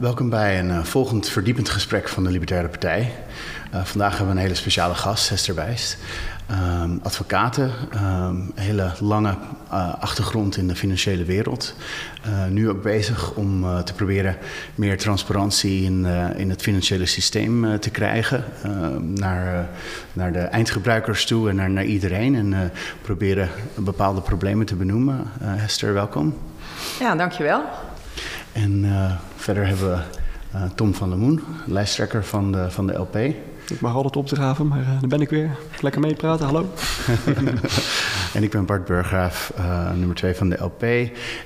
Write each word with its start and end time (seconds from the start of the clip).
Welkom 0.00 0.30
bij 0.30 0.58
een 0.58 0.68
uh, 0.68 0.84
volgend 0.84 1.28
verdiepend 1.28 1.68
gesprek 1.68 2.08
van 2.08 2.24
de 2.24 2.30
Libertaire 2.30 2.68
Partij. 2.68 3.12
Uh, 3.74 3.84
vandaag 3.84 4.10
hebben 4.10 4.26
we 4.26 4.32
een 4.32 4.46
hele 4.46 4.54
speciale 4.54 4.94
gast, 4.94 5.28
Hester 5.28 5.54
Wijst. 5.54 5.98
Um, 6.50 7.00
advocaten, 7.02 7.70
um, 7.94 8.52
hele 8.54 8.92
lange 9.00 9.34
uh, 9.72 9.94
achtergrond 9.94 10.56
in 10.56 10.68
de 10.68 10.76
financiële 10.76 11.24
wereld. 11.24 11.74
nu 12.48 12.68
ook 12.68 12.82
bezig 12.82 13.34
om 13.34 13.64
te 13.84 13.92
proberen 13.92 14.36
meer 14.74 14.98
transparantie 14.98 15.82
in, 15.84 16.04
in 16.36 16.50
het 16.50 16.62
financiële 16.62 17.06
systeem 17.06 17.80
te 17.80 17.90
krijgen. 17.90 18.44
Ehm, 18.62 19.12
naar, 19.12 19.68
naar 20.12 20.32
de 20.32 20.38
eindgebruikers 20.38 21.26
toe 21.26 21.48
en 21.48 21.56
naar, 21.56 21.70
naar 21.70 21.84
iedereen. 21.84 22.34
En 22.34 22.72
proberen 23.02 23.48
bepaalde 23.74 24.20
problemen 24.20 24.66
te 24.66 24.74
benoemen. 24.74 25.22
Hester, 25.40 25.92
welkom. 25.92 26.34
Ja, 26.98 27.14
dankjewel. 27.14 27.64
En 28.52 28.84
uh, 28.84 29.12
verder 29.46 29.66
hebben 29.66 29.90
we 29.90 30.02
uh, 30.54 30.62
Tom 30.74 30.94
van 30.94 31.08
der 31.08 31.18
Moen, 31.18 31.42
lijsttrekker 31.66 32.24
van 32.24 32.52
de, 32.52 32.70
van 32.70 32.86
de 32.86 32.92
LP. 32.92 33.16
Ik 33.68 33.80
mag 33.80 33.94
altijd 33.94 34.16
opdraven, 34.16 34.66
maar 34.66 34.80
uh, 34.80 34.86
daar 35.00 35.08
ben 35.08 35.20
ik 35.20 35.28
weer. 35.28 35.50
Lekker 35.80 36.00
meepraten, 36.00 36.44
hallo. 36.46 36.72
en 38.34 38.42
ik 38.42 38.50
ben 38.50 38.66
Bart 38.66 38.84
Burgraaf, 38.84 39.52
nummer 39.94 40.16
2 40.16 40.34
van 40.34 40.48
de 40.48 40.56
LP. 40.62 40.82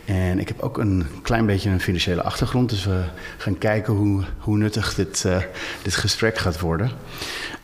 En 0.04 0.38
ik 0.38 0.48
heb 0.48 0.60
ook 0.60 0.78
een 0.78 1.06
klein 1.22 1.46
beetje 1.46 1.70
een 1.70 1.80
financiële 1.80 2.22
achtergrond. 2.22 2.70
Dus 2.70 2.84
we 2.84 3.02
gaan 3.38 3.58
kijken 3.58 3.94
hoe, 3.94 4.24
hoe 4.38 4.56
nuttig 4.56 4.94
dit, 4.94 5.26
dit 5.82 5.94
gesprek 5.94 6.38
gaat 6.38 6.60
worden. 6.60 6.90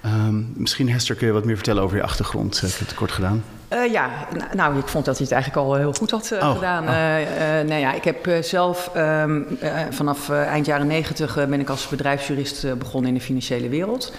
Um, 0.05 0.53
misschien 0.57 0.91
Hester, 0.91 1.15
kun 1.15 1.27
je 1.27 1.33
wat 1.33 1.45
meer 1.45 1.55
vertellen 1.55 1.83
over 1.83 1.97
je 1.97 2.03
achtergrond? 2.03 2.57
Ik 2.57 2.71
heb 2.71 2.87
het 2.87 2.95
kort 2.95 3.13
gedaan. 3.13 3.43
Uh, 3.73 3.93
ja, 3.93 4.11
nou, 4.53 4.79
ik 4.79 4.89
vond 4.89 5.05
dat 5.05 5.17
hij 5.17 5.27
het 5.27 5.35
eigenlijk 5.35 5.67
al 5.67 5.75
heel 5.75 5.93
goed 5.93 6.11
had 6.11 6.31
uh, 6.33 6.39
oh, 6.39 6.55
gedaan. 6.55 6.83
Oh. 6.83 6.91
Uh, 6.91 7.69
nou 7.69 7.81
ja, 7.81 7.93
ik 7.93 8.05
heb 8.05 8.29
zelf 8.41 8.91
um, 8.97 9.59
vanaf 9.91 10.31
eind 10.31 10.67
jaren 10.67 10.87
negentig 10.87 11.35
ben 11.35 11.61
ik 11.61 11.69
als 11.69 11.89
bedrijfsjurist 11.89 12.79
begonnen 12.79 13.09
in 13.11 13.17
de 13.17 13.25
financiële 13.25 13.69
wereld. 13.69 14.15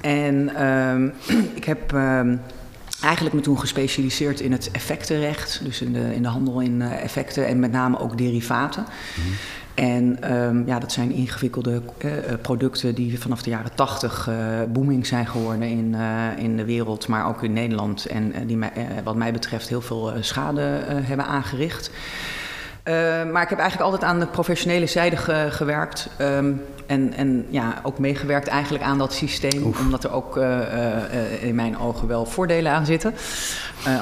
En 0.00 0.64
um, 0.66 1.12
ik 1.54 1.64
heb 1.64 1.92
um, 1.92 2.40
eigenlijk 3.02 3.34
me 3.34 3.40
toen 3.40 3.58
gespecialiseerd 3.58 4.40
in 4.40 4.52
het 4.52 4.70
effectenrecht, 4.70 5.60
dus 5.64 5.80
in 5.80 5.92
de, 5.92 6.14
in 6.14 6.22
de 6.22 6.28
handel 6.28 6.60
in 6.60 6.82
effecten 6.82 7.46
en 7.46 7.60
met 7.60 7.72
name 7.72 7.98
ook 7.98 8.18
derivaten. 8.18 8.82
Mm 8.82 9.24
-hmm. 9.24 9.34
En 9.76 10.16
ehm, 10.20 10.66
ja, 10.66 10.78
dat 10.78 10.92
zijn 10.92 11.12
ingewikkelde 11.12 11.82
eh, 11.98 12.16
eh, 12.18 12.40
producten 12.40 12.94
die 12.94 13.20
vanaf 13.20 13.42
de 13.42 13.50
jaren 13.50 13.74
tachtig 13.74 14.28
uh, 14.28 14.36
booming 14.68 15.06
zijn 15.06 15.26
geworden 15.26 15.68
in, 15.68 15.96
in 16.38 16.56
de 16.56 16.64
wereld, 16.64 17.08
maar 17.08 17.28
ook 17.28 17.42
in 17.42 17.52
Nederland. 17.52 18.06
En 18.06 18.32
die 18.46 18.58
wat 19.04 19.16
mij 19.16 19.32
betreft 19.32 19.68
heel 19.68 19.80
veel 19.80 20.12
schade 20.20 20.60
hebben 20.86 21.26
aangericht. 21.26 21.90
Ehm, 22.82 23.30
maar 23.30 23.42
ik 23.42 23.48
heb 23.48 23.58
eigenlijk 23.58 23.90
altijd 23.90 24.10
aan 24.10 24.20
de 24.20 24.26
professionele 24.26 24.86
zijde 24.86 25.16
gewerkt. 25.50 26.08
Ehm, 26.16 26.52
en, 26.86 27.12
en 27.12 27.46
ja, 27.48 27.80
ook 27.82 27.98
meegewerkt 27.98 28.48
eigenlijk 28.48 28.84
aan 28.84 28.98
dat 28.98 29.12
systeem. 29.12 29.62
Omdat 29.80 30.04
er 30.04 30.12
ook 30.12 30.36
in 31.40 31.54
mijn 31.54 31.78
ogen 31.78 32.08
wel 32.08 32.26
voordelen 32.26 32.72
aan 32.72 32.86
zitten. 32.86 33.14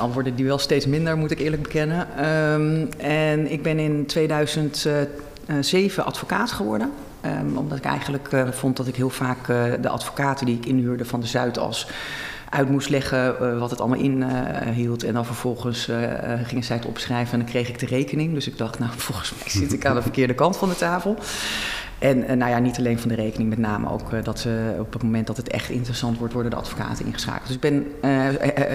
Al 0.00 0.12
worden 0.12 0.34
die 0.34 0.44
wel 0.44 0.58
steeds 0.58 0.86
minder, 0.86 1.16
moet 1.16 1.30
ik 1.30 1.38
eerlijk 1.38 1.62
bekennen. 1.62 2.06
En 2.98 3.52
ik 3.52 3.62
ben 3.62 3.78
in 3.78 4.06
2010 4.06 5.08
eh, 5.46 5.56
zeven 5.60 6.04
advocaat 6.04 6.52
geworden. 6.52 6.92
Ehm, 7.20 7.56
omdat 7.56 7.78
ik 7.78 7.84
eigenlijk 7.84 8.32
eh, 8.32 8.48
vond 8.50 8.76
dat 8.76 8.86
ik 8.86 8.96
heel 8.96 9.10
vaak 9.10 9.48
eh, 9.48 9.64
de 9.80 9.88
advocaten 9.88 10.46
die 10.46 10.56
ik 10.56 10.66
inhuurde 10.66 11.04
van 11.04 11.20
de 11.20 11.26
Zuidas 11.26 11.88
uit 12.50 12.68
moest 12.68 12.88
leggen 12.88 13.58
wat 13.58 13.70
het 13.70 13.80
allemaal 13.80 13.98
inhield. 13.98 15.02
en 15.02 15.14
dan 15.14 15.24
vervolgens 15.24 15.90
gingen 16.42 16.64
zij 16.64 16.76
het 16.76 16.86
opschrijven 16.86 17.32
en 17.32 17.38
dan 17.38 17.48
kreeg 17.48 17.68
ik 17.68 17.78
de 17.78 17.86
rekening. 17.86 18.34
Dus 18.34 18.46
ik 18.46 18.58
dacht, 18.58 18.78
nou, 18.78 18.92
volgens 19.08 19.34
mij 19.38 19.48
zit 19.48 19.72
ik 19.72 19.86
aan 19.86 19.94
de 19.94 20.02
verkeerde 20.02 20.34
kant 20.34 20.56
van 20.56 20.68
de 20.68 20.76
tafel. 20.76 21.16
En 22.04 22.18
uh, 22.18 22.32
nou 22.32 22.50
ja, 22.50 22.58
niet 22.58 22.78
alleen 22.78 22.98
van 22.98 23.08
de 23.08 23.14
rekening, 23.14 23.48
met 23.48 23.58
name 23.58 23.90
ook 23.90 24.12
uh, 24.12 24.24
dat 24.24 24.38
ze 24.38 24.74
op 24.78 24.92
het 24.92 25.02
moment 25.02 25.26
dat 25.26 25.36
het 25.36 25.48
echt 25.48 25.70
interessant 25.70 26.18
wordt, 26.18 26.32
worden 26.32 26.50
de 26.50 26.56
advocaten 26.56 27.06
ingeschakeld. 27.06 27.46
Dus 27.46 27.54
ik 27.54 27.60
ben 27.60 27.86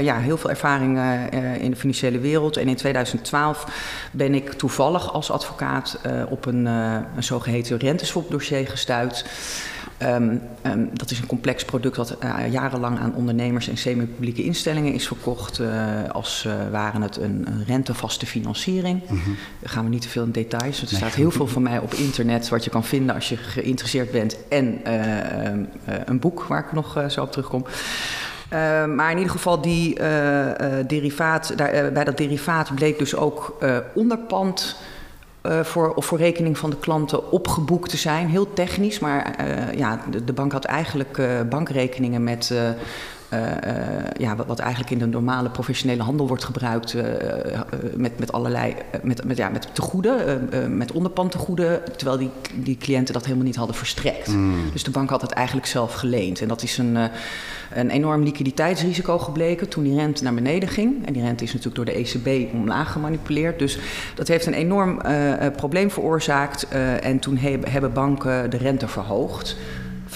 ja, 0.03 0.17
heel 0.17 0.38
veel 0.38 0.49
ervaring 0.49 0.99
in 1.59 1.72
de 1.72 1.75
financiële 1.75 2.19
wereld. 2.19 2.57
En 2.57 2.67
in 2.67 2.75
2012 2.75 3.66
ben 4.12 4.34
ik 4.34 4.51
toevallig 4.51 5.13
als 5.13 5.31
advocaat 5.31 6.00
op 6.29 6.45
een, 6.45 6.66
een 6.66 7.23
zogeheten 7.23 7.78
renteswapdossier 7.78 8.67
gestuurd. 8.67 9.25
Um, 10.03 10.41
um, 10.65 10.89
dat 10.93 11.11
is 11.11 11.19
een 11.19 11.25
complex 11.25 11.65
product 11.65 11.95
dat 11.95 12.17
uh, 12.23 12.51
jarenlang 12.51 12.99
aan 12.99 13.15
ondernemers 13.15 13.67
en 13.67 13.77
semi-publieke 13.77 14.43
instellingen 14.43 14.93
is 14.93 15.07
verkocht. 15.07 15.59
Uh, 15.59 15.69
als 16.11 16.43
uh, 16.47 16.53
waren 16.71 17.01
het 17.01 17.17
een, 17.17 17.45
een, 17.47 17.63
rentevaste 17.67 18.25
financiering. 18.25 19.01
Mm 19.09 19.19
-hmm. 19.23 19.35
Daar 19.59 19.69
gaan 19.69 19.83
we 19.83 19.89
niet 19.89 20.01
te 20.01 20.09
veel 20.09 20.23
in 20.23 20.31
details. 20.31 20.81
Er 20.81 20.87
nee. 20.89 20.95
staat 20.95 21.13
heel 21.13 21.31
veel 21.31 21.47
van 21.47 21.61
mij 21.61 21.79
op 21.79 21.93
internet 21.93 22.49
wat 22.49 22.63
je 22.63 22.69
kan 22.69 22.83
vinden 22.83 23.15
als 23.15 23.29
je 23.29 23.37
geïnteresseerd 23.37 24.11
bent. 24.11 24.37
En 24.49 24.79
een 26.05 26.19
boek 26.19 26.43
waar 26.43 26.66
ik 26.66 26.71
nog 26.71 27.03
zo 27.09 27.21
op 27.21 27.31
terugkom. 27.31 27.66
Uh, 28.53 28.85
maar 28.85 29.11
in 29.11 29.17
ieder 29.17 29.31
geval, 29.31 29.61
die 29.61 29.99
uh, 29.99 30.45
uh, 30.45 30.53
derivaat, 30.87 31.57
daar, 31.57 31.91
bij 31.91 32.03
dat 32.03 32.17
derivaat 32.17 32.75
bleek 32.75 32.97
dus 32.99 33.16
ook 33.16 33.57
onderpand 33.93 34.75
uh, 35.44 35.63
voor, 35.63 35.94
of 35.94 36.05
voor 36.05 36.17
rekening 36.17 36.57
van 36.57 36.69
de 36.69 36.79
klanten 36.79 37.31
opgeboekt 37.31 37.89
te 37.89 37.97
zijn. 37.97 38.27
Heel 38.27 38.53
technisch, 38.53 39.00
maar 39.00 39.35
uh, 39.39 39.73
ja, 39.73 40.01
de, 40.25 40.33
bank 40.33 40.51
had 40.51 40.66
eigenlijk 40.66 41.17
uh, 41.17 41.41
bankrekeningen 41.50 42.23
met. 42.23 42.53
Ja, 44.17 44.35
wat, 44.35 44.45
wat, 44.45 44.59
eigenlijk 44.59 44.91
in 44.91 45.00
de 45.00 45.06
normale 45.06 45.50
professionele 45.50 46.03
handel 46.03 46.28
wordt 46.28 46.44
gebruikt 46.44 46.95
met, 47.95 48.19
met 48.19 48.31
allerlei, 48.31 48.75
met, 49.03 49.25
met, 49.25 49.38
ja, 49.38 49.50
met 49.50 49.67
tegoeden, 49.73 50.50
met 50.78 50.91
onderpand 50.91 51.31
tegoeden, 51.31 51.81
terwijl 51.95 52.17
die, 52.17 52.29
die 52.53 52.78
cliënten 52.78 53.13
dat 53.13 53.25
helemaal 53.25 53.45
niet 53.45 53.56
hadden 53.56 53.75
verstrekt. 53.75 54.28
Mm. 54.28 54.72
Dus 54.72 54.84
de 54.84 54.91
bank 54.91 55.09
had 55.09 55.22
het 55.22 55.31
eigenlijk 55.31 55.67
zelf 55.67 55.94
geleend. 55.94 56.41
En 56.41 56.47
dat 56.47 56.63
is 56.63 56.78
een, 56.78 56.97
een 57.73 57.90
enorm 57.90 58.23
liquiditeitsrisico 58.23 59.17
gebleken 59.17 59.69
toen 59.69 59.84
die 59.84 59.96
rente 59.96 60.23
naar 60.23 60.34
beneden 60.34 60.69
ging. 60.69 61.06
En 61.06 61.13
die 61.13 61.23
rente 61.23 61.44
is 61.44 61.53
natuurlijk 61.53 61.75
door 61.75 61.85
de 61.85 62.09
ECB 62.25 62.53
omlaag 62.53 62.91
gemanipuleerd. 62.91 63.59
Dus 63.59 63.79
dat 64.16 64.28
heeft 64.28 64.46
een 64.46 64.53
enorm 64.53 65.01
probleem 65.56 65.91
veroorzaakt. 65.91 66.67
En 67.01 67.19
toen 67.19 67.38
he 67.38 67.57
hebben 67.63 67.94
banken 67.94 68.50
de 68.50 68.57
rente 68.57 68.88
verhoogd 68.88 69.56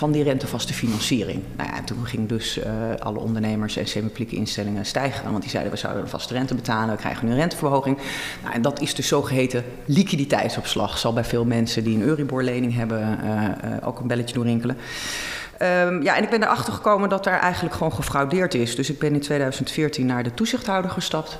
van 0.04 0.12
die 0.12 0.24
rentevaste 0.24 0.74
financiering. 0.74 1.44
Nou 1.58 1.70
ja, 1.70 1.84
toen 1.84 2.06
gingen 2.06 2.28
dus 2.28 2.58
uh, 2.58 2.64
alle 3.00 3.20
ondernemers 3.20 3.78
en 3.78 3.88
semi-publieke 3.88 4.36
instellingen 4.36 4.86
stijgen. 4.86 5.32
Want 5.32 5.42
die 5.42 5.50
zeiden, 5.50 5.72
we 5.72 5.78
zouden 5.78 6.04
een 6.04 6.10
vaste 6.10 6.34
rente 6.34 6.56
betalen, 6.56 6.96
we 6.96 7.02
krijgen 7.02 7.26
nu 7.26 7.32
een 7.32 7.38
renteverhoging. 7.38 7.98
Nou, 8.42 8.54
en 8.54 8.62
dat 8.62 8.82
is 8.82 8.96
de 8.96 9.02
zogeheten 9.02 9.64
liquiditeitsopslag. 9.86 10.98
Zal 10.98 11.14
bij 11.14 11.24
veel 11.24 11.46
mensen 11.46 11.84
die 11.84 11.96
een 11.96 12.02
Euribor-lening 12.02 12.76
hebben 12.76 13.20
uh, 13.24 13.44
uh, 13.44 13.88
ook 13.88 14.00
een 14.00 14.08
belletje 14.08 14.34
doorrinkelen. 14.34 14.78
Um, 15.62 16.04
ja, 16.04 16.16
en 16.18 16.24
ik 16.24 16.30
ben 16.30 16.44
erachter 16.44 16.74
gekomen 16.74 17.10
dat 17.10 17.24
daar 17.24 17.40
eigenlijk 17.40 17.76
gewoon 17.76 17.94
gefraudeerd 17.94 18.54
is. 18.54 18.76
Dus 18.76 18.90
ik 18.90 19.00
ben 19.00 19.14
in 19.14 19.22
2014 19.22 20.06
naar 20.06 20.24
de 20.24 20.34
toezichthouder 20.34 20.92
gestapt. 20.92 21.40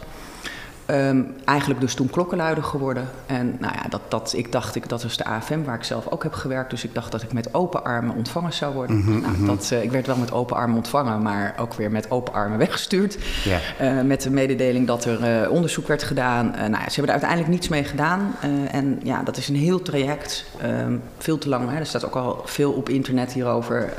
Um, 0.88 1.34
eigenlijk 1.46 1.80
dus 1.82 1.94
toen 1.94 2.10
klokkenluider 2.10 2.64
geworden. 2.64 3.10
En 3.26 3.58
nou 3.60 3.74
ja, 3.74 3.90
dat, 3.90 4.02
dat, 4.08 4.34
ik 4.36 4.52
dacht, 4.52 4.76
ik, 4.76 4.90
dat 4.90 5.04
was 5.04 5.18
de 5.18 5.26
AFM 5.26 5.64
waar 5.64 5.76
ik 5.76 5.84
zelf 5.84 6.08
ook 6.10 6.24
heb 6.24 6.34
gewerkt. 6.34 6.70
Dus 6.70 6.84
ik 6.84 6.94
dacht 6.94 7.12
dat 7.12 7.22
ik 7.22 7.34
met 7.34 7.54
open 7.54 7.84
armen 7.84 8.16
ontvangen 8.16 8.54
zou 8.54 8.74
worden. 8.74 8.96
Mm 8.96 9.02
-hmm, 9.02 9.22
nou, 9.22 9.34
mm 9.34 9.38
-hmm. 9.38 9.46
dat, 9.46 9.70
uh, 9.74 9.84
ik 9.84 9.92
werd 9.92 10.08
wel 10.08 10.18
met 10.18 10.32
open 10.32 10.56
armen 10.56 10.76
ontvangen, 10.76 11.22
maar 11.22 11.56
ook 11.60 11.74
weer 11.74 11.92
met 11.92 12.12
open 12.12 12.34
armen 12.34 12.58
weggestuurd. 12.66 13.18
Yeah. 13.44 13.98
Uh, 13.98 14.04
met 14.04 14.22
de 14.22 14.30
mededeling 14.30 14.88
dat 14.88 15.06
er 15.06 15.44
uh, 15.44 15.52
onderzoek 15.52 15.88
werd 15.88 16.04
gedaan. 16.04 16.52
nou 16.52 16.72
ja, 16.72 16.90
ze 16.90 16.96
hebben 16.96 17.06
er 17.06 17.22
uiteindelijk 17.22 17.50
niets 17.50 17.68
mee 17.68 17.84
gedaan. 17.84 18.36
en 18.72 19.00
ja, 19.04 19.24
dat 19.24 19.38
is 19.38 19.48
een 19.48 19.56
heel 19.56 19.82
traject. 19.82 20.46
Um, 20.64 21.02
veel 21.18 21.38
te 21.38 21.50
lang. 21.50 21.70
Hè. 21.70 21.78
Er 21.78 21.86
staat 21.86 22.06
ook 22.06 22.16
al 22.16 22.42
veel 22.46 22.72
op 22.72 22.90
internet 22.90 23.34
hierover. 23.34 23.94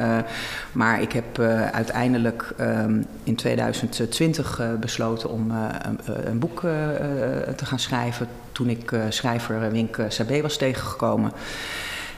maar 0.73 1.03
ik 1.03 1.13
heb 1.13 1.39
uiteindelijk 1.73 2.55
um, 2.61 3.07
in 3.23 3.35
2020 3.35 4.61
besloten 4.81 5.31
om 5.31 5.51
een, 5.51 5.99
een 6.31 6.39
boek 6.39 6.63
te 7.57 7.67
gaan 7.67 7.79
schrijven. 7.79 8.29
Toen 8.53 8.69
ik 8.69 8.91
uh, 8.91 9.03
schrijver 9.09 9.71
Wink 9.71 9.99
Sabé 10.09 10.43
was 10.43 10.57
tegengekomen. 10.57 11.33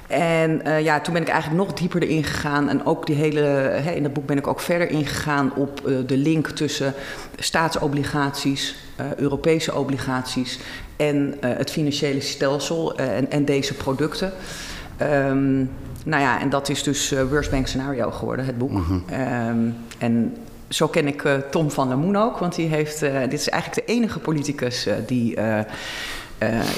En 0.06 0.60
uh, 0.66 0.80
ja, 0.80 1.00
toen 1.00 1.12
ben 1.12 1.22
ik 1.22 1.28
eigenlijk 1.28 1.62
nog 1.62 1.72
dieper 1.72 2.02
erin 2.02 2.24
gegaan. 2.24 2.68
En 2.68 2.86
ook 2.86 3.06
die 3.06 3.16
hele, 3.16 3.40
hè, 3.40 3.90
in 3.90 4.02
dat 4.02 4.12
boek 4.12 4.26
ben 4.26 4.38
ik 4.38 4.46
ook 4.46 4.60
verder 4.60 4.90
ingegaan 4.90 5.54
op 5.54 5.80
uh, 5.86 5.98
de 6.06 6.16
link 6.16 6.48
tussen 6.48 6.94
staatsobligaties, 7.38 8.76
uh, 9.00 9.14
Europese 9.14 9.74
obligaties 9.74 10.58
en 10.96 11.34
het 11.40 11.70
financiële 11.70 12.20
stelsel 12.20 12.96
en, 12.96 13.30
en, 13.30 13.44
deze 13.44 13.74
producten. 13.74 14.32
Um, 15.02 15.70
nou 16.04 16.22
ja, 16.22 16.40
en 16.40 16.50
dat 16.50 16.68
is 16.68 16.82
dus 16.82 17.14
Worst 17.30 17.50
Bank 17.50 17.66
Scenario 17.66 18.10
geworden, 18.10 18.44
het 18.44 18.58
boek. 18.58 18.70
Mm 18.70 18.84
-hmm. 18.84 19.04
um, 19.48 19.76
en 19.98 20.36
zo 20.68 20.88
ken 20.88 21.06
ik 21.06 21.24
uh, 21.24 21.34
Tom 21.50 21.70
van 21.70 21.88
der 21.88 21.98
Moen 21.98 22.16
ook, 22.16 22.38
want 22.38 22.54
die 22.54 22.68
heeft, 22.68 23.02
uh, 23.02 23.20
dit 23.20 23.32
is 23.32 23.48
eigenlijk 23.48 23.86
de 23.86 23.92
enige 23.92 24.18
politicus 24.18 24.86
uh, 24.86 24.94
die 25.06 25.36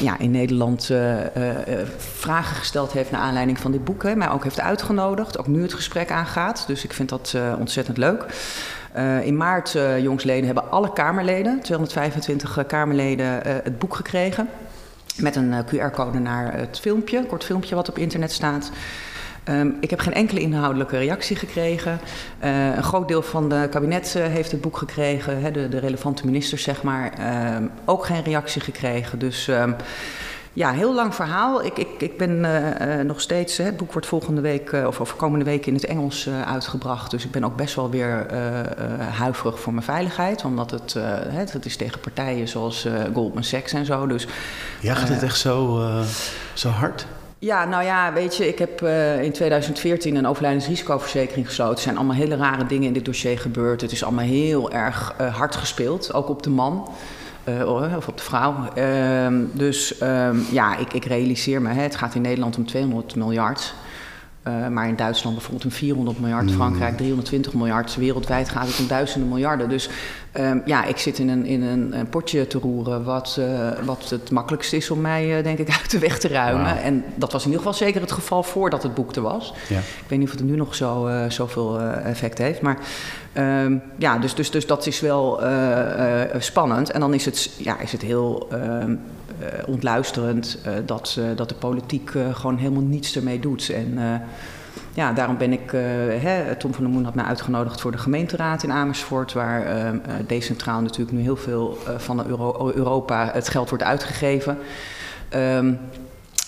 ja, 0.00 0.19
in 0.19 0.31
Nederland 0.31 0.90
vragen 1.96 2.56
gesteld 2.56 2.93
heeft 2.93 3.11
naar 3.11 3.20
aanleiding 3.20 3.58
van 3.58 3.73
dit 3.73 3.85
boek. 3.85 4.02
Hè, 4.02 4.17
mij 4.17 4.31
ook 4.31 4.44
heeft 4.44 4.61
uitgenodigd, 4.61 5.38
ook 5.38 5.46
nu 5.46 5.62
het 5.62 5.75
gesprek 5.75 6.11
aangaat. 6.11 6.64
Dus 6.67 6.85
ik 6.85 6.93
vind 6.93 7.08
dat 7.08 7.35
ontzettend 7.58 7.96
leuk. 7.96 8.25
in 9.23 9.37
maart, 9.37 9.76
jongsleden, 10.00 10.44
hebben 10.44 10.70
alle 10.70 10.93
Kamerleden, 10.93 11.61
225 11.62 12.67
Kamerleden, 12.67 13.26
het 13.44 13.79
boek 13.79 13.94
gekregen. 13.94 14.49
met 15.17 15.37
een 15.37 15.64
QR-code 15.64 16.19
naar 16.19 16.55
het 16.55 16.81
filmpje, 16.81 17.19
een 17.19 17.26
kort 17.26 17.44
filmpje 17.44 17.75
wat 17.75 17.88
op 17.88 17.99
internet 17.99 18.32
staat. 18.32 18.70
Um, 19.50 19.76
ik 19.80 19.90
heb 19.90 20.00
geen 20.00 20.14
enkele 20.14 20.40
inhoudelijke 20.40 20.98
reactie 20.98 21.36
gekregen. 21.36 22.00
Uh, 22.44 22.76
een 22.76 22.82
groot 22.82 23.08
deel 23.08 23.22
van 23.22 23.48
de 23.48 23.66
kabinet 23.70 24.14
uh, 24.16 24.26
heeft 24.26 24.50
het 24.50 24.60
boek 24.60 24.76
gekregen, 24.76 25.40
hè, 25.40 25.50
de, 25.50 25.68
de, 25.68 25.78
relevante 25.78 26.26
ministers 26.26 26.62
zeg 26.62 26.82
maar. 26.82 27.12
Uh, 27.20 27.56
ook 27.84 28.04
geen 28.04 28.22
reactie 28.22 28.60
gekregen. 28.60 29.18
Dus 29.18 29.48
um, 29.48 29.76
ja, 30.52 30.72
heel 30.72 30.94
lang 30.94 31.14
verhaal. 31.14 31.64
Ik, 31.64 31.78
ik, 31.78 31.88
ik 31.98 32.16
ben 32.16 32.40
nog 33.06 33.20
steeds, 33.20 33.56
het 33.56 33.76
boek 33.76 33.92
wordt 33.92 34.06
volgende 34.06 34.40
week 34.40 34.72
of, 34.72 35.00
of 35.00 35.16
komende 35.16 35.44
week 35.44 35.66
in 35.66 35.74
het 35.74 35.84
Engels 35.84 36.28
uitgebracht. 36.46 37.10
Dus 37.10 37.24
ik 37.24 37.30
ben 37.30 37.44
ook 37.44 37.56
best 37.56 37.74
wel 37.74 37.90
weer 37.90 38.26
huiverig 38.98 39.60
voor 39.60 39.72
mijn 39.72 39.84
veiligheid. 39.84 40.44
Omdat 40.44 40.70
het, 40.70 40.94
het, 41.28 41.52
het 41.52 41.64
is 41.64 41.76
tegen 41.76 42.00
partijen 42.00 42.48
zoals 42.48 42.86
Goldman 43.14 43.44
Sachs 43.44 43.72
en 43.72 43.84
zo. 43.84 44.06
Dus, 44.06 44.26
ja, 44.80 44.94
gaat 44.94 45.08
het 45.08 45.22
echt 45.22 45.38
zo, 45.38 45.82
zo 46.54 46.68
hard? 46.68 47.06
Ja, 47.40 47.64
nou 47.64 47.85
ja, 47.85 48.12
weet 48.12 48.37
je, 48.37 48.49
ik 48.49 48.58
heb 48.58 48.82
uh, 48.82 49.23
in 49.23 49.32
2014 49.32 50.17
een 50.17 50.26
overlijdensrisicoverzekering 50.26 51.46
gesloten. 51.46 51.76
Er 51.76 51.82
zijn 51.82 51.96
allemaal 51.96 52.17
hele 52.17 52.37
rare 52.37 52.67
dingen 52.67 52.87
in 52.87 52.93
dit 52.93 53.05
dossier 53.05 53.38
gebeurd. 53.38 53.81
Het 53.81 53.93
is 53.93 54.05
allemaal 54.05 54.25
heel 54.25 54.73
erg 54.73 55.14
uh, 55.20 55.37
hard 55.37 55.56
gespeeld, 55.56 56.12
ook 56.12 56.29
op 56.29 56.43
de 56.43 56.50
man. 56.50 56.88
Uh, 57.49 57.96
of 57.96 58.08
op 58.08 58.17
de 58.17 58.23
vrouw. 58.23 58.55
Ehm, 58.75 59.44
dus 59.52 60.02
um, 60.02 60.46
ja, 60.50 60.76
ik, 60.76 60.93
ik, 60.93 61.05
realiseer 61.05 61.62
me, 61.62 61.73
hè, 61.73 61.82
het 61.82 61.96
gaat 61.96 62.14
in 62.14 62.23
Nederland 62.23 62.56
om 62.56 62.67
200 62.67 63.14
miljard. 63.14 63.75
Uh, 64.48 64.68
maar 64.68 64.88
in 64.88 64.96
Duitsland 64.96 65.36
bijvoorbeeld 65.36 65.64
een 65.64 65.78
400 65.78 66.20
miljard, 66.20 66.44
mm. 66.44 66.52
Frankrijk 66.52 66.96
320 66.96 67.54
miljard. 67.54 67.96
Wereldwijd 67.96 68.48
gaat 68.48 68.66
het 68.66 68.78
om 68.78 68.86
duizenden 68.86 69.28
miljarden. 69.28 69.68
Dus 69.68 69.88
um, 70.34 70.62
ja, 70.64 70.84
ik 70.84 70.98
zit 70.98 71.18
in 71.18 71.28
een, 71.28 71.44
in 71.44 71.62
een, 71.62 71.98
een 71.98 72.08
potje 72.08 72.46
te 72.46 72.58
roeren 72.58 73.04
wat, 73.04 73.36
uh, 73.38 73.68
wat 73.84 74.10
het 74.10 74.30
makkelijkste 74.30 74.76
is 74.76 74.90
om 74.90 75.00
mij, 75.00 75.38
uh, 75.38 75.44
denk 75.44 75.58
ik, 75.58 75.68
uit 75.80 75.90
de 75.90 75.98
weg 75.98 76.18
te 76.18 76.28
ruimen. 76.28 76.74
Wow. 76.74 76.84
En 76.84 77.04
dat 77.14 77.32
was 77.32 77.44
in 77.44 77.50
ieder 77.50 77.66
geval 77.66 77.78
zeker 77.78 78.00
het 78.00 78.12
geval 78.12 78.42
voordat 78.42 78.82
het 78.82 78.94
boek 78.94 79.16
er 79.16 79.22
was. 79.22 79.54
Ja. 79.68 79.78
Ik 79.78 80.04
weet 80.08 80.18
niet 80.18 80.28
of 80.28 80.34
het 80.34 80.44
nu 80.44 80.56
nog 80.56 80.74
zo, 80.74 81.10
zoveel 81.28 81.80
effect 81.80 82.38
heeft. 82.38 82.60
Maar 82.60 82.78
um, 83.34 83.82
ja, 83.96 84.18
dus, 84.18 84.34
dus, 84.34 84.50
dus 84.50 84.66
dat 84.66 84.86
is 84.86 85.00
wel 85.00 85.40
spannend. 86.38 86.90
En 86.90 87.00
dan 87.00 87.14
is 87.14 87.24
het, 87.24 87.50
ja, 87.56 87.80
is 87.80 87.92
het 87.92 88.02
heel 88.02 88.48
um, 88.52 88.90
uh, 88.90 88.96
ontluisterend 89.67 90.58
uh, 90.67 90.73
dat, 90.87 91.20
dat 91.37 91.49
de 91.49 91.55
politiek 91.55 92.11
gewoon 92.32 92.56
helemaal 92.56 92.82
niets 92.82 93.17
ermee 93.17 93.40
doet. 93.40 93.70
En 93.70 93.99
ja, 94.94 95.12
daarom 95.12 95.37
ben 95.37 95.52
ik, 95.52 95.70
hè, 96.20 96.56
Tom 96.56 96.75
van 96.75 96.85
der 96.85 96.93
Moen 96.93 97.05
had 97.05 97.14
mij 97.14 97.25
uitgenodigd 97.25 97.81
voor 97.81 97.93
de 97.93 97.99
gemeenteraad 97.99 98.62
in 98.62 98.73
Amersfoort, 98.73 99.32
waar 99.32 99.93
decentraal 100.26 100.81
natuurlijk 100.81 101.17
nu 101.17 101.23
heel 101.23 101.37
veel 101.37 101.79
van 101.96 102.26
Euro 102.26 102.73
Europa 102.75 103.31
het 103.32 103.49
geld 103.49 103.69
wordt 103.69 103.85
uitgegeven. 103.85 104.58
Um, 105.35 105.79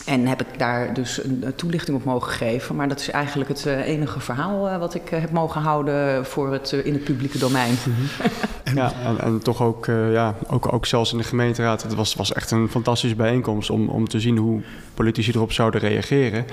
en 0.06 0.26
heb 0.26 0.40
ik 0.40 0.58
daar 0.58 0.94
dus 0.94 1.24
een 1.24 1.52
toelichting 1.56 1.96
op 1.96 2.04
mogen 2.04 2.32
geven. 2.32 2.76
Maar 2.76 2.88
dat 2.88 3.00
is 3.00 3.10
eigenlijk 3.10 3.50
het 3.50 3.64
enige 3.64 4.20
verhaal 4.20 4.78
wat 4.78 4.94
ik 4.94 5.08
heb 5.08 5.30
mogen 5.30 5.60
houden 5.60 6.26
voor 6.26 6.52
het, 6.52 6.72
in 6.72 6.92
het 6.92 7.04
publieke 7.04 7.38
domein. 7.38 7.74
Mm 7.84 7.94
-hmm. 7.94 8.76
Ja, 8.76 8.92
en, 9.04 9.20
en 9.20 9.38
toch 9.42 9.62
ook, 9.62 9.86
ja, 9.86 10.34
ook, 10.46 10.72
ook 10.72 10.86
zelfs 10.86 11.12
in 11.12 11.18
de 11.18 11.24
gemeenteraad. 11.24 11.82
Het 11.82 11.94
was, 11.94 12.14
was 12.14 12.32
echt 12.32 12.50
een 12.50 12.68
fantastische 12.68 13.16
bijeenkomst 13.16 13.70
om, 13.70 13.88
om 13.88 14.08
te 14.08 14.20
zien 14.20 14.36
hoe 14.36 14.62
politici 14.94 15.32
erop 15.32 15.52
zouden 15.52 15.80
reageren. 15.80 16.46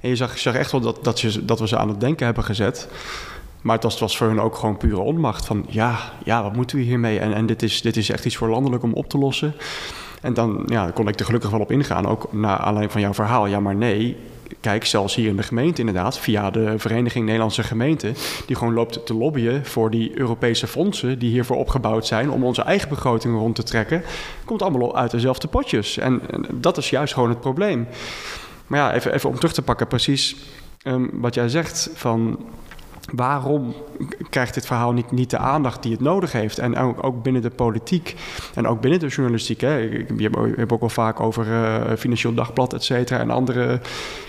En 0.00 0.08
je 0.08 0.16
zag, 0.16 0.34
je 0.34 0.40
zag 0.40 0.54
echt 0.54 0.72
wel 0.72 0.80
dat, 0.80 1.04
dat, 1.04 1.20
je, 1.20 1.44
dat 1.44 1.58
we 1.58 1.68
ze 1.68 1.78
aan 1.78 1.88
het 1.88 2.00
denken 2.00 2.24
hebben 2.24 2.44
gezet. 2.44 2.88
Maar 3.60 3.74
het 3.74 3.84
was, 3.84 3.92
het 3.92 4.02
was 4.02 4.16
voor 4.16 4.26
hun 4.26 4.40
ook 4.40 4.56
gewoon 4.56 4.76
pure 4.76 5.00
onmacht. 5.00 5.46
Van 5.46 5.66
ja, 5.68 5.98
ja 6.24 6.42
wat 6.42 6.56
moeten 6.56 6.76
we 6.76 6.82
hiermee? 6.82 7.18
En, 7.18 7.34
en 7.34 7.46
dit, 7.46 7.62
is, 7.62 7.82
dit 7.82 7.96
is 7.96 8.10
echt 8.10 8.24
iets 8.24 8.36
voor 8.36 8.48
landelijk 8.48 8.82
om 8.82 8.92
op 8.92 9.08
te 9.08 9.18
lossen. 9.18 9.54
En 10.22 10.34
dan 10.34 10.62
ja, 10.66 10.90
kon 10.94 11.08
ik 11.08 11.18
er 11.18 11.24
gelukkig 11.24 11.50
wel 11.50 11.60
op 11.60 11.70
ingaan, 11.70 12.06
ook 12.06 12.32
naar 12.32 12.56
aanleiding 12.56 12.92
van 12.92 13.00
jouw 13.00 13.14
verhaal. 13.14 13.46
Ja, 13.46 13.60
maar 13.60 13.74
nee, 13.74 14.16
kijk, 14.60 14.84
zelfs 14.84 15.14
hier 15.14 15.28
in 15.28 15.36
de 15.36 15.42
gemeente 15.42 15.80
inderdaad, 15.80 16.18
via 16.18 16.50
de 16.50 16.78
Vereniging 16.78 17.24
Nederlandse 17.24 17.62
Gemeenten, 17.62 18.14
die 18.46 18.56
gewoon 18.56 18.74
loopt 18.74 19.06
te 19.06 19.14
lobbyen 19.14 19.66
voor 19.66 19.90
die 19.90 20.18
Europese 20.18 20.66
fondsen 20.66 21.18
die 21.18 21.30
hiervoor 21.30 21.56
opgebouwd 21.56 22.06
zijn 22.06 22.30
om 22.30 22.44
onze 22.44 22.62
eigen 22.62 22.88
begroting 22.88 23.34
rond 23.34 23.54
te 23.54 23.62
trekken, 23.62 24.02
komt 24.44 24.62
allemaal 24.62 24.96
uit 24.96 25.10
dezelfde 25.10 25.48
potjes. 25.48 25.98
En, 25.98 26.20
dat 26.50 26.76
is 26.76 26.90
juist 26.90 27.14
gewoon 27.14 27.28
het 27.28 27.40
probleem. 27.40 27.86
Maar 28.66 28.78
ja, 28.78 28.94
even, 28.94 29.12
even 29.12 29.28
om 29.28 29.34
terug 29.34 29.52
te 29.52 29.62
pakken, 29.62 29.86
precies 29.86 30.36
um, 30.84 31.10
wat 31.12 31.34
jij 31.34 31.48
zegt 31.48 31.90
van 31.94 32.38
waarom 33.12 33.74
krijgt 34.30 34.54
dit 34.54 34.66
verhaal 34.66 34.92
niet, 34.92 35.10
niet 35.10 35.30
de 35.30 35.38
aandacht 35.38 35.82
die 35.82 35.92
het 35.92 36.00
nodig 36.00 36.32
heeft? 36.32 36.58
En 36.58 36.76
ook, 36.76 37.04
ook 37.04 37.22
binnen 37.22 37.42
de 37.42 37.50
politiek 37.50 38.16
en 38.54 38.66
ook 38.66 38.80
binnen 38.80 39.00
de 39.00 39.06
journalistiek. 39.06 39.60
Hè. 39.60 39.76
Je 40.16 40.30
hebt 40.56 40.72
ook 40.72 40.80
wel 40.80 40.88
vaak 40.88 41.20
over 41.20 41.46
uh, 41.46 41.96
Financieel 41.96 42.34
Dagblad, 42.34 42.72
et 42.72 42.84
cetera, 42.84 43.20
en 43.20 43.30
andere. 43.30 43.80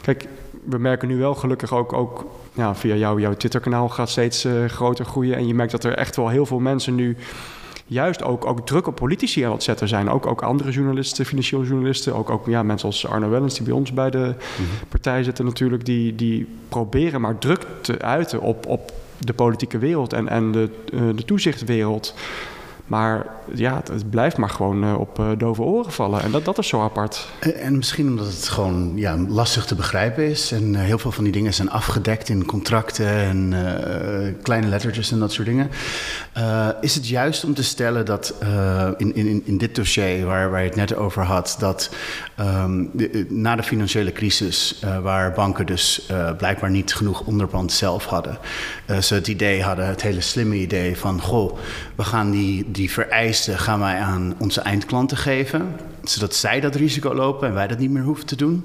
Kijk, 0.01 0.27
we 0.63 0.77
merken 0.77 1.07
nu 1.07 1.17
wel 1.17 1.35
gelukkig 1.35 1.73
ook, 1.73 1.93
ook 1.93 2.25
ja, 2.53 2.75
via 2.75 2.95
jou, 2.95 3.21
jouw 3.21 3.33
Twitter-kanaal 3.33 3.89
gaat 3.89 4.09
steeds 4.09 4.45
uh, 4.45 4.65
groter 4.65 5.05
groeien. 5.05 5.35
En 5.35 5.47
je 5.47 5.53
merkt 5.53 5.71
dat 5.71 5.83
er 5.83 5.97
echt 5.97 6.15
wel 6.15 6.29
heel 6.29 6.45
veel 6.45 6.59
mensen 6.59 6.95
nu 6.95 7.17
juist 7.93 8.23
ook, 8.23 8.45
ook 8.45 8.65
druk 8.65 8.87
op 8.87 8.95
politici 8.95 9.41
aan 9.41 9.51
het 9.51 9.63
zetten 9.63 9.87
zijn. 9.87 10.09
Ook, 10.09 10.25
ook 10.25 10.41
andere 10.41 10.71
journalisten, 10.71 11.25
financieel 11.25 11.63
journalisten. 11.63 12.15
Ook, 12.15 12.29
ook 12.29 12.45
ja, 12.45 12.63
mensen 12.63 12.87
als 12.87 13.07
Arno 13.07 13.29
Wellens, 13.29 13.55
die 13.55 13.63
bij 13.63 13.73
ons 13.73 13.93
bij 13.93 14.09
de 14.09 14.17
mm-hmm. 14.17 14.87
partij 14.89 15.23
zitten 15.23 15.45
natuurlijk. 15.45 15.85
Die, 15.85 16.15
die 16.15 16.47
proberen 16.69 17.21
maar 17.21 17.37
druk 17.37 17.65
te 17.81 18.01
uiten 18.01 18.41
op, 18.41 18.65
op 18.65 18.91
de 19.17 19.33
politieke 19.33 19.77
wereld 19.77 20.13
en, 20.13 20.27
en 20.27 20.51
de, 20.51 20.69
uh, 20.93 21.01
de 21.15 21.25
toezichtwereld. 21.25 22.15
Maar 22.87 23.25
ja, 23.53 23.81
het, 23.91 24.09
blijft 24.09 24.37
maar 24.37 24.49
gewoon 24.49 24.83
uh, 24.83 24.99
op 24.99 25.19
uh, 25.19 25.29
dove 25.37 25.61
oren 25.61 25.91
vallen. 25.91 26.21
En 26.21 26.31
dat, 26.31 26.45
dat 26.45 26.57
is 26.57 26.67
zo 26.67 26.81
apart. 26.81 27.27
En, 27.39 27.55
en, 27.55 27.77
misschien 27.77 28.07
omdat 28.07 28.25
het 28.25 28.47
gewoon 28.47 28.91
ja, 28.95 29.17
lastig 29.17 29.65
te 29.65 29.75
begrijpen 29.75 30.29
is. 30.29 30.51
En 30.51 30.73
uh, 30.73 30.79
heel 30.79 30.97
veel 30.97 31.11
van 31.11 31.23
die 31.23 31.33
dingen 31.33 31.53
zijn 31.53 31.69
afgedekt 31.69 32.29
in 32.29 32.45
contracten 32.45 33.07
en 33.07 33.53
kleine 34.41 34.67
lettertjes 34.67 35.11
en 35.11 35.19
dat 35.19 35.31
soort 35.31 35.47
dingen. 35.47 35.69
is 36.81 36.95
het 36.95 37.07
juist 37.07 37.43
om 37.43 37.53
te 37.53 37.63
stellen 37.63 38.05
dat 38.05 38.33
in, 38.97 39.15
in, 39.15 39.41
in 39.45 39.57
dit 39.57 39.75
dossier 39.75 40.25
waar, 40.25 40.51
waar 40.51 40.61
je 40.61 40.67
het 40.67 40.75
net 40.75 40.95
over 40.95 41.23
had, 41.23 41.55
dat 41.59 41.89
de, 42.93 43.25
na 43.29 43.55
de 43.55 43.63
financiële 43.63 44.11
crisis, 44.11 44.83
waar 45.01 45.31
banken 45.31 45.65
dus 45.65 46.07
blijkbaar 46.37 46.69
niet 46.69 46.95
genoeg 46.95 47.21
onderpand 47.21 47.71
zelf 47.71 48.05
hadden, 48.05 48.37
ze 49.01 49.13
het 49.13 49.27
idee 49.27 49.63
hadden, 49.63 49.87
het 49.87 50.01
hele 50.01 50.21
slimme 50.21 50.55
idee 50.55 50.97
van: 50.97 51.21
goh, 51.21 51.57
we 51.95 52.03
gaan 52.03 52.31
die, 52.31 52.71
die 52.73 52.91
vereisten 52.91 53.59
gaan 53.59 53.79
wij 53.79 53.99
aan 53.99 54.35
onze 54.37 54.61
eindklanten 54.61 55.17
geven, 55.17 55.75
zodat 56.03 56.35
zij 56.35 56.59
dat 56.59 56.75
risico 56.75 57.13
lopen 57.13 57.47
en 57.47 57.53
wij 57.53 57.67
dat 57.67 57.79
niet 57.79 57.91
meer 57.91 58.03
hoeven 58.03 58.25
te 58.25 58.35
doen. 58.35 58.63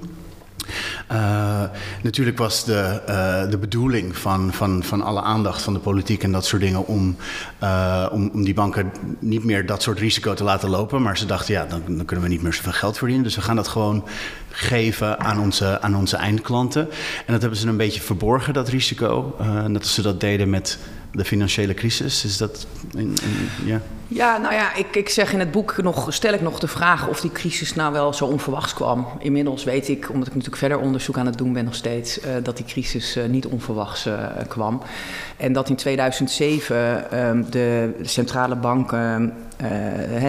Uh, 1.11 1.63
natuurlijk 2.03 2.37
was 2.37 2.65
de, 2.65 3.01
uh, 3.09 3.51
de 3.51 3.57
bedoeling 3.57 4.17
van, 4.17 4.53
van, 4.53 4.83
van 4.83 5.01
alle 5.01 5.21
aandacht 5.21 5.61
van 5.61 5.73
de 5.73 5.79
politiek 5.79 6.23
en 6.23 6.31
dat 6.31 6.45
soort 6.45 6.61
dingen 6.61 6.87
om, 6.87 7.15
uh, 7.63 8.05
om, 8.11 8.29
om 8.33 8.43
die 8.43 8.53
banken 8.53 8.91
niet 9.19 9.43
meer 9.43 9.65
dat 9.65 9.81
soort 9.81 9.99
risico 9.99 10.33
te 10.33 10.43
laten 10.43 10.69
lopen. 10.69 11.01
Maar 11.01 11.17
ze 11.17 11.25
dachten, 11.25 11.53
ja, 11.53 11.65
dan, 11.65 11.81
dan 11.87 12.05
kunnen 12.05 12.25
we 12.25 12.31
niet 12.31 12.41
meer 12.41 12.53
zoveel 12.53 12.71
geld 12.71 12.97
verdienen. 12.97 13.23
Dus 13.23 13.35
we 13.35 13.41
gaan 13.41 13.55
dat 13.55 13.67
gewoon 13.67 14.07
geven 14.49 15.19
aan 15.19 15.39
onze, 15.39 15.81
aan 15.81 15.95
onze 15.95 16.17
eindklanten. 16.17 16.81
En 17.25 17.33
dat 17.33 17.41
hebben 17.41 17.59
ze 17.59 17.67
een 17.67 17.77
beetje 17.77 18.01
verborgen, 18.01 18.53
dat 18.53 18.69
risico. 18.69 19.35
net 19.67 19.81
als 19.81 19.93
ze 19.93 20.01
dat 20.01 20.19
deden 20.19 20.49
met 20.49 20.79
de 21.11 21.25
financiële 21.25 21.73
crisis? 21.73 22.25
Is 22.25 22.37
dat. 22.37 22.67
In, 22.93 22.99
in, 23.01 23.49
ja? 23.65 23.81
ja, 24.07 24.37
nou 24.37 24.53
ja, 24.53 24.75
ik, 24.75 24.95
ik 24.95 25.09
zeg 25.09 25.33
in 25.33 25.39
het 25.39 25.51
boek 25.51 25.81
nog, 25.81 26.13
stel 26.13 26.33
ik 26.33 26.41
nog 26.41 26.59
de 26.59 26.67
vraag 26.67 27.07
of 27.07 27.21
die 27.21 27.31
crisis 27.31 27.75
nou 27.75 27.93
wel 27.93 28.13
zo 28.13 28.25
onverwachts 28.25 28.73
kwam. 28.73 29.07
Inmiddels 29.19 29.63
weet 29.63 29.89
ik, 29.89 30.09
omdat 30.09 30.27
ik 30.27 30.33
natuurlijk 30.33 30.61
verder 30.61 30.79
onderzoek 30.79 31.17
aan 31.17 31.25
het 31.25 31.37
doen 31.37 31.53
ben 31.53 31.65
nog 31.65 31.75
steeds, 31.75 32.19
uh, 32.19 32.25
dat 32.43 32.57
die 32.57 32.65
crisis 32.65 33.17
uh, 33.17 33.25
niet 33.25 33.45
onverwachts 33.45 34.05
uh, 34.05 34.25
kwam. 34.47 34.81
En 35.37 35.53
dat 35.53 35.69
in 35.69 35.75
2007 35.75 37.19
um, 37.19 37.49
de 37.49 37.95
centrale 38.01 38.55
banken, 38.55 39.33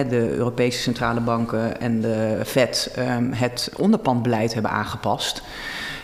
de 0.09 0.33
Europese 0.35 0.79
centrale 0.79 1.19
banken 1.19 1.81
en 1.81 2.01
de 2.01 2.41
Fed 2.45 2.95
um, 2.99 3.31
het 3.33 3.71
onderpandbeleid 3.77 4.53
hebben 4.53 4.71
aangepast. 4.71 5.41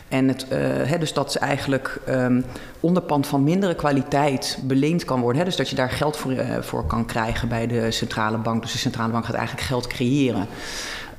En 0.07 0.27
het, 0.27 0.45
uh, 0.89 0.99
dus 0.99 1.13
dat 1.13 1.35
eigenlijk 1.35 1.99
um, 2.09 2.45
onderpand 2.79 3.27
van 3.27 3.43
mindere 3.43 3.75
kwaliteit 3.75 4.59
beleend 4.63 5.05
kan 5.05 5.21
worden. 5.21 5.45
Dus 5.45 5.55
dat 5.55 5.69
je 5.69 5.75
daar 5.75 5.89
geld 5.89 6.17
voor, 6.17 6.31
uh, 6.31 6.57
voor 6.59 6.85
kan 6.85 7.05
krijgen 7.05 7.47
bij 7.47 7.67
de 7.67 7.91
centrale 7.91 8.37
bank. 8.37 8.61
Dus 8.61 8.71
de 8.71 8.77
centrale 8.77 9.11
bank 9.11 9.25
gaat 9.25 9.35
eigenlijk 9.35 9.67
geld 9.67 9.87
creëren. 9.87 10.47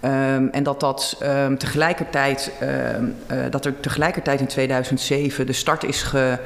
Um, 0.04 0.48
en 0.48 0.62
dat, 0.62 0.80
dat, 0.80 1.20
um, 1.22 1.58
tegelijkertijd, 1.58 2.52
uh, 2.62 3.36
dat 3.50 3.64
er 3.64 3.80
tegelijkertijd 3.80 4.40
in 4.40 4.46
2007 4.46 5.46
de 5.46 5.52
start 5.52 5.84
is 5.84 6.02
ge, 6.02 6.38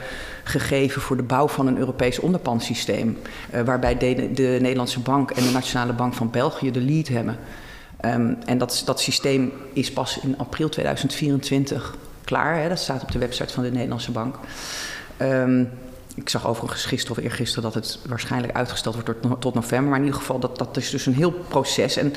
gegeven 0.45 1.03
voor 1.03 1.17
de 1.17 1.23
bouw 1.23 1.49
van 1.49 1.67
een 1.67 1.79
Europees 1.79 2.19
onderpandsysteem. 2.19 3.19
waarbij 3.65 3.97
de, 3.99 4.33
de, 4.33 4.59
Nederlandse 4.61 5.01
Bank 5.01 5.31
en 5.31 5.43
de 5.43 5.51
Nationale 5.51 5.93
Bank 5.93 6.15
van 6.15 6.31
België 6.31 6.71
de 6.71 6.81
lead 6.81 7.09
hebben. 7.09 7.37
en 8.47 8.59
dat, 8.59 8.83
dat 8.85 9.01
systeem 9.01 9.53
is 9.73 9.93
pas 9.93 10.19
in 10.23 10.39
april 10.39 10.69
2024 10.69 11.95
klaar. 12.25 12.57
Hè? 12.57 12.69
Dat 12.69 12.79
staat 12.79 13.03
op 13.03 13.13
de 13.13 13.19
website 13.19 13.53
van 13.53 13.63
de 13.63 13.71
Nederlandse 13.71 14.11
Bank. 14.11 14.37
Um, 15.23 15.71
ik 16.15 16.29
zag 16.29 16.47
overigens 16.47 16.85
gisteren 16.85 17.17
of 17.17 17.23
eergisteren 17.23 17.63
dat 17.63 17.75
het 17.75 17.99
waarschijnlijk 18.09 18.53
uitgesteld 18.53 18.95
wordt 18.95 19.41
tot, 19.41 19.55
november. 19.55 19.89
Maar 19.89 19.99
in 19.99 20.05
ieder 20.05 20.21
geval, 20.21 20.39
dat, 20.39 20.59
dat 20.59 20.77
is 20.77 20.91
dus 20.91 21.07
een 21.07 21.15
heel 21.15 21.31
proces. 21.31 21.97
En 21.97 22.15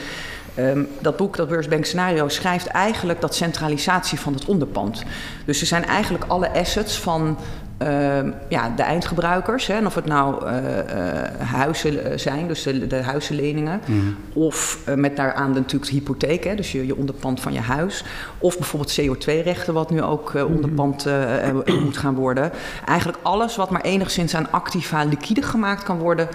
um, 0.57 0.87
dat 0.99 1.17
boek, 1.17 1.35
dat 1.35 1.47
Beursbank 1.47 1.85
Scenario, 1.85 2.27
schrijft 2.27 2.67
eigenlijk 2.67 3.21
dat 3.21 3.35
centralisatie 3.35 4.19
van 4.19 4.33
het 4.33 4.45
onderpand. 4.45 5.03
Dus 5.45 5.61
er 5.61 5.67
zijn 5.67 5.85
eigenlijk 5.85 6.23
alle 6.27 6.51
assets 6.51 6.99
van 6.99 7.37
uh, 7.81 8.31
ja, 8.49 8.69
de 8.75 8.83
eindgebruikers. 8.83 9.67
Hè, 9.67 9.73
en 9.73 9.85
of 9.85 9.95
het 9.95 10.05
nou 10.05 10.45
uh, 10.45 10.51
uh, 10.51 11.49
huizen 11.49 12.19
zijn, 12.19 12.47
dus 12.47 12.63
de, 12.63 12.87
de 12.87 13.01
huizenleningen. 13.01 13.81
Mm. 13.85 14.15
Of 14.33 14.79
met 14.95 15.15
daaraan 15.15 15.51
natuurlijk 15.51 15.91
de 15.91 15.97
hypotheek, 15.97 16.43
hè, 16.43 16.55
dus 16.55 16.71
je, 16.71 16.85
je 16.85 16.95
onderpand 16.95 17.39
van 17.39 17.53
je 17.53 17.59
huis. 17.59 18.03
Of 18.37 18.57
bijvoorbeeld 18.57 18.99
CO2-rechten, 19.01 19.73
wat 19.73 19.89
nu 19.89 20.01
ook 20.01 20.33
mm. 20.33 20.41
onderpand 20.41 21.05
moet 21.85 21.97
gaan 21.97 22.15
worden. 22.15 22.51
Eigenlijk 22.85 23.19
alles 23.21 23.55
wat 23.55 23.69
maar 23.69 23.81
enigszins 23.81 24.35
aan 24.35 24.51
activa 24.51 25.03
liquide 25.03 25.41
gemaakt 25.41 25.83
kan 25.83 25.97
worden, 25.97 26.27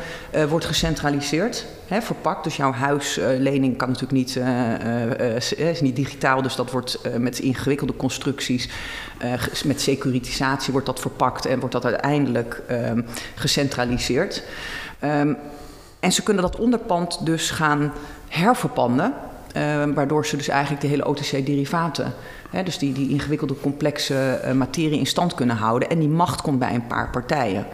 wordt 0.49 0.65
gecentraliseerd. 0.65 1.67
Hè, 1.87 2.03
verpakt. 2.03 2.45
Dus 2.45 2.57
jouw 2.57 2.73
huislening 2.73 3.77
kan 3.77 3.89
natuurlijk 3.89 4.13
niet, 4.13 4.41
is 5.57 5.81
niet 5.81 5.97
digitaal, 5.97 6.43
dus 6.43 6.57
dat 6.57 6.71
wordt 6.71 6.99
met 7.19 7.39
ingewikkelde 7.39 7.97
constructies, 7.97 8.69
met 9.65 9.81
securitisatie 9.81 10.73
wordt 10.73 10.87
dat 10.87 11.01
verpakt 11.01 11.30
en 11.39 11.59
wordt 11.59 11.75
dat 11.75 11.85
uiteindelijk 11.85 12.63
um, 12.71 13.07
gecentraliseerd. 13.35 14.43
Um, 15.05 15.37
en 16.01 16.13
ze 16.13 16.23
kunnen 16.23 16.43
dat 16.43 16.57
onderpand 16.57 17.27
dus 17.27 17.51
gaan 17.51 17.93
herverpanden, 18.29 19.15
um, 19.57 19.95
waardoor 19.95 20.27
ze 20.27 20.37
dus 20.37 20.49
eigenlijk 20.49 20.83
de 20.83 20.89
hele 20.89 21.07
OTC-derivaten, 21.07 22.13
dus 22.65 22.79
die, 22.79 22.93
die 22.93 23.09
ingewikkelde 23.11 23.61
complexe 23.61 24.41
uh, 24.45 24.53
materie 24.53 24.99
in 24.99 25.07
stand 25.07 25.35
kunnen 25.35 25.57
houden. 25.57 25.91
En 25.91 25.99
die 25.99 26.09
macht 26.09 26.41
komt 26.41 26.59
bij 26.59 26.75
een 26.75 26.87
paar 26.87 27.11
partijen. 27.11 27.67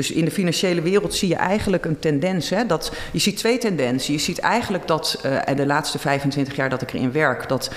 Dus 0.00 0.10
in 0.10 0.24
de 0.24 0.30
financiële 0.30 0.82
wereld 0.82 1.14
zie 1.14 1.28
je 1.28 1.34
eigenlijk 1.34 1.84
een 1.84 1.98
tendens. 1.98 2.50
Hè, 2.50 2.66
dat, 2.66 2.92
je 3.12 3.18
ziet 3.18 3.36
twee 3.36 3.58
tendensen. 3.58 4.12
Je 4.12 4.18
ziet 4.18 4.38
eigenlijk 4.38 4.86
dat 4.86 5.20
uh, 5.26 5.56
de 5.56 5.66
laatste 5.66 5.98
25 5.98 6.56
jaar 6.56 6.68
dat 6.68 6.82
ik 6.82 6.92
erin 6.92 7.12
werk, 7.12 7.48
dat 7.48 7.70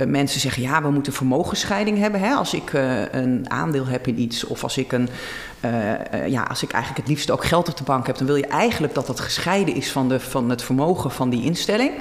uh, 0.00 0.06
mensen 0.06 0.40
zeggen: 0.40 0.62
ja, 0.62 0.82
we 0.82 0.90
moeten 0.90 1.12
vermogensscheiding 1.12 1.98
hebben. 1.98 2.20
Hè, 2.20 2.34
als 2.34 2.54
ik 2.54 2.72
uh, 2.72 3.12
een 3.12 3.44
aandeel 3.48 3.86
heb 3.86 4.06
in 4.06 4.20
iets, 4.20 4.44
of 4.44 4.62
als 4.62 4.78
ik 4.78 4.92
een. 4.92 5.08
ja, 6.26 6.42
als 6.42 6.62
ik 6.62 6.70
eigenlijk 6.70 7.02
het 7.02 7.08
liefst 7.14 7.30
ook 7.30 7.44
geld 7.44 7.68
op 7.68 7.76
de 7.76 7.84
bank 7.84 8.06
heb, 8.06 8.18
dan 8.18 8.26
wil 8.26 8.36
je 8.36 8.46
eigenlijk 8.46 8.94
dat 8.94 9.06
dat 9.06 9.20
gescheiden 9.20 9.74
is 9.74 9.90
van, 9.90 10.08
de, 10.08 10.20
van 10.20 10.50
het 10.50 10.62
vermogen 10.62 11.10
van 11.10 11.30
die 11.30 11.44
instelling. 11.44 11.92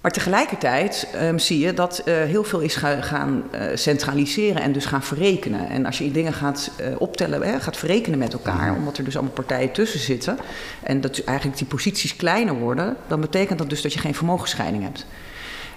Maar 0.00 0.10
tegelijkertijd 0.10 1.08
um, 1.22 1.38
zie 1.38 1.58
je 1.58 1.74
dat 1.74 2.02
uh, 2.04 2.14
heel 2.14 2.44
veel 2.44 2.60
is 2.60 2.76
ga, 2.76 3.00
gaan 3.00 3.42
uh, 3.54 3.60
centraliseren 3.74 4.62
en 4.62 4.72
dus 4.72 4.86
gaan 4.86 5.02
verrekenen. 5.02 5.68
En 5.68 5.86
als 5.86 5.98
je 5.98 6.10
dingen 6.10 6.32
gaat 6.32 6.70
uh, 6.80 6.86
optellen, 6.98 7.42
hè, 7.42 7.60
gaat 7.60 7.76
verrekenen 7.76 8.18
met 8.18 8.32
elkaar, 8.32 8.74
omdat 8.74 8.98
er 8.98 9.04
dus 9.04 9.14
allemaal 9.14 9.32
partijen 9.32 9.72
tussen 9.72 10.00
zitten, 10.00 10.38
en 10.82 11.00
dat 11.00 11.24
eigenlijk 11.24 11.58
die 11.58 11.66
posities 11.66 12.16
kleiner 12.16 12.54
worden, 12.54 12.96
dan 13.06 13.20
betekent 13.20 13.58
dat 13.58 13.70
dus 13.70 13.82
dat 13.82 13.92
je 13.92 13.98
geen 13.98 14.14
vermogensscheiding 14.14 14.82
hebt. 14.82 15.06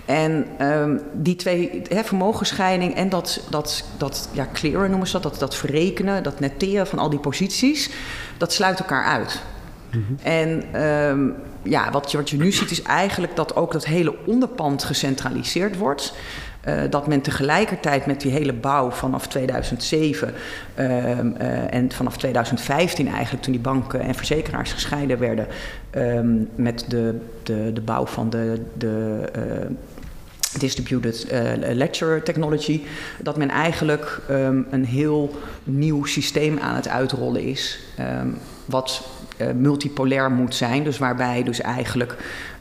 En 0.06 0.48
um, 0.62 1.02
die 1.14 1.36
twee, 1.36 1.82
hè, 1.88 2.04
vermogensscheiding 2.04 2.96
en 2.96 3.10
dat, 3.10 3.42
dat, 3.50 3.84
dat 3.98 4.30
ja, 4.32 4.48
clearen 4.54 4.90
noemen 4.90 5.08
ze 5.08 5.14
dat, 5.14 5.24
dat, 5.24 5.40
dat 5.40 5.56
verrekenen, 5.56 6.24
dat 6.24 6.40
netteren 6.40 6.88
van 6.88 7.00
al 7.00 7.10
die 7.10 7.20
posities, 7.20 7.90
dat 8.38 8.54
sluit 8.54 8.80
elkaar 8.80 9.06
uit. 9.06 9.42
-hmm. 9.94 10.18
En 10.24 10.82
um, 10.82 11.36
ja, 11.64 11.92
wat 11.92 12.12
je, 12.12 12.18
wat 12.18 12.30
je 12.30 12.38
nu 12.38 12.52
ziet 12.52 12.72
is 12.72 12.82
eigenlijk 12.82 13.36
dat 13.36 13.56
ook 13.56 13.72
dat 13.72 13.86
hele 13.86 14.16
onderpand 14.26 14.84
gecentraliseerd 14.84 15.78
wordt. 15.78 16.14
Uh, 16.68 16.82
dat 16.90 17.08
men 17.08 17.22
tegelijkertijd 17.22 18.06
met 18.06 18.22
die 18.22 18.32
hele 18.32 18.54
bouw 18.54 18.92
vanaf 18.92 19.28
2007 19.28 20.34
uh, 20.80 20.86
uh, 20.88 21.74
en 21.74 21.92
vanaf 21.92 22.18
2015 22.18 23.08
eigenlijk, 23.08 23.44
toen 23.44 23.54
die 23.54 23.62
banken 23.62 24.00
en 24.00 24.16
verzekeraars 24.16 24.74
gescheiden 24.74 25.20
werden, 25.20 25.48
um, 25.96 26.50
met 26.56 26.86
de, 26.88 27.20
de, 27.44 27.72
de 27.74 27.82
bouw 27.82 28.06
van 28.06 28.30
de, 28.30 28.62
de 28.78 29.20
distributed 30.60 31.26
ledger 31.60 32.24
technology, 32.24 32.82
dat 33.22 33.38
men 33.38 33.50
eigenlijk 33.50 34.22
een 34.70 34.86
heel 34.86 35.36
nieuw 35.64 36.06
systeem 36.06 36.60
aan 36.60 36.76
het 36.76 36.88
uitrollen 36.88 37.42
is, 37.42 37.80
wat 38.66 39.08
multipolair 39.56 40.32
moet 40.32 40.56
zijn. 40.56 40.84
Dus 40.84 40.98
waarbij 40.98 41.44
dus 41.44 41.62
eigenlijk 41.62 42.16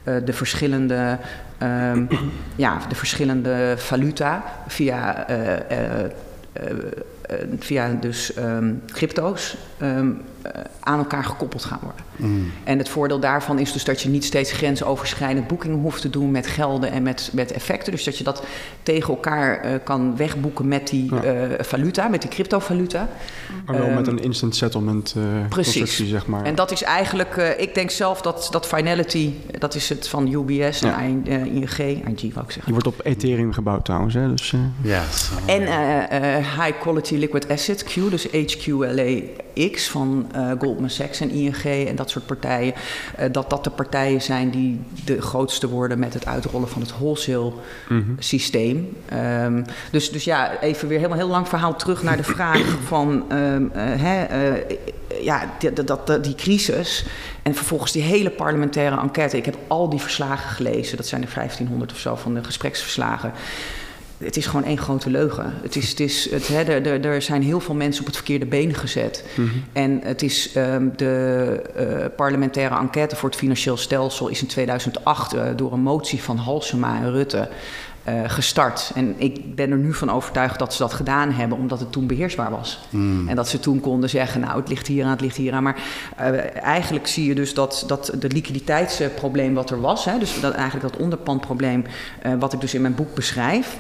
uh, 0.05 0.15
de 0.25 0.33
verschillende, 0.33 1.19
um, 1.62 2.09
ja, 2.57 2.79
de 2.89 2.95
verschillende 2.95 3.75
valuta 3.77 4.45
via, 4.67 5.31
uh, 5.31 5.37
via 7.59 7.97
dus 8.01 8.37
um, 8.37 8.83
crypto's 8.87 9.57
um, 9.83 10.21
aan 10.85 10.99
elkaar 10.99 11.25
gekoppeld 11.25 11.65
gaan 11.65 11.79
worden. 11.83 12.05
Mm. 12.17 12.53
En 12.65 12.79
het 12.79 12.89
voordeel 12.89 13.21
daarvan 13.21 13.59
is 13.59 13.73
dus 13.73 13.85
dat 13.85 14.03
je 14.03 14.09
niet 14.09 14.25
steeds 14.25 14.53
grensoverschrijdend 14.53 15.47
boekingen 15.47 15.79
hoeft 15.79 16.01
te 16.01 16.11
doen 16.11 16.31
met 16.31 16.47
gelden 16.47 16.91
en 16.91 17.03
met, 17.03 17.31
met 17.33 17.53
effecten. 17.53 17.93
Dus 17.93 18.05
dat 18.05 18.19
je 18.19 18.25
dat 18.25 18.43
tegen 18.83 19.15
elkaar 19.15 19.67
uh, 19.67 19.73
kan 19.85 20.17
wegboeken 20.17 20.69
met 20.69 20.89
die 20.89 21.15
ja. 21.15 21.25
uh, 21.25 21.49
valuta, 21.59 22.09
met 22.09 22.21
die 22.21 22.31
cryptovaluta. 22.31 23.09
Maar 23.67 23.79
wel 23.79 23.89
um, 23.89 23.95
met 23.95 24.07
een 24.07 24.23
instant 24.23 24.57
settlement 24.57 25.15
uh, 25.17 25.25
constructie, 25.51 26.07
zeg 26.07 26.27
maar. 26.27 26.45
En 26.45 26.55
dat 26.55 26.71
is 26.71 26.83
eigenlijk, 26.83 27.57
ik 27.59 27.75
denk 27.75 27.91
zelf 27.91 28.21
dat, 28.21 28.49
dat 28.51 28.67
Finality, 28.67 29.33
dat 29.59 29.75
is 29.75 29.89
het 29.89 30.09
van 30.09 30.27
UBS 30.27 30.79
ja. 30.79 31.01
en 31.01 31.27
ING, 31.27 31.79
ING 31.79 32.35
wou 32.35 32.47
ik 32.47 32.53
zeggen. 32.53 32.65
Die 32.65 32.73
wordt 32.73 32.87
op 32.87 33.01
Ethereum 33.03 33.53
gebouwd 33.53 33.85
trouwens, 33.85 34.15
hè? 34.15 34.31
Dus, 34.31 34.55
ja, 34.83 35.03
en 35.47 35.62
high 36.37 36.81
quality 36.81 37.15
liquid 37.17 37.49
asset, 37.49 37.85
Q, 37.85 37.95
dus 38.11 38.31
HQLAX 39.54 39.88
van 39.88 40.26
Goldman 40.59 40.90
Sachs 40.90 41.21
en 41.21 41.30
ING 41.30 41.64
en 41.64 41.97
dat 41.97 42.11
soort 42.11 42.26
partijen, 42.26 42.75
uh, 43.21 43.26
dat 43.32 43.50
dat 43.50 43.64
de 43.64 43.71
partijen 43.71 44.23
zijn 44.23 44.50
die 44.50 44.80
de 45.04 45.21
grootste 45.21 45.68
worden 45.68 45.99
met 45.99 46.14
het 46.14 46.26
uitrollen 46.26 46.68
van 46.68 46.80
het 46.80 46.92
wholesale 46.99 47.52
mm-hmm. 47.88 48.16
systeem. 48.18 48.97
Um, 49.12 49.64
dus, 49.90 50.11
dus 50.11 50.25
ja, 50.25 50.61
even 50.61 50.88
weer 50.88 50.99
helemaal 50.99 51.18
heel 51.18 51.28
lang 51.28 51.49
verhaal 51.49 51.76
terug 51.76 52.02
naar 52.02 52.16
de 52.16 52.23
vraag 52.23 52.76
van 52.92 53.25
um, 53.32 53.71
uh, 53.76 53.82
hè, 53.82 54.26
ja, 55.23 55.50
die, 55.59 55.73
dat, 55.73 56.18
die 56.25 56.35
crisis. 56.35 57.04
En 57.42 57.54
vervolgens 57.54 57.92
die 57.92 58.02
hele 58.02 58.30
parlementaire 58.30 59.00
enquête. 59.00 59.37
Ik 59.37 59.44
heb 59.44 59.56
al 59.66 59.88
die 59.88 60.00
verslagen 60.00 60.50
gelezen. 60.50 60.97
Dat 60.97 61.06
zijn 61.06 61.23
er 61.23 61.30
1500 61.35 61.92
of 61.92 61.99
zo 61.99 62.14
van 62.14 62.35
de 62.35 62.44
gespreksverslagen 62.44 63.32
het 64.25 64.37
is 64.37 64.47
gewoon 64.47 64.64
één 64.64 64.79
grote 64.79 65.11
leugen. 65.11 65.55
Het 65.62 65.76
is, 65.76 65.88
het 65.88 66.00
is, 66.00 66.31
het, 66.31 66.49
hè, 66.49 66.62
er, 66.62 67.05
er 67.07 67.23
zijn 67.23 67.43
heel 67.43 67.61
veel 67.61 67.75
mensen 67.75 68.00
op 68.00 68.07
het 68.07 68.17
verkeerde 68.17 68.47
been 68.47 68.75
gezet. 68.75 69.25
Mm-hmm. 69.35 69.64
En 69.73 70.00
het 70.02 70.23
is 70.23 70.57
um, 70.57 70.93
de 70.97 71.62
uh, 71.76 72.07
parlementaire 72.17 72.79
enquête 72.79 73.17
voor 73.17 73.29
het 73.29 73.38
financieel 73.38 73.76
stelsel 73.76 74.29
is 74.29 74.41
in 74.41 74.47
2008 74.47 75.35
uh, 75.35 75.45
door 75.57 75.73
een 75.73 75.81
motie 75.81 76.23
van 76.23 76.37
Halsema 76.37 76.97
en 76.97 77.11
Rutte. 77.11 77.49
Uh, 78.09 78.23
gestart. 78.26 78.93
En 78.95 79.14
ik 79.17 79.55
ben 79.55 79.71
er 79.71 79.76
nu 79.76 79.95
van 79.95 80.11
overtuigd 80.11 80.59
dat 80.59 80.73
ze 80.75 80.83
dat 80.83 80.93
gedaan 80.93 81.31
hebben, 81.31 81.59
omdat 81.59 81.81
het 81.81 81.93
toen 81.93 82.07
beheersbaar 82.07 82.50
was. 82.50 82.81
Mm. 82.91 83.29
En 83.29 83.37
dat 83.37 83.49
ze 83.49 83.61
toen 83.61 83.81
konden 83.81 84.11
zeggen: 84.11 84.41
Nou, 84.41 84.61
het 84.61 84.69
ligt 84.69 84.87
hier 84.87 85.05
aan, 85.05 85.11
het 85.11 85.21
ligt 85.21 85.37
hier 85.37 85.52
aan. 85.52 85.62
Maar 85.62 85.83
uh, 86.21 86.62
eigenlijk 86.62 87.07
zie 87.07 87.26
je 87.26 87.35
dus 87.35 87.55
dat, 87.55 87.85
dat 87.87 88.12
de 88.19 88.29
liquiditeitsprobleem 88.29 89.55
wat 89.55 89.71
er 89.71 89.81
was, 89.81 90.05
hè, 90.05 90.19
dus 90.19 90.41
dat, 90.41 90.55
eigenlijk 90.55 90.93
dat 90.93 91.02
onderpandprobleem, 91.02 91.85
uh, 92.26 92.33
wat 92.38 92.52
ik 92.52 92.61
dus 92.61 92.75
in 92.75 92.81
mijn 92.81 92.95
boek 92.95 93.14
beschrijf, 93.14 93.79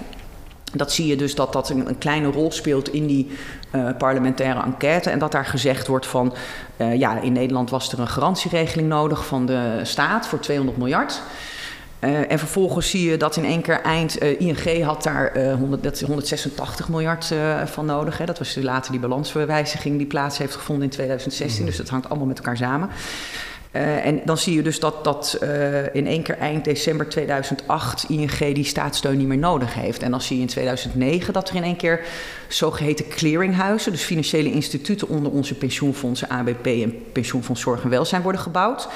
dat 0.72 0.92
zie 0.92 1.06
je 1.06 1.16
dus 1.16 1.34
dat 1.34 1.52
dat 1.52 1.68
een, 1.68 1.88
een 1.88 1.98
kleine 1.98 2.30
rol 2.30 2.52
speelt 2.52 2.92
in 2.92 3.06
die 3.06 3.30
uh, 3.74 3.88
parlementaire 3.98 4.62
enquête. 4.62 5.10
En 5.10 5.18
dat 5.18 5.32
daar 5.32 5.44
gezegd 5.44 5.86
wordt 5.86 6.06
van... 6.06 6.34
Uh, 6.76 6.96
ja, 6.96 7.20
in 7.20 7.32
Nederland 7.32 7.70
was 7.70 7.92
er 7.92 8.00
een 8.00 8.08
garantieregeling 8.08 8.88
nodig 8.88 9.26
van 9.26 9.46
de 9.46 9.80
staat 9.82 10.26
voor 10.26 10.40
200 10.40 10.78
miljard. 10.78 11.22
Uh, 12.00 12.30
en 12.30 12.38
vervolgens 12.38 12.90
zie 12.90 13.10
je 13.10 13.16
dat 13.16 13.36
in 13.36 13.44
één 13.44 13.62
keer 13.62 13.80
eind... 13.80 14.18
ING 14.18 14.82
had 14.82 15.02
daar 15.02 15.54
100, 15.58 15.82
dat 15.82 16.00
186 16.00 16.88
miljard 16.88 17.34
van 17.64 17.86
nodig. 17.86 18.18
Hè. 18.18 18.24
Dat 18.24 18.38
was 18.38 18.56
later 18.60 18.90
die 18.90 19.00
balanswijziging 19.00 19.96
die 19.96 20.06
plaats 20.06 20.38
heeft 20.38 20.54
gevonden 20.54 20.84
in 20.84 20.90
2016. 20.90 21.60
Mm. 21.60 21.66
Dus 21.68 21.76
dat 21.76 21.88
hangt 21.88 22.08
allemaal 22.08 22.26
met 22.26 22.38
elkaar 22.38 22.56
samen. 22.56 22.88
Uh, 23.72 24.06
en 24.06 24.20
dan 24.24 24.38
zie 24.38 24.54
je 24.54 24.62
dus 24.62 24.80
dat, 24.80 25.04
dat 25.04 25.38
uh, 25.42 25.94
in 25.94 26.06
één 26.06 26.22
keer 26.22 26.38
eind 26.38 26.64
december 26.64 27.08
2008 27.08 28.04
ING 28.08 28.54
die 28.54 28.64
staatssteun 28.64 29.18
niet 29.18 29.26
meer 29.26 29.38
nodig 29.38 29.74
heeft. 29.74 30.02
En 30.02 30.10
dan 30.10 30.20
zie 30.20 30.36
je 30.36 30.42
in 30.42 30.48
2009 30.48 31.32
dat 31.32 31.48
er 31.48 31.54
in 31.54 31.62
één 31.62 31.76
keer 31.76 32.00
zogeheten 32.48 33.08
clearinghuizen, 33.08 33.92
dus 33.92 34.02
financiële 34.02 34.52
instituten 34.52 35.08
onder 35.08 35.32
onze 35.32 35.54
pensioenfondsen 35.54 36.28
ABP 36.28 36.66
en 36.66 36.94
Pensioenfonds 37.12 37.60
Zorg 37.60 37.82
en 37.82 37.90
Welzijn 37.90 38.22
worden 38.22 38.40
gebouwd. 38.40 38.88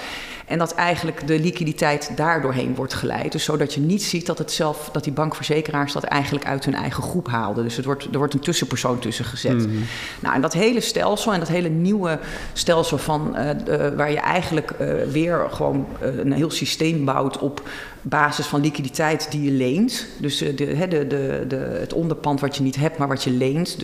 En 0.46 0.58
dat 0.58 0.74
eigenlijk 0.74 1.26
de 1.26 1.40
liquiditeit 1.40 2.10
daardoorheen 2.16 2.74
wordt 2.74 2.94
geleid. 2.94 3.32
Dus 3.32 3.44
zodat 3.44 3.74
je 3.74 3.80
niet 3.80 4.02
ziet 4.02 4.26
dat, 4.26 4.38
het 4.38 4.52
zelf, 4.52 4.88
dat 4.92 5.04
die 5.04 5.12
bankverzekeraars 5.12 5.92
dat 5.92 6.04
eigenlijk 6.04 6.46
uit 6.46 6.64
hun 6.64 6.74
eigen 6.74 7.02
groep 7.02 7.28
haalden. 7.28 7.64
Dus 7.64 7.76
het 7.76 7.84
wordt, 7.84 8.04
er 8.04 8.18
wordt 8.18 8.34
een 8.34 8.40
tussenpersoon 8.40 8.98
tussen 8.98 9.24
gezet. 9.24 9.66
Mm. 9.66 9.84
Nou, 10.20 10.34
en 10.34 10.40
dat 10.40 10.52
hele 10.52 10.80
stelsel 10.80 11.32
en 11.32 11.38
dat 11.38 11.48
hele 11.48 11.68
nieuwe 11.68 12.18
stelsel 12.52 12.98
van 12.98 13.36
uh, 13.36 13.50
uh, 13.68 13.96
waar 13.96 14.10
je 14.10 14.20
eigenlijk 14.20 14.72
uh, 14.80 15.02
weer 15.02 15.46
gewoon 15.50 15.86
een 16.00 16.32
heel 16.32 16.50
systeem 16.50 17.04
bouwt 17.04 17.38
op 17.38 17.62
basis 18.08 18.46
van 18.46 18.60
liquiditeit 18.60 19.30
die 19.30 19.42
je 19.42 19.50
leent. 19.50 20.06
Dus 20.18 20.38
de, 20.38 20.54
de, 20.54 20.88
de, 20.88 21.44
de, 21.48 21.56
het 21.56 21.92
onderpand 21.92 22.40
wat 22.40 22.56
je 22.56 22.62
niet 22.62 22.76
hebt, 22.76 22.98
maar 22.98 23.08
wat 23.08 23.24
je 23.24 23.30
leent. 23.30 23.76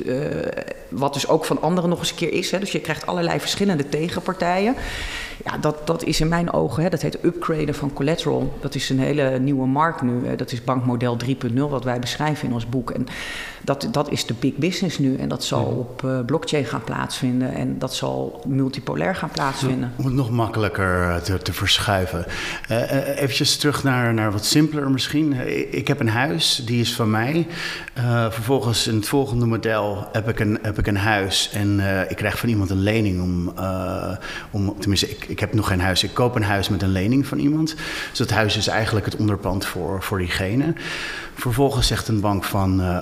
wat 0.88 1.14
dus 1.14 1.28
ook 1.28 1.44
van 1.44 1.62
anderen 1.62 1.90
nog 1.90 1.98
eens 1.98 2.10
een 2.10 2.16
keer 2.16 2.32
is. 2.32 2.50
Hè. 2.50 2.58
Dus 2.58 2.72
je 2.72 2.80
krijgt 2.80 3.06
allerlei 3.06 3.40
verschillende 3.40 3.88
tegenpartijen. 3.88 4.74
Ja, 5.44 5.58
dat, 5.58 5.86
dat 5.86 6.04
is 6.04 6.20
in 6.20 6.28
mijn 6.28 6.52
ogen, 6.52 6.82
hè, 6.82 6.88
dat 6.88 7.02
heet 7.02 7.24
upgraden 7.24 7.74
van 7.74 7.92
collateral. 7.92 8.52
Dat 8.60 8.74
is 8.74 8.88
een 8.88 8.98
hele 8.98 9.38
nieuwe 9.38 9.66
markt 9.66 10.02
nu. 10.02 10.36
Dat 10.36 10.52
is 10.52 10.64
bankmodel 10.64 11.16
3.0 11.26 11.54
wat 11.54 11.84
wij 11.84 11.98
beschrijven 11.98 12.48
in 12.48 12.54
ons 12.54 12.68
boek. 12.68 12.90
En 12.90 13.06
dat, 13.64 13.88
dat 13.90 14.10
is 14.10 14.26
de 14.26 14.34
big 14.38 14.54
business 14.54 14.98
nu. 14.98 15.16
En 15.16 15.28
dat 15.28 15.44
zal 15.44 15.64
op 15.64 16.02
uh, 16.04 16.20
blockchain 16.26 16.64
gaan 16.64 16.84
plaatsvinden. 16.84 17.54
En 17.54 17.78
dat 17.78 17.94
zal 17.94 18.42
multipolair 18.46 19.14
gaan 19.14 19.30
plaatsvinden. 19.30 19.92
Om 19.96 20.04
het 20.04 20.14
nog 20.14 20.30
makkelijker 20.30 21.08
eh, 21.08 21.16
te, 21.16 21.38
te 21.38 21.52
verschuiven. 21.52 22.24
Uh, 22.70 23.20
eventjes 23.20 23.56
terug 23.56 23.82
naar, 23.82 24.14
naar 24.14 24.32
wat 24.32 24.44
simpeler 24.44 24.90
misschien. 24.90 25.32
Ik 25.70 25.88
heb 25.88 26.00
een 26.00 26.08
huis, 26.08 26.62
die 26.64 26.80
is 26.80 26.94
van 26.94 27.10
mij. 27.10 27.46
vervolgens 28.30 28.86
in 28.86 28.94
het 28.94 29.08
volgende 29.08 29.46
model 29.46 30.08
heb 30.12 30.28
ik 30.28 30.40
een, 30.40 30.58
heb 30.62 30.78
ik 30.78 30.86
een 30.86 30.96
huis. 30.96 31.50
En 31.52 31.80
ik 32.08 32.16
krijg 32.16 32.38
van 32.38 32.48
iemand 32.48 32.70
een 32.70 32.82
lening 32.82 33.20
om... 33.20 33.52
om 34.50 34.74
tenminste, 34.78 35.10
ik, 35.10 35.24
ik 35.28 35.40
heb 35.40 35.54
nog 35.54 35.68
geen 35.68 35.80
huis. 35.80 36.02
Ik 36.02 36.14
koop 36.14 36.34
een 36.34 36.42
huis 36.42 36.68
met 36.68 36.82
een 36.82 36.92
lening 36.92 37.26
van 37.26 37.38
iemand. 37.38 37.74
Dus 38.08 38.18
dat 38.18 38.30
huis 38.30 38.56
is 38.56 38.66
eigenlijk 38.66 39.06
het 39.06 39.16
onderpand 39.16 39.66
voor, 39.66 40.02
voor 40.02 40.18
diegene. 40.18 40.74
Vervolgens 41.34 41.86
zegt 41.86 42.08
een 42.08 42.20
bank 42.20 42.44
van, 42.44 42.80
uh, 42.80 42.98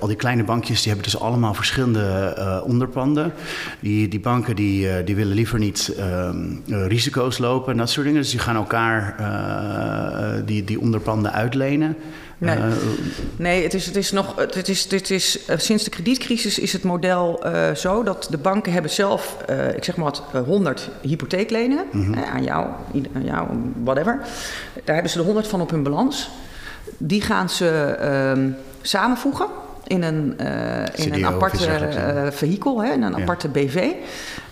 al 0.00 0.06
die 0.06 0.16
kleine 0.16 0.44
bankjes 0.44 0.82
die 0.82 0.92
hebben 0.92 1.10
dus 1.10 1.20
allemaal 1.20 1.54
verschillende 1.54 2.34
uh, 2.38 2.60
onderpanden. 2.64 3.32
Die, 3.80 4.08
die 4.08 4.20
banken 4.20 4.56
die, 4.56 5.04
die 5.04 5.16
willen 5.16 5.34
liever 5.34 5.58
niet 5.58 5.94
ehm, 5.98 6.46
risico's 6.66 7.38
lopen 7.38 7.72
en 7.72 7.78
dat 7.78 7.90
soort 7.90 8.06
dingen. 8.06 8.20
Dus 8.20 8.30
die 8.30 8.40
gaan 8.40 8.56
elkaar 8.56 9.16
die, 10.44 10.64
die 10.64 10.80
onderpanden 10.80 11.32
uitlenen. 11.32 11.96
Nee, 12.38 12.58
nee 13.36 13.62
het, 13.62 13.74
is, 13.74 13.86
het 13.86 13.96
is 13.96 14.12
nog. 14.12 14.36
Het 14.36 14.68
is, 14.68 14.88
dit 14.88 15.10
is, 15.10 15.38
sinds 15.56 15.84
de 15.84 15.90
kredietcrisis 15.90 16.58
is 16.58 16.72
het 16.72 16.82
model 16.82 17.46
uh, 17.46 17.74
zo 17.74 18.02
dat 18.02 18.26
de 18.30 18.38
banken 18.38 18.72
hebben 18.72 18.90
zelf, 18.90 19.36
uh, 19.50 19.76
ik 19.76 19.84
zeg 19.84 19.96
maar 19.96 20.04
wat, 20.04 20.44
100 20.46 20.90
hypotheekleningen 21.02 21.84
mm 21.92 22.04
-hmm. 22.04 22.24
aan 22.24 22.44
jou, 22.44 22.66
aan 23.14 23.24
jou, 23.24 23.48
whatever. 23.84 24.18
Daar 24.84 24.94
hebben 24.94 25.12
ze 25.12 25.18
de 25.18 25.24
100 25.24 25.46
van 25.46 25.60
op 25.60 25.70
hun 25.70 25.82
balans. 25.82 26.30
Die 26.98 27.22
gaan 27.22 27.50
ze 27.50 27.98
uh, 28.36 28.54
samenvoegen 28.82 29.46
in 29.86 30.02
een, 30.02 30.36
uh, 30.40 31.04
in 31.06 31.12
een 31.12 31.26
aparte 31.26 31.66
uh, 31.66 32.30
vehikel, 32.30 32.82
hè, 32.82 32.92
in 32.92 33.02
een 33.02 33.16
aparte 33.16 33.48
BV. 33.48 33.74
Um, 33.74 33.92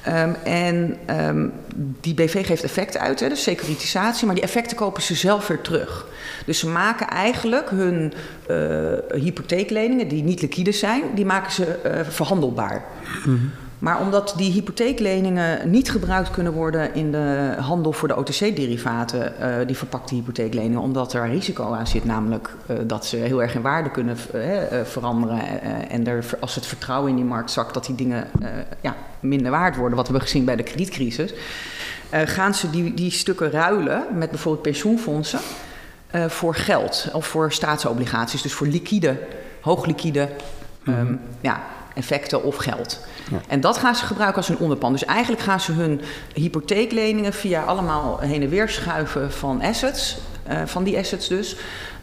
ehm, 0.03 0.33
en 0.45 0.99
um, 1.27 1.53
die 2.01 2.15
BV 2.15 2.47
geeft 2.47 2.63
effecten 2.63 3.01
uit, 3.01 3.21
hè, 3.21 3.29
dus 3.29 3.43
securitisatie, 3.43 4.27
maar 4.27 4.35
die 4.35 4.45
effecten 4.45 4.77
kopen 4.77 5.03
ze 5.03 5.15
zelf 5.15 5.47
weer 5.47 5.61
terug. 5.61 6.07
Dus 6.47 6.59
ze 6.59 6.69
maken 6.69 7.09
eigenlijk 7.09 7.71
hun 7.71 8.13
uh, 8.51 9.21
hypotheekleningen, 9.23 10.09
die 10.09 10.23
niet 10.23 10.43
liquide 10.43 10.73
zijn, 10.73 11.03
die 11.15 11.25
maken 11.25 11.53
ze 11.53 11.79
verhandelbaar. 12.11 12.85
Mm 13.05 13.23
-hmm. 13.23 13.53
Maar 13.83 14.01
omdat 14.01 14.35
die 14.37 14.53
hypotheekleningen 14.53 15.71
niet 15.71 15.91
gebruikt 15.91 16.31
kunnen 16.31 16.53
worden 16.53 16.95
in 16.95 17.11
de 17.11 17.55
handel 17.59 17.93
voor 17.93 18.09
de 18.09 18.17
OTC-derivaten, 18.17 19.33
uh, 19.41 19.67
die 19.67 19.77
verpakte 19.77 20.15
hypotheekleningen, 20.15 20.81
omdat 20.81 21.13
er 21.13 21.29
risico 21.29 21.73
aan 21.73 21.87
zit, 21.87 22.05
namelijk 22.05 22.55
uh, 22.67 22.77
dat 22.87 23.07
ze 23.07 23.17
heel 23.17 23.43
erg 23.43 23.55
in 23.55 23.63
waarde 23.63 23.91
kunnen 23.91 24.17
uh, 24.35 24.41
veranderen. 24.85 25.41
en 25.89 26.07
er, 26.07 26.25
als 26.41 26.55
het 26.55 26.67
vertrouwen 26.67 27.11
in 27.11 27.17
die 27.17 27.25
markt 27.25 27.51
zakt, 27.51 27.75
dat 27.75 27.87
die 27.87 27.95
dingen 27.95 28.27
ja, 28.81 28.97
minder 29.21 29.51
waard 29.51 29.77
worden, 29.77 29.97
wat 29.97 30.07
we 30.07 30.13
hebben 30.13 30.31
gezien 30.31 30.45
bij 30.45 30.57
de 30.57 30.63
kredietcrisis. 30.63 31.35
gaan 32.11 32.55
ze 32.55 32.71
die, 32.71 32.95
die 32.95 33.11
stukken 33.11 33.51
ruilen 33.51 34.05
met 34.15 34.31
bijvoorbeeld 34.31 34.63
pensioenfondsen 34.63 35.41
voor 36.27 36.55
geld 36.55 37.09
of 37.13 37.27
voor 37.27 37.53
staatsobligaties, 37.53 38.43
dus 38.43 38.53
voor 38.53 38.67
liquide, 38.67 39.19
hoogliquide 39.61 40.29
mm 40.85 40.95
-hmm. 40.95 41.07
um, 41.07 41.21
ja, 41.41 41.63
effecten 41.95 42.43
of 42.43 42.57
geld. 42.57 43.01
Ja. 43.31 43.41
En 43.49 43.61
dat 43.61 43.79
gaan 43.79 43.95
ze 43.95 44.05
gebruiken 44.05 44.37
als 44.37 44.49
hun 44.49 44.59
onderpand. 44.59 44.99
Dus 44.99 45.09
eigenlijk 45.09 45.43
gaan 45.43 45.61
ze 45.61 45.73
hun 45.73 46.01
hypotheekleningen 46.35 47.33
via 47.33 47.63
allemaal 47.63 48.19
heen 48.19 48.43
en 48.43 48.49
weer 48.49 48.69
schuiven 48.69 49.33
van 49.33 49.63
assets, 49.63 50.19
uh, 50.51 50.63
van 50.65 50.85
die 50.85 50.99
assets 50.99 51.29
dus, 51.29 51.57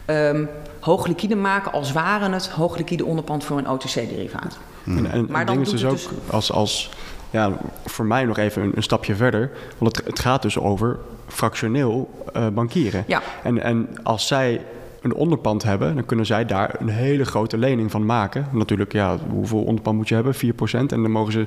um, 0.06 0.48
hoog 0.80 1.06
liquide 1.06 1.36
maken 1.36 1.72
als 1.72 1.92
waren 1.92 2.32
het 2.32 2.48
hoog 2.48 2.76
liquide 2.76 3.04
onderpand 3.04 3.44
voor 3.44 3.58
een 3.58 3.68
OTC-derivaat. 3.68 4.58
En, 4.86 5.10
en, 5.10 5.26
maar 5.30 5.46
dan 5.46 5.60
is 5.60 5.70
dus 5.70 5.84
ook 5.84 5.90
dus... 5.90 6.08
als, 6.30 6.52
als 6.52 6.90
ja, 7.30 7.52
voor 7.86 8.04
mij 8.04 8.24
nog 8.24 8.38
even 8.38 8.62
een, 8.62 8.72
een 8.74 8.82
stapje 8.82 9.14
verder, 9.14 9.50
want 9.78 9.96
het, 9.96 10.06
het, 10.06 10.18
gaat 10.18 10.42
dus 10.42 10.58
over 10.58 10.98
fractioneel 11.26 12.24
uh, 12.36 12.48
bankieren. 12.48 13.04
Ja. 13.06 13.22
En, 13.42 13.62
en 13.62 13.88
als 14.02 14.26
zij 14.26 14.60
een 15.00 15.14
onderpand 15.14 15.62
hebben, 15.62 15.94
dan 15.94 16.06
kunnen 16.06 16.26
zij 16.26 16.46
daar 16.46 16.74
een 16.78 16.88
hele 16.88 17.24
grote 17.24 17.58
lening 17.58 17.90
van 17.90 18.06
maken. 18.06 18.46
Natuurlijk, 18.52 18.92
ja, 18.92 19.18
hoeveel 19.30 19.62
onderpand 19.62 19.96
moet 19.96 20.08
je 20.08 20.14
hebben? 20.14 20.34
4%. 20.34 20.38
En 20.72 20.86
dan 20.86 21.10
mogen 21.10 21.32
ze 21.32 21.44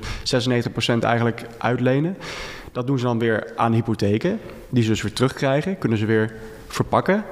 96% 0.98 0.98
eigenlijk 1.00 1.46
uitlenen. 1.58 2.16
Dat 2.72 2.86
doen 2.86 2.98
ze 2.98 3.04
dan 3.04 3.18
weer 3.18 3.52
aan 3.56 3.72
hypotheken, 3.72 4.40
die 4.68 4.82
ze 4.82 4.88
dus 4.88 5.02
weer 5.02 5.12
terugkrijgen. 5.12 5.78
Kunnen 5.78 5.98
ze 5.98 6.06
weer 6.06 6.34
verpakken, 6.66 7.24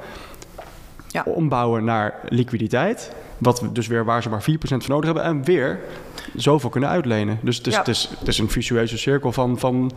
ja. 1.07 1.23
ombouwen 1.25 1.83
naar 1.83 2.19
liquiditeit. 2.29 3.11
Wat 3.37 3.63
dus 3.71 3.87
weer 3.87 4.05
waar 4.05 4.21
ze 4.21 4.29
maar 4.29 4.41
4% 4.41 4.43
van 4.57 4.79
nodig 4.87 5.05
hebben. 5.05 5.23
En 5.23 5.43
weer 5.43 5.79
zoveel 6.35 6.69
kunnen 6.69 6.89
uitlenen. 6.89 7.39
Dus 7.41 7.57
het 7.57 7.67
is, 7.67 7.73
ja. 7.73 7.79
het 7.79 7.87
is, 7.87 8.09
het 8.19 8.27
is 8.27 8.37
een 8.37 8.49
visueuze 8.49 8.97
cirkel 8.97 9.31
van... 9.31 9.59
van 9.59 9.91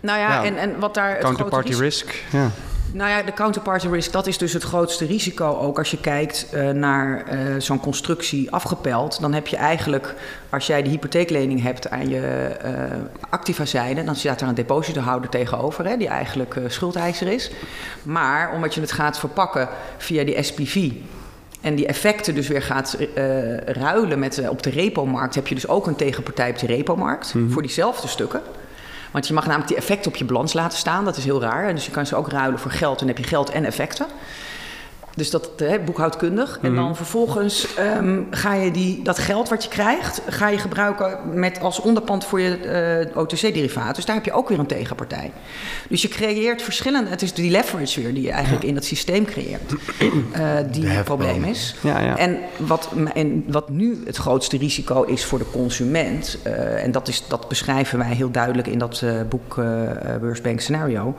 nou 0.00 0.18
ja, 0.18 0.28
ja 0.28 0.44
en, 0.44 0.56
en 0.56 0.78
wat 0.78 0.94
daar... 0.94 1.18
Counterparty 1.18 1.72
risk. 1.72 2.24
Ja. 2.32 2.50
Nou 2.92 3.10
ja, 3.10 3.22
de 3.22 3.32
counterparty 3.32 3.88
risk, 3.88 4.12
dat 4.12 4.26
is 4.26 4.38
dus 4.38 4.52
het 4.52 4.62
grootste 4.62 5.06
risico. 5.06 5.58
Ook 5.58 5.78
als 5.78 5.90
je 5.90 6.00
kijkt 6.00 6.46
uh, 6.54 6.70
naar 6.70 7.24
uh, 7.32 7.60
zo'n 7.60 7.80
constructie 7.80 8.50
afgepeld, 8.50 9.20
dan 9.20 9.32
heb 9.32 9.46
je 9.46 9.56
eigenlijk, 9.56 10.14
als 10.50 10.66
jij 10.66 10.82
de 10.82 10.88
hypotheeklening 10.88 11.62
hebt 11.62 11.90
aan 11.90 12.08
je 12.08 12.56
uh, 12.64 12.70
activa-zijde, 13.30 14.04
dan 14.04 14.16
staat 14.16 14.40
er 14.40 14.48
een 14.48 14.54
depositohouder 14.54 15.30
tegenover, 15.30 15.86
hè, 15.86 15.96
die 15.96 16.08
eigenlijk 16.08 16.60
schuldeiser 16.66 17.26
is. 17.26 17.50
Maar 18.02 18.52
omdat 18.54 18.74
je 18.74 18.80
het 18.80 18.92
gaat 18.92 19.18
verpakken 19.18 19.68
via 19.96 20.24
die 20.24 20.42
SPV, 20.42 20.90
en 21.60 21.74
die 21.74 21.86
effecten 21.86 22.34
dus 22.34 22.48
weer 22.48 22.62
gaat 22.62 22.98
ruilen 23.64 24.18
met, 24.18 24.48
op 24.48 24.62
de 24.62 24.70
repo-markt, 24.70 25.34
heb 25.34 25.46
je 25.46 25.54
dus 25.54 25.68
ook 25.68 25.86
een 25.86 25.96
tegenpartij 25.96 26.50
op 26.50 26.58
de 26.58 26.66
repo-markt 26.66 27.34
mm 27.34 27.42
-hmm. 27.42 27.52
voor 27.52 27.62
diezelfde 27.62 28.08
stukken. 28.08 28.42
Want 29.10 29.26
je 29.26 29.34
mag 29.34 29.44
namelijk 29.46 29.68
die 29.68 29.76
effecten 29.76 30.10
op 30.10 30.16
je 30.16 30.24
balans 30.24 30.52
laten 30.52 30.78
staan. 30.78 31.04
Dat 31.04 31.16
is 31.16 31.24
heel 31.24 31.40
raar. 31.40 31.74
Dus 31.74 31.84
je 31.84 31.90
kan 31.90 32.06
ze 32.06 32.16
ook 32.16 32.28
ruilen 32.28 32.58
voor 32.58 32.70
geld. 32.70 32.98
Dan 32.98 33.08
heb 33.08 33.18
je 33.18 33.24
geld 33.24 33.50
en 33.50 33.64
effecten. 33.64 34.06
Dus 35.18 35.30
dat 35.30 35.50
hè, 35.56 35.78
boekhoudkundig. 35.78 36.58
En 36.62 36.74
dan 36.74 36.84
mhm. 36.84 36.94
vervolgens 36.94 37.66
um, 37.96 38.26
ga 38.30 38.54
je 38.54 38.70
die, 38.70 39.02
dat 39.02 39.18
geld 39.18 39.48
wat 39.48 39.62
je 39.62 39.68
krijgt, 39.68 40.22
ga 40.28 40.48
je 40.48 40.58
gebruiken 40.58 41.18
met 41.32 41.60
als 41.60 41.80
onderpand 41.80 42.24
voor 42.24 42.40
je 42.40 43.06
uh, 43.10 43.16
OTC-derivaat. 43.16 43.94
Dus 43.94 44.04
daar 44.04 44.14
heb 44.14 44.24
je 44.24 44.32
ook 44.32 44.48
weer 44.48 44.58
een 44.58 44.66
tegenpartij. 44.66 45.32
Dus 45.88 46.02
je 46.02 46.08
creëert 46.08 46.62
verschillende. 46.62 47.10
Het 47.10 47.22
is 47.22 47.34
die 47.34 47.50
leverage 47.50 48.00
weer 48.00 48.14
die 48.14 48.22
je 48.22 48.30
eigenlijk 48.30 48.64
in 48.64 48.74
dat 48.74 48.84
systeem 48.84 49.24
creëert. 49.24 49.72
Uh, 50.36 50.56
die 50.70 50.86
het 50.86 51.04
probleem 51.04 51.44
is. 51.44 51.74
Ja, 51.80 52.00
ja. 52.00 52.16
En, 52.16 52.38
wat, 52.56 52.88
en 53.14 53.44
wat 53.46 53.68
nu 53.68 54.02
het 54.04 54.16
grootste 54.16 54.56
risico 54.56 55.02
is 55.02 55.24
voor 55.24 55.38
de 55.38 55.50
consument. 55.52 56.38
Uh, 56.46 56.84
en 56.84 56.92
dat, 56.92 57.08
is, 57.08 57.24
dat 57.28 57.48
beschrijven 57.48 57.98
wij 57.98 58.14
heel 58.14 58.30
duidelijk 58.30 58.68
in 58.68 58.78
dat 58.78 59.04
boek 59.28 59.54
Worst 60.20 60.42
Bank 60.42 60.60
Scenario. 60.60 61.16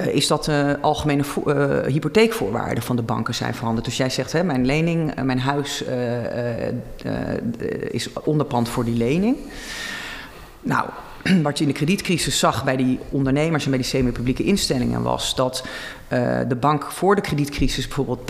Uh, 0.00 0.06
is 0.06 0.26
dat 0.26 0.44
de 0.44 0.74
uh, 0.76 0.84
algemene 0.84 1.22
uh, 1.46 1.78
hypotheekvoorwaarden 1.86 2.82
van 2.82 2.96
de 2.96 3.02
banken 3.02 3.34
zijn 3.34 3.54
veranderd. 3.54 3.84
Dus 3.84 3.96
jij 3.96 4.10
zegt, 4.10 4.32
hè, 4.32 4.44
mijn 4.44 4.66
lening, 4.66 5.22
mijn 5.22 5.40
huis 5.40 5.84
is 7.90 8.08
onderpand 8.24 8.68
voor 8.68 8.84
die 8.84 8.96
lening. 8.96 9.36
Nou, 10.60 10.88
wat 11.42 11.58
je 11.58 11.64
in 11.64 11.70
de 11.70 11.76
kredietcrisis 11.76 12.38
zag 12.38 12.64
bij 12.64 12.76
die 12.76 12.98
ondernemers 13.10 13.64
en 13.64 13.70
bij 13.70 13.78
die 13.78 13.88
semi-publieke 13.88 14.44
instellingen 14.44 15.02
was 15.02 15.34
dat 15.34 15.64
uh, 16.12 16.38
de 16.48 16.56
bank 16.56 16.84
voor 16.84 17.14
de 17.14 17.20
kredietcrisis 17.20 17.86
bijvoorbeeld 17.86 18.20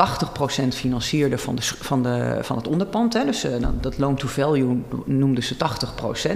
80% 0.64 0.68
financierde 0.68 1.38
van, 1.38 1.54
de, 1.54 1.62
van, 1.62 2.02
de, 2.02 2.38
van 2.42 2.56
het 2.56 2.68
onderpand. 2.68 3.12
Hè. 3.12 3.24
Dus 3.24 3.44
uh, 3.44 3.52
dat 3.80 3.98
loan 3.98 4.16
to 4.16 4.28
value 4.28 4.82
noemden 5.04 5.42
ze 5.42 5.54
80%. 5.54 5.58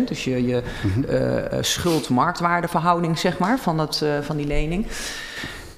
Dus 0.07 0.25
je, 0.25 0.47
je 0.47 0.63
mm 0.83 0.93
-hmm. 0.93 1.05
uh, 1.11 1.43
schuld-marktwaardeverhouding 1.61 3.19
zeg 3.19 3.39
maar, 3.39 3.59
van, 3.59 3.77
dat, 3.77 4.05
van 4.23 4.37
die 4.37 4.47
lening. 4.47 4.87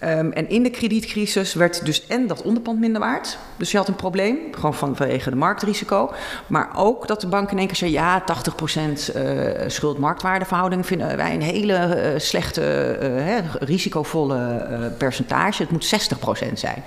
Um, 0.05 0.33
en 0.33 0.49
in 0.49 0.63
de 0.63 0.71
kredietcrisis 0.71 1.55
werd 1.55 1.85
dus 1.85 2.07
en 2.07 2.27
dat 2.27 2.43
onderpand 2.43 2.79
minder 2.79 3.01
waard. 3.01 3.39
Dus 3.57 3.71
je 3.71 3.77
had 3.77 3.89
een 3.89 3.97
probleem, 3.97 4.39
gewoon 4.51 4.75
van, 4.75 4.97
vanwege 4.97 5.31
de 5.31 5.37
marktrisico. 5.37 6.13
Maar 6.47 6.71
ook 6.77 7.07
dat 7.07 7.21
de 7.21 7.27
bank 7.27 7.51
in 7.51 7.59
één 7.59 7.67
keer 7.67 7.77
zei... 7.77 7.91
ja, 7.91 8.23
80% 8.23 9.15
uh, 9.17 9.41
schuld-marktwaardeverhouding 9.67 10.87
vinden 10.87 11.17
wij 11.17 11.35
een 11.35 11.43
hele 11.43 12.13
uh, 12.13 12.19
slechte, 12.19 12.99
uh, 13.03 13.55
risicovolle 13.61 14.93
percentage. 14.99 15.63
Het 15.63 15.71
moet 15.71 16.13
60% 16.49 16.53
zijn. 16.53 16.83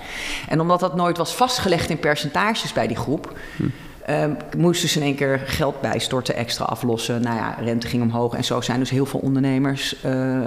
En 0.48 0.60
omdat 0.60 0.80
dat 0.80 0.96
nooit 0.96 1.16
was 1.16 1.34
vastgelegd 1.34 1.90
in 1.90 1.98
percentages 1.98 2.72
bij 2.72 2.86
die 2.86 2.96
groep... 2.96 3.38
Hm. 3.56 3.64
Uh, 4.10 4.24
moesten 4.56 4.88
ze 4.88 4.98
in 4.98 5.04
één 5.04 5.14
keer 5.14 5.42
geld 5.44 5.80
bijstorten, 5.80 6.34
extra 6.34 6.64
aflossen. 6.64 7.22
Nou 7.22 7.36
ja, 7.36 7.56
rente 7.60 7.86
ging 7.86 8.02
omhoog 8.02 8.34
en 8.34 8.44
zo 8.44 8.60
zijn 8.60 8.78
dus 8.78 8.90
heel 8.90 9.06
veel 9.06 9.20
ondernemers 9.20 9.96
uh, 10.06 10.40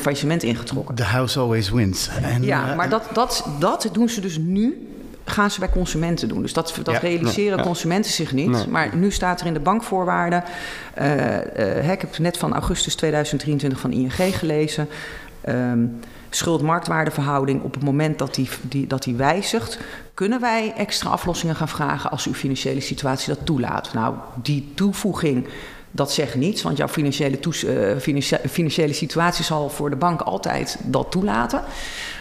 faillissement 0.00 0.42
ingetrokken. 0.42 0.94
The 0.94 1.02
house 1.02 1.38
always 1.38 1.70
wins. 1.70 2.10
Ja, 2.40 2.74
maar 2.74 2.88
dat, 2.88 3.08
dat, 3.12 3.46
dat 3.58 3.88
doen 3.92 4.08
ze 4.08 4.20
dus 4.20 4.38
nu 4.38 4.88
gaan 5.24 5.50
ze 5.50 5.60
bij 5.60 5.68
consumenten 5.68 6.28
doen. 6.28 6.42
Dus 6.42 6.52
dat, 6.52 6.80
dat 6.82 6.98
realiseren 6.98 7.60
consumenten 7.60 8.10
zich 8.10 8.32
niet. 8.32 8.66
Maar 8.66 8.96
nu 8.96 9.10
staat 9.10 9.40
er 9.40 9.46
in 9.46 9.52
de 9.52 9.60
bankvoorwaarden. 9.60 10.44
Uh, 11.00 11.92
ik 11.92 12.00
heb 12.00 12.18
net 12.18 12.38
van 12.38 12.52
augustus 12.52 12.94
2023 12.94 13.80
van 13.80 13.92
ING 13.92 14.38
gelezen. 14.38 14.88
Um, 15.48 16.00
schuld-marktwaardeverhouding 16.30 17.62
op 17.62 17.74
het 17.74 17.82
moment 17.82 18.18
dat 18.18 18.34
die, 18.34 18.48
die, 18.62 18.86
dat 18.86 19.02
die 19.02 19.14
wijzigt, 19.14 19.78
kunnen 20.14 20.40
wij 20.40 20.72
extra 20.76 21.10
aflossingen 21.10 21.56
gaan 21.56 21.68
vragen 21.68 22.10
als 22.10 22.26
uw 22.26 22.34
financiële 22.34 22.80
situatie 22.80 23.34
dat 23.34 23.46
toelaat. 23.46 23.92
Nou, 23.94 24.14
die 24.42 24.72
toevoeging, 24.74 25.48
dat 25.90 26.12
zegt 26.12 26.34
niets, 26.34 26.62
want 26.62 26.76
jouw 26.76 26.88
financiële, 26.88 27.38
uh, 27.66 28.30
financiële 28.50 28.92
situatie 28.92 29.44
zal 29.44 29.68
voor 29.68 29.90
de 29.90 29.96
bank 29.96 30.20
altijd 30.20 30.78
dat 30.84 31.10
toelaten. 31.10 31.62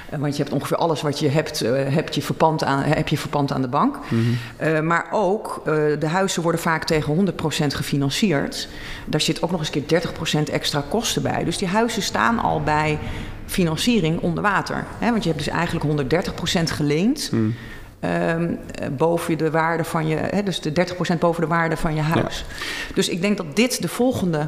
Eh, 0.09 0.19
want 0.19 0.37
je 0.37 0.43
hebt 0.43 0.55
ongeveer 0.55 0.77
alles 0.77 1.01
wat 1.01 1.19
je 1.19 1.27
hebt, 1.27 1.63
uh, 1.63 1.93
heb, 1.95 2.09
je 2.09 2.21
verpand 2.21 2.63
aan, 2.63 2.83
heb 2.83 3.07
je 3.07 3.17
verpand 3.17 3.51
aan 3.51 3.61
de 3.61 3.67
bank. 3.67 3.97
Mhm. 4.09 4.21
uh, 4.61 4.79
maar 4.79 5.07
ook, 5.11 5.61
de 5.99 6.07
huizen 6.07 6.41
worden 6.41 6.61
vaak 6.61 6.83
tegen 6.83 7.13
100% 7.13 7.73
gefinancierd. 7.73 8.67
Daar 9.05 9.21
zit 9.21 9.41
ook 9.41 9.51
nog 9.51 9.59
eens 9.59 9.69
keer 9.69 9.87
30% 9.87 10.49
extra 10.49 10.83
kosten 10.89 11.21
bij. 11.21 11.43
Dus 11.43 11.57
die 11.57 11.67
huizen 11.67 12.01
staan 12.01 12.39
al 12.39 12.61
bij 12.61 12.99
financiering 13.49 14.19
onder 14.19 14.43
water. 14.43 14.85
Hè? 14.97 15.11
Want 15.11 15.23
je 15.23 15.29
hebt 15.29 15.43
dus 15.43 15.53
eigenlijk 15.53 16.11
130% 16.59 16.63
geleend. 16.63 17.29
Mm. 17.31 17.55
Um, 18.03 18.59
boven 18.97 19.37
de 19.37 19.51
waarde 19.51 19.83
van 19.83 20.07
je, 20.07 20.15
hè, 20.15 20.43
dus 20.43 20.61
de 20.61 20.87
30% 21.15 21.19
boven 21.19 21.41
de 21.41 21.47
waarde 21.47 21.77
van 21.77 21.95
je 21.95 22.01
huis. 22.01 22.45
Dus 22.93 23.09
ik 23.09 23.21
denk 23.21 23.37
dat 23.37 23.55
dit 23.55 23.81
de 23.81 23.87
volgende 23.87 24.47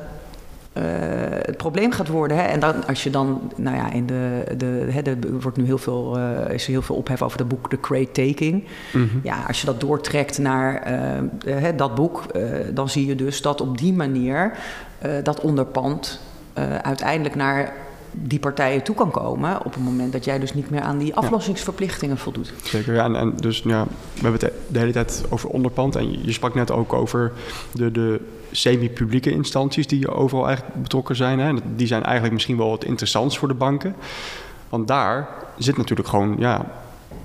uh, 0.74 0.84
het 1.30 1.58
probleem 1.58 1.92
gaat 1.92 2.08
worden. 2.08 2.38
Hè? 2.38 2.44
En 2.44 2.60
dan, 2.60 2.88
als 2.88 3.04
je 3.04 3.10
dan, 3.10 3.52
nou 3.56 3.76
ja, 3.76 3.92
in 3.92 4.06
de, 4.06 4.44
de, 4.58 4.88
hè, 4.90 5.02
er 5.02 5.18
wordt 5.42 5.58
nu 5.58 5.66
heel 5.66 5.78
veel, 5.78 6.18
uh, 6.18 6.54
is 6.54 6.64
er 6.64 6.72
heel 6.72 6.82
veel 6.82 6.96
ophef 6.96 7.22
over 7.22 7.38
dat 7.38 7.48
boek 7.48 7.70
The 7.70 7.80
Crate 7.80 8.12
Taking. 8.12 8.64
Mm 8.94 9.10
-hmm. 9.10 9.20
Ja, 9.24 9.44
als 9.48 9.60
je 9.60 9.66
dat 9.66 9.80
doortrekt 9.80 10.38
naar 10.38 10.92
uh, 11.46 11.66
dat 11.76 11.96
boek, 11.96 12.24
dan 12.74 12.90
zie 12.90 13.06
je 13.06 13.16
dus 13.16 13.42
dat 13.42 13.62
op 13.62 13.78
die 13.78 13.94
manier 13.94 14.52
dat 15.24 15.40
onderpand 15.40 16.20
uiteindelijk 16.82 17.36
naar 17.36 17.74
die 18.12 18.40
partijen 18.40 18.84
toe 18.84 18.96
kan 18.96 19.12
komen 19.12 19.66
op 19.66 19.74
het 19.74 19.84
moment 19.84 20.12
dat 20.12 20.26
jij 20.26 20.40
dus 20.40 20.54
niet 20.54 20.70
meer 20.70 20.82
aan 20.82 20.98
die 20.98 21.16
aflossingsverplichtingen 21.16 22.18
voldoet. 22.18 22.54
Zeker, 22.64 22.94
ja. 22.94 23.04
En, 23.04 23.16
en, 23.16 23.34
dus 23.36 23.62
ja, 23.66 23.84
we 24.14 24.22
hebben 24.22 24.40
het 24.40 24.54
de 24.68 24.80
hele 24.80 24.92
tijd 24.92 25.24
over 25.30 25.50
onderpand. 25.50 25.96
En 25.96 26.26
je 26.26 26.32
sprak 26.32 26.56
net 26.56 26.72
ook 26.72 26.94
over 26.94 27.32
de, 27.74 27.92
de 27.92 28.20
semi-publieke 28.52 29.32
instanties 29.32 29.88
die 29.88 30.12
overal 30.12 30.48
eigenlijk 30.48 30.82
betrokken 30.82 31.16
zijn. 31.16 31.40
Hè. 31.40 31.54
Die 31.76 31.88
zijn 31.88 32.04
eigenlijk 32.04 32.34
misschien 32.34 32.58
wel 32.58 32.72
het 32.72 32.84
interessantst 32.84 33.38
voor 33.38 33.48
de 33.48 33.54
banken. 33.54 33.96
Want 34.70 34.88
daar 34.88 35.30
zit 35.58 35.78
natuurlijk 35.78 36.10
gewoon 36.10 36.36
ja, 36.40 36.66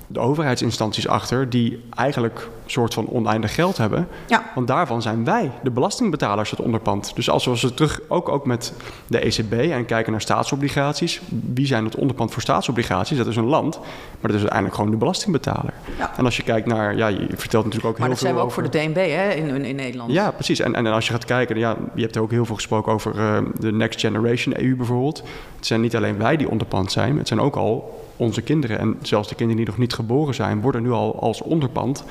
de 0.07 0.19
overheidsinstanties 0.19 1.07
achter 1.07 1.49
die 1.49 1.83
eigenlijk 1.95 2.49
een 2.63 2.71
soort 2.71 2.93
van 2.93 3.09
oneindig 3.09 3.55
geld 3.55 3.77
hebben. 3.77 4.07
Ja. 4.27 4.51
Want 4.55 4.67
daarvan 4.67 5.01
zijn 5.01 5.23
wij, 5.23 5.51
de 5.63 5.71
belastingbetalers, 5.71 6.49
het 6.49 6.61
onderpand. 6.61 7.11
Dus 7.15 7.29
als 7.29 7.45
we 7.45 7.73
terug, 7.73 7.99
ook, 8.07 8.29
ook 8.29 8.45
met 8.45 8.73
de 9.07 9.19
ECB 9.19 9.53
en 9.53 9.85
kijken 9.85 10.11
naar 10.11 10.21
staatsobligaties, 10.21 11.21
wie 11.53 11.65
zijn 11.65 11.85
het 11.85 11.95
onderpand 11.95 12.33
voor 12.33 12.41
staatsobligaties? 12.41 13.17
Dat 13.17 13.27
is 13.27 13.35
een 13.35 13.45
land, 13.45 13.79
maar 13.79 14.31
dat 14.31 14.33
is 14.33 14.39
uiteindelijk 14.39 14.75
gewoon 14.75 14.91
de 14.91 14.97
belastingbetaler. 14.97 15.73
Ja. 15.97 16.11
En 16.17 16.25
als 16.25 16.37
je 16.37 16.43
kijkt 16.43 16.67
naar, 16.67 16.95
ja, 16.95 17.07
je 17.07 17.27
vertelt 17.35 17.63
natuurlijk 17.65 17.93
ook 17.93 17.99
maar 17.99 18.07
heel 18.07 18.07
veel. 18.07 18.07
Maar 18.07 18.09
dat 18.09 18.19
zijn 18.19 18.35
we 18.35 18.39
ook 18.39 18.51
voor 18.51 18.63
de 18.63 18.69
DNB 18.69 19.09
hè, 19.09 19.29
in, 19.29 19.65
in 19.65 19.75
Nederland. 19.75 20.11
Ja, 20.11 20.31
precies. 20.31 20.59
En, 20.59 20.75
en, 20.75 20.85
als 20.85 21.07
je 21.07 21.11
gaat 21.11 21.25
kijken, 21.25 21.57
ja, 21.57 21.75
je 21.95 22.01
hebt 22.01 22.17
ook 22.17 22.31
heel 22.31 22.45
veel 22.45 22.55
gesproken 22.55 22.91
over 22.91 23.15
uh, 23.15 23.37
de 23.59 23.71
Next 23.71 23.99
Generation 23.99 24.53
EU 24.57 24.75
bijvoorbeeld. 24.75 25.23
Het 25.55 25.65
zijn 25.65 25.81
niet 25.81 25.95
alleen 25.95 26.17
wij 26.17 26.37
die 26.37 26.49
onderpand 26.49 26.91
zijn, 26.91 27.17
het 27.17 27.27
zijn 27.27 27.41
ook 27.41 27.55
al 27.55 28.05
onze 28.17 28.41
kinderen 28.41 28.79
en 28.79 28.97
zelfs 29.01 29.27
de 29.27 29.35
kinderen 29.35 29.61
die 29.63 29.71
nog 29.71 29.79
niet 29.79 29.93
geboren 29.93 30.35
zijn, 30.35 30.61
worden 30.61 30.81
nu 30.81 30.91
al 30.91 31.19
als 31.19 31.41
onderpand 31.41 32.03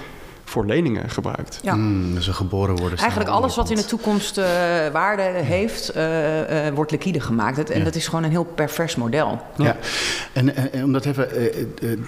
voor 0.49 0.67
leningen 0.67 1.11
gebruikt. 1.11 1.59
Ja. 1.63 1.75
Mm, 1.75 2.15
dus 2.15 2.27
geboren 2.27 2.77
worden. 2.77 2.99
Eigenlijk 2.99 3.31
alles 3.31 3.57
wat 3.57 3.71
in 3.71 3.77
de 3.77 3.85
toekomst 3.85 4.39
uh, 4.39 4.45
waarde 4.93 5.23
heeft, 5.23 5.97
uh, 5.97 6.67
uh, 6.67 6.75
wordt 6.75 6.91
liquide 6.91 7.21
gemaakt. 7.21 7.71
en 7.71 7.85
dat 7.85 7.95
is 7.95 8.07
gewoon 8.07 8.25
een 8.25 8.31
heel 8.31 8.45
pervers 8.45 8.97
model. 8.97 9.43
Ja, 9.57 9.77
En, 10.33 10.73
en, 10.73 10.85
om 10.85 10.93
dat 10.93 11.05
even 11.05 11.29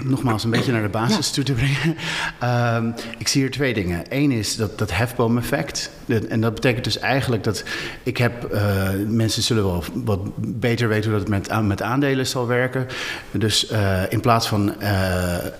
nogmaals 0.02 0.44
een 0.44 0.50
beetje 0.50 0.72
naar 0.72 0.82
de 0.82 0.88
basis 0.88 1.30
toe 1.30 1.44
te 1.44 1.52
brengen. 1.52 1.96
Ehm, 2.38 2.90
ik 3.18 3.28
zie 3.28 3.40
hier 3.40 3.50
twee 3.50 3.74
dingen. 3.74 4.04
Eén 4.08 4.30
is 4.30 4.56
dat, 4.56 4.78
dat 4.78 4.90
hefboom-effect. 4.90 5.90
En 6.28 6.40
dat 6.40 6.54
betekent 6.54 6.84
dus 6.84 6.98
eigenlijk 6.98 7.44
dat 7.44 7.64
ik 8.02 8.16
heb... 8.16 8.58
mensen 9.06 9.42
zullen 9.42 9.64
wel 9.64 9.84
wat 10.04 10.20
beter 10.36 10.88
weten 10.88 11.10
hoe 11.10 11.18
dat 11.18 11.28
met, 11.28 11.62
met 11.62 11.82
aandelen 11.82 12.26
zal 12.26 12.46
werken. 12.46 12.86
Dus 13.30 13.72
in 14.08 14.20
plaats 14.20 14.48
van 14.48 14.82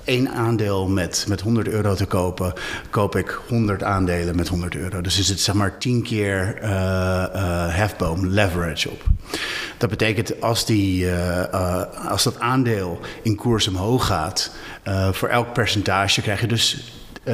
één 0.04 0.30
aandeel 0.30 0.88
met, 0.88 1.24
met 1.28 1.40
100 1.40 1.68
euro 1.68 1.94
te 1.94 2.06
kopen 2.06 2.52
koop 2.90 3.16
ik 3.16 3.40
100 3.48 3.82
aandelen 3.82 4.36
met 4.36 4.48
100 4.48 4.74
euro. 4.74 5.00
Dus 5.00 5.18
is 5.18 5.28
het 5.28 5.40
zeg 5.40 5.54
maar 5.54 5.78
10 5.78 6.02
keer 6.02 6.58
uh, 6.62 6.68
uh, 6.68 7.74
hefboom 7.74 8.26
leverage 8.26 8.90
op. 8.90 9.02
Dat 9.78 9.90
betekent 9.90 10.40
als, 10.40 10.66
die, 10.66 11.04
uh, 11.04 11.84
als 12.08 12.22
dat 12.22 12.40
aandeel 12.40 13.00
in 13.22 13.36
koers 13.36 13.68
omhoog 13.68 14.06
gaat, 14.06 14.50
voor 15.12 15.28
elk 15.28 15.52
percentage 15.52 16.22
krijg 16.22 16.40
je 16.40 16.46
dus 16.46 16.92
10% 17.26 17.30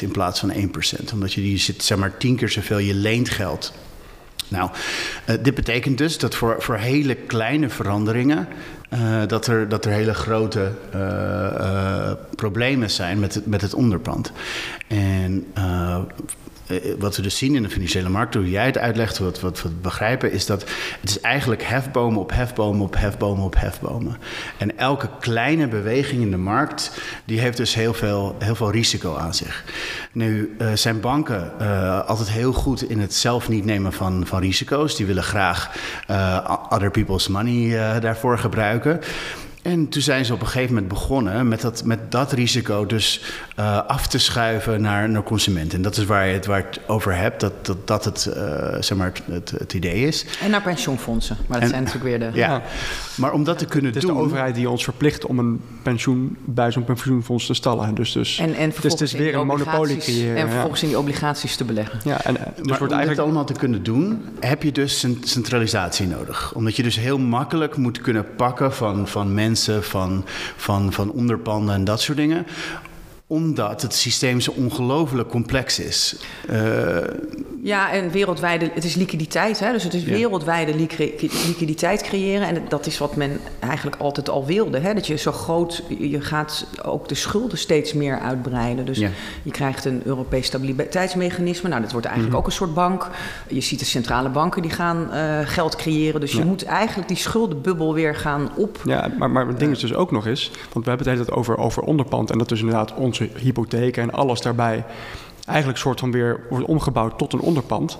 in 0.00 0.10
plaats 0.12 0.40
van 0.40 0.52
1%. 0.52 1.12
Omdat 1.12 1.32
je 1.32 1.40
die 1.40 1.58
zit 1.58 1.82
zeg 1.82 1.98
maar 1.98 2.16
10 2.16 2.36
keer 2.36 2.48
zoveel 2.48 2.78
je 2.78 2.94
leent 2.94 3.30
geld. 3.30 3.72
Nou, 4.48 4.70
dit 5.40 5.54
betekent 5.54 5.98
dus 5.98 6.18
dat 6.18 6.34
voor, 6.34 6.56
voor 6.58 6.76
hele 6.76 7.14
kleine 7.14 7.68
veranderingen 7.68 8.48
uh, 8.92 9.22
dat, 9.26 9.46
er, 9.46 9.68
dat 9.68 9.84
er 9.84 9.92
hele 9.92 10.14
grote 10.14 10.70
uh, 10.94 11.00
uh, 11.00 12.12
problemen 12.36 12.90
zijn 12.90 13.20
met 13.20 13.34
het, 13.34 13.46
met 13.46 13.60
het 13.60 13.74
onderpand. 13.74 14.32
En 14.88 15.46
eh, 16.72 16.76
wat 16.98 17.16
we 17.16 17.22
dus 17.22 17.38
zien 17.38 17.54
in 17.54 17.62
de 17.62 17.70
financiële 17.70 18.08
markt, 18.08 18.34
hoe 18.34 18.50
jij 18.50 18.66
het 18.66 18.78
uitlegt, 18.78 19.18
wat, 19.18 19.40
wat 19.40 19.62
we 19.62 19.68
begrijpen, 19.68 20.32
is 20.32 20.46
dat 20.46 20.64
het 21.00 21.10
is 21.10 21.20
eigenlijk 21.20 21.62
hefbomen 21.62 22.20
op 22.20 22.32
hefbomen 22.32 22.82
op 22.82 22.96
hefbomen 22.96 23.44
op 23.44 23.54
hefbomen. 23.58 24.16
En 24.58 24.78
elke 24.78 25.08
kleine 25.20 25.68
beweging 25.68 26.22
in 26.22 26.30
de 26.30 26.36
markt, 26.36 27.00
die 27.24 27.40
heeft 27.40 27.56
dus 27.56 27.74
heel 27.74 27.94
veel, 27.94 28.36
heel 28.38 28.54
veel 28.54 28.70
risico 28.70 29.16
aan 29.16 29.34
zich. 29.34 29.64
Nu 30.12 30.56
zijn 30.74 31.00
banken 31.00 31.58
altijd 32.06 32.30
heel 32.30 32.52
goed 32.52 32.90
in 32.90 33.00
het 33.00 33.14
zelf 33.14 33.48
niet 33.48 33.64
nemen 33.64 33.92
van, 33.92 34.26
van 34.26 34.40
risico's. 34.40 34.96
Die 34.96 35.06
willen 35.06 35.22
graag 35.22 35.70
other 36.68 36.90
people's 36.90 37.28
money 37.28 38.00
daarvoor 38.00 38.38
gebruiken. 38.38 38.81
Okay. 38.84 38.98
En 39.62 39.88
toen 39.88 40.02
zijn 40.02 40.24
ze 40.24 40.32
op 40.32 40.40
een 40.40 40.46
gegeven 40.46 40.74
moment 40.74 40.92
begonnen 40.92 41.48
met 41.48 41.60
dat, 41.60 41.84
met 41.84 42.12
dat 42.12 42.32
risico 42.32 42.86
dus 42.86 43.22
uh, 43.58 43.86
af 43.86 44.06
te 44.06 44.18
schuiven 44.18 44.80
naar, 44.80 45.08
naar 45.08 45.22
consumenten. 45.22 45.76
En 45.76 45.82
dat 45.82 45.96
is 45.96 46.04
waar 46.04 46.26
je 46.26 46.32
het, 46.32 46.46
waar 46.46 46.64
het 46.70 46.80
over 46.86 47.16
hebt, 47.16 47.40
dat 47.40 47.66
dat, 47.66 47.86
dat 47.86 48.04
het, 48.04 48.32
uh, 48.36 48.76
zeg 48.80 48.98
maar 48.98 49.12
het, 49.24 49.50
het, 49.50 49.72
idee 49.72 50.06
is. 50.06 50.24
En 50.40 50.50
naar 50.50 50.62
pensioenfondsen, 50.62 51.36
maar 51.46 51.60
dat 51.60 51.62
en, 51.62 51.68
zijn 51.68 51.84
natuurlijk 51.84 52.18
weer 52.18 52.30
de... 52.30 52.38
Ja, 52.38 52.62
maar 53.14 53.32
om 53.32 53.44
dat 53.44 53.58
te 53.58 53.64
kunnen 53.64 53.92
doen... 53.92 54.00
Het 54.00 54.10
is 54.10 54.16
de 54.16 54.24
overheid 54.24 54.54
die 54.54 54.70
ons 54.70 54.84
verplicht 54.84 55.26
om 55.26 55.38
een 55.38 55.60
pensioen 55.82 56.36
bij 56.44 56.72
zo'n 56.72 56.84
pensioenfonds 56.84 57.46
te 57.46 57.54
stallen. 57.54 57.94
Dus, 57.94 58.12
dus, 58.12 58.38
en, 58.38 58.54
en 58.54 58.72
dus 58.80 58.92
het 58.92 59.00
is 59.00 59.12
weer 59.12 59.34
een 59.34 59.46
monopolie 59.46 59.96
creëren. 59.96 60.36
En 60.36 60.48
vervolgens 60.48 60.80
ja. 60.80 60.86
in 60.86 60.92
die 60.92 61.02
obligaties 61.02 61.56
te 61.56 61.64
beleggen. 61.64 62.00
Ja, 62.04 62.24
en, 62.24 62.34
dus 62.34 62.42
maar 62.42 62.54
wordt 62.54 62.70
om 62.70 62.78
eigenlijk... 62.80 63.08
dit 63.08 63.18
allemaal 63.18 63.44
te 63.44 63.52
kunnen 63.52 63.82
doen, 63.82 64.22
heb 64.40 64.62
je 64.62 64.72
dus 64.72 65.06
centralisatie 65.22 66.06
nodig. 66.06 66.52
Omdat 66.54 66.76
je 66.76 66.82
dus 66.82 66.96
heel 66.96 67.18
makkelijk 67.18 67.76
moet 67.76 68.00
kunnen 68.00 68.26
pakken 68.36 68.74
van, 68.74 69.08
van 69.08 69.34
mensen, 69.34 69.50
van, 69.80 70.24
van, 70.56 70.92
van 70.92 71.10
onderpanden 71.10 71.74
en 71.74 71.84
dat 71.84 72.00
soort 72.00 72.18
dingen 72.18 72.46
omdat 73.32 73.82
het 73.82 73.94
systeem 73.94 74.40
zo 74.40 74.52
ongelooflijk 74.56 75.28
complex 75.28 75.78
is. 75.78 76.16
Uh, 76.50 76.96
ja, 77.62 77.92
en 77.92 78.10
wereldwijde, 78.10 78.70
het 78.74 78.84
is 78.84 78.94
liquiditeit. 78.94 79.60
Hè? 79.60 79.72
Dus 79.72 79.82
het 79.82 79.94
is 79.94 80.04
wereldwijde 80.04 80.74
liquiditeit 81.46 82.02
creëren. 82.02 82.48
En 82.48 82.62
dat 82.68 82.86
is 82.86 82.98
wat 82.98 83.16
men 83.16 83.40
eigenlijk 83.58 83.96
altijd 83.96 84.28
al 84.28 84.46
wilde. 84.46 84.78
Hè? 84.78 84.94
Dat 84.94 85.06
je 85.06 85.16
zo 85.16 85.32
groot, 85.32 85.82
je 85.98 86.20
gaat 86.20 86.66
ook 86.82 87.08
de 87.08 87.14
schulden 87.14 87.58
steeds 87.58 87.92
meer 87.92 88.18
uitbreiden. 88.18 88.84
Dus 88.84 88.98
je 89.42 89.50
krijgt 89.50 89.84
een 89.84 90.02
Europees 90.04 90.46
stabiliteitsmechanisme. 90.46 91.68
Nou, 91.68 91.82
dat 91.82 91.92
wordt 91.92 92.06
eigenlijk 92.06 92.36
mhm. 92.36 92.44
ook 92.44 92.50
een 92.50 92.58
soort 92.58 92.74
bank. 92.74 93.10
Je 93.48 93.60
ziet 93.60 93.78
de 93.78 93.84
centrale 93.84 94.28
banken 94.28 94.62
die 94.62 94.70
gaan 94.70 95.08
uh, 95.12 95.38
geld 95.44 95.76
creëren. 95.76 96.20
Dus 96.20 96.32
je 96.32 96.44
moet 96.44 96.64
eigenlijk 96.64 97.08
die 97.08 97.16
schuldenbubbel 97.16 97.94
weer 97.94 98.14
gaan 98.14 98.50
op. 98.56 98.80
Ja, 98.84 99.10
maar, 99.18 99.30
maar 99.30 99.46
het 99.46 99.58
ding 99.58 99.72
is 99.72 99.80
dus 99.80 99.94
ook 99.94 100.10
nog 100.10 100.26
eens, 100.26 100.50
want 100.72 100.84
we 100.84 100.90
hebben 100.90 101.08
het 101.08 101.18
hele 101.18 101.36
over, 101.36 101.58
over 101.58 101.82
onderpand. 101.82 102.30
En 102.30 102.38
dat 102.38 102.50
is 102.50 102.60
inderdaad 102.60 102.94
onze 102.94 103.21
hypotheken 103.36 104.02
en 104.02 104.12
alles 104.12 104.40
daarbij 104.40 104.84
eigenlijk 105.46 105.78
soort 105.78 106.00
van 106.00 106.12
weer 106.12 106.40
wordt 106.50 106.66
omgebouwd 106.66 107.18
tot 107.18 107.32
een 107.32 107.40
onderpand. 107.40 107.98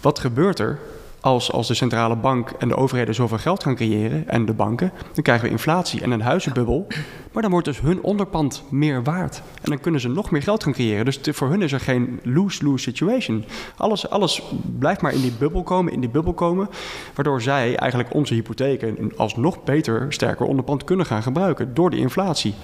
Wat 0.00 0.18
gebeurt 0.18 0.58
er 0.58 0.78
als, 1.26 1.52
als 1.52 1.66
de 1.66 1.74
centrale 1.74 2.16
bank 2.16 2.50
en 2.58 2.68
de 2.68 2.76
overheden 2.76 3.14
zoveel 3.14 3.38
geld 3.38 3.62
gaan 3.62 3.74
creëren 3.74 4.28
en 4.28 4.46
de 4.46 4.52
banken, 4.52 4.92
dan 5.12 5.22
krijgen 5.22 5.44
we 5.44 5.50
inflatie 5.50 6.00
en 6.02 6.10
een 6.10 6.20
huizenbubbel. 6.20 6.86
Maar 7.32 7.42
dan 7.42 7.50
wordt 7.50 7.66
dus 7.66 7.80
hun 7.80 8.02
onderpand 8.02 8.62
meer 8.70 9.02
waard. 9.02 9.42
En 9.62 9.70
dan 9.70 9.80
kunnen 9.80 10.00
ze 10.00 10.08
nog 10.08 10.30
meer 10.30 10.42
geld 10.42 10.62
gaan 10.62 10.72
creëren. 10.72 11.04
Dus 11.04 11.20
voor 11.22 11.48
hun 11.48 11.62
is 11.62 11.72
er 11.72 11.80
geen 11.80 12.20
lose-lose 12.22 12.82
situation. 12.82 13.44
Alles, 13.76 14.10
alles 14.10 14.42
blijft 14.78 15.00
maar 15.00 15.12
in 15.12 15.20
die 15.20 15.32
bubbel 15.38 15.62
komen, 15.62 15.92
in 15.92 16.00
die 16.00 16.10
bubbel 16.10 16.32
komen. 16.32 16.68
Waardoor 17.14 17.42
zij 17.42 17.76
eigenlijk 17.76 18.14
onze 18.14 18.34
hypotheken 18.34 19.12
alsnog 19.16 19.64
beter, 19.64 20.06
sterker 20.08 20.46
onderpand 20.46 20.84
kunnen 20.84 21.06
gaan 21.06 21.22
gebruiken 21.22 21.74
door 21.74 21.90
die 21.90 22.00
inflatie 22.00 22.54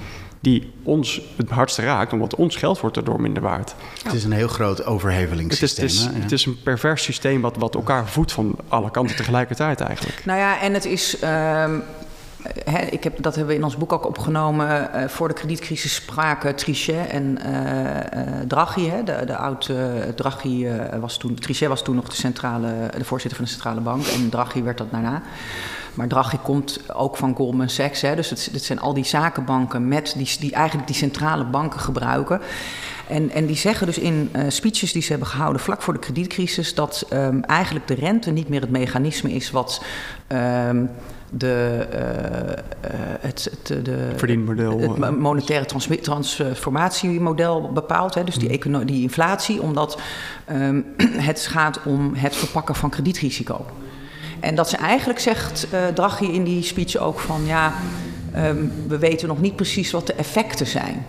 die 0.42 0.72
ons 0.82 1.20
het 1.36 1.50
hardste 1.50 1.82
raakt, 1.82 2.12
omdat 2.12 2.34
ons 2.34 2.56
geld 2.56 2.80
wordt 2.80 2.96
erdoor 2.96 3.20
minder 3.20 3.42
waard. 3.42 3.74
Het 4.02 4.12
is 4.12 4.24
een 4.24 4.32
heel 4.32 4.48
groot 4.48 4.84
overhevelingssysteem. 4.84 5.84
Het 5.84 5.94
is, 5.94 6.04
het 6.04 6.14
is, 6.14 6.22
het 6.22 6.32
is 6.32 6.46
een 6.46 6.62
pervers 6.62 7.02
systeem 7.02 7.40
wat, 7.40 7.56
wat 7.56 7.74
elkaar 7.74 8.08
voedt 8.08 8.32
van 8.32 8.56
alle 8.68 8.90
kanten 8.90 9.16
tegelijkertijd 9.16 9.80
eigenlijk. 9.80 10.24
Nou 10.24 10.38
ja, 10.38 10.60
en 10.60 10.74
het 10.74 10.84
is... 10.84 11.18
Ehm, 11.18 11.78
ik 12.90 13.04
heb, 13.04 13.22
dat 13.22 13.34
hebben 13.34 13.52
we 13.52 13.58
in 13.58 13.64
ons 13.64 13.76
boek 13.76 13.92
ook 13.92 14.06
opgenomen. 14.06 14.90
Uh, 14.94 15.08
voor 15.08 15.28
de 15.28 15.34
kredietcrisis 15.34 15.94
spraken 15.94 16.56
Trichet 16.56 17.08
en 17.08 17.38
uh, 17.46 18.46
Draghi. 18.46 18.88
Hè, 18.88 19.02
de, 19.02 19.22
de 19.26 19.36
oud 19.36 19.70
Draghi 20.14 20.68
was 21.00 21.16
toen. 21.16 21.34
Trichet 21.34 21.68
was 21.68 21.82
toen 21.82 21.94
nog 21.94 22.08
de, 22.08 22.14
centrale, 22.14 22.90
de 22.96 23.04
voorzitter 23.04 23.36
van 23.36 23.44
de 23.44 23.50
centrale 23.50 23.80
bank. 23.80 24.06
En 24.06 24.28
Draghi 24.28 24.62
werd 24.62 24.78
dat 24.78 24.90
daarna. 24.90 25.22
Maar 25.94 26.08
Draghi 26.08 26.38
komt 26.42 26.94
ook 26.94 27.16
van 27.16 27.34
Goldman 27.34 27.68
Sachs. 27.68 28.00
Hè, 28.00 28.16
dus 28.16 28.30
het, 28.30 28.48
het, 28.52 28.64
zijn 28.64 28.80
al 28.80 28.94
die 28.94 29.04
zakenbanken 29.04 29.88
met 29.88 30.14
die, 30.16 30.36
die 30.40 30.52
eigenlijk 30.52 30.86
die 30.86 30.96
centrale 30.96 31.44
banken 31.44 31.80
gebruiken. 31.80 32.40
En, 33.08 33.30
en 33.30 33.46
die 33.46 33.56
zeggen 33.56 33.86
dus 33.86 33.98
in 33.98 34.30
uh, 34.36 34.42
speeches 34.48 34.92
die 34.92 35.02
ze 35.02 35.10
hebben 35.10 35.28
gehouden 35.28 35.62
vlak 35.62 35.82
voor 35.82 35.92
de 35.92 36.00
kredietcrisis 36.00 36.74
dat 36.74 37.06
um, 37.12 37.44
eigenlijk 37.44 37.86
de 37.86 37.94
rente 37.94 38.30
niet 38.30 38.48
meer 38.48 38.60
het 38.60 38.70
mechanisme 38.70 39.32
is 39.32 39.50
wat. 39.50 39.82
Um, 40.68 40.90
de, 41.34 41.86
uh, 41.94 43.00
het, 43.20 43.48
het, 43.50 43.84
de, 43.84 44.12
Verdienmodel. 44.16 44.80
Het 44.80 45.18
monetaire 45.18 45.66
trans 45.66 45.88
transformatiemodel 46.00 47.72
bepaalt. 47.72 48.14
Hè, 48.14 48.24
dus 48.24 48.34
die, 48.34 48.68
mm. 48.68 48.86
die 48.86 49.02
inflatie, 49.02 49.62
omdat 49.62 50.00
um, 50.50 50.84
het 51.28 51.46
gaat 51.46 51.80
om 51.84 52.14
het 52.14 52.36
verpakken 52.36 52.74
van 52.74 52.90
kredietrisico. 52.90 53.66
En 54.42 54.54
dat 54.54 54.68
ze 54.68 54.76
eigenlijk 54.76 55.18
zegt, 55.18 55.66
uh, 55.72 55.86
Draghi 55.86 56.32
in 56.32 56.44
die 56.44 56.62
speech 56.62 56.96
ook 56.96 57.18
van 57.18 57.46
ja, 57.46 57.72
um, 58.36 58.72
we 58.88 58.98
weten 58.98 59.28
nog 59.28 59.40
niet 59.40 59.56
precies 59.56 59.90
wat 59.90 60.06
de 60.06 60.12
effecten 60.12 60.66
zijn. 60.66 61.06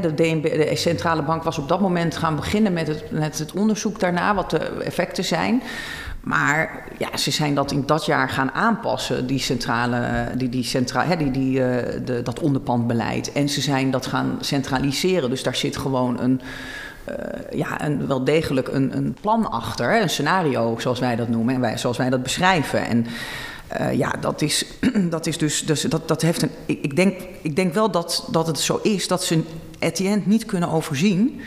De, 0.00 0.14
DNB, 0.14 0.42
de 0.42 0.76
centrale 0.76 1.22
bank 1.22 1.42
was 1.42 1.58
op 1.58 1.68
dat 1.68 1.80
moment 1.80 2.16
gaan 2.16 2.36
beginnen 2.36 2.72
met 2.72 2.86
het, 3.10 3.38
het 3.38 3.52
onderzoek 3.52 4.00
daarna, 4.00 4.34
wat 4.34 4.50
de 4.50 4.58
effecten 4.58 5.24
zijn. 5.24 5.62
Maar 6.20 6.84
ja, 6.98 7.16
ze 7.16 7.30
zijn 7.30 7.54
dat 7.54 7.72
in 7.72 7.82
dat 7.86 8.06
jaar 8.06 8.28
gaan 8.28 8.52
aanpassen, 8.52 9.26
die 9.26 9.38
centrale, 9.38 10.26
die, 10.36 10.48
die 10.48 10.64
centra, 10.64 11.04
hè, 11.04 11.16
die, 11.16 11.30
die, 11.30 11.58
uh, 11.58 11.66
de, 12.04 12.20
dat 12.22 12.40
onderpandbeleid. 12.40 13.32
En 13.32 13.48
ze 13.48 13.60
zijn 13.60 13.90
dat 13.90 14.06
gaan 14.06 14.38
centraliseren. 14.40 15.30
Dus 15.30 15.42
daar 15.42 15.56
zit 15.56 15.76
gewoon 15.76 16.20
een, 16.20 16.40
ja, 17.50 17.84
een, 17.84 18.06
wel 18.06 18.24
degelijk 18.24 18.68
een, 18.68 18.96
een 18.96 19.16
plan 19.20 19.50
achter, 19.50 20.00
een 20.02 20.10
scenario 20.10 20.78
zoals 20.78 20.98
wij 20.98 21.16
dat 21.16 21.28
noemen 21.28 21.54
en 21.54 21.60
wij, 21.60 21.78
zoals 21.78 21.96
wij 21.96 22.10
dat 22.10 22.22
beschrijven. 22.22 22.86
En 22.86 23.06
uh, 23.80 23.92
ja, 23.92 24.14
dat 24.20 24.42
is, 24.42 24.66
dat 25.10 25.26
is 25.26 25.38
dus, 25.38 25.64
dus 25.64 25.82
dat, 25.82 26.08
dat 26.08 26.22
heeft 26.22 26.42
een. 26.42 26.50
Ik, 26.66 26.78
ik, 26.82 26.96
denk, 26.96 27.20
ik 27.42 27.56
denk 27.56 27.74
wel 27.74 27.90
dat, 27.90 28.28
dat 28.30 28.46
het 28.46 28.58
zo 28.58 28.80
is 28.82 29.08
dat 29.08 29.24
ze 29.24 29.42
end 29.78 30.26
niet 30.26 30.44
kunnen 30.44 30.68
overzien 30.68 31.40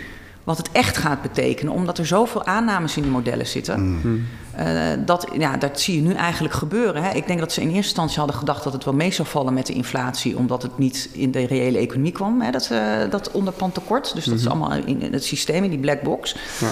wat 0.43 0.57
het 0.57 0.71
echt 0.71 0.97
gaat 0.97 1.21
betekenen, 1.21 1.73
omdat 1.73 1.97
er 1.97 2.05
zoveel 2.05 2.45
aannames 2.45 2.97
in 2.97 3.01
die 3.01 3.11
modellen 3.11 3.47
zitten. 3.47 3.81
Mm. 3.81 4.25
Uh, 4.59 4.65
dat, 5.05 5.27
ja, 5.37 5.57
dat 5.57 5.79
zie 5.79 5.95
je 5.95 6.01
nu 6.01 6.13
eigenlijk 6.13 6.53
gebeuren. 6.53 7.03
Hè. 7.03 7.13
Ik 7.13 7.27
denk 7.27 7.39
dat 7.39 7.51
ze 7.51 7.61
in 7.61 7.67
eerste 7.67 7.83
instantie 7.83 8.17
hadden 8.17 8.35
gedacht 8.35 8.63
dat 8.63 8.73
het 8.73 8.83
wel 8.83 8.93
mee 8.93 9.11
zou 9.11 9.27
vallen 9.27 9.53
met 9.53 9.65
de 9.65 9.73
inflatie, 9.73 10.37
omdat 10.37 10.61
het 10.61 10.77
niet 10.77 11.09
in 11.13 11.31
de 11.31 11.45
reële 11.45 11.77
economie 11.77 12.11
kwam, 12.11 12.41
hè, 12.41 12.51
dat, 12.51 12.69
uh, 12.71 12.79
dat 13.09 13.31
onderpandtekort. 13.31 14.15
Dus 14.15 14.25
dat 14.25 14.37
is 14.37 14.43
mhm. 14.43 14.51
allemaal 14.51 14.77
in, 14.85 15.01
in, 15.01 15.13
het 15.13 15.23
systeem, 15.23 15.63
in 15.63 15.69
die 15.69 15.79
black 15.79 16.01
box. 16.01 16.35
Ja. 16.59 16.69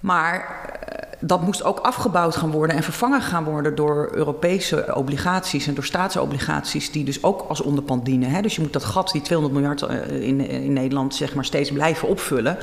Maar 0.00 0.36
uh, 0.38 1.12
dat 1.20 1.42
moest 1.42 1.62
ook 1.62 1.78
afgebouwd 1.78 2.36
gaan 2.36 2.50
worden 2.50 2.76
en 2.76 2.82
vervangen 2.82 3.22
gaan 3.22 3.44
worden 3.44 3.74
door 3.74 4.08
Europese 4.12 4.94
obligaties 4.94 5.66
en 5.66 5.74
door 5.74 5.84
staatsobligaties, 5.84 6.90
die 6.90 7.04
dus 7.04 7.22
ook 7.22 7.44
als 7.48 7.60
onderpand 7.60 8.04
dienen. 8.04 8.30
Hè. 8.30 8.42
Dus 8.42 8.54
je 8.54 8.60
moet 8.60 8.72
dat 8.72 8.84
gat, 8.84 9.12
die 9.12 9.22
200 9.22 9.60
miljard 9.60 9.82
in, 10.10 10.48
in 10.48 10.72
Nederland, 10.72 11.14
zeg 11.14 11.34
maar, 11.34 11.44
steeds 11.44 11.72
blijven 11.72 12.08
opvullen. 12.08 12.58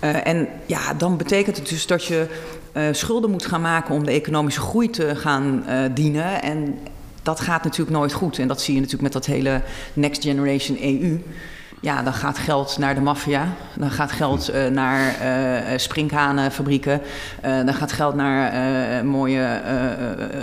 Uh, 0.00 0.26
en 0.26 0.48
ja, 0.66 0.94
dan 0.94 1.16
betekent 1.16 1.56
het 1.56 1.68
dus 1.68 1.86
dat 1.86 2.04
je 2.04 2.26
uh, 2.76 2.82
schulden 2.92 3.30
moet 3.30 3.46
gaan 3.46 3.60
maken 3.60 3.94
om 3.94 4.04
de 4.04 4.10
economische 4.10 4.60
groei 4.60 4.90
te 4.90 5.16
gaan 5.16 5.64
uh, 5.68 5.78
dienen. 5.94 6.42
En 6.42 6.78
dat 7.22 7.40
gaat 7.40 7.64
natuurlijk 7.64 7.96
nooit 7.96 8.12
goed. 8.12 8.38
En 8.38 8.48
dat 8.48 8.60
zie 8.60 8.74
je 8.74 8.80
natuurlijk 8.80 9.14
met 9.14 9.22
dat 9.22 9.34
hele 9.34 9.60
Next 9.92 10.22
Generation 10.22 10.78
EU. 10.80 11.22
Ja, 11.80 12.02
dan 12.02 12.12
gaat 12.12 12.38
geld 12.38 12.78
naar 12.78 12.94
de 12.94 13.00
maffia. 13.00 13.48
Dan 13.74 13.90
gaat 13.90 14.12
geld 14.12 14.54
uh, 14.54 14.66
naar 14.66 15.16
uh, 15.22 15.78
sprinkhanenfabrieken. 15.78 17.00
Uh, 17.44 17.64
dan 17.64 17.74
gaat 17.74 17.92
geld 17.92 18.14
naar 18.14 19.04
mooie 19.04 19.60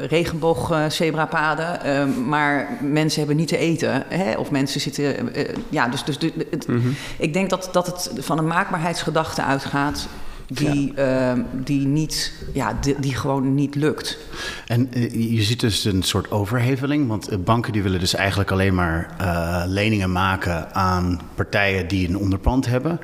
regenboog-zebrapaden. 0.09 2.27
maar 2.27 2.67
mensen 2.81 3.19
hebben 3.19 3.37
niet 3.37 3.47
te 3.47 3.57
eten. 3.57 4.03
Hè? 4.07 4.37
Of 4.37 4.51
mensen 4.51 4.81
zitten... 4.81 5.29
ja, 5.69 5.87
dus, 5.87 6.03
dus, 6.03 6.17
dus 6.17 6.31
het, 6.49 6.67
mm 6.67 6.81
-hmm. 6.81 6.95
ik 7.17 7.33
denk 7.33 7.49
dat, 7.49 7.69
dat 7.71 7.85
het 7.85 8.25
van 8.25 8.37
een 8.37 8.47
maakbaarheidsgedachte 8.47 9.43
uitgaat 9.43 10.07
die, 10.53 10.93
ja. 10.95 11.35
uh, 11.35 11.43
die, 11.53 11.87
niet, 11.87 12.33
ja, 12.53 12.77
die, 12.81 12.99
die, 12.99 13.15
gewoon 13.15 13.55
niet 13.55 13.75
lukt. 13.75 14.17
En 14.67 14.89
uh, 14.93 15.33
je 15.35 15.41
ziet 15.41 15.59
dus 15.59 15.85
een 15.85 16.03
soort 16.03 16.31
overheveling, 16.31 17.07
want 17.07 17.27
eh, 17.27 17.37
banken 17.37 17.73
die 17.73 17.83
willen 17.83 17.99
dus 17.99 18.15
eigenlijk 18.15 18.51
alleen 18.51 18.75
maar 18.75 19.15
uh, 19.21 19.63
leningen 19.67 20.11
maken 20.11 20.73
aan 20.73 21.19
partijen 21.35 21.87
die 21.87 22.07
een 22.07 22.17
onderpand 22.17 22.65
hebben. 22.65 22.99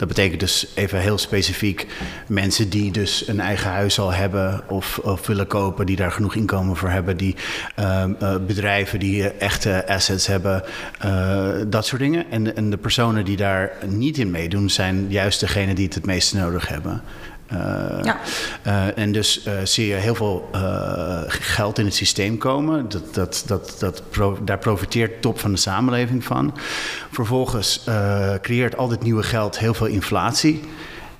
Dat 0.00 0.08
betekent 0.08 0.40
dus 0.40 0.66
even 0.74 1.00
heel 1.00 1.18
specifiek 1.18 1.86
mensen 2.26 2.68
die 2.68 2.92
dus 2.92 3.28
een 3.28 3.40
eigen 3.40 3.70
huis 3.70 3.98
al 3.98 4.12
hebben 4.12 4.62
of, 4.68 4.98
of 4.98 5.26
willen 5.26 5.46
kopen, 5.46 5.86
die 5.86 5.96
daar 5.96 6.12
genoeg 6.12 6.34
inkomen 6.34 6.76
voor 6.76 6.88
hebben, 6.88 7.16
die 7.16 7.36
uh, 7.78 8.04
uh, 8.22 8.36
bedrijven 8.46 8.98
die 8.98 9.28
echte 9.28 9.86
assets 9.88 10.26
hebben, 10.26 10.62
uh, 11.04 11.48
dat 11.66 11.86
soort 11.86 12.00
dingen. 12.00 12.30
En, 12.30 12.56
en 12.56 12.70
de 12.70 12.76
personen 12.76 13.24
die 13.24 13.36
daar 13.36 13.72
niet 13.86 14.18
in 14.18 14.30
meedoen, 14.30 14.70
zijn 14.70 15.06
juist 15.08 15.40
degenen 15.40 15.74
die 15.74 15.84
het 15.84 15.94
het 15.94 16.06
meeste 16.06 16.36
nodig 16.36 16.68
hebben. 16.68 17.02
Uh, 17.52 17.58
ja. 18.02 18.18
uh, 18.66 18.98
en 18.98 19.12
dus 19.12 19.46
uh, 19.46 19.52
zie 19.64 19.86
je 19.86 19.94
heel 19.94 20.14
veel 20.14 20.50
geld 21.28 21.78
in 21.78 21.84
het 21.84 21.94
systeem 21.94 22.38
komen. 22.38 22.88
Dat, 22.88 23.14
dat, 23.14 23.42
dat, 23.46 23.76
dat 23.78 24.02
pro 24.10 24.38
daar 24.44 24.58
profiteert 24.58 25.12
de 25.12 25.20
top 25.20 25.40
van 25.40 25.52
de 25.52 25.58
samenleving 25.58 26.24
van. 26.24 26.56
Vervolgens 27.10 27.84
creëert 28.40 28.76
al 28.76 28.88
dit 28.88 29.02
nieuwe 29.02 29.22
geld 29.22 29.58
heel 29.58 29.74
veel 29.74 29.86
inflatie. 29.86 30.60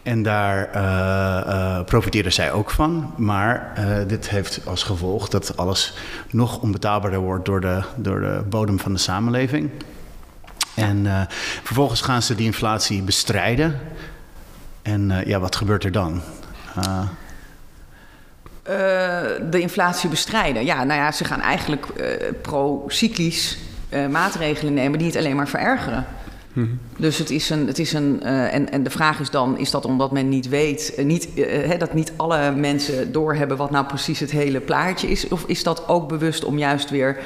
En 0.03 0.23
daar 0.23 0.71
uh, 0.75 1.85
profiteren 1.85 2.33
zij 2.33 2.53
ook 2.53 2.71
van. 2.71 3.15
Maar 3.17 3.73
dit 4.07 4.29
heeft 4.29 4.61
als 4.67 4.83
gevolg 4.83 5.29
dat 5.29 5.57
alles 5.57 5.95
nog 6.31 6.61
onbetaalbaarder 6.61 7.21
wordt 7.21 7.45
door 7.45 7.61
de, 7.61 7.83
door 7.97 8.21
de 8.21 8.43
bodem 8.49 8.81
van 8.81 8.93
de 8.93 8.99
samenleving. 8.99 9.71
En 10.75 11.29
vervolgens 11.63 12.01
gaan 12.01 12.23
ze 12.23 12.35
die 12.35 12.47
inflatie 12.47 13.03
bestrijden. 13.03 13.81
En 14.83 15.11
uh, 15.11 15.25
ja, 15.25 15.41
wat 15.41 15.57
gebeurt 15.57 15.85
er 15.85 15.93
dan? 15.93 16.21
Uh... 16.79 17.01
Uh, 18.69 18.77
de 19.51 19.61
inflatie 19.61 20.11
bestrijden. 20.11 20.65
Ja, 20.65 20.85
nou 20.85 21.01
ja, 21.01 21.13
ze 21.13 21.25
gaan 21.25 21.41
eigenlijk 21.41 21.87
pro-cyclisch 22.43 23.59
maatregelen 24.11 24.75
nemen 24.75 24.99
die 24.99 25.09
het 25.09 25.17
alleen 25.17 25.37
maar 25.37 25.49
verergeren. 25.49 26.07
Mm 26.53 26.65
-hmm. 26.65 26.81
Dus 26.97 27.19
het 27.19 27.31
is 27.31 27.51
een. 27.51 27.67
Het 27.67 27.79
is 27.79 27.93
een 27.93 28.23
en, 28.23 28.71
en 28.71 28.83
de 28.83 28.91
vraag 28.91 29.21
is 29.21 29.31
dan: 29.31 29.59
is 29.59 29.71
dat 29.71 29.85
omdat 29.85 30.13
men 30.13 30.29
niet 30.29 30.49
weet, 30.49 30.93
niet, 30.97 31.29
hè, 31.35 31.77
dat 31.77 31.95
niet 31.95 32.13
alle 32.17 32.51
mensen 32.51 33.13
doorhebben 33.13 33.57
wat 33.57 33.71
nou 33.71 33.87
precies 33.87 34.21
het 34.21 34.31
hele 34.31 34.61
plaatje 34.61 35.09
is? 35.09 35.29
Of 35.29 35.45
is 35.47 35.63
dat 35.63 35.89
ook 35.89 36.09
bewust 36.09 36.45
om 36.45 36.59
juist 36.59 36.91
weer 36.91 37.19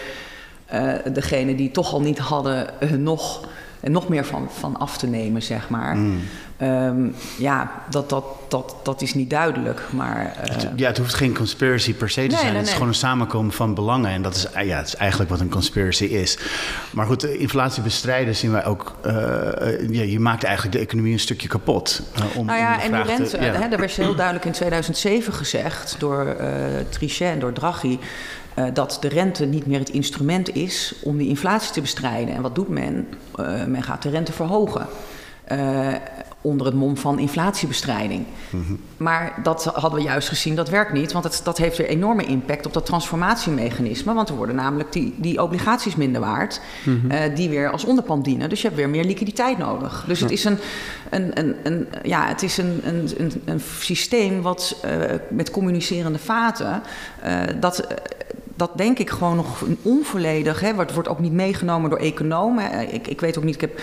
degene 1.12 1.54
die 1.54 1.70
toch 1.70 1.92
al 1.92 2.00
niet 2.00 2.18
hadden, 2.18 2.66
nog, 2.98 3.48
nog 3.92 4.08
meer 4.08 4.24
van, 4.24 4.48
van 4.50 4.76
af 4.76 4.98
te 4.98 5.06
nemen, 5.06 5.42
zeg 5.42 5.68
maar? 5.68 5.96
Mm. 5.96 6.20
Um, 6.62 7.14
ja, 7.38 7.70
dat, 7.90 8.08
dat, 8.08 8.24
dat, 8.48 8.76
dat 8.82 9.02
is 9.02 9.14
niet 9.14 9.30
duidelijk. 9.30 9.82
Maar, 9.90 10.34
uh... 10.44 10.50
het, 10.50 10.68
ja, 10.76 10.86
het 10.86 10.98
hoeft 10.98 11.14
geen 11.14 11.34
conspiracy 11.34 11.94
per 11.94 12.10
se 12.10 12.20
te 12.20 12.26
nee, 12.26 12.36
zijn. 12.36 12.44
Nee, 12.44 12.52
het 12.52 12.62
is 12.62 12.66
nee. 12.66 12.74
gewoon 12.74 12.88
een 12.88 12.94
samenkomen 12.94 13.52
van 13.52 13.74
belangen. 13.74 14.10
En 14.10 14.22
dat 14.22 14.34
is, 14.34 14.46
ja, 14.64 14.76
het 14.76 14.86
is 14.86 14.96
eigenlijk 14.96 15.30
wat 15.30 15.40
een 15.40 15.48
conspiracy 15.48 16.04
is. 16.04 16.38
Maar 16.92 17.06
goed, 17.06 17.24
inflatie 17.24 17.82
bestrijden 17.82 18.36
zien 18.36 18.52
wij 18.52 18.64
ook. 18.64 18.94
Uh, 19.06 19.12
ja, 19.90 20.02
je 20.02 20.20
maakt 20.20 20.44
eigenlijk 20.44 20.76
de 20.76 20.82
economie 20.82 21.12
een 21.12 21.18
stukje 21.18 21.48
kapot. 21.48 22.02
Uh, 22.18 22.36
om, 22.36 22.46
nou 22.46 22.58
ja, 22.58 22.82
en 22.82 22.92
die 22.92 23.02
rente, 23.02 23.30
te, 23.30 23.36
ja. 23.36 23.52
hè, 23.52 23.68
daar 23.68 23.78
werd 23.78 23.92
heel 23.92 24.14
duidelijk 24.14 24.44
in 24.44 24.52
2007 24.52 25.32
gezegd 25.32 25.96
door 25.98 26.36
Trichet 26.88 27.32
en 27.32 27.38
door 27.38 27.52
Draghi. 27.52 27.98
Uh, 28.58 28.64
dat 28.72 28.96
de 29.00 29.08
rente 29.08 29.44
niet 29.44 29.66
meer 29.66 29.78
het 29.78 29.88
instrument 29.88 30.54
is 30.54 30.94
om 31.02 31.16
die 31.16 31.28
inflatie 31.28 31.72
te 31.72 31.80
bestrijden. 31.80 32.34
En 32.34 32.42
wat 32.42 32.54
doet 32.54 32.68
men? 32.68 33.08
Uh, 33.40 33.64
men 33.64 33.82
gaat 33.82 34.02
de 34.02 34.10
rente 34.10 34.32
verhogen. 34.32 34.86
Uh, 35.52 35.94
onder 36.44 36.66
het 36.66 36.74
mom 36.74 36.96
van 36.96 37.18
inflatiebestrijding. 37.18 38.24
Mhm. 38.50 38.72
Maar 38.96 39.38
dat 39.42 39.64
hadden 39.64 39.98
we 39.98 40.04
juist 40.04 40.28
gezien, 40.28 40.54
dat 40.54 40.68
werkt 40.68 40.92
niet. 40.92 41.12
Want 41.12 41.24
het, 41.24 41.40
dat 41.44 41.58
heeft 41.58 41.76
weer 41.76 41.88
enorme 41.88 42.24
impact 42.24 42.66
op 42.66 42.72
dat 42.72 42.86
transformatiemechanisme. 42.86 44.14
Want 44.14 44.28
er 44.28 44.34
worden 44.34 44.54
namelijk 44.54 44.92
die, 44.92 45.14
die 45.16 45.42
obligaties 45.42 45.96
minder 45.96 46.20
waard, 46.20 46.60
mhm. 46.84 47.10
eh, 47.10 47.36
die 47.36 47.48
weer 47.48 47.70
als 47.70 47.84
onderpand 47.84 48.24
dienen. 48.24 48.48
Dus 48.48 48.60
je 48.60 48.66
hebt 48.66 48.78
weer 48.78 48.88
meer 48.88 49.04
liquiditeit 49.04 49.58
nodig. 49.58 50.04
Dus 50.06 50.20
het 50.20 50.30
is 50.30 50.44
een, 50.44 50.58
een, 51.10 51.38
een, 51.38 51.56
een 51.62 51.88
ja, 52.02 52.26
het 52.26 52.42
is 52.42 52.58
een, 52.58 52.80
een, 52.84 53.10
een, 53.16 53.42
een 53.44 53.60
systeem 53.80 54.42
wat 54.42 54.76
uh, 54.84 54.90
met 55.28 55.50
communicerende 55.50 56.18
vaten, 56.18 56.82
uh, 57.26 57.40
dat 57.60 57.86
dat 58.56 58.70
denk 58.74 58.98
ik 58.98 59.10
gewoon 59.10 59.36
nog 59.36 59.64
onvolledig. 59.82 60.60
Hè. 60.60 60.72
Het 60.74 60.94
wordt 60.94 61.08
ook 61.08 61.20
niet 61.20 61.32
meegenomen 61.32 61.90
door 61.90 61.98
economen. 61.98 62.94
Ik, 62.94 63.06
ik 63.08 63.20
weet 63.20 63.38
ook 63.38 63.44
niet, 63.44 63.54
ik 63.54 63.60
heb 63.60 63.80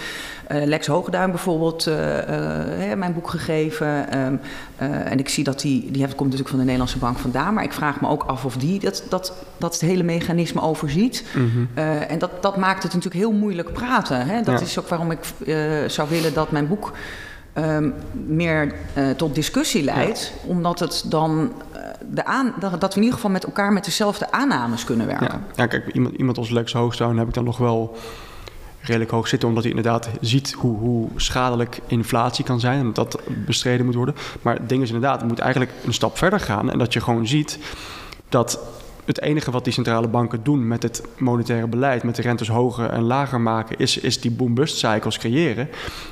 uh, 0.51 0.65
Lex 0.65 0.87
Hoogduin 0.87 1.29
bijvoorbeeld 1.31 1.87
uh, 1.87 2.17
uh, 2.17 2.93
mijn 2.95 3.13
boek 3.13 3.29
gegeven. 3.29 4.17
Um, 4.19 4.39
en 4.77 5.19
ik 5.19 5.29
zie 5.29 5.43
dat 5.43 5.59
die, 5.61 5.91
die 5.91 6.01
heeft, 6.01 6.15
komt 6.15 6.29
natuurlijk 6.29 6.49
van 6.49 6.57
de 6.57 6.63
Nederlandse 6.63 6.97
Bank 6.97 7.17
vandaan. 7.17 7.53
Maar 7.53 7.63
ik 7.63 7.73
vraag 7.73 8.01
me 8.01 8.07
ook 8.07 8.23
af 8.23 8.45
of 8.45 8.57
die 8.57 8.79
dat, 8.79 9.03
dat, 9.09 9.33
dat 9.57 9.73
het 9.73 9.81
hele 9.81 10.03
mechanisme 10.03 10.61
overziet. 10.61 11.23
Mm 11.35 11.69
en 12.07 12.19
dat, 12.19 12.41
dat 12.41 12.57
maakt 12.57 12.83
het 12.83 12.93
natuurlijk 12.93 13.21
heel 13.21 13.33
moeilijk 13.33 13.73
praten. 13.73 14.25
Hè. 14.25 14.41
Dat 14.41 14.61
is 14.61 14.79
ook 14.79 14.87
waarom 14.87 15.11
ik 15.11 15.19
zou 15.87 16.09
willen 16.09 16.33
dat 16.33 16.51
mijn 16.51 16.67
boek... 16.67 16.91
Um, 17.57 17.93
meer 18.25 18.73
uh, 18.97 19.09
tot 19.09 19.35
discussie 19.35 19.83
leidt, 19.83 20.33
ja. 20.43 20.49
omdat 20.49 20.79
het 20.79 21.03
dan 21.07 21.51
de 22.09 22.25
aan, 22.25 22.53
dat, 22.59 22.81
dat, 22.81 22.89
we 22.89 22.95
in 22.95 23.01
ieder 23.01 23.15
geval 23.15 23.31
met 23.31 23.45
elkaar 23.45 23.73
met 23.73 23.85
dezelfde 23.85 24.31
aannames 24.31 24.83
kunnen 24.83 25.07
werken. 25.07 25.27
Ja, 25.27 25.41
ja 25.55 25.67
kijk, 25.67 25.87
iemand, 25.93 26.15
iemand 26.15 26.37
als 26.37 26.49
Lex 26.49 26.73
Hoogstown 26.73 27.17
heb 27.17 27.27
ik 27.27 27.33
dan 27.33 27.43
nog 27.43 27.57
wel 27.57 27.97
redelijk 28.81 29.11
hoog 29.11 29.27
zitten, 29.27 29.47
omdat 29.47 29.63
hij 29.63 29.73
inderdaad 29.73 30.09
ziet 30.21 30.51
hoe, 30.51 30.77
hoe 30.77 31.09
schadelijk 31.15 31.79
inflatie 31.87 32.45
kan 32.45 32.59
zijn 32.59 32.79
en 32.79 32.93
dat 32.93 33.19
bestreden 33.45 33.85
moet 33.85 33.95
worden. 33.95 34.15
Maar 34.41 34.55
het 34.55 34.69
ding 34.69 34.81
is 34.81 34.91
inderdaad, 34.91 35.19
het 35.19 35.29
moet 35.29 35.39
eigenlijk 35.39 35.71
een 35.85 35.93
stap 35.93 36.17
verder 36.17 36.39
gaan 36.39 36.71
en 36.71 36.77
dat 36.77 36.93
je 36.93 37.01
gewoon 37.01 37.27
ziet 37.27 37.59
dat 38.29 38.59
het 39.05 39.21
enige 39.21 39.51
wat 39.51 39.63
die 39.63 39.73
centrale 39.73 40.07
banken 40.07 40.43
doen 40.43 40.67
met 40.67 40.83
het 40.83 41.03
monetaire 41.17 41.67
beleid, 41.67 42.03
met 42.03 42.15
de 42.15 42.21
rentes 42.21 42.47
hoger 42.47 42.89
en 42.89 43.01
lager 43.01 43.41
maken, 43.41 43.77
is, 43.77 43.97
is 43.97 44.21
die 44.21 44.31
boom-bust 44.31 44.77
cycles 44.77 45.17
creëren. 45.17 45.69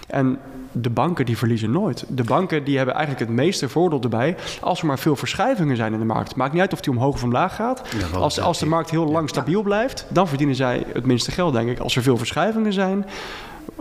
En 0.07 0.39
de 0.71 0.89
banken 0.89 1.25
die 1.25 1.37
verliezen 1.37 1.71
nooit. 1.71 2.05
De 2.07 2.23
banken 2.23 2.63
die 2.63 2.77
hebben 2.77 2.95
eigenlijk 2.95 3.25
het 3.25 3.35
meeste 3.35 3.69
voordeel 3.69 4.01
erbij 4.01 4.35
als 4.61 4.79
er 4.79 4.85
maar 4.85 4.99
veel 4.99 5.15
verschuivingen 5.15 5.75
zijn 5.75 5.93
in 5.93 5.99
de 5.99 6.05
markt. 6.05 6.35
Maakt 6.35 6.51
niet 6.53 6.61
uit 6.61 6.73
of 6.73 6.81
die 6.81 6.93
omhoog 6.93 7.13
of 7.13 7.23
omlaag 7.23 7.55
gaat. 7.55 7.81
als, 8.13 8.39
als 8.39 8.59
de 8.59 8.65
markt 8.65 8.89
heel 8.89 9.05
lang 9.05 9.29
stabiel 9.29 9.61
blijft, 9.61 10.05
dan 10.09 10.27
verdienen 10.27 10.55
zij 10.55 10.85
het 10.93 11.05
minste 11.05 11.31
geld, 11.31 11.53
denk 11.53 11.69
ik. 11.69 11.79
Als 11.79 11.95
er 11.95 12.01
veel 12.01 12.17
verschuivingen 12.17 12.73
zijn, 12.73 13.05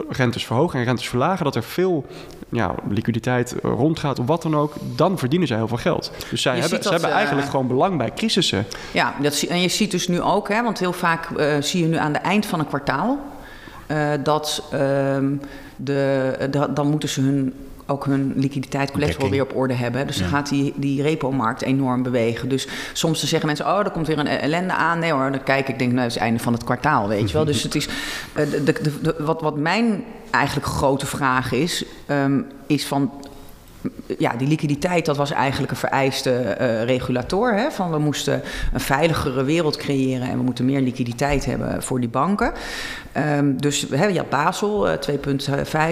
rentes 0.09 0.47
verhogen 0.47 0.79
en 0.79 0.85
rentes 0.85 1.09
verlagen, 1.09 1.45
dat 1.45 1.57
er 1.57 1.63
veel 1.63 2.07
ja, 2.49 2.75
liquiditeit 2.89 3.55
rondgaat 3.63 4.19
of 4.19 4.27
wat 4.27 4.43
dan 4.43 4.57
ook, 4.57 4.75
dan 4.97 5.19
verdienen 5.19 5.49
zij 5.49 5.57
heel 5.57 5.69
veel 5.69 5.77
geld. 5.77 6.13
Dus 6.31 6.43
zij 6.43 6.59
hebben, 6.59 6.83
ze 6.83 6.89
hebben 6.89 7.11
eigenlijk 7.11 7.47
uh, 7.47 7.51
gewoon 7.51 7.67
belang 7.67 7.99
bij 7.99 8.13
crisissen. 8.15 8.67
Ja, 8.93 9.15
dat, 9.23 9.43
en 9.43 9.61
je 9.61 9.69
ziet 9.69 9.91
dus 9.91 10.09
nu 10.09 10.21
ook, 10.21 10.49
hè, 10.49 10.63
want 10.63 10.79
heel 10.79 10.93
vaak 10.93 11.29
uh, 11.29 11.57
zie 11.61 11.83
je 11.83 11.89
nu 11.89 11.97
aan 11.97 12.13
het 12.13 12.23
eind 12.23 12.47
van 12.47 12.59
een 12.59 12.67
kwartaal 12.67 13.19
uh, 13.91 14.11
dat. 14.23 14.69
Ehm, 14.73 15.33
de, 15.77 16.37
de, 16.51 16.73
dan 16.75 16.91
moeten 16.91 17.09
ze 17.09 17.21
hun, 17.21 17.55
ook 17.87 18.05
hun 18.05 18.33
liquiditeit, 18.37 18.91
collateral 18.91 19.31
weer 19.31 19.43
op 19.43 19.57
orde 19.57 19.75
hebben. 19.75 20.07
Dus 20.07 20.19
dan 20.19 20.29
gaat 20.29 20.49
die, 20.49 20.73
die 20.77 21.03
repo-markt 21.03 21.63
enorm 21.63 22.03
bewegen. 22.03 22.49
Dus 22.49 22.69
soms 22.93 23.25
zeggen 23.25 23.47
mensen, 23.47 23.67
oh, 23.67 23.79
er 23.79 23.91
komt 23.91 24.07
weer 24.07 24.19
een 24.19 24.27
ellende 24.27 24.73
aan. 24.73 24.99
Nee 24.99 25.13
hoor, 25.13 25.31
dan 25.31 25.43
kijk 25.43 25.69
ik, 25.69 25.79
denk, 25.79 25.91
nou, 25.91 26.03
het 26.03 26.09
is 26.09 26.15
het 26.15 26.23
einde 26.23 26.43
van 26.43 26.53
het 26.53 26.65
kwartaal, 26.65 27.09
weet 27.09 27.31
je 27.31 27.37
wel. 27.37 27.45
Dus 27.53 27.63
het 27.63 27.75
is, 27.75 27.89
de, 28.35 28.63
de, 28.63 29.01
de, 29.03 29.15
wat, 29.19 29.41
wat 29.41 29.57
mijn 29.57 30.05
eigenlijk 30.31 30.67
grote 30.67 31.07
vraag 31.07 31.53
is, 31.53 31.85
um, 32.11 32.47
is 32.67 32.87
van 32.87 33.13
ja, 34.19 34.33
die 34.37 34.49
liquiditeit, 34.49 35.05
dat 35.05 35.17
was 35.17 35.31
eigenlijk 35.31 35.71
een 35.71 35.79
vereiste 35.79 36.57
uh, 36.61 36.85
regulator. 36.85 37.55
Hè, 37.55 37.71
van 37.71 37.91
we 37.91 37.99
moesten 37.99 38.43
een 38.73 38.81
veiligere 38.81 39.45
wereld 39.45 39.77
creëren 39.77 40.29
en 40.29 40.37
we 40.37 40.43
moeten 40.43 40.65
meer 40.65 40.81
liquiditeit 40.81 41.45
hebben 41.45 41.83
voor 41.83 42.01
die 42.01 42.09
banken. 42.09 42.53
Um, 43.39 43.61
dus 43.61 43.87
hè, 43.91 44.07
je 44.07 44.19
had 44.19 44.29
Basel 44.29 44.89
uh, 44.89 44.95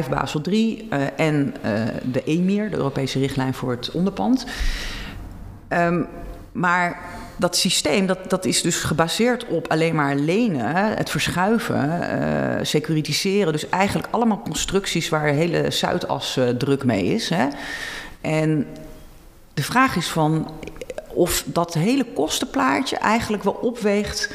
2.5, 0.04 0.10
Basel 0.10 0.40
3 0.40 0.88
uh, 0.92 0.98
en 1.16 1.54
de 2.02 2.24
EMIR, 2.24 2.70
de 2.70 2.76
Europese 2.76 3.18
richtlijn 3.18 3.54
voor 3.54 3.70
het 3.70 3.90
onderpand. 3.90 4.46
Um, 5.68 6.06
maar 6.52 6.98
dat 7.36 7.56
systeem 7.56 8.06
dat, 8.06 8.30
dat 8.30 8.44
is 8.44 8.62
dus 8.62 8.76
gebaseerd 8.76 9.46
op 9.46 9.68
alleen 9.68 9.94
maar 9.94 10.16
lenen, 10.16 10.74
het 10.96 11.10
verschuiven, 11.10 12.00
uh, 12.00 12.64
securitiseren. 12.64 13.52
Dus 13.52 13.68
eigenlijk 13.68 14.08
allemaal 14.10 14.42
constructies 14.42 15.08
waar 15.08 15.26
hele 15.26 15.70
Zuidas 15.70 16.36
uh, 16.36 16.48
druk 16.48 16.84
mee 16.84 17.04
is. 17.04 17.28
Hè. 17.28 17.46
En 18.20 18.66
de 19.54 19.62
vraag 19.62 19.96
is 19.96 20.08
van 20.08 20.50
of 21.08 21.44
dat 21.46 21.74
hele 21.74 22.04
kostenplaatje 22.04 22.96
eigenlijk 22.96 23.42
wel 23.42 23.52
opweegt 23.52 24.30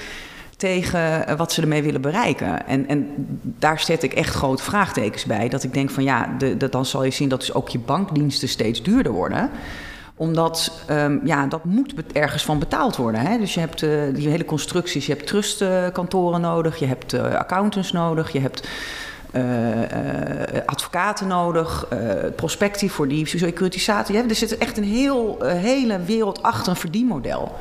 tegen 0.58 1.38
wat 1.38 1.52
ze 1.52 1.62
ermee 1.62 1.84
willen 1.84 2.02
bereiken. 2.02 2.68
En, 2.68 2.88
en 2.88 3.14
daar 3.42 3.80
zet 3.80 4.04
ik 4.04 4.14
echt 4.14 4.34
grote 4.34 4.64
vraagtekens 4.64 5.26
bij. 5.26 5.50
Dat 5.50 5.64
ik 5.64 5.74
denk 5.74 5.90
van 5.90 6.04
ja, 6.04 6.36
de, 6.38 6.70
dan 6.70 6.86
zal 6.86 7.04
je 7.04 7.12
zien 7.12 7.30
dat 7.30 7.40
dus 7.40 7.54
ook 7.54 7.70
je 7.70 7.80
bankdiensten 7.80 8.50
steeds 8.50 8.84
duurder 8.84 9.12
worden 9.12 9.50
omdat 10.22 10.72
um, 10.90 11.22
ja, 11.24 11.46
dat 11.46 11.66
moet 11.66 11.94
ergens 12.14 12.44
van 12.44 12.60
betaald 12.60 12.96
worden. 12.96 13.22
Hè? 13.22 13.38
Dus 13.38 13.54
je 13.54 13.60
hebt 13.60 13.82
uh, 13.82 14.02
die 14.14 14.30
hele 14.30 14.46
constructies, 14.46 15.06
je 15.06 15.14
hebt 15.14 15.28
trustkantoren 15.28 16.42
nodig, 16.42 16.80
je 16.80 16.86
hebt 16.86 17.14
uh, 17.14 17.36
accountants 17.36 17.92
nodig, 17.92 18.32
je 18.32 18.40
hebt 18.40 18.68
uh, 19.34 19.42
advocaten 20.66 21.28
nodig, 21.28 21.88
prospectie 22.36 22.92
voor 22.92 23.08
die 23.08 23.26
securitisatie. 23.26 24.18
Er 24.18 24.36
zit 24.36 24.58
echt 24.58 24.78
een 24.78 24.84
heel, 24.84 25.38
hele 25.44 26.00
wereld 26.00 26.44
achter 26.44 26.70
een 26.70 26.80
verdienmodel. 26.80 27.56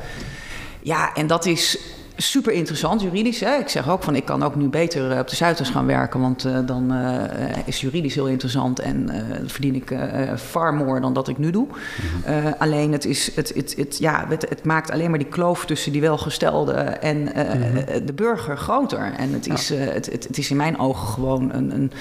Ja, 0.81 1.13
en 1.13 1.27
dat 1.27 1.45
is 1.45 1.77
super 2.21 2.53
interessant 2.53 3.01
juridisch. 3.01 3.39
Hè? 3.39 3.55
Ik 3.55 3.69
zeg 3.69 3.89
ook 3.89 4.03
van 4.03 4.15
ik 4.15 4.25
kan 4.25 4.43
ook 4.43 4.55
nu 4.55 4.67
beter 4.67 5.11
eh, 5.11 5.19
op 5.19 5.27
de 5.27 5.35
Zuiders 5.35 5.69
gaan 5.69 5.85
werken, 5.85 6.19
want 6.19 6.45
uh, 6.45 6.59
dan 6.65 6.93
uh, 6.93 7.23
is 7.65 7.81
juridisch 7.81 8.15
heel 8.15 8.27
interessant 8.27 8.79
en 8.79 9.09
verdien 9.45 9.75
ik 9.75 9.95
far 10.37 10.73
more 10.73 10.99
dan 10.99 11.13
dat 11.13 11.27
ik 11.27 11.37
nu 11.37 11.51
doe. 11.51 11.67
Mm-hmm. 11.67 12.55
alleen 12.57 12.91
het, 12.91 13.05
is, 13.05 13.35
het, 13.35 13.51
het, 13.55 13.75
het, 13.77 13.97
ja, 13.97 14.25
het, 14.29 14.49
het, 14.49 14.63
maakt 14.63 14.91
alleen 14.91 15.09
maar 15.09 15.19
die 15.19 15.27
kloof 15.27 15.65
tussen 15.65 15.91
die 15.91 16.01
welgestelde 16.01 16.73
en 16.81 17.17
mm-hmm. 17.17 18.05
de 18.05 18.13
burger 18.13 18.57
groter. 18.57 19.13
En 19.17 19.33
het 19.33 19.47
is, 19.47 19.67
ja. 19.67 19.75
het, 19.75 20.05
het, 20.11 20.27
het, 20.27 20.37
is 20.37 20.49
in 20.49 20.57
mijn 20.57 20.79
ogen 20.79 21.07
gewoon 21.07 21.53
een, 21.53 21.75
een 21.75 21.91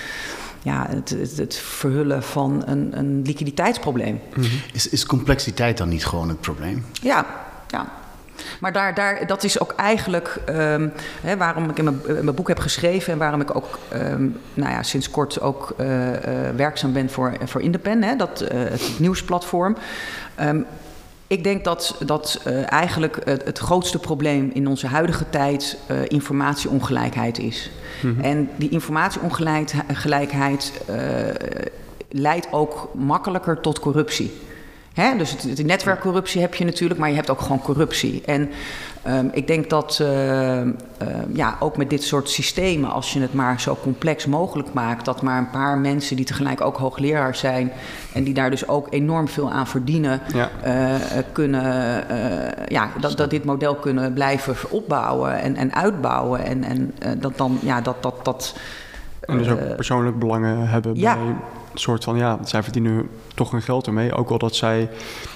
ja, 0.63 0.87
het, 0.89 1.11
het, 1.11 1.37
het, 1.37 1.57
verhullen 1.57 2.23
van 2.23 2.63
een, 2.67 2.99
een 2.99 3.23
liquiditeitsprobleem. 3.23 4.21
Mm-hmm. 4.35 4.61
Is, 4.73 4.89
is 4.89 5.07
complexiteit 5.07 5.77
dan 5.77 5.89
niet 5.89 6.07
gewoon 6.07 6.29
het 6.29 6.41
probleem? 6.41 6.85
Ja, 7.03 7.27
ja. 7.69 8.00
Maar 8.61 8.73
daar, 8.73 8.95
daar, 8.95 9.27
dat 9.27 9.45
is 9.45 9.61
ook 9.61 9.73
eigenlijk 9.73 10.37
um, 10.49 10.93
hè, 11.23 11.37
waarom 11.37 11.71
ik 11.71 11.79
in 11.79 11.85
mijn, 11.85 12.01
in 12.07 12.25
mijn, 12.25 12.37
boek 12.37 12.49
heb 12.49 12.59
geschreven 12.59 13.13
en 13.13 13.19
waarom 13.19 13.41
ik 13.41 13.57
ook 13.57 13.79
um, 13.95 14.41
nou 14.55 14.73
ja, 14.73 14.83
sinds 14.83 15.11
kort 15.11 15.41
ook 15.41 15.75
uh, 15.81 16.09
uh, 16.09 16.15
werkzaam 16.57 16.93
ben 16.93 17.11
voor, 17.11 17.33
voor 17.45 17.63
hè, 17.83 18.17
dat, 18.17 18.43
uh, 18.43 18.49
het 18.53 18.91
nieuwsplatform. 18.99 19.77
Um, 20.41 20.67
ik 21.31 21.45
denk 21.45 21.65
dat, 21.65 21.97
dat 22.05 22.41
uh, 22.47 22.73
eigenlijk 22.73 23.17
het, 23.25 23.45
het, 23.45 23.59
grootste 23.59 23.99
probleem 23.99 24.51
in 24.55 24.67
onze 24.67 24.87
huidige 24.87 25.31
tijd 25.31 25.79
uh, 25.91 25.97
informatieongelijkheid 26.09 27.39
is. 27.39 27.71
Mm 28.03 28.15
-hmm. 28.15 28.25
En 28.25 28.49
die 28.57 28.69
informatieongelijkheid 28.69 30.73
uh, 30.91 30.97
leidt 32.09 32.49
ook 32.51 32.91
makkelijker 32.95 33.61
tot 33.61 33.79
corruptie. 33.79 34.33
Hè? 35.01 35.17
Dus 35.17 35.31
het, 35.31 35.57
de 35.57 35.63
netwerkcorruptie 35.63 36.41
heb 36.41 36.55
je 36.55 36.65
natuurlijk, 36.65 37.01
maar 37.01 37.09
je 37.09 37.15
hebt 37.15 37.31
ook 37.31 37.41
gewoon 37.41 37.63
corruptie. 37.63 38.23
En 38.25 38.51
um, 39.09 39.31
ik 39.33 39.47
denk 39.47 39.71
dat 39.71 39.99
uh, 40.03 40.61
uh, 40.61 40.69
ja, 41.33 41.57
ook 41.61 41.77
met 41.77 41.91
dit 41.91 42.03
soort 42.03 42.29
systemen, 42.29 42.91
als 42.91 43.13
je 43.13 43.21
het 43.21 43.35
maar 43.35 43.61
zo 43.61 43.77
complex 43.83 44.27
mogelijk 44.27 44.73
maakt, 44.73 45.05
dat 45.05 45.23
maar 45.23 45.39
een 45.39 45.51
paar 45.51 45.79
mensen 45.79 46.17
die 46.17 46.25
tegelijk 46.25 46.61
ook 46.61 46.77
hoogleraar 46.77 47.35
zijn 47.35 47.73
en 48.13 48.25
die 48.25 48.35
daar 48.35 48.51
dus 48.51 48.69
ook 48.69 48.87
enorm 48.91 49.29
veel 49.29 49.51
aan 49.51 49.67
verdienen, 49.67 50.21
ja. 50.35 50.51
uh, 50.67 51.23
kunnen, 51.33 51.63
ja, 52.69 52.91
dat, 53.01 53.17
dat 53.17 53.31
dit 53.31 53.45
model 53.45 53.75
kunnen 53.75 54.13
blijven 54.13 54.57
opbouwen 54.71 55.41
en, 55.41 55.57
en 55.57 55.75
uitbouwen. 55.75 56.45
En, 56.45 56.65
en 56.65 56.95
dat 57.19 57.39
dan, 57.39 57.59
ja, 57.63 57.81
dat. 57.81 58.03
dat, 58.03 58.25
dat 58.25 58.55
en 59.21 59.39
dus 59.39 59.49
ook 59.49 59.77
persoonlijk 59.77 60.19
belangen 60.19 60.69
hebben 60.69 60.95
ja. 60.95 61.15
bij 61.15 61.35
soort 61.75 62.05
van, 62.05 62.17
ja, 62.17 62.39
zij 62.45 62.63
verdienen 62.63 63.09
toch 63.35 63.51
hun 63.51 63.63
geld 63.63 63.87
ermee. 63.87 64.13
Ook 64.13 64.31
al 64.31 64.39
dat 64.39 64.57
zij. 64.57 64.91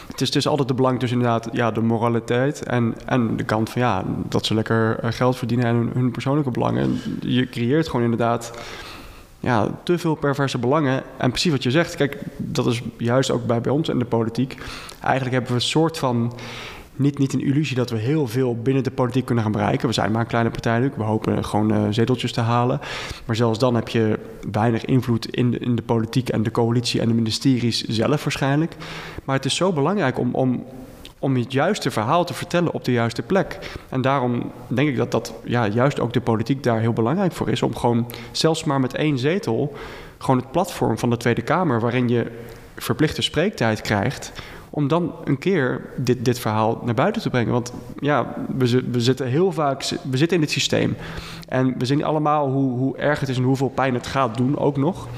Het 0.06 0.36
is, 0.36 0.46
altijd 0.46 0.68
de 0.68 0.74
belang 0.74 0.98
tussen 0.98 1.18
inderdaad 1.18 1.48
ja, 1.52 1.70
de 1.70 1.80
moraliteit 1.80 2.62
en, 2.62 2.94
en 3.06 3.36
de 3.36 3.44
kant 3.44 3.70
van 3.70 3.82
ja, 3.82 4.04
dat 4.28 4.46
ze 4.46 4.54
lekker 4.54 4.98
eh, 4.98 5.12
geld 5.12 5.36
verdienen 5.36 5.66
en 5.66 5.74
hun, 5.74 5.90
hun 5.94 6.10
persoonlijke 6.10 6.50
belangen. 6.50 7.00
Je 7.20 7.48
creëert 7.48 7.86
gewoon 7.86 8.04
inderdaad 8.04 8.52
ja, 9.40 9.68
te 9.82 9.98
veel 9.98 10.14
perverse 10.14 10.58
belangen. 10.58 11.02
En 11.16 11.30
precies 11.30 11.50
wat 11.50 11.62
je 11.62 11.70
zegt, 11.70 11.96
kijk, 11.96 12.18
dat 12.36 12.66
is 12.66 12.82
juist 12.96 13.30
ook 13.30 13.46
bij, 13.46 13.60
bij 13.60 13.72
ons 13.72 13.88
in 13.88 13.98
de 13.98 14.04
politiek. 14.04 14.56
Eigenlijk 15.00 15.32
hebben 15.34 15.50
we 15.50 15.56
een 15.56 15.68
soort 15.68 15.98
van 15.98 16.32
niet, 16.96 17.18
niet 17.18 17.32
een 17.32 17.44
illusie 17.44 17.76
dat 17.76 17.90
we 17.90 17.96
heel 17.96 18.26
veel 18.26 18.56
binnen 18.56 18.82
de 18.82 18.90
politiek 18.90 19.24
kunnen 19.24 19.44
gaan 19.44 19.52
bereiken. 19.52 19.88
We 19.88 19.94
zijn 19.94 20.12
maar 20.12 20.20
een 20.20 20.26
kleine 20.26 20.50
partij, 20.50 20.90
we 20.96 21.02
hopen 21.02 21.44
gewoon 21.44 21.72
uh, 21.72 21.86
zeteltjes 21.90 22.32
te 22.32 22.40
halen. 22.40 22.80
Maar 23.24 23.36
zelfs 23.36 23.58
dan 23.58 23.74
heb 23.74 23.88
je 23.88 24.18
weinig 24.52 24.84
invloed 24.84 25.36
in 25.36 25.50
de, 25.50 25.58
in 25.58 25.74
de 25.76 25.82
politiek 25.82 26.28
en 26.28 26.42
de 26.42 26.50
coalitie 26.50 27.00
en 27.00 27.08
de 27.08 27.14
ministeries 27.14 27.82
zelf 27.82 28.24
waarschijnlijk. 28.24 28.76
Maar 29.24 29.36
het 29.36 29.44
is 29.44 29.56
zo 29.56 29.72
belangrijk 29.72 30.18
om, 30.18 30.34
om 30.34 30.64
om 31.24 31.36
het 31.36 31.52
juiste 31.52 31.90
verhaal 31.90 32.24
te 32.24 32.34
vertellen 32.34 32.72
op 32.72 32.84
de 32.84 32.92
juiste 32.92 33.22
plek. 33.22 33.58
En 33.88 34.00
daarom 34.00 34.52
denk 34.66 34.88
ik 34.88 34.96
dat, 34.96 35.10
dat 35.10 35.34
ja, 35.44 35.66
juist 35.68 36.00
ook 36.00 36.12
de 36.12 36.20
politiek 36.20 36.62
daar 36.62 36.80
heel 36.80 36.92
belangrijk 36.92 37.32
voor 37.32 37.48
is. 37.48 37.62
Om 37.62 37.76
gewoon 37.76 38.06
zelfs 38.32 38.64
maar 38.64 38.80
met 38.80 38.94
één 38.94 39.18
zetel, 39.18 39.72
gewoon 40.18 40.36
het 40.36 40.50
platform 40.50 40.98
van 40.98 41.10
de 41.10 41.16
Tweede 41.16 41.42
Kamer, 41.42 41.80
waarin 41.80 42.08
je 42.08 42.30
verplichte 42.76 43.22
spreektijd 43.22 43.80
krijgt. 43.80 44.32
Om 44.76 44.88
dan 44.88 45.14
een 45.24 45.38
keer 45.38 45.80
dit, 45.96 46.24
dit 46.24 46.38
verhaal 46.38 46.80
naar 46.84 46.94
buiten 46.94 47.22
te 47.22 47.30
brengen. 47.30 47.52
Want 47.52 47.72
ja, 47.98 48.34
we, 48.56 48.84
we 48.90 49.00
zitten 49.00 49.26
heel 49.26 49.52
vaak 49.52 49.84
we 50.10 50.16
zitten 50.16 50.36
in 50.36 50.42
het 50.42 50.52
systeem. 50.52 50.96
En 51.48 51.74
we 51.78 51.84
zien 51.84 52.04
allemaal 52.04 52.50
hoe, 52.50 52.78
hoe 52.78 52.96
erg 52.96 53.20
het 53.20 53.28
is 53.28 53.36
en 53.36 53.42
hoeveel 53.42 53.68
pijn 53.68 53.94
het 53.94 54.06
gaat 54.06 54.36
doen, 54.36 54.58
ook 54.58 54.76
nog. 54.76 55.08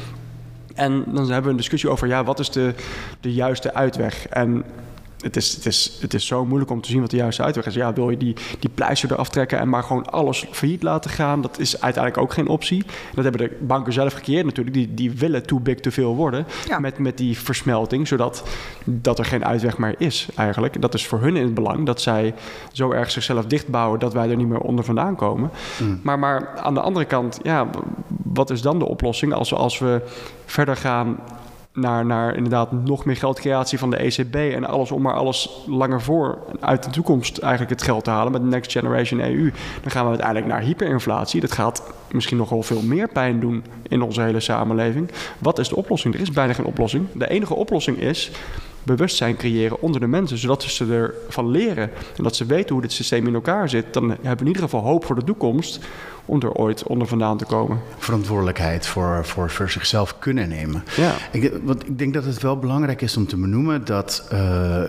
En 0.74 1.04
dan 1.06 1.24
hebben 1.24 1.42
we 1.42 1.50
een 1.50 1.56
discussie 1.56 1.90
over, 1.90 2.08
ja, 2.08 2.24
wat 2.24 2.38
is 2.38 2.50
de, 2.50 2.74
de 3.20 3.32
juiste 3.32 3.74
uitweg? 3.74 4.28
En 4.28 4.64
het 5.20 5.36
is, 5.36 5.54
het, 5.54 5.66
is, 5.66 5.98
het 6.00 6.14
is 6.14 6.26
zo 6.26 6.44
moeilijk 6.44 6.70
om 6.70 6.80
te 6.80 6.90
zien 6.90 7.00
wat 7.00 7.10
de 7.10 7.16
juiste 7.16 7.42
uitweg 7.42 7.66
is. 7.66 7.74
Ja, 7.74 7.92
wil 7.92 8.10
je 8.10 8.16
die, 8.16 8.36
die 8.58 8.70
pleister 8.74 9.12
eraf 9.12 9.28
trekken 9.28 9.58
en 9.58 9.68
maar 9.68 9.82
gewoon 9.82 10.06
alles 10.06 10.46
failliet 10.50 10.82
laten 10.82 11.10
gaan? 11.10 11.40
Dat 11.40 11.58
is 11.58 11.80
uiteindelijk 11.80 12.22
ook 12.22 12.32
geen 12.32 12.48
optie. 12.48 12.84
Dat 13.14 13.24
hebben 13.24 13.48
de 13.48 13.56
banken 13.60 13.92
zelf 13.92 14.12
gecreëerd 14.12 14.44
natuurlijk. 14.44 14.76
Die, 14.76 14.94
die 14.94 15.10
willen 15.10 15.46
too 15.46 15.60
big 15.60 15.80
te 15.80 15.90
veel 15.90 16.14
worden 16.14 16.46
met, 16.80 16.98
met 16.98 17.18
die 17.18 17.38
versmelting, 17.38 18.08
zodat 18.08 18.42
dat 18.84 19.18
er 19.18 19.24
geen 19.24 19.44
uitweg 19.44 19.78
meer 19.78 19.94
is 19.98 20.28
eigenlijk. 20.34 20.82
Dat 20.82 20.94
is 20.94 21.06
voor 21.06 21.20
hun 21.20 21.36
in 21.36 21.44
het 21.44 21.54
belang 21.54 21.86
dat 21.86 22.00
zij 22.00 22.34
zo 22.72 22.90
erg 22.90 23.10
zichzelf 23.10 23.46
dichtbouwen 23.46 24.00
dat 24.00 24.12
wij 24.12 24.30
er 24.30 24.36
niet 24.36 24.48
meer 24.48 24.60
onder 24.60 24.84
vandaan 24.84 25.16
komen. 25.16 25.50
Mm. 25.82 26.00
Maar, 26.02 26.18
maar 26.18 26.58
aan 26.58 26.74
de 26.74 26.80
andere 26.80 27.04
kant, 27.04 27.38
ja, 27.42 27.66
wat 28.22 28.50
is 28.50 28.62
dan 28.62 28.78
de 28.78 28.88
oplossing 28.88 29.32
als, 29.32 29.54
als 29.54 29.78
we 29.78 30.02
verder 30.44 30.76
gaan 30.76 31.18
naar, 31.76 32.06
naar 32.06 32.36
inderdaad 32.36 32.72
nog 32.72 33.04
meer 33.04 33.16
geldcreatie 33.16 33.78
van 33.78 33.90
de 33.90 33.96
ECB 33.96 34.34
en 34.34 34.64
alles 34.64 34.90
om 34.90 35.02
maar 35.02 35.14
alles 35.14 35.64
langer 35.66 36.02
voor 36.02 36.38
uit 36.60 36.84
de 36.84 36.90
toekomst 36.90 37.38
eigenlijk 37.38 37.70
het 37.70 37.82
geld 37.82 38.04
te 38.04 38.10
halen 38.10 38.32
met 38.32 38.42
Next 38.42 38.72
Generation 38.72 39.20
EU, 39.20 39.52
dan 39.82 39.90
gaan 39.90 40.02
we 40.02 40.08
uiteindelijk 40.08 40.46
naar 40.46 40.60
hyperinflatie. 40.60 41.40
Dat 41.40 41.52
gaat 41.52 41.82
misschien 42.10 42.36
nog 42.36 42.48
wel 42.48 42.62
veel 42.62 42.82
meer 42.82 43.08
pijn 43.08 43.40
doen 43.40 43.64
in 43.88 44.02
onze 44.02 44.20
hele 44.20 44.40
samenleving. 44.40 45.10
Wat 45.38 45.58
is 45.58 45.68
de 45.68 45.76
oplossing? 45.76 46.14
Er 46.14 46.20
is 46.20 46.30
bijna 46.30 46.52
geen 46.52 46.64
oplossing. 46.64 47.06
De 47.12 47.28
enige 47.28 47.54
oplossing 47.54 47.98
is 47.98 48.30
bewustzijn 48.86 49.36
creëren 49.36 49.80
onder 49.80 50.00
de 50.00 50.06
mensen, 50.06 50.38
zodat 50.38 50.62
ze 50.62 51.12
ervan 51.26 51.50
leren 51.50 51.90
en 52.16 52.22
dat 52.22 52.36
ze 52.36 52.44
weten 52.44 52.72
hoe 52.72 52.82
dit 52.82 52.92
systeem 52.92 53.26
in 53.26 53.34
elkaar 53.34 53.68
zit. 53.68 53.92
Dan 53.92 54.08
hebben 54.08 54.32
we 54.32 54.40
in 54.40 54.46
ieder 54.46 54.62
geval 54.62 54.82
hoop 54.82 55.04
voor 55.04 55.14
de 55.14 55.24
toekomst 55.24 55.80
om 56.24 56.42
er 56.42 56.52
ooit 56.52 56.82
onder 56.82 57.06
vandaan 57.06 57.38
te 57.38 57.44
komen. 57.44 57.80
Verantwoordelijkheid 57.98 58.86
voor, 58.86 59.24
voor, 59.24 59.50
voor 59.50 59.70
zichzelf 59.70 60.18
kunnen 60.18 60.48
nemen. 60.48 60.84
Ja. 60.96 61.14
Ik, 61.32 61.52
want 61.62 61.86
ik 61.86 61.98
denk 61.98 62.14
dat 62.14 62.24
het 62.24 62.42
wel 62.42 62.58
belangrijk 62.58 63.02
is 63.02 63.16
om 63.16 63.26
te 63.26 63.36
benoemen 63.36 63.84
dat. 63.84 64.28
Uh, 64.32 64.82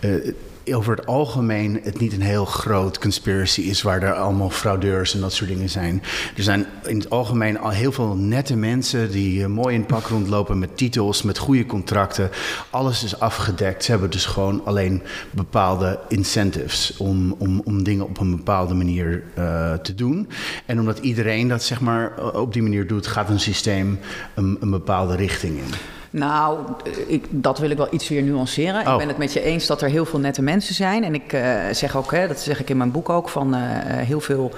uh, 0.00 0.32
over 0.70 0.96
het 0.96 1.06
algemeen 1.06 1.80
het 1.82 1.98
niet 1.98 2.12
een 2.12 2.22
heel 2.22 2.44
groot 2.44 2.98
conspiracy 2.98 3.60
is 3.60 3.82
waar 3.82 4.02
er 4.02 4.14
allemaal 4.14 4.50
fraudeurs 4.50 5.14
en 5.14 5.20
dat 5.20 5.32
soort 5.32 5.50
dingen 5.50 5.68
zijn. 5.68 6.02
Er 6.36 6.42
zijn 6.42 6.66
in 6.84 6.98
het 6.98 7.10
algemeen 7.10 7.58
al 7.58 7.70
heel 7.70 7.92
veel 7.92 8.14
nette 8.14 8.56
mensen 8.56 9.10
die 9.10 9.42
eh, 9.42 9.48
mooi 9.48 9.74
in 9.74 9.86
pak 9.86 10.06
rondlopen 10.06 10.58
met 10.58 10.76
titels, 10.76 11.22
met 11.22 11.38
goede 11.38 11.66
contracten. 11.66 12.30
Alles 12.70 13.04
is 13.04 13.20
afgedekt. 13.20 13.84
Ze 13.84 13.90
hebben 13.90 14.10
dus 14.10 14.26
gewoon 14.26 14.64
alleen 14.64 15.02
bepaalde 15.30 15.98
incentives 16.08 16.96
om, 16.96 17.34
om, 17.38 17.60
om 17.64 17.82
dingen 17.82 18.04
op 18.04 18.18
een 18.18 18.36
bepaalde 18.36 18.74
manier 18.74 19.22
uh, 19.38 19.72
te 19.72 19.94
doen. 19.94 20.28
En 20.66 20.80
omdat 20.80 20.98
iedereen 20.98 21.48
dat 21.48 21.62
zeg 21.62 21.80
maar 21.80 22.32
op 22.34 22.52
die 22.52 22.62
manier 22.62 22.86
doet, 22.86 23.06
gaat 23.06 23.28
een 23.28 23.40
systeem 23.40 23.98
een, 24.34 24.56
een 24.60 24.70
bepaalde 24.70 25.16
richting 25.16 25.58
in. 25.58 26.01
Nou, 26.12 26.58
ik, 27.06 27.26
dat 27.30 27.58
wil 27.58 27.70
ik 27.70 27.76
wel 27.76 27.88
iets 27.90 28.08
weer 28.08 28.22
nuanceren. 28.22 28.80
Ik 28.80 28.86
oh. 28.86 28.96
ben 28.96 29.08
het 29.08 29.18
met 29.18 29.32
je 29.32 29.42
eens 29.42 29.66
dat 29.66 29.82
er 29.82 29.88
heel 29.88 30.04
veel 30.04 30.18
nette 30.18 30.42
mensen 30.42 30.74
zijn. 30.74 31.04
En 31.04 31.14
ik 31.14 31.32
uh, 31.32 31.54
zeg 31.70 31.96
ook, 31.96 32.10
hè, 32.10 32.28
dat 32.28 32.40
zeg 32.40 32.60
ik 32.60 32.70
in 32.70 32.76
mijn 32.76 32.90
boek 32.90 33.08
ook, 33.08 33.28
van 33.28 33.54
uh, 33.54 33.60
heel 33.86 34.20
veel. 34.20 34.52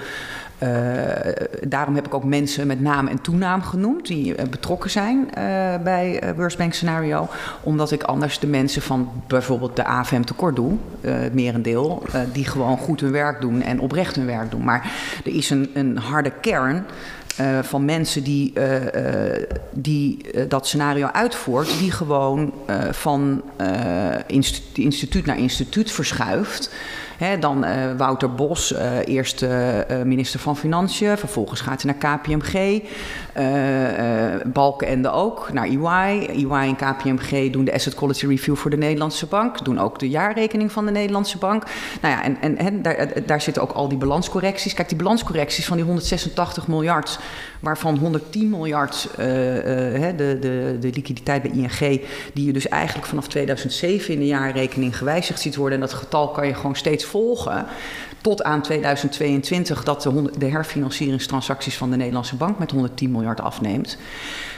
Uh, 0.63 0.69
daarom 1.67 1.95
heb 1.95 2.05
ik 2.05 2.13
ook 2.13 2.23
mensen 2.23 2.67
met 2.67 2.81
naam 2.81 3.07
en 3.07 3.21
toenaam 3.21 3.61
genoemd 3.61 4.07
die 4.07 4.35
betrokken 4.49 4.89
zijn 4.89 5.29
bij 5.83 6.33
Worst 6.35 6.57
Bank 6.57 6.73
Scenario. 6.73 7.27
Omdat 7.63 7.91
ik 7.91 8.03
anders 8.03 8.39
de 8.39 8.47
mensen 8.47 8.81
van 8.81 9.09
bijvoorbeeld 9.27 9.75
de 9.75 9.85
AFM 9.85 10.21
tekort 10.21 10.55
doe, 10.55 10.73
het 11.01 11.33
merendeel, 11.33 12.03
die 12.33 12.45
gewoon 12.45 12.77
goed 12.77 13.01
hun 13.01 13.11
werk 13.11 13.41
doen 13.41 13.61
en 13.61 13.79
oprecht 13.79 14.15
hun 14.15 14.25
werk 14.25 14.51
doen. 14.51 14.63
Maar 14.63 14.91
er 15.25 15.35
is 15.35 15.49
een, 15.49 15.71
een 15.73 15.97
harde 15.97 16.31
kern 16.41 16.85
uh, 17.41 17.59
van 17.61 17.85
mensen 17.85 18.23
die, 18.23 18.53
uh, 18.57 18.75
die 19.71 20.17
dat 20.47 20.67
scenario 20.67 21.07
uitvoert, 21.07 21.79
die 21.79 21.91
gewoon 21.91 22.53
van 22.91 23.41
instituut, 24.27 24.77
instituut 24.77 25.25
naar 25.25 25.37
instituut 25.37 25.91
verschuift 25.91 26.69
dan 27.39 27.65
Wouter 27.97 28.33
Bos, 28.33 28.71
uh, 28.71 28.79
eerst 29.05 29.45
minister 30.03 30.39
van 30.39 30.57
Financiën. 30.57 31.17
Vervolgens 31.17 31.61
gaat 31.61 31.81
hij 31.81 31.95
naar 31.99 32.17
KPMG. 32.17 32.81
Balkenende 34.45 35.11
ook, 35.11 35.53
naar 35.53 35.65
EY. 35.65 36.25
EY 36.25 36.51
en 36.51 36.75
KPMG 36.75 37.51
doen 37.51 37.65
de 37.65 37.73
Asset 37.73 37.95
Quality 37.95 38.25
Review 38.25 38.55
voor 38.55 38.71
de 38.71 38.77
Nederlandse 38.77 39.25
Bank. 39.25 39.65
Doen 39.65 39.79
ook 39.79 39.99
de 39.99 40.09
jaarrekening 40.09 40.71
van 40.71 40.85
de 40.85 40.91
Nederlandse 40.91 41.37
Bank. 41.37 41.63
Nou 42.01 42.13
ja, 42.13 42.23
en, 42.23 42.41
en, 42.41 42.57
en 42.57 42.81
daar, 42.81 43.07
daar 43.25 43.41
zitten 43.41 43.61
ook 43.61 43.71
al 43.71 43.87
die 43.87 43.97
balanscorrecties. 43.97 44.73
Kijk, 44.73 44.89
die 44.89 44.97
balanscorrecties 44.97 45.65
van 45.65 45.77
die 45.77 45.85
186 45.85 46.67
miljard... 46.67 47.19
waarvan 47.59 47.97
110 47.97 48.49
miljard 48.49 49.09
de, 49.15 50.37
de, 50.41 50.77
de 50.79 50.89
liquiditeit 50.93 51.41
bij 51.41 51.51
ING... 51.51 52.01
die 52.33 52.45
je 52.45 52.53
dus 52.53 52.67
eigenlijk 52.67 53.07
vanaf 53.07 53.27
2007 53.27 54.13
in 54.13 54.19
de 54.19 54.25
jaarrekening 54.25 54.97
gewijzigd 54.97 55.41
ziet 55.41 55.55
worden... 55.55 55.81
en 55.81 55.85
dat 55.85 55.93
getal 55.93 56.29
kan 56.29 56.47
je 56.47 56.53
gewoon 56.53 56.75
steeds 56.75 57.05
volgen 57.05 57.65
tot 58.25 58.43
aan 58.43 58.61
2022 58.61 59.83
dat 59.83 60.09
de 60.37 60.45
herfinancieringstransacties 60.45 61.77
van 61.77 61.89
de 61.89 61.95
Nederlandse 61.95 62.35
bank 62.35 62.59
met 62.59 62.71
110 62.71 63.11
miljard 63.11 63.41
afneemt. 63.41 63.97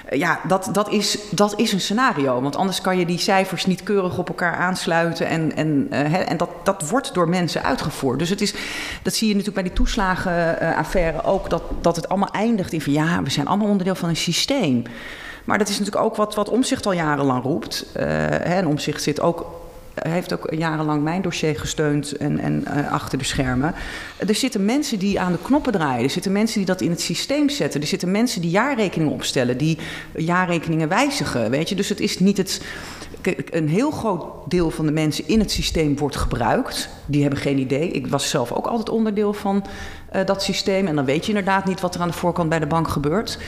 Eh, 0.06 0.20
ja, 0.20 0.40
dat, 0.48 0.70
dat, 0.72 0.90
is, 0.90 1.18
dat 1.32 1.60
is 1.60 1.74
een 1.74 1.82
scenario. 1.82 2.42
Want 2.42 2.56
anders 2.56 2.82
kan 2.82 2.98
je 2.98 3.06
die 3.06 3.18
cijfers 3.18 3.66
niet 3.66 3.84
keurig 3.84 4.18
op 4.18 4.28
elkaar 4.28 4.56
aansluiten. 4.56 5.28
En, 5.28 5.56
en, 5.56 5.88
uh, 5.92 6.30
en 6.30 6.38
dat, 6.38 6.50
dat 6.64 6.90
wordt 6.90 7.14
door 7.14 7.30
mensen 7.30 7.64
uitgevoerd. 7.64 8.20
Dus 8.20 8.30
het 8.30 8.42
is, 8.42 8.54
dat 9.02 9.14
zie 9.14 9.28
je 9.28 9.34
natuurlijk 9.34 9.62
bij 9.62 9.74
die 9.74 9.78
toeslagenaffaire 9.84 11.24
ook. 11.24 11.50
Dat, 11.50 11.64
dat 11.82 11.96
het 11.96 12.10
allemaal 12.10 12.32
eindigt 12.32 12.74
in 12.74 12.82
van 12.82 12.94
ja, 12.94 13.24
we 13.24 13.30
zijn 13.30 13.48
allemaal 13.48 13.68
onderdeel 13.68 13.96
van 13.96 14.10
een 14.10 14.16
systeem. 14.16 14.84
Maar 15.44 15.58
dat 15.58 15.70
is 15.70 15.80
natuurlijk 15.80 16.06
ook 16.06 16.16
wat, 16.16 16.36
wat 16.36 16.50
Omzicht 16.50 16.86
al 16.86 16.92
jarenlang 16.92 17.44
roept. 17.44 17.86
Uh, 17.98 18.58
en 18.58 18.68
Omzicht 18.68 19.04
zit 19.04 19.22
ook 19.22 19.46
hij 20.02 20.12
heeft 20.12 20.34
ook 20.34 20.48
jarenlang 20.54 21.04
mijn 21.04 21.22
dossier 21.22 21.60
gesteund 21.60 22.12
en, 22.12 22.40
en 22.40 22.64
uh, 22.68 22.92
achter 22.92 23.18
de 23.18 23.24
schermen. 23.24 23.74
Er 24.18 24.36
zitten 24.36 24.66
mensen 24.66 25.00
die 25.00 25.20
aan 25.20 25.32
de 25.32 25.38
knoppen 25.42 25.72
draaien. 25.72 26.04
Er 26.04 26.10
zitten 26.10 26.32
mensen 26.32 26.58
die 26.58 26.66
dat 26.66 26.82
in 26.82 26.90
het 26.90 27.02
systeem 27.02 27.50
zetten. 27.50 27.82
Er 27.82 27.88
zitten 27.88 28.12
mensen 28.12 28.42
die 28.42 28.50
jaarrekeningen 28.50 29.14
opstellen, 29.14 29.58
die 29.58 29.78
jaarrekeningen 30.16 30.90
wijzigen. 30.90 31.50
Weet 31.50 31.70
je? 31.70 31.76
Dus 31.76 31.90
het 31.90 32.00
is 32.00 32.20
niet 32.20 32.38
het. 32.38 32.62
Een 33.50 33.70
heel 33.70 33.92
groot 33.92 34.52
deel 34.52 34.72
van 34.72 34.86
de 34.86 34.92
mensen 34.92 35.28
in 35.28 35.40
het 35.40 35.52
systeem 35.52 35.98
wordt 35.98 36.16
gebruikt. 36.16 36.90
Die 37.06 37.22
hebben 37.22 37.40
geen 37.40 37.58
idee. 37.58 37.92
Ik 37.92 38.08
was 38.08 38.30
zelf 38.30 38.52
ook 38.52 38.68
altijd 38.68 38.90
onderdeel 38.90 39.34
van 39.34 39.66
uh, 40.16 40.26
dat 40.26 40.44
systeem. 40.44 40.88
En 40.88 40.96
dan 40.96 41.06
weet 41.06 41.26
je 41.26 41.32
inderdaad 41.32 41.66
niet 41.66 41.82
wat 41.82 41.96
er 41.96 42.02
aan 42.02 42.08
de 42.08 42.14
voorkant 42.14 42.50
bij 42.50 42.60
de 42.60 42.68
bank 42.68 42.88
gebeurt. 42.88 43.40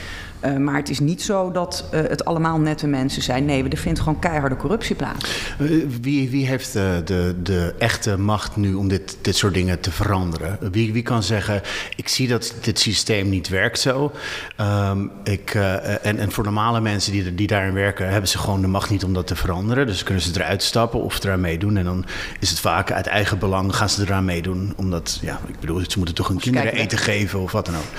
Uh, 0.44 0.56
maar 0.56 0.76
het 0.76 0.88
is 0.88 1.00
niet 1.00 1.22
zo 1.22 1.50
dat 1.50 1.84
uh, 1.94 2.00
het 2.00 2.24
allemaal 2.24 2.58
nette 2.58 2.86
mensen 2.86 3.22
zijn. 3.22 3.44
Nee, 3.44 3.68
er 3.68 3.76
vindt 3.76 3.98
gewoon 3.98 4.18
keiharde 4.18 4.56
corruptie 4.56 4.96
plaats. 4.96 5.52
Uh, 5.60 5.86
wie, 6.00 6.30
wie 6.30 6.46
heeft 6.46 6.72
de, 6.72 7.02
de, 7.04 7.34
de, 7.42 7.74
echte 7.78 8.18
macht 8.18 8.56
nu 8.56 8.74
om 8.74 8.88
dit, 8.88 9.16
dit 9.20 9.36
soort 9.36 9.54
dingen 9.54 9.80
te 9.80 9.90
veranderen? 9.90 10.58
Wie, 10.72 10.92
wie 10.92 11.02
kan 11.02 11.22
zeggen, 11.22 11.62
ik 11.96 12.08
zie 12.08 12.28
dat 12.28 12.54
dit 12.60 12.78
systeem 12.78 13.28
niet 13.28 13.48
werkt 13.48 13.78
zo. 13.78 14.12
Um, 14.60 15.10
ik, 15.24 15.54
en, 16.02 16.18
en 16.18 16.32
voor 16.32 16.44
normale 16.44 16.80
mensen 16.80 17.12
die, 17.12 17.34
die 17.34 17.46
daarin 17.46 17.74
werken... 17.74 18.08
hebben 18.10 18.28
ze 18.28 18.38
gewoon 18.38 18.60
de 18.60 18.66
macht 18.66 18.90
niet 18.90 19.04
om 19.04 19.14
dat 19.14 19.26
te 19.26 19.36
veranderen. 19.36 19.86
Dus 19.86 20.02
kunnen 20.02 20.22
ze 20.22 20.30
eruit 20.34 20.62
stappen 20.62 21.02
of 21.02 21.24
eraan 21.24 21.40
meedoen. 21.40 21.76
En 21.76 21.84
dan 21.84 22.04
is 22.40 22.50
het 22.50 22.60
vaak 22.60 22.92
uit 22.92 23.06
eigen 23.06 23.38
belang 23.38 23.76
gaan 23.76 23.88
ze 23.88 24.02
eraan 24.02 24.24
meedoen. 24.24 24.72
Omdat, 24.76 25.18
ja, 25.22 25.40
ik 25.46 25.60
bedoel, 25.60 25.82
ze 25.88 25.96
moeten 25.96 26.14
toch 26.14 26.28
hun 26.28 26.38
kinderen 26.38 26.72
eten 26.72 26.98
geven 26.98 27.40
of 27.40 27.52
wat 27.52 27.66
dan 27.66 27.76
ook. 27.76 27.92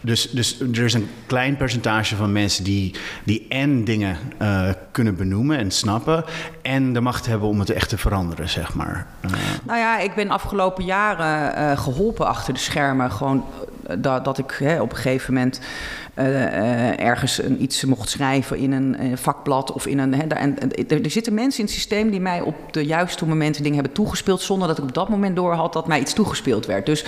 Dus, 0.00 0.30
dus 0.30 0.60
er 0.60 0.84
is 0.84 0.94
een 0.94 1.08
klein 1.26 1.56
percentage 1.56 2.16
van 2.16 2.32
mensen 2.32 2.64
die, 2.64 2.94
die 3.24 3.46
en 3.48 3.84
dingen 3.84 4.16
uh, 4.42 4.68
kunnen 4.90 5.16
benoemen 5.16 5.58
en 5.58 5.70
snappen. 5.70 6.24
en 6.62 6.92
de 6.92 7.00
macht 7.00 7.26
hebben 7.26 7.48
om 7.48 7.58
het 7.58 7.70
echt 7.70 7.88
te 7.88 7.98
veranderen, 7.98 8.48
zeg 8.48 8.74
maar. 8.74 9.06
Uh. 9.24 9.30
Nou 9.62 9.78
ja, 9.78 9.98
ik 9.98 10.14
ben 10.14 10.30
afgelopen 10.30 10.84
jaren 10.84 11.58
uh, 11.58 11.78
geholpen 11.78 12.26
achter 12.26 12.54
de 12.54 12.60
schermen. 12.60 13.10
Gewoon 13.10 13.44
dat, 13.98 14.24
dat 14.24 14.38
ik 14.38 14.56
hè, 14.58 14.80
op 14.80 14.90
een 14.90 14.96
gegeven 14.96 15.34
moment 15.34 15.60
ergens 16.98 17.42
een, 17.42 17.62
iets 17.62 17.84
mocht 17.84 18.08
schrijven 18.08 18.58
in 18.58 18.72
een 18.72 19.18
vakblad 19.18 19.72
of 19.72 19.86
in 19.86 19.98
een. 19.98 20.14
Hè, 20.14 20.26
en, 20.26 20.56
er 20.88 21.10
zitten 21.10 21.34
mensen 21.34 21.58
in 21.58 21.64
het 21.64 21.74
systeem 21.74 22.10
die 22.10 22.20
mij 22.20 22.40
op 22.40 22.54
de 22.72 22.84
juiste 22.86 23.26
momenten 23.26 23.62
dingen 23.62 23.78
hebben 23.78 23.94
toegespeeld, 23.94 24.40
zonder 24.40 24.68
dat 24.68 24.78
ik 24.78 24.84
op 24.84 24.94
dat 24.94 25.08
moment 25.08 25.36
door 25.36 25.52
had 25.52 25.72
dat 25.72 25.86
mij 25.86 26.00
iets 26.00 26.12
toegespeeld 26.12 26.66
werd. 26.66 26.86
Dus, 26.86 27.04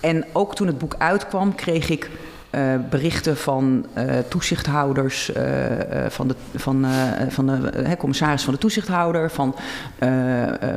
en 0.00 0.24
ook 0.32 0.54
toen 0.54 0.66
het 0.66 0.78
boek 0.78 0.94
uitkwam, 0.98 1.54
kreeg 1.54 1.88
ik 1.88 2.10
uh, 2.56 2.74
berichten 2.90 3.36
van 3.36 3.86
uh, 3.98 4.18
toezichthouders, 4.28 5.30
uh, 5.36 5.42
van 6.08 6.28
de, 6.28 6.34
van, 6.54 6.86
van 7.28 7.46
de 7.46 7.94
commissaris 7.98 8.44
van 8.44 8.52
de 8.54 8.60
toezichthouder, 8.60 9.30
van 9.30 9.54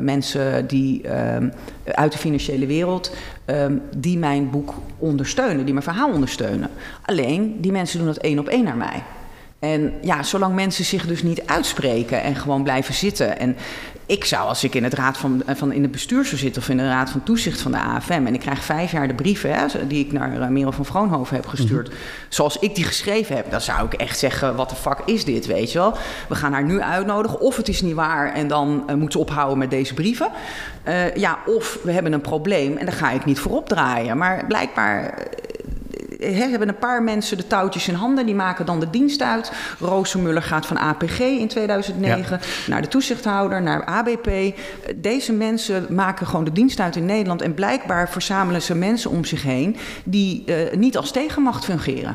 mensen 0.02 0.68
die 0.68 1.02
uit 1.86 2.12
de 2.12 2.18
financiële 2.18 2.66
wereld, 2.66 3.16
um, 3.46 3.82
die 3.98 4.18
mijn 4.18 4.50
boek 4.50 4.74
ondersteunen, 4.98 5.64
die 5.64 5.74
mijn 5.74 5.86
verhaal 5.86 6.12
ondersteunen. 6.12 6.70
Alleen, 7.06 7.58
die 7.62 7.72
mensen 7.72 7.98
doen 7.98 8.08
dat 8.08 8.18
één 8.18 8.40
op 8.40 8.48
één 8.48 8.64
naar 8.64 8.78
mij. 8.78 9.04
En 9.60 9.93
ja, 10.01 10.24
zolang 10.24 10.55
mensen 10.55 10.86
zich 10.86 11.05
dus 11.05 11.24
niet 11.24 11.47
uitspreken 11.47 12.24
en 12.24 12.36
gewoon 12.36 12.64
blijven 12.64 12.93
zitten. 12.93 13.39
En 13.39 13.57
ik 14.05 14.26
zou, 14.26 14.47
als 14.47 14.64
ik 14.64 14.76
in 14.76 14.84
het, 14.84 14.93
raad 14.93 15.18
van, 15.18 15.43
eh, 15.45 15.55
van, 15.55 15.72
in 15.72 15.82
het 15.82 15.91
bestuur 15.91 16.26
zou 16.26 16.38
zitten 16.38 16.62
of 16.62 16.70
in 16.70 16.78
de 16.78 16.88
raad 16.88 17.10
van 17.10 17.24
toezicht 17.24 17.62
van 17.62 17.72
de 17.72 17.78
AFM. 17.78 18.26
en 18.26 18.34
ik 18.34 18.39
krijg 18.39 18.64
vijf 18.64 18.91
jaar 18.91 19.07
de 19.07 19.14
brieven 19.14 19.53
hè, 19.53 19.88
die 19.88 20.05
ik 20.05 20.12
naar 20.12 20.39
uh, 20.39 20.47
Merel 20.47 20.72
van 20.72 20.86
Vroonhoven 20.86 21.36
heb 21.36 21.47
gestuurd. 21.47 21.88
Mhm. 21.88 21.97
zoals 22.30 22.60
ik 22.60 22.76
die 22.76 22.84
geschreven 22.84 23.36
heb, 23.36 23.51
dan 23.51 23.62
zou 23.62 23.86
ik 23.86 23.93
echt 23.93 24.20
zeggen: 24.20 24.55
wat 24.55 24.70
de 24.70 24.76
fuck 24.76 24.99
is 25.05 25.26
dit, 25.26 25.45
weet 25.45 25.72
je 25.72 25.80
wel? 25.80 25.97
We 26.30 26.36
gaan 26.36 26.53
haar 26.53 26.64
nu 26.64 26.82
uitnodigen, 26.82 27.39
of 27.39 27.55
het 27.57 27.68
is 27.68 27.82
niet 27.82 27.95
waar 27.95 28.34
en 28.34 28.47
dan 28.47 28.84
uh, 28.89 28.95
moet 28.95 29.12
ze 29.12 29.20
ophouden 29.20 29.57
met 29.57 29.70
deze 29.70 29.93
brieven. 29.93 30.30
Uh, 30.88 31.16
ja, 31.16 31.39
of 31.45 31.80
we 31.84 31.91
hebben 31.91 32.14
een 32.14 32.22
probleem 32.22 32.78
en 32.78 32.86
daar 32.86 32.95
ga 32.95 33.12
ik 33.12 33.26
niet 33.26 33.39
voor 33.39 33.51
opdraaien. 33.51 34.18
Maar 34.18 34.45
blijkbaar 34.47 35.28
hebben 36.20 36.68
een 36.68 36.78
paar 36.78 37.04
mensen 37.04 37.38
de 37.38 37.48
touwtjes 37.48 37.88
in 37.88 37.94
handen. 37.94 38.26
Die 38.26 38.36
maken 38.36 38.66
dan 38.66 38.80
de 38.80 38.90
dienst 38.90 39.22
uit. 39.22 39.52
Rozenmuller 39.80 40.42
gaat 40.42 40.66
van 40.66 40.78
APG 40.78 41.20
in 41.20 41.48
2009 41.48 42.40
naar 42.68 42.82
de 42.82 42.88
toezichthouder, 42.88 43.62
naar 43.62 43.86
ABP. 43.86 44.30
Deze 44.96 45.34
mensen 45.34 45.86
maken 45.90 46.28
gewoon 46.28 46.46
de 46.46 46.52
dienst 46.52 46.80
uit 46.80 46.96
in 46.96 47.06
Nederland. 47.06 47.42
En 47.42 47.54
blijkbaar 47.54 48.10
verzamelen 48.10 48.62
ze 48.62 48.76
mensen 48.76 49.12
om 49.12 49.26
zich 49.26 49.44
heen 49.44 49.78
die 50.04 50.44
uh, 50.46 50.56
niet 50.74 50.98
als 50.98 51.12
tegenmacht 51.12 51.66
fungeren. 51.66 52.14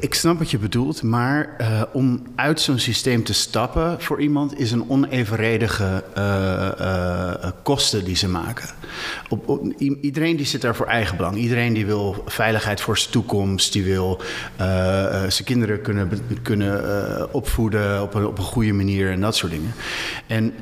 Ik, 0.00 0.14
snap 0.14 0.38
wat 0.38 0.50
je 0.50 0.58
bedoelt, 0.58 1.02
maar 1.02 1.56
uh, 1.60 1.82
om 1.92 2.22
uit 2.34 2.60
zo'n 2.60 2.78
systeem 2.78 3.24
te 3.24 3.32
stappen 3.32 4.00
voor 4.00 4.20
iemand 4.20 4.58
is 4.58 4.72
een 4.72 4.90
onevenredige 4.90 6.04
uh, 6.18 6.68
uh, 6.80 7.50
kosten 7.62 8.04
die 8.04 8.16
ze 8.16 8.28
maken. 8.28 8.68
Op, 9.28 9.48
op, 9.48 9.72
iedereen 9.78 10.36
die 10.36 10.46
zit 10.46 10.60
daar 10.60 10.74
voor 10.74 10.86
eigen 10.86 11.16
belang. 11.16 11.36
Iedereen 11.36 11.72
die 11.72 11.86
wil 11.86 12.22
veiligheid 12.26 12.80
voor 12.80 12.98
zijn 12.98 13.12
toekomst, 13.12 13.72
die 13.72 13.84
wil 13.84 14.20
zijn 15.28 15.44
kinderen 15.44 15.82
kunnen, 15.82 16.10
kunnen 16.42 17.34
opvoeden 17.34 18.02
op 18.02 18.14
een, 18.14 18.26
op 18.26 18.38
een 18.38 18.44
goede 18.44 18.72
manier 18.72 19.10
en 19.10 19.20
dat 19.20 19.36
soort 19.36 19.52
dingen. 19.52 19.74
En 20.26 20.54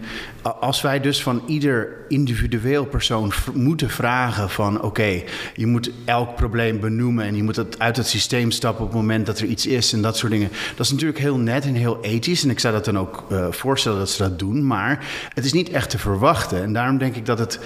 als 0.42 0.80
wij 0.80 1.01
dus 1.01 1.22
van 1.22 1.42
ieder 1.46 1.88
individueel 2.09 2.86
persoon 2.86 3.32
moeten 3.55 3.90
vragen 3.90 4.51
van 4.51 4.82
oké, 4.82 5.22
je 5.55 5.66
moet 5.66 5.90
elk 6.05 6.34
probleem 6.34 6.80
benoemen 6.80 7.24
en 7.24 7.36
je 7.36 7.42
moet 7.42 7.78
uit 7.78 7.96
het 7.96 8.07
systeem 8.07 8.51
stappen 8.51 8.88
op 8.89 8.95
het 8.95 9.03
moment 9.03 9.26
dat 9.26 9.39
er 9.39 9.47
iets 9.47 9.66
is 9.66 9.93
en 9.93 10.03
dat 10.03 10.16
soort 10.16 10.32
dingen. 10.32 10.51
Dat 10.76 10.86
is 10.86 10.93
natuurlijk 10.93 11.18
heel 11.18 11.39
net 11.39 11.64
en 11.64 11.74
heel 11.74 11.99
ethisch 12.01 12.43
en 12.43 12.51
ik 12.51 12.61
zou 12.61 12.74
dat 12.74 12.84
dan 12.84 12.99
ook 12.99 13.24
uh, 13.28 13.47
voorstellen 13.51 13.99
dat 13.99 14.11
ze 14.11 14.22
dat 14.22 14.39
doen, 14.39 14.66
maar 14.66 15.07
het 15.34 15.45
is 15.45 15.53
niet 15.53 15.70
echt 15.70 15.91
te 15.91 15.99
verwachten. 15.99 16.62
En 16.62 16.72
daarom 16.72 16.99
denk 16.99 17.16
ik 17.16 17.26
dat 17.26 17.39
het, 17.39 17.59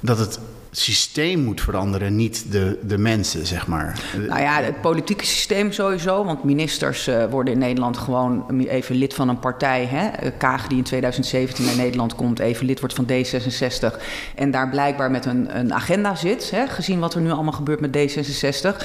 dat 0.00 0.18
het 0.18 0.38
systeem 0.76 1.40
moet 1.40 1.60
veranderen, 1.60 2.16
niet 2.16 2.52
de, 2.52 2.78
de 2.82 2.98
mensen, 2.98 3.46
zeg 3.46 3.66
maar. 3.66 4.00
Nou 4.28 4.40
ja, 4.40 4.62
het 4.62 4.80
politieke 4.80 5.24
systeem 5.24 5.72
sowieso. 5.72 6.24
Want 6.24 6.44
ministers 6.44 7.08
uh, 7.08 7.24
worden 7.24 7.52
in 7.52 7.58
Nederland 7.58 7.98
gewoon 7.98 8.60
even 8.60 8.94
lid 8.94 9.14
van 9.14 9.28
een 9.28 9.38
partij. 9.38 9.84
Hè? 9.84 10.06
Eh, 10.06 10.30
Kaag, 10.38 10.66
die 10.66 10.78
in 10.78 10.84
2017 10.84 11.64
naar 11.64 11.76
Nederland 11.76 12.14
komt, 12.14 12.38
even 12.38 12.66
lid 12.66 12.80
wordt 12.80 12.94
van 12.94 13.06
D66. 13.10 14.02
En 14.34 14.50
daar 14.50 14.68
blijkbaar 14.68 15.10
met 15.10 15.24
een, 15.24 15.58
een 15.58 15.74
agenda 15.74 16.14
zit, 16.14 16.50
hè? 16.50 16.66
gezien 16.66 16.98
wat 16.98 17.14
er 17.14 17.20
nu 17.20 17.30
allemaal 17.30 17.52
gebeurt 17.52 17.80
met 17.80 17.96
D66. 17.96 18.84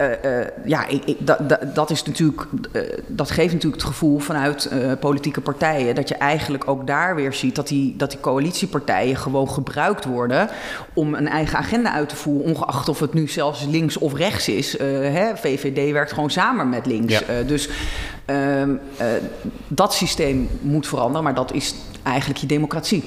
Uh, 0.00 0.08
uh, 0.24 0.46
ja, 0.64 0.86
ik, 0.86 1.04
ik, 1.04 1.16
dat, 1.74 1.90
is 1.90 2.02
natuurlijk, 2.02 2.46
uh, 2.72 2.82
dat 3.06 3.30
geeft 3.30 3.52
natuurlijk 3.52 3.82
het 3.82 3.90
gevoel 3.90 4.18
vanuit 4.18 4.70
politieke 5.00 5.40
partijen 5.40 5.94
dat 5.94 6.08
je 6.08 6.14
eigenlijk 6.14 6.68
ook 6.68 6.86
daar 6.86 7.14
weer 7.14 7.32
ziet 7.32 7.54
dat 7.54 7.68
die, 7.68 7.96
dat 7.96 8.10
die 8.10 8.20
coalitiepartijen 8.20 9.16
gewoon 9.16 9.50
gebruikt 9.50 10.04
worden 10.04 10.48
om 10.94 11.14
een 11.14 11.28
eigen 11.28 11.58
agenda 11.58 11.92
uit 11.92 12.08
te 12.08 12.16
voeren, 12.16 12.54
ongeacht 12.54 12.88
of 12.88 13.00
het 13.00 13.14
nu 13.14 13.28
zelfs 13.28 13.64
links 13.64 13.96
of 13.96 14.14
rechts 14.14 14.48
is. 14.48 14.78
Hè, 14.78 15.36
VVD 15.36 15.92
werkt 15.92 16.12
gewoon 16.12 16.30
samen 16.30 16.68
met 16.68 16.86
links. 16.86 17.18
Ja. 17.18 17.42
dus 17.46 17.68
ehm, 18.24 18.70
dat 19.68 19.94
systeem 19.94 20.48
moet 20.60 20.86
veranderen, 20.86 21.22
maar 21.22 21.34
dat 21.34 21.52
is 21.52 21.74
eigenlijk 22.02 22.40
je 22.40 22.46
democratie. 22.46 23.04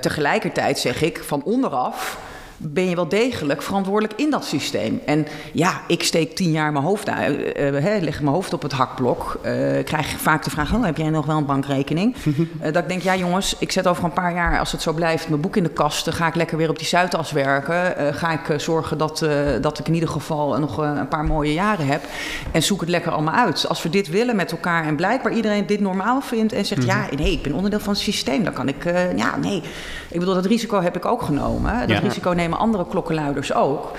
tegelijkertijd 0.00 0.78
zeg 0.78 1.02
ik 1.02 1.22
van 1.24 1.42
onderaf 1.44 2.18
ben 2.62 2.88
je 2.88 2.94
wel 2.94 3.08
degelijk 3.08 3.62
verantwoordelijk 3.62 4.20
in 4.20 4.30
dat 4.30 4.44
systeem. 4.44 5.00
En 5.06 5.26
ja, 5.52 5.80
ik 5.86 6.02
steek 6.02 6.34
tien 6.36 6.50
jaar 6.50 6.72
mijn 6.72 6.84
hoofd 6.84 7.08
uit, 7.08 7.58
uh, 7.58 8.00
leg 8.00 8.20
mijn 8.20 8.34
hoofd 8.34 8.52
op 8.52 8.62
het 8.62 8.72
hakblok. 8.72 9.40
Uh, 9.44 9.84
krijg 9.84 10.06
vaak 10.06 10.44
de 10.44 10.50
vraag: 10.50 10.74
oh, 10.74 10.84
heb 10.84 10.96
jij 10.96 11.10
nog 11.10 11.26
wel 11.26 11.36
een 11.36 11.46
bankrekening? 11.46 12.16
uh, 12.26 12.46
dat 12.72 12.76
ik 12.76 12.88
denk, 12.88 13.02
ja 13.02 13.16
jongens, 13.16 13.56
ik 13.58 13.72
zet 13.72 13.86
over 13.86 14.04
een 14.04 14.12
paar 14.12 14.34
jaar, 14.34 14.58
als 14.58 14.72
het 14.72 14.82
zo 14.82 14.92
blijft, 14.92 15.28
mijn 15.28 15.40
boek 15.40 15.56
in 15.56 15.62
de 15.62 15.68
kast. 15.68 16.04
Dan 16.04 16.14
ga 16.14 16.26
ik 16.26 16.34
lekker 16.34 16.56
weer 16.56 16.68
op 16.68 16.78
die 16.78 16.86
Zuidas 16.86 17.32
werken. 17.32 18.14
ga 18.14 18.32
ik 18.32 18.60
zorgen 18.60 18.98
dat, 18.98 19.26
dat 19.60 19.78
ik 19.78 19.88
in 19.88 19.94
ieder 19.94 20.08
geval 20.08 20.58
nog 20.58 20.76
een 20.76 21.08
paar 21.08 21.24
mooie 21.24 21.52
jaren 21.52 21.86
heb. 21.86 22.02
En 22.50 22.62
zoek 22.62 22.80
het 22.80 22.88
lekker 22.88 23.12
allemaal 23.12 23.34
uit. 23.34 23.68
Als 23.68 23.82
we 23.82 23.88
dit 23.88 24.08
willen 24.08 24.36
met 24.36 24.50
elkaar 24.50 24.86
en 24.86 24.96
blijkbaar 24.96 25.32
iedereen 25.32 25.66
dit 25.66 25.80
normaal 25.80 26.20
vindt 26.20 26.52
en 26.52 26.64
zegt: 26.64 26.84
ja, 26.84 27.06
nee, 27.16 27.32
ik 27.32 27.42
ben 27.42 27.52
onderdeel 27.52 27.80
van 27.80 27.92
het 27.92 28.02
systeem. 28.02 28.44
Dan 28.44 28.52
kan 28.52 28.68
ik, 28.68 28.84
ja, 29.16 29.36
nee. 29.36 29.62
Ik 30.08 30.18
bedoel, 30.18 30.34
dat 30.34 30.46
risico 30.46 30.80
heb 30.80 30.96
ik 30.96 31.04
ook 31.04 31.22
genomen. 31.22 31.78
Dat 31.78 31.88
ja. 31.88 31.98
risico 31.98 32.30
nemen 32.30 32.51
andere 32.56 32.86
klokkenluiders 32.86 33.54
ook. 33.54 33.90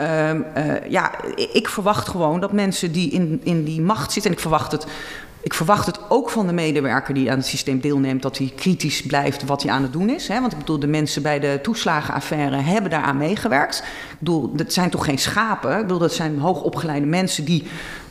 Um, 0.00 0.44
uh, 0.56 0.90
ja, 0.90 1.10
ik 1.52 1.68
verwacht 1.68 2.08
gewoon 2.08 2.40
dat 2.40 2.52
mensen 2.52 2.92
die 2.92 3.10
in, 3.10 3.40
in 3.44 3.64
die 3.64 3.80
macht 3.80 4.12
zitten, 4.12 4.30
en 4.30 4.36
ik 4.36 4.42
verwacht 4.42 4.72
het. 4.72 4.86
Ik 5.42 5.54
verwacht 5.54 5.86
het 5.86 5.98
ook 6.08 6.30
van 6.30 6.46
de 6.46 6.52
medewerker 6.52 7.14
die 7.14 7.30
aan 7.30 7.36
het 7.36 7.46
systeem 7.46 7.80
deelneemt, 7.80 8.22
dat 8.22 8.38
hij 8.38 8.52
kritisch 8.56 9.02
blijft 9.02 9.44
wat 9.44 9.62
hij 9.62 9.72
aan 9.72 9.82
het 9.82 9.92
doen 9.92 10.10
is. 10.10 10.28
Hè? 10.28 10.40
Want 10.40 10.52
ik 10.52 10.58
bedoel, 10.58 10.78
de 10.78 10.86
mensen 10.86 11.22
bij 11.22 11.40
de 11.40 11.58
toeslagenaffaire 11.62 12.56
hebben 12.56 12.90
daaraan 12.90 13.16
meegewerkt. 13.16 13.78
Ik 14.10 14.16
bedoel, 14.18 14.52
dat 14.54 14.72
zijn 14.72 14.90
toch 14.90 15.04
geen 15.04 15.18
schapen? 15.18 15.76
Ik 15.76 15.82
bedoel, 15.82 15.98
dat 15.98 16.12
zijn 16.12 16.38
hoogopgeleide 16.38 17.06
mensen 17.06 17.44
die 17.44 17.66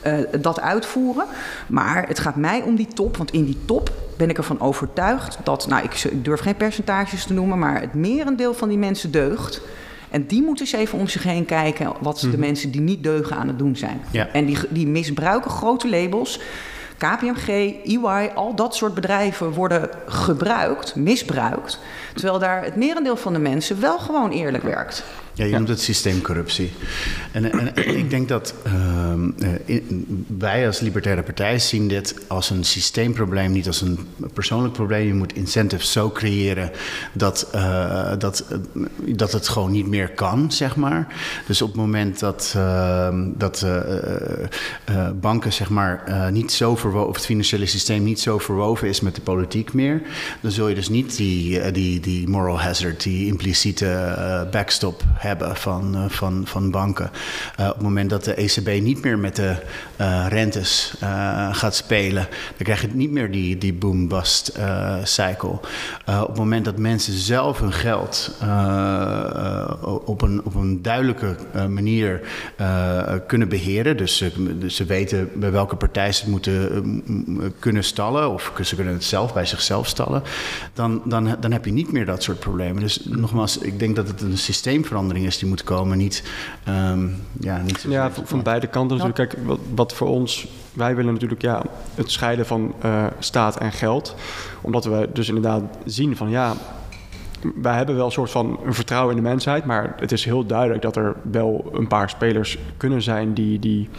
uh, 0.05 0.13
dat 0.39 0.59
uitvoeren. 0.59 1.25
Maar 1.67 2.07
het 2.07 2.19
gaat 2.19 2.35
mij 2.35 2.61
om 2.61 2.75
die 2.75 2.87
top, 2.93 3.17
want 3.17 3.31
in 3.31 3.45
die 3.45 3.57
top 3.65 3.91
ben 4.17 4.29
ik 4.29 4.37
ervan 4.37 4.61
overtuigd 4.61 5.37
dat, 5.43 5.67
nou, 5.67 5.83
ik, 5.83 5.93
ik 6.03 6.25
durf 6.25 6.39
geen 6.39 6.55
percentages 6.55 7.25
te 7.25 7.33
noemen, 7.33 7.59
maar 7.59 7.81
het 7.81 7.93
merendeel 7.93 8.53
van 8.53 8.69
die 8.69 8.77
mensen 8.77 9.11
deugt. 9.11 9.61
En 10.09 10.25
die 10.25 10.41
moeten 10.41 10.65
eens 10.65 10.73
even 10.73 10.99
om 10.99 11.07
zich 11.07 11.23
heen 11.23 11.45
kijken 11.45 11.93
wat 11.99 12.19
de 12.19 12.27
mhm. 12.27 12.39
mensen 12.39 12.71
die 12.71 12.81
niet 12.81 13.03
deugen 13.03 13.35
aan 13.35 13.47
het 13.47 13.59
doen 13.59 13.75
zijn. 13.75 14.01
Ja. 14.11 14.27
En 14.27 14.45
die, 14.45 14.57
die 14.69 14.87
misbruiken 14.87 15.51
grote 15.51 15.89
labels. 15.89 16.39
KPMG, 16.97 17.47
EY, 17.83 18.31
al 18.35 18.55
dat 18.55 18.75
soort 18.75 18.93
bedrijven 18.93 19.51
worden 19.51 19.89
gebruikt, 20.05 20.95
misbruikt. 20.95 21.79
Terwijl 22.13 22.39
daar 22.39 22.63
het 22.63 22.75
merendeel 22.75 23.15
van 23.15 23.33
de 23.33 23.39
mensen 23.39 23.79
wel 23.79 23.99
gewoon 23.99 24.31
eerlijk 24.31 24.63
werkt. 24.63 25.03
Ja, 25.39 25.45
je 25.45 25.51
noemt 25.51 25.67
het 25.67 25.81
systeemcorruptie. 25.81 26.71
En, 27.31 27.51
en, 27.51 27.75
en 27.75 27.97
ik 27.97 28.09
denk 28.09 28.27
dat 28.27 28.53
uh, 28.67 29.13
wij 30.37 30.67
als 30.67 30.79
Libertaire 30.79 31.23
Partij 31.23 31.59
zien 31.59 31.87
dit 31.87 32.15
als 32.27 32.49
een 32.49 32.63
systeemprobleem, 32.63 33.51
niet 33.51 33.67
als 33.67 33.81
een 33.81 33.99
persoonlijk 34.33 34.73
probleem. 34.73 35.07
Je 35.07 35.13
moet 35.13 35.33
incentives 35.33 35.91
zo 35.91 36.09
creëren 36.11 36.71
dat, 37.13 37.49
uh, 37.55 38.11
dat, 38.17 38.45
dat 38.97 39.31
het 39.31 39.47
gewoon 39.47 39.71
niet 39.71 39.87
meer 39.87 40.09
kan, 40.09 40.51
zeg 40.51 40.75
maar. 40.75 41.07
Dus 41.47 41.61
op 41.61 41.67
het 41.67 41.77
moment 41.77 42.19
dat, 42.19 42.53
ehm, 42.55 43.27
dat 43.35 43.61
eh, 44.85 45.09
banken, 45.21 45.53
zeg 45.53 45.69
maar, 45.69 46.29
niet 46.31 46.51
zo 46.51 46.75
verwoven, 46.75 47.09
of 47.09 47.15
het 47.15 47.25
financiële 47.25 47.65
systeem 47.65 48.03
niet 48.03 48.19
zo 48.19 48.37
verwoven 48.37 48.87
is 48.87 49.01
met 49.01 49.15
de 49.15 49.21
politiek 49.21 49.73
meer, 49.73 50.01
dan 50.41 50.51
zul 50.51 50.67
je 50.67 50.75
dus 50.75 50.89
niet 50.89 51.17
die, 51.17 51.71
die, 51.71 51.99
die 51.99 52.27
moral 52.27 52.59
hazard, 52.59 53.03
die 53.03 53.25
impliciete 53.25 54.47
backstop 54.51 55.03
hebben 55.13 55.28
hebben 55.29 55.55
van, 55.55 55.95
uh, 55.95 56.03
van, 56.07 56.41
van 56.45 56.71
banken. 56.71 57.11
Uh, 57.59 57.67
op 57.67 57.73
het 57.73 57.83
moment 57.83 58.09
dat 58.09 58.23
de 58.23 58.33
ECB 58.33 58.81
niet 58.81 59.03
meer 59.03 59.19
met 59.19 59.35
de 59.35 59.55
uh, 60.01 60.25
rentes 60.29 60.93
gaat 61.51 61.75
spelen, 61.75 62.27
dan 62.29 62.63
krijg 62.63 62.81
je 62.81 62.87
niet 62.93 63.11
meer 63.11 63.31
die, 63.31 63.57
die 63.57 63.73
boom-bust 63.73 64.59
cycle. 65.03 65.59
op 66.05 66.27
het 66.27 66.37
moment 66.37 66.65
dat 66.65 66.77
mensen 66.77 67.13
zelf 67.13 67.59
hun 67.59 67.73
geld 67.73 68.31
op, 70.05 70.21
een, 70.21 70.41
op 70.43 70.55
een 70.55 70.81
duidelijke 70.81 71.35
manier 71.69 72.21
kunnen 73.27 73.49
beheren, 73.49 73.97
dus 73.97 74.17
ze, 74.17 74.57
dus 74.59 74.75
ze 74.75 74.85
weten 74.85 75.29
bij 75.35 75.51
welke 75.51 75.75
partij 75.75 76.11
ze 76.11 76.21
het 76.21 76.29
moeten 76.29 77.53
kunnen 77.59 77.83
stallen, 77.83 78.29
of 78.29 78.51
ze 78.61 78.75
kunnen 78.75 78.93
het 78.93 79.03
zelf 79.03 79.33
bij 79.33 79.45
zichzelf 79.45 79.87
stallen, 79.87 80.23
dan, 80.73 81.01
dan, 81.05 81.35
dan 81.39 81.51
heb 81.51 81.65
je 81.65 81.71
niet 81.71 81.91
meer 81.91 82.05
dat 82.05 82.23
soort 82.23 82.39
problemen. 82.39 82.81
Dus 82.81 82.99
nogmaals, 83.03 83.57
ik 83.57 83.79
denk 83.79 83.95
dat 83.95 84.07
het 84.07 84.21
een 84.21 84.37
systeemverandering 84.37 85.18
verandering 85.19 85.25
is 85.25 85.37
die 85.37 85.49
moet 85.49 85.63
komen. 85.63 85.97
Niet, 85.97 86.23
um, 86.67 87.15
ja, 87.39 87.61
niet 87.61 87.85
ja, 87.89 88.11
van, 88.11 88.43
beide 88.43 88.67
kanten 88.67 88.97
natuurlijk. 88.97 89.29
Kijk, 89.29 89.45
wat, 89.45 89.59
wat, 89.75 89.93
voor 89.93 90.07
ons, 90.07 90.47
wij 90.73 90.95
willen 90.95 91.13
natuurlijk 91.13 91.41
ja, 91.41 91.63
het 91.95 92.11
scheiden 92.11 92.45
van 92.45 92.73
uh, 92.85 93.05
staat 93.19 93.57
en 93.57 93.71
geld. 93.71 94.15
Omdat 94.61 94.85
we 94.85 95.09
dus 95.13 95.27
inderdaad 95.27 95.63
zien 95.85 96.15
van 96.15 96.29
ja, 96.29 96.53
wij 97.61 97.75
hebben 97.75 97.95
wel 97.95 98.05
een 98.05 98.11
soort 98.11 98.31
van 98.31 98.59
een 98.65 98.73
vertrouwen 98.73 99.15
in 99.15 99.23
de 99.23 99.29
mensheid. 99.29 99.65
Maar 99.65 99.95
het 99.99 100.11
is 100.11 100.25
heel 100.25 100.45
duidelijk 100.45 100.81
dat 100.81 100.95
er 100.95 101.15
wel 101.31 101.69
een 101.73 101.87
paar 101.87 102.09
spelers 102.09 102.57
kunnen 102.77 103.01
zijn 103.01 103.33
die. 103.33 103.59
die 103.59 103.89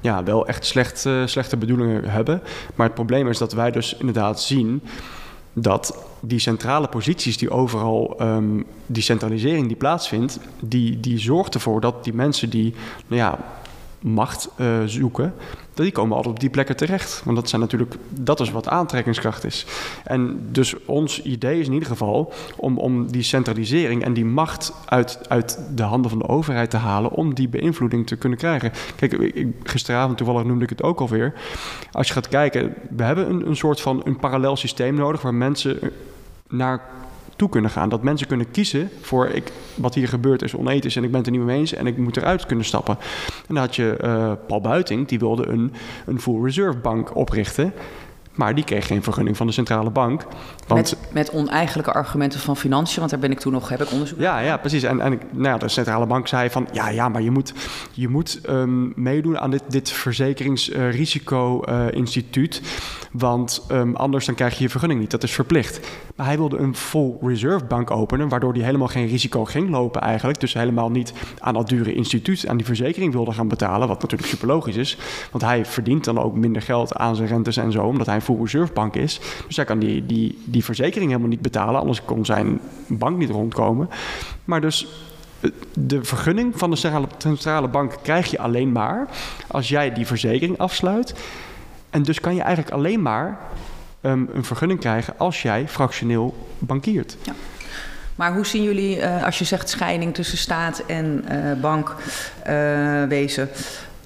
ja, 0.00 0.22
wel 0.22 0.46
echt 0.46 0.64
slecht, 0.66 1.04
uh, 1.04 1.26
slechte 1.26 1.56
bedoelingen 1.56 2.10
hebben. 2.10 2.42
Maar 2.74 2.86
het 2.86 2.94
probleem 2.94 3.28
is 3.28 3.38
dat 3.38 3.52
wij 3.52 3.70
dus 3.70 3.96
inderdaad 3.96 4.40
zien 4.40 4.82
dat 5.52 5.94
die 6.20 6.38
centrale 6.38 6.88
posities 6.88 7.38
die 7.38 7.50
overal, 7.50 8.16
um, 8.20 8.64
die 8.86 9.02
centralisering 9.02 9.66
die 9.66 9.76
plaatsvindt, 9.76 10.38
die, 10.60 11.00
die 11.00 11.18
zorgt 11.18 11.54
ervoor 11.54 11.80
dat 11.80 12.04
die 12.04 12.14
mensen 12.14 12.50
die 12.50 12.74
nou 13.06 13.20
ja, 13.20 13.38
macht 14.02 14.48
uh, 14.60 14.82
zoeken, 14.84 15.34
die 15.74 15.92
komen 15.92 16.16
altijd 16.16 16.34
op 16.34 16.40
die 16.40 16.50
plekken 16.50 16.76
terecht. 16.76 17.22
Want 17.24 17.36
dat 17.36 17.48
zijn 17.48 17.60
natuurlijk, 17.60 17.94
dat 18.08 18.40
is 18.40 18.50
wat 18.50 18.68
aantrekkingskracht 18.68 19.44
is. 19.44 19.66
En 20.04 20.48
dus 20.50 20.84
ons 20.84 21.22
idee 21.22 21.60
is 21.60 21.66
in 21.66 21.72
ieder 21.72 21.88
geval 21.88 22.32
om, 22.56 22.78
om 22.78 23.10
die 23.10 23.22
centralisering 23.22 24.04
en 24.04 24.12
die 24.12 24.24
macht 24.24 24.74
uit, 24.84 25.28
uit 25.28 25.58
de 25.74 25.82
handen 25.82 26.10
van 26.10 26.18
de 26.18 26.28
overheid 26.28 26.70
te 26.70 26.76
halen, 26.76 27.10
om 27.10 27.34
die 27.34 27.48
beïnvloeding 27.48 28.06
te 28.06 28.16
kunnen 28.16 28.38
krijgen. 28.38 28.72
Kijk, 28.96 29.12
ik, 29.12 29.46
gisteravond 29.62 30.16
toevallig 30.16 30.44
noemde 30.44 30.64
ik 30.64 30.70
het 30.70 30.82
ook 30.82 31.00
alweer. 31.00 31.34
Als 31.92 32.06
je 32.06 32.12
gaat 32.12 32.28
kijken, 32.28 32.74
we 32.90 33.02
hebben 33.02 33.30
een, 33.30 33.46
een 33.46 33.56
soort 33.56 33.80
van 33.80 34.00
een 34.04 34.16
parallel 34.16 34.56
systeem 34.56 34.94
nodig 34.94 35.22
waar 35.22 35.34
mensen 35.34 35.92
naar 36.48 36.80
toe 37.42 37.50
kunnen 37.50 37.70
gaan. 37.70 37.88
Dat 37.88 38.02
mensen 38.02 38.26
kunnen 38.26 38.50
kiezen 38.50 38.90
voor 39.00 39.26
ik, 39.26 39.52
wat 39.74 39.94
hier 39.94 40.08
gebeurt 40.08 40.42
is 40.42 40.54
onethisch 40.54 40.96
en 40.96 41.04
ik 41.04 41.10
ben 41.10 41.18
het 41.18 41.26
er 41.26 41.32
niet 41.32 41.42
mee 41.42 41.58
eens 41.58 41.74
en 41.74 41.86
ik 41.86 41.96
moet 41.96 42.16
eruit 42.16 42.46
kunnen 42.46 42.64
stappen. 42.64 42.96
En 43.48 43.54
dan 43.54 43.56
had 43.56 43.76
je 43.76 43.98
uh, 44.04 44.32
Paul 44.46 44.60
Buiting, 44.60 45.08
die 45.08 45.18
wilde 45.18 45.48
een, 45.48 45.72
een 46.06 46.20
full 46.20 46.42
reserve 46.42 46.78
bank 46.78 47.16
oprichten. 47.16 47.72
Maar 48.32 48.54
die 48.54 48.64
kreeg 48.64 48.86
geen 48.86 49.02
vergunning 49.02 49.36
van 49.36 49.46
de 49.46 49.52
centrale 49.52 49.90
bank. 49.90 50.26
Want... 50.66 50.90
Met, 50.90 50.98
met 51.12 51.32
oneigenlijke 51.32 51.92
argumenten 51.92 52.40
van 52.40 52.56
financiën, 52.56 52.98
want 52.98 53.10
daar 53.10 53.20
ben 53.20 53.30
ik 53.30 53.40
toen 53.40 53.52
nog, 53.52 53.68
heb 53.68 53.82
ik 53.82 53.92
onderzoek 53.92 54.18
Ja, 54.18 54.38
ja 54.38 54.56
precies. 54.56 54.82
En, 54.82 55.00
en 55.00 55.20
nou 55.30 55.48
ja, 55.48 55.58
de 55.58 55.68
centrale 55.68 56.06
bank 56.06 56.28
zei 56.28 56.50
van, 56.50 56.68
ja, 56.72 56.88
ja 56.88 57.08
maar 57.08 57.22
je 57.22 57.30
moet, 57.30 57.52
je 57.92 58.08
moet 58.08 58.40
um, 58.48 58.92
meedoen 58.96 59.38
aan 59.38 59.50
dit, 59.50 59.62
dit 59.68 59.90
verzekeringsrisico-instituut. 59.90 62.60
Uh, 62.62 62.68
want 63.12 63.66
um, 63.70 63.96
anders 63.96 64.26
dan 64.26 64.34
krijg 64.34 64.56
je 64.56 64.62
je 64.62 64.68
vergunning 64.68 65.00
niet. 65.00 65.10
Dat 65.10 65.22
is 65.22 65.32
verplicht. 65.32 65.80
Maar 66.16 66.26
hij 66.26 66.36
wilde 66.36 66.58
een 66.58 66.76
full 66.76 67.16
reserve 67.20 67.64
bank 67.64 67.90
openen, 67.90 68.28
waardoor 68.28 68.52
hij 68.52 68.62
helemaal 68.62 68.88
geen 68.88 69.06
risico 69.06 69.44
ging 69.44 69.70
lopen 69.70 70.00
eigenlijk. 70.00 70.40
Dus 70.40 70.52
helemaal 70.52 70.90
niet 70.90 71.12
aan 71.38 71.54
dat 71.54 71.68
dure 71.68 71.94
instituut, 71.94 72.48
aan 72.48 72.56
die 72.56 72.66
verzekering 72.66 73.12
wilde 73.12 73.32
gaan 73.32 73.48
betalen. 73.48 73.88
Wat 73.88 74.02
natuurlijk 74.02 74.30
super 74.30 74.46
logisch 74.46 74.76
is. 74.76 74.98
Want 75.30 75.44
hij 75.44 75.66
verdient 75.66 76.04
dan 76.04 76.18
ook 76.18 76.36
minder 76.36 76.62
geld 76.62 76.94
aan 76.94 77.16
zijn 77.16 77.28
rentes 77.28 77.56
en 77.56 77.72
zo, 77.72 77.84
omdat 77.84 78.06
hij 78.06 78.14
een 78.14 78.22
full 78.22 78.40
reserve 78.40 78.72
bank 78.72 78.94
is. 78.94 79.20
Dus 79.46 79.56
hij 79.56 79.64
kan 79.64 79.78
die, 79.78 80.06
die, 80.06 80.38
die 80.44 80.64
verzekering 80.64 81.10
helemaal 81.10 81.30
niet 81.30 81.42
betalen, 81.42 81.80
anders 81.80 82.04
kon 82.04 82.24
zijn 82.24 82.60
bank 82.86 83.18
niet 83.18 83.30
rondkomen. 83.30 83.88
Maar 84.44 84.60
dus 84.60 84.86
eh, 85.40 85.50
de 85.74 86.04
vergunning 86.04 86.58
van 86.58 86.70
de 86.70 87.06
centrale 87.18 87.68
bank 87.68 87.98
krijg 88.02 88.30
je 88.30 88.38
alleen 88.38 88.72
maar 88.72 89.08
als 89.46 89.68
jij 89.68 89.92
die 89.92 90.06
verzekering 90.06 90.58
afsluit. 90.58 91.14
En 91.92 92.02
dus 92.02 92.20
kan 92.20 92.34
je 92.34 92.42
eigenlijk 92.42 92.74
alleen 92.74 93.02
maar 93.02 93.38
um, 94.00 94.28
een 94.32 94.44
vergunning 94.44 94.80
krijgen 94.80 95.14
als 95.18 95.42
jij 95.42 95.68
fractioneel 95.68 96.48
bankiert. 96.58 97.16
Ja. 97.22 97.32
Maar 98.14 98.34
hoe 98.34 98.46
zien 98.46 98.62
jullie, 98.62 98.96
uh, 98.96 99.24
als 99.24 99.38
je 99.38 99.44
zegt 99.44 99.68
scheiding 99.68 100.14
tussen 100.14 100.38
staat 100.38 100.82
en 100.86 101.24
uh, 101.30 101.52
bankwezen, 101.60 103.48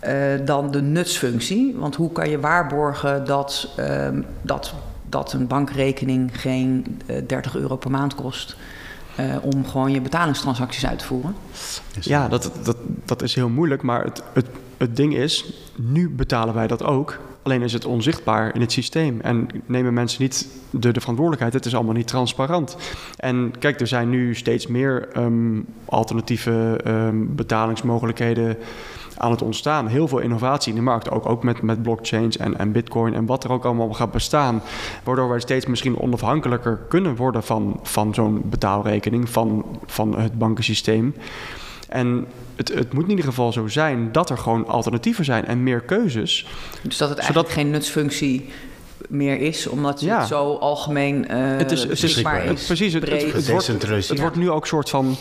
uh, 0.05 0.13
dan 0.45 0.71
de 0.71 0.83
nutsfunctie? 0.83 1.75
Want 1.79 1.97
hoe 1.97 2.13
kan 2.13 2.31
je 2.31 2.41
waarborgen 2.41 3.25
dat, 3.25 3.69
ehm, 3.77 4.23
dat, 4.43 4.75
dat 5.09 5.33
een 5.33 5.47
bankrekening 5.47 6.41
geen 6.41 7.01
30 7.27 7.57
euro 7.57 7.77
per 7.77 7.91
maand 7.91 8.15
kost? 8.15 8.57
om 9.43 9.67
gewoon 9.67 9.91
je 9.91 10.01
betalingstransacties 10.01 10.87
uit 10.87 10.99
te 10.99 11.05
voeren? 11.05 11.35
Ja, 12.01 12.29
dat, 12.29 12.51
dat, 12.63 12.77
dat 13.05 13.23
is 13.23 13.35
heel 13.35 13.49
moeilijk. 13.49 13.83
Maar 13.83 14.05
het, 14.05 14.23
het, 14.33 14.47
het 14.77 14.97
ding 14.97 15.15
is, 15.15 15.53
nu 15.77 16.11
betalen 16.11 16.55
wij 16.55 16.67
dat 16.67 16.83
ook. 16.83 17.19
Alleen 17.47 17.63
is 17.63 17.73
het 17.73 17.85
onzichtbaar 17.85 18.55
in 18.55 18.61
het 18.61 18.73
systeem 18.73 19.21
en 19.21 19.49
nemen 19.67 19.95
mensen 19.95 20.23
niet 20.23 20.49
de, 20.71 20.93
de 20.93 21.01
verantwoordelijkheid. 21.01 21.55
Het 21.55 21.67
is 21.67 21.75
allemaal 21.75 21.95
niet 21.95 22.07
transparant. 22.07 22.77
En 23.17 23.53
kijk, 23.59 23.81
er 23.81 23.87
zijn 23.87 24.11
nu 24.11 24.35
steeds 24.35 24.67
meer 24.67 25.09
um, 25.17 25.67
alternatieve 25.85 26.81
um, 26.87 27.35
betalingsmogelijkheden 27.35 28.57
aan 29.17 29.31
het 29.31 29.43
ontstaan. 29.43 29.87
Heel 29.87 30.09
veel 30.09 30.19
innovatie 30.19 30.71
in 30.71 30.79
de 30.79 30.85
markt, 30.85 31.11
ook, 31.11 31.27
ook 31.27 31.43
met, 31.43 31.63
met 31.63 31.83
blockchains 31.83 32.37
en, 32.37 32.59
en 32.59 32.73
bitcoin 32.73 33.15
en 33.15 33.27
wat 33.27 33.45
er 33.45 33.53
ook 33.53 33.65
allemaal 33.65 33.93
gaat 33.93 34.13
bestaan. 34.13 34.63
Waardoor 35.05 35.29
wij 35.29 35.41
steeds 35.41 35.67
misschien 35.67 35.99
onafhankelijker 35.99 36.79
kunnen 36.89 37.17
worden 37.17 37.43
van, 37.43 37.81
van 37.83 38.15
zo'n 38.15 38.43
betaalrekening, 38.45 39.29
van, 39.29 39.65
van 39.87 40.19
het 40.19 40.39
bankensysteem. 40.39 41.15
En 41.97 42.27
het, 42.57 42.69
het, 42.75 42.93
moet 42.93 43.05
in 43.05 43.11
ieder 43.11 43.25
geval 43.25 43.53
zo 43.53 43.69
zijn 43.69 44.13
dat 44.13 44.31
er 44.31 44.39
gewoon 44.39 44.67
alternatieven 44.67 45.25
zijn 45.25 45.47
en 45.47 45.63
meer 45.63 45.81
keuzes. 45.81 46.47
Dus 46.83 46.97
dat 46.97 47.09
het 47.09 47.19
eigenlijk 47.19 47.51
geen 47.51 47.71
nutsfunctie 47.71 48.49
meer 49.09 49.39
is, 49.39 49.67
omdat 49.67 50.01
het 50.01 50.27
zo 50.27 50.55
algemeen 50.55 51.27
uh, 51.31 51.57
het 51.57 51.73
is, 51.73 51.83
het 51.83 52.03
is, 52.03 52.03
is. 52.03 52.23
Precies, 52.67 52.93
het, 52.93 53.09
het, 53.09 53.33
het, 53.33 53.49
wordt, 53.49 53.67
het 54.09 54.19
wordt 54.19 54.37
nu 54.37 54.51
ook 54.51 54.67
soort 54.67 54.91
van 54.91 55.17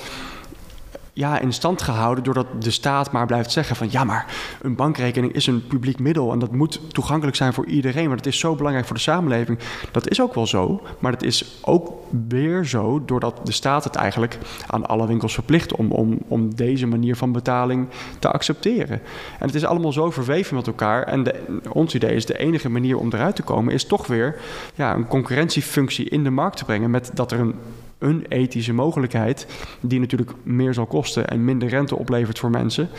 ja, 1.17 1.39
in 1.39 1.53
stand 1.53 1.81
gehouden 1.81 2.23
doordat 2.23 2.47
de 2.59 2.71
staat 2.71 3.11
maar 3.11 3.25
blijft 3.25 3.51
zeggen 3.51 3.75
van 3.75 3.87
ja, 3.91 4.03
maar 4.03 4.25
een 4.61 4.75
bankrekening 4.75 5.33
is 5.33 5.47
een 5.47 5.67
publiek 5.67 5.99
middel 5.99 6.31
en 6.31 6.39
dat 6.39 6.51
moet 6.51 6.79
toegankelijk 6.93 7.37
zijn 7.37 7.53
voor 7.53 7.65
iedereen, 7.65 8.07
want 8.07 8.25
het 8.25 8.33
is 8.33 8.39
zo 8.39 8.55
belangrijk 8.55 8.85
voor 8.87 8.95
de 8.95 9.01
samenleving. 9.01 9.59
Dat 9.91 10.09
is 10.09 10.21
ook 10.21 10.33
wel 10.33 10.47
zo, 10.47 10.81
maar 10.99 11.11
het 11.11 11.23
is 11.23 11.59
ook 11.61 11.93
weer 12.27 12.65
zo 12.65 13.05
doordat 13.05 13.39
de 13.43 13.51
staat 13.51 13.83
het 13.83 13.95
eigenlijk 13.95 14.37
aan 14.67 14.85
alle 14.85 15.07
winkels 15.07 15.33
verplicht 15.33 15.75
om, 15.75 15.91
om, 15.91 16.19
om 16.27 16.55
deze 16.55 16.87
manier 16.87 17.15
van 17.15 17.31
betaling 17.31 17.87
te 18.19 18.31
accepteren. 18.31 19.01
En 19.39 19.45
het 19.45 19.55
is 19.55 19.65
allemaal 19.65 19.93
zo 19.93 20.11
verweven 20.11 20.55
met 20.55 20.67
elkaar 20.67 21.03
en 21.03 21.23
de, 21.23 21.59
ons 21.69 21.95
idee 21.95 22.15
is 22.15 22.25
de 22.25 22.37
enige 22.37 22.69
manier 22.69 22.97
om 22.97 23.09
eruit 23.13 23.35
te 23.35 23.43
komen 23.43 23.73
is 23.73 23.85
toch 23.85 24.07
weer 24.07 24.39
ja, 24.75 24.93
een 24.93 25.07
concurrentiefunctie 25.07 26.09
in 26.09 26.23
de 26.23 26.29
markt 26.29 26.57
te 26.57 26.65
brengen 26.65 26.89
met 26.89 27.11
dat 27.13 27.31
er 27.31 27.39
een 27.39 27.55
een 27.99 28.25
ethische 28.29 28.73
mogelijkheid, 28.73 29.47
die 29.81 29.99
natuurlijk 29.99 30.31
meer 30.43 30.73
zal 30.73 30.85
kosten 30.85 31.27
en 31.27 31.45
minder 31.45 31.69
rente 31.69 31.95
oplevert 31.95 32.39
voor 32.39 32.49
mensen, 32.49 32.89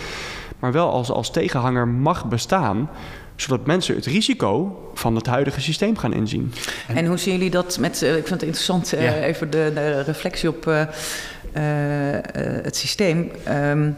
maar 0.59 0.73
wel 0.73 0.91
als, 0.91 1.11
als 1.11 1.31
tegenhanger 1.31 1.89
mag 1.89 2.29
bestaan 2.29 2.89
zodat 3.37 3.67
mensen 3.67 3.95
het 3.95 4.07
risico 4.07 4.81
van 4.95 5.15
het 5.15 5.27
huidige 5.27 5.61
systeem 5.61 5.97
gaan 5.97 6.13
inzien. 6.13 6.53
En, 6.89 7.07
hoe 7.07 7.17
zien 7.17 7.35
jullie 7.35 7.51
dat 7.51 7.79
met, 7.79 8.03
uh, 8.03 8.09
ik 8.09 8.27
vind 8.27 8.29
het 8.29 8.43
interessant, 8.43 8.95
uh, 8.95 9.27
even 9.27 9.51
de, 9.51 9.71
de, 9.75 10.01
reflectie 10.01 10.49
op 10.49 10.67
uh, 10.67 10.83
het 12.63 12.77
systeem. 12.77 13.31
Um, 13.49 13.97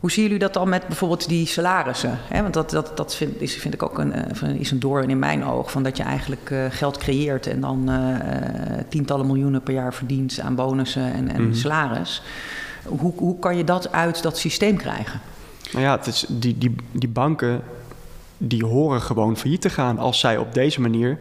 hoe 0.00 0.10
zien 0.10 0.24
jullie 0.24 0.38
dat 0.38 0.54
dan 0.54 0.68
met 0.68 0.86
bijvoorbeeld 0.86 1.28
die 1.28 1.46
salarissen? 1.46 2.18
want 2.30 2.54
dat, 2.54 2.70
dat, 2.70 2.96
dat 2.96 3.14
vind, 3.14 3.40
is, 3.40 3.54
vind 3.54 3.74
ik 3.74 3.82
ook 3.82 3.98
een, 3.98 4.12
eh, 4.12 4.48
is 4.54 4.70
een 4.70 4.80
doorn 4.80 5.10
in 5.10 5.18
mijn 5.18 5.44
oog. 5.44 5.70
Van 5.70 5.82
dat 5.82 5.96
je 5.96 6.02
eigenlijk 6.02 6.50
uh, 6.50 6.64
geld 6.70 6.98
creëert 6.98 7.46
en 7.46 7.60
dan 7.60 7.90
uh, 7.90 8.16
tientallen 8.88 9.26
miljoenen 9.26 9.62
per 9.62 9.74
jaar 9.74 9.94
verdient 9.94 10.40
aan 10.40 10.54
bonussen 10.54 11.12
en, 11.12 11.28
en 11.28 11.40
mm 11.40 11.44
-hmm. 11.44 11.54
salaris. 11.54 12.22
Hoe, 12.84 13.12
hoe 13.16 13.38
kan 13.38 13.56
je 13.56 13.64
dat 13.64 13.92
uit 13.92 14.22
dat 14.22 14.38
systeem 14.38 14.76
krijgen? 14.76 15.20
Nou 15.72 15.84
ja, 15.84 15.96
het 15.96 16.06
is, 16.06 16.24
die, 16.28 16.58
die, 16.58 16.74
die 16.92 17.08
banken 17.08 17.62
die 18.38 18.64
horen 18.64 19.00
gewoon 19.00 19.36
failliet 19.36 19.60
te 19.60 19.70
gaan 19.70 19.98
als 19.98 20.20
zij 20.20 20.36
op 20.36 20.54
deze 20.54 20.80
manier 20.80 21.18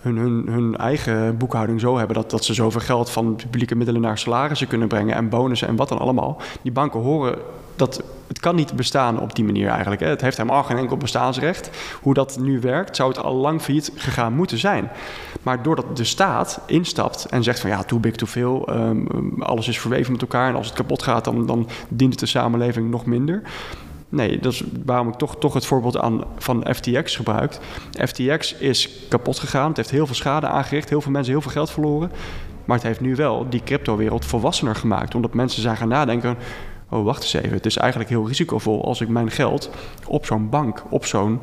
hun, 0.00 0.46
hun, 0.48 0.76
eigen 0.76 1.36
boekhouding 1.36 1.80
zo 1.80 1.96
hebben 1.98 2.16
dat, 2.16 2.30
dat 2.30 2.44
ze 2.44 2.54
zoveel 2.54 2.80
geld 2.80 3.10
van 3.10 3.36
publieke 3.36 3.74
middelen 3.74 4.00
naar 4.00 4.18
salarissen 4.18 4.68
kunnen 4.68 4.88
brengen 4.88 5.14
en 5.14 5.28
bonussen 5.28 5.68
en 5.68 5.76
wat 5.76 5.88
dan 5.88 5.98
allemaal. 5.98 6.40
Die 6.62 6.72
banken 6.72 7.00
horen 7.00 7.38
dat 7.76 8.02
het 8.28 8.40
kan 8.40 8.54
niet 8.54 8.76
bestaan 8.76 9.20
op 9.20 9.34
die 9.34 9.44
manier 9.44 9.68
eigenlijk. 9.68 10.00
Hè. 10.00 10.08
Het 10.08 10.20
heeft 10.20 10.36
helemaal 10.36 10.62
geen 10.62 10.76
enkel 10.76 10.96
bestaansrecht. 10.96 11.70
Hoe 12.02 12.14
dat 12.14 12.38
nu 12.40 12.60
werkt, 12.60 12.96
zou 12.96 13.08
het 13.08 13.18
al 13.18 13.34
lang 13.34 13.60
failliet 13.62 13.92
gegaan 13.94 14.32
moeten 14.32 14.58
zijn. 14.58 14.90
Maar 15.42 15.62
doordat 15.62 15.96
de 15.96 16.04
staat 16.04 16.60
instapt 16.66 17.24
en 17.24 17.42
zegt 17.42 17.60
van 17.60 17.70
ja, 17.70 17.82
too 17.82 17.98
big, 17.98 18.14
too 18.14 18.28
veel, 18.28 18.68
um, 18.70 19.42
alles 19.42 19.68
is 19.68 19.80
verweven 19.80 20.12
met 20.12 20.20
elkaar 20.20 20.48
en 20.48 20.54
als 20.54 20.66
het 20.66 20.76
kapot 20.76 21.02
gaat, 21.02 21.24
dan, 21.24 21.46
dan 21.46 21.68
dient 21.88 22.10
het 22.10 22.20
de 22.20 22.26
samenleving 22.26 22.90
nog 22.90 23.06
minder. 23.06 23.42
Nee, 24.08 24.38
dat 24.38 24.52
is 24.52 24.62
waarom 24.84 25.08
ik 25.08 25.14
toch, 25.14 25.36
toch 25.36 25.54
het 25.54 25.66
voorbeeld 25.66 25.98
aan, 25.98 26.24
van 26.38 26.66
FTX 26.74 27.16
gebruik. 27.16 27.58
FTX 27.90 28.54
is 28.54 28.90
kapot 29.08 29.38
gegaan. 29.38 29.68
Het 29.68 29.76
heeft 29.76 29.90
heel 29.90 30.06
veel 30.06 30.14
schade 30.14 30.46
aangericht. 30.46 30.88
Heel 30.88 31.00
veel 31.00 31.12
mensen 31.12 31.32
heel 31.32 31.42
veel 31.42 31.50
geld 31.50 31.70
verloren. 31.70 32.10
Maar 32.64 32.76
het 32.76 32.86
heeft 32.86 33.00
nu 33.00 33.14
wel 33.14 33.46
die 33.48 33.62
cryptowereld 33.64 34.24
volwassener 34.24 34.74
gemaakt. 34.74 35.14
Omdat 35.14 35.34
mensen 35.34 35.62
zijn 35.62 35.76
gaan 35.76 35.88
nadenken... 35.88 36.36
oh, 36.88 37.04
wacht 37.04 37.22
eens 37.22 37.32
even. 37.32 37.52
Het 37.52 37.66
is 37.66 37.76
eigenlijk 37.76 38.10
heel 38.10 38.26
risicovol 38.26 38.84
als 38.84 39.00
ik 39.00 39.08
mijn 39.08 39.30
geld 39.30 39.70
op 40.06 40.26
zo'n 40.26 40.48
bank... 40.48 40.82
op 40.88 41.04
zo'n 41.04 41.40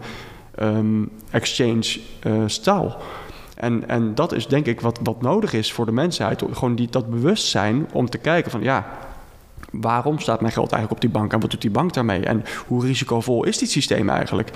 um, 0.60 1.10
exchange 1.32 2.00
uh, 2.24 2.44
staal. 2.46 2.98
En, 3.56 3.90
en 3.90 4.16
dat 4.16 4.34
is 4.34 4.48
denk 4.48 4.66
ik 4.66 4.82
wat, 4.82 5.00
wat 5.04 5.22
nodig 5.22 5.54
is 5.54 5.74
voor 5.74 5.86
de 5.86 5.92
mensheid. 5.92 6.44
Gewoon 6.52 6.76
die, 6.76 6.88
dat 6.90 7.10
bewustzijn 7.10 7.88
om 7.94 8.10
te 8.10 8.18
kijken 8.18 8.52
van... 8.52 8.62
ja, 8.62 8.86
waarom 9.82 10.20
staat 10.20 10.42
mijn 10.42 10.54
geld 10.54 10.72
eigenlijk 10.72 11.04
op 11.04 11.12
die 11.12 11.20
bank 11.20 11.34
en 11.34 11.40
wat 11.40 11.52
doet 11.52 11.62
die 11.62 11.72
bank 11.72 11.94
daarmee? 11.94 12.26
En 12.26 12.44
hoe 12.68 12.86
risicovol 12.86 13.44
is 13.44 13.58
dit 13.58 13.70
systeem 13.70 14.10
eigenlijk? 14.10 14.52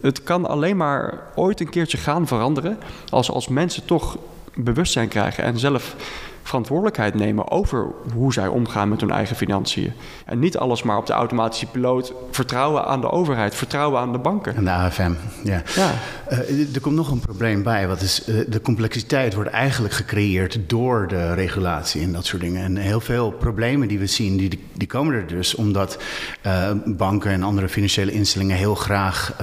Het, 0.00 0.22
kan 0.22 0.48
alleen 0.48 0.76
maar 0.76 1.18
ooit 1.34 1.60
een 1.60 1.70
keertje 1.70 1.98
gaan 1.98 2.26
veranderen 2.26 2.78
als, 3.10 3.30
als 3.30 3.48
mensen 3.48 3.84
toch 3.84 4.18
bewustzijn 4.54 5.08
krijgen 5.08 5.44
en 5.44 5.58
zelf 5.58 5.96
verantwoordelijkheid 6.42 7.14
nemen 7.14 7.50
over 7.50 7.86
hoe 8.14 8.32
zij 8.32 8.46
omgaan 8.46 8.88
met 8.88 9.00
hun 9.00 9.10
eigen 9.10 9.36
financiën. 9.36 9.92
En 10.24 10.38
niet 10.38 10.56
alles 10.56 10.82
maar 10.82 10.96
op 10.96 11.06
de 11.06 11.12
automatische 11.12 11.66
piloot 11.66 12.12
vertrouwen 12.30 12.84
aan 12.84 13.00
de 13.00 13.10
overheid, 13.10 13.54
vertrouwen 13.54 14.00
aan 14.00 14.12
de 14.12 14.18
banken. 14.18 14.56
En 14.56 14.64
de 14.64 14.70
AFM, 14.70 15.12
ja. 15.44 15.62
ja. 15.74 15.94
Uh, 16.30 16.74
er 16.74 16.80
komt 16.80 16.94
nog 16.94 17.10
een 17.10 17.20
probleem 17.20 17.62
bij. 17.62 17.88
Wat 17.88 18.00
is, 18.00 18.28
uh, 18.28 18.44
de 18.48 18.60
complexiteit 18.60 19.34
wordt 19.34 19.50
eigenlijk 19.50 19.94
gecreëerd 19.94 20.58
door 20.66 21.08
de 21.08 21.34
regulatie 21.34 22.02
en 22.02 22.12
dat 22.12 22.26
soort 22.26 22.42
dingen. 22.42 22.64
En 22.64 22.76
heel 22.76 23.00
veel 23.00 23.30
problemen 23.30 23.88
die 23.88 23.98
we 23.98 24.06
zien, 24.06 24.36
die, 24.36 24.60
die 24.72 24.88
komen 24.88 25.14
er 25.14 25.26
dus 25.26 25.54
omdat 25.54 25.98
uh, 26.46 26.70
banken 26.84 27.30
en 27.30 27.42
andere 27.42 27.68
financiële 27.68 28.12
instellingen 28.12 28.56
heel 28.56 28.74
graag 28.74 29.40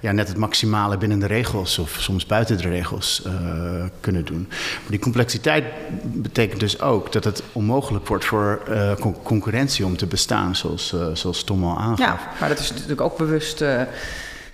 ja, 0.00 0.12
net 0.12 0.28
het 0.28 0.36
maximale 0.36 0.96
binnen 0.96 1.18
de 1.18 1.26
regels 1.26 1.78
of 1.78 1.96
soms 2.00 2.26
buiten 2.26 2.56
de 2.56 2.68
regels 2.68 3.22
kunnen 4.00 4.24
doen. 4.24 4.46
Maar 4.48 4.90
die 4.90 4.98
complexiteit 4.98 5.64
betekent 6.24 6.60
dus 6.60 6.80
ook 6.80 7.12
dat 7.12 7.24
het 7.24 7.42
onmogelijk 7.52 8.06
wordt 8.06 8.24
voor 8.24 8.62
uh, 8.68 8.92
concurrentie 9.22 9.84
om 9.84 9.96
te 9.96 10.06
bestaan, 10.06 10.56
zoals, 10.56 10.92
uh, 10.92 11.06
zoals 11.12 11.44
Tom 11.44 11.64
al 11.64 11.78
aangaf. 11.78 11.98
Ja, 11.98 12.18
maar 12.40 12.48
dat 12.48 12.58
is 12.58 12.70
natuurlijk 12.70 13.00
ook 13.00 13.16
bewust. 13.16 13.60
Uh, 13.60 13.80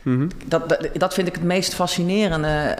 mm 0.02 0.18
-hmm. 0.18 0.28
dat, 0.46 0.68
dat, 0.68 0.88
dat, 0.92 1.14
vind 1.14 1.28
ik 1.28 1.34
het 1.34 1.42
meest 1.42 1.74
fascinerende. 1.74 2.74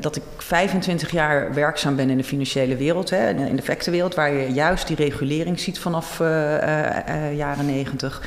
dat 0.00 0.16
ik 0.16 0.22
25 0.36 1.10
jaar 1.10 1.54
werkzaam 1.54 1.96
ben 1.96 2.10
in 2.10 2.16
de 2.16 2.24
financiële 2.24 2.76
wereld, 2.76 3.10
hè, 3.10 3.28
in 3.28 3.36
de 3.36 3.60
effectenwereld, 3.60 4.14
waar 4.14 4.32
je 4.32 4.52
juist 4.52 4.86
die 4.86 4.96
regulering 4.96 5.60
ziet 5.60 5.78
vanaf 5.78 6.18
jaren 7.34 7.66
90. 7.66 8.22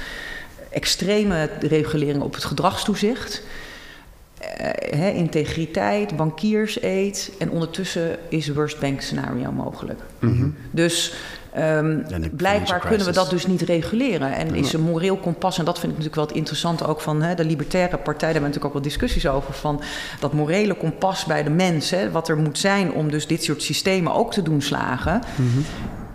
Extreme 0.70 1.50
regulering 1.60 2.22
op 2.22 2.34
het 2.34 2.44
gedragstoezicht. 2.44 3.42
Uh, 4.94 5.16
integriteit, 5.16 6.16
bankierseed. 6.16 7.32
En 7.40 7.50
ondertussen 7.50 8.18
is 8.30 8.48
worst 8.48 8.80
bank 8.80 9.02
scenario 9.02 9.52
mogelijk. 9.52 10.00
Mm 10.20 10.38
-hmm. 10.38 10.56
Dus 10.72 11.14
um, 11.58 12.06
blijkbaar 12.32 12.80
kunnen 12.80 13.06
we 13.06 13.14
dat 13.14 13.30
dus 13.30 13.48
niet 13.48 13.62
reguleren. 13.62 14.34
En 14.34 14.56
is 14.56 14.74
een 14.74 14.82
moreel 14.82 15.18
kompas, 15.18 15.58
en 15.58 15.66
dat 15.66 15.80
vind 15.80 15.92
ik 15.92 15.98
natuurlijk 15.98 16.16
wel 16.16 16.28
het 16.28 16.36
interessante 16.36 16.88
ook 16.88 17.02
van 17.02 17.22
hè, 17.22 17.36
de 17.36 17.46
libertaire 17.46 17.98
partij, 17.98 18.14
daar 18.20 18.32
hebben 18.32 18.42
we 18.42 18.48
natuurlijk 18.48 18.66
ook 18.66 18.84
wel 18.84 18.92
discussies 18.92 19.28
over, 19.28 19.54
van 19.54 19.82
dat 20.20 20.34
morele 20.34 20.74
kompas 20.74 21.26
bij 21.26 21.44
de 21.44 21.50
mens, 21.50 21.94
wat 22.12 22.30
er 22.30 22.38
moet 22.38 22.58
zijn 22.58 22.92
om 22.92 23.12
dus 23.12 23.28
dit 23.28 23.44
soort 23.44 23.62
systemen 23.64 24.14
ook 24.14 24.32
te 24.32 24.42
doen 24.42 24.62
slagen. 24.62 25.22
Mm 25.36 25.52
-hmm. 25.52 25.66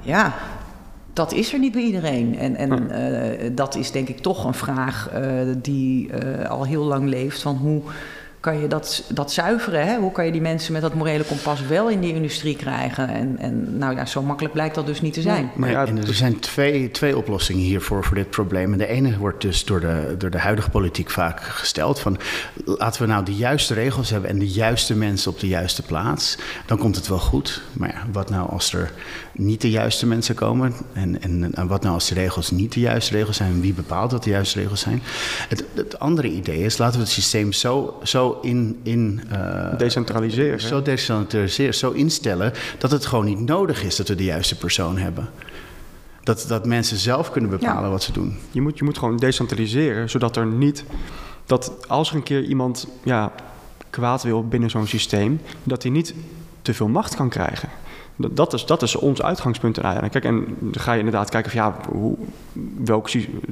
Ja, 0.00 0.34
dat 1.12 1.32
is 1.32 1.52
er 1.52 1.58
niet 1.58 1.72
bij 1.72 1.82
iedereen. 1.82 2.38
En, 2.38 2.56
en 2.56 2.90
uh, 2.90 3.50
dat 3.52 3.74
is 3.74 3.90
denk 3.90 4.08
ik 4.08 4.18
toch 4.18 4.44
een 4.44 4.54
vraag 4.54 5.10
uh, 5.14 5.20
die 5.56 6.08
uh, 6.08 6.50
al 6.50 6.66
heel 6.66 6.84
lang 6.84 7.08
leeft. 7.08 7.42
Van 7.42 7.56
hoe 7.56 7.82
kan 8.42 8.60
je 8.60 8.66
dat, 8.66 9.04
dat 9.08 9.32
zuiveren? 9.32 9.86
Hè? 9.86 9.98
Hoe 9.98 10.12
kan 10.12 10.26
je 10.26 10.32
die 10.32 10.40
mensen 10.40 10.72
met 10.72 10.82
dat 10.82 10.94
morele 10.94 11.24
kompas 11.24 11.66
wel 11.66 11.88
in 11.88 12.00
die 12.00 12.14
industrie 12.14 12.56
krijgen? 12.56 13.08
En, 13.08 13.36
en 13.38 13.78
nou 13.78 13.96
ja, 13.96 14.06
zo 14.06 14.22
makkelijk 14.22 14.54
blijkt 14.54 14.74
dat 14.74 14.86
dus 14.86 15.00
niet 15.00 15.12
te 15.14 15.20
zijn. 15.20 15.50
Maar 15.54 15.70
ja, 15.70 15.86
er 15.86 16.14
zijn 16.14 16.40
twee, 16.40 16.90
twee 16.90 17.16
oplossingen 17.16 17.62
hiervoor 17.62 18.04
voor 18.04 18.16
dit 18.16 18.30
probleem. 18.30 18.72
En 18.72 18.78
de 18.78 18.86
ene 18.86 19.18
wordt 19.18 19.40
dus 19.40 19.64
door 19.64 19.80
de, 19.80 20.14
door 20.18 20.30
de 20.30 20.38
huidige 20.38 20.70
politiek 20.70 21.10
vaak 21.10 21.42
gesteld: 21.42 22.00
van 22.00 22.18
laten 22.64 23.02
we 23.02 23.08
nou 23.08 23.24
de 23.24 23.34
juiste 23.34 23.74
regels 23.74 24.10
hebben 24.10 24.30
en 24.30 24.38
de 24.38 24.48
juiste 24.48 24.96
mensen 24.96 25.30
op 25.30 25.40
de 25.40 25.48
juiste 25.48 25.82
plaats. 25.82 26.38
Dan 26.66 26.78
komt 26.78 26.96
het 26.96 27.08
wel 27.08 27.18
goed. 27.18 27.62
Maar 27.72 27.88
ja, 27.88 28.06
wat 28.12 28.30
nou 28.30 28.50
als 28.50 28.74
er 28.74 28.92
niet 29.32 29.60
de 29.60 29.70
juiste 29.70 30.06
mensen 30.06 30.34
komen? 30.34 30.72
En, 30.92 31.22
en, 31.22 31.54
en 31.54 31.66
wat 31.66 31.82
nou 31.82 31.94
als 31.94 32.08
de 32.08 32.14
regels 32.14 32.50
niet 32.50 32.72
de 32.72 32.80
juiste 32.80 33.16
regels 33.16 33.36
zijn? 33.36 33.52
En 33.52 33.60
wie 33.60 33.74
bepaalt 33.74 34.10
dat 34.10 34.24
de 34.24 34.30
juiste 34.30 34.60
regels 34.60 34.80
zijn? 34.80 35.02
Het, 35.48 35.64
het 35.74 35.98
andere 35.98 36.28
idee 36.28 36.64
is: 36.64 36.78
laten 36.78 36.96
we 36.98 37.04
het 37.04 37.12
systeem 37.12 37.52
zo, 37.52 37.98
zo 38.02 38.38
in. 38.42 38.80
in 38.82 39.20
uh, 39.32 39.78
decentraliseren. 39.78 40.60
Zo 40.60 40.82
decentraliseren, 40.82 41.74
zo 41.74 41.90
instellen 41.90 42.52
dat 42.78 42.90
het 42.90 43.06
gewoon 43.06 43.24
niet 43.24 43.40
nodig 43.40 43.84
is 43.84 43.96
dat 43.96 44.08
we 44.08 44.14
de 44.14 44.24
juiste 44.24 44.56
persoon 44.56 44.98
hebben. 44.98 45.28
Dat, 46.22 46.44
dat 46.48 46.66
mensen 46.66 46.96
zelf 46.96 47.30
kunnen 47.30 47.50
bepalen 47.50 47.90
wat 47.90 48.02
ze 48.02 48.12
doen. 48.12 48.38
Je 48.50 48.60
moet, 48.60 48.78
je 48.78 48.84
moet 48.84 48.98
gewoon 48.98 49.16
decentraliseren, 49.16 50.10
zodat 50.10 50.36
er 50.36 50.46
niet. 50.46 50.84
Dat 51.46 51.88
als 51.88 52.10
er 52.10 52.16
een 52.16 52.22
keer 52.22 52.42
iemand 52.44 52.86
ja, 53.04 53.32
kwaad 53.90 54.22
wil 54.22 54.48
binnen 54.48 54.70
zo'n 54.70 54.86
systeem, 54.86 55.40
dat 55.62 55.82
hij 55.82 55.92
niet 55.92 56.14
te 56.62 56.74
veel 56.74 56.88
macht 56.88 57.14
kan 57.14 57.28
krijgen. 57.28 57.68
Dat 58.16 58.52
is, 58.52 58.66
dat 58.66 58.82
is 58.82 58.96
ons 58.96 59.22
uitgangspunt 59.22 59.74
uiteindelijk. 59.74 60.12
Kijk, 60.12 60.24
en 60.24 60.56
dan 60.58 60.82
ga 60.82 60.92
je 60.92 60.98
inderdaad 60.98 61.30
kijken 61.30 61.50
van 61.50 61.60
ja, 61.60 61.76
hoe, 61.88 62.16
welk 62.84 63.10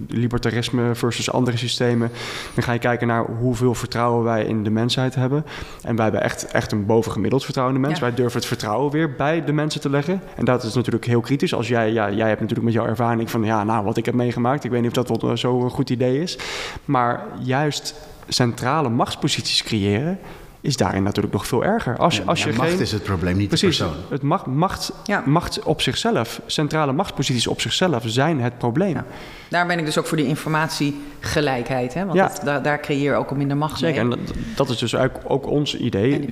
libertarisme 0.08 0.94
versus 0.94 1.32
andere 1.32 1.56
systemen. 1.56 2.10
Dan 2.54 2.64
ga 2.64 2.72
je 2.72 2.78
kijken 2.78 3.06
naar 3.06 3.24
hoeveel 3.24 3.74
vertrouwen 3.74 4.24
wij 4.24 4.44
in 4.44 4.64
de 4.64 4.70
mensheid 4.70 5.14
hebben. 5.14 5.46
En 5.82 5.94
wij 5.94 6.04
hebben 6.04 6.22
echt, 6.22 6.44
echt 6.44 6.72
een 6.72 6.86
bovengemiddeld 6.86 7.44
vertrouwen 7.44 7.76
in 7.76 7.82
de 7.82 7.88
mens. 7.88 8.00
Wij 8.00 8.14
durven 8.14 8.38
het 8.38 8.48
vertrouwen 8.48 8.92
weer 8.92 9.14
bij 9.14 9.44
de 9.44 9.52
mensen 9.52 9.80
te 9.80 9.90
leggen. 9.90 10.20
En 10.36 10.44
dat 10.44 10.62
is 10.62 10.74
natuurlijk 10.74 11.04
heel 11.04 11.20
kritisch. 11.20 11.54
Als 11.54 11.68
jij, 11.68 11.92
ja, 11.92 12.10
jij 12.10 12.28
hebt 12.28 12.40
natuurlijk 12.40 12.66
met 12.66 12.76
jouw 12.76 12.86
ervaring 12.86 13.30
van 13.30 13.44
ja, 13.44 13.64
nou, 13.64 13.84
wat 13.84 13.96
ik 13.96 14.04
heb 14.04 14.14
meegemaakt. 14.14 14.64
Ik 14.64 14.70
weet 14.70 14.82
niet 14.82 14.98
of 14.98 15.04
dat 15.04 15.22
wel 15.22 15.36
zo 15.36 15.62
een 15.62 15.70
goed 15.70 15.90
idee 15.90 16.22
is. 16.22 16.38
Maar 16.84 17.26
juist 17.42 17.94
centrale 18.28 18.88
machtsposities 18.88 19.62
creëren 19.62 20.18
is 20.60 20.76
daarin 20.76 21.02
natuurlijk 21.02 21.34
nog 21.34 21.46
veel 21.46 21.64
erger. 21.64 21.96
Als 21.96 22.16
je, 22.16 22.24
als 22.24 22.44
je 22.44 22.52
macht 22.52 22.68
geen, 22.68 22.80
is 22.80 22.92
het 22.92 23.02
probleem, 23.02 23.36
niet 23.36 23.48
precies, 23.48 23.78
de 23.78 23.84
persoon. 23.84 24.02
Het 24.08 24.22
macht, 24.22 24.46
macht, 24.46 24.92
ja. 25.04 25.22
macht 25.26 25.62
op 25.62 25.80
zichzelf, 25.80 26.40
centrale 26.46 26.92
machtsposities 26.92 27.46
op 27.46 27.60
zichzelf 27.60 28.02
zijn 28.06 28.40
het 28.40 28.58
probleem. 28.58 28.94
Ja. 28.94 29.04
Daar 29.48 29.66
ben 29.66 29.78
ik 29.78 29.84
dus 29.84 29.98
ook 29.98 30.06
voor 30.06 30.16
die 30.16 30.26
informatiegelijkheid. 30.26 31.94
Hè? 31.94 32.04
Want 32.04 32.16
ja. 32.16 32.26
dat, 32.26 32.40
daar, 32.44 32.62
daar, 32.62 32.80
creëer 32.80 33.12
je 33.12 33.14
ook 33.14 33.36
minder 33.36 33.56
macht 33.56 33.78
Zeker, 33.78 34.06
mee. 34.06 34.18
en 34.18 34.24
dat, 34.56 34.68
is 34.68 34.78
dus 34.78 34.94
ook, 34.94 35.12
ook 35.24 35.46
ons 35.46 35.76
idee. 35.76 36.28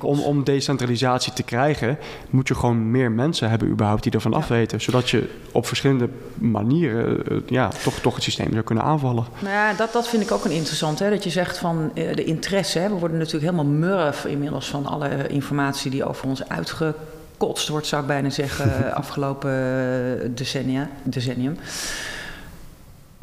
om, 0.00 0.20
om 0.20 0.44
decentralisatie 0.44 1.32
te 1.32 1.42
krijgen, 1.42 1.98
moet 2.30 2.48
je 2.48 2.54
gewoon 2.54 2.90
meer 2.90 3.12
mensen 3.12 3.50
hebben 3.50 3.68
überhaupt 3.68 4.02
die 4.02 4.12
ervan 4.12 4.34
afweten. 4.34 4.80
Zodat 4.80 5.10
je 5.10 5.28
op 5.52 5.66
verschillende 5.66 6.08
manieren 6.34 7.26
eh, 7.26 7.36
ja, 7.46 7.68
toch, 7.82 7.94
toch 7.94 8.14
het 8.14 8.22
systeem 8.22 8.52
zou 8.52 8.62
kunnen 8.62 8.84
aanvallen. 8.84 9.24
Nou 9.38 9.54
ja, 9.54 9.74
dat, 9.74 9.92
dat 9.92 10.08
vind 10.08 10.22
ik 10.22 10.30
ook 10.30 10.44
een 10.44 10.50
interessant. 10.50 10.98
Hè? 10.98 11.10
Dat 11.10 11.24
je 11.24 11.30
zegt 11.30 11.58
van 11.58 11.90
uh, 11.94 12.14
de 12.14 12.24
interesse. 12.24 12.78
Hè? 12.78 12.88
We 12.88 12.94
worden 12.94 13.18
natuurlijk 13.18 13.44
helemaal 13.44 13.61
murf 13.64 14.24
inmiddels 14.24 14.68
van 14.68 14.86
alle 14.86 15.26
informatie 15.26 15.90
die 15.90 16.04
over 16.04 16.28
ons 16.28 16.48
uitgekotst 16.48 17.68
wordt, 17.68 17.86
zou 17.86 18.02
ik 18.02 18.08
bijna 18.08 18.30
zeggen, 18.30 18.94
afgelopen 18.94 20.34
decennia, 20.34 20.88
decennium 21.02 21.56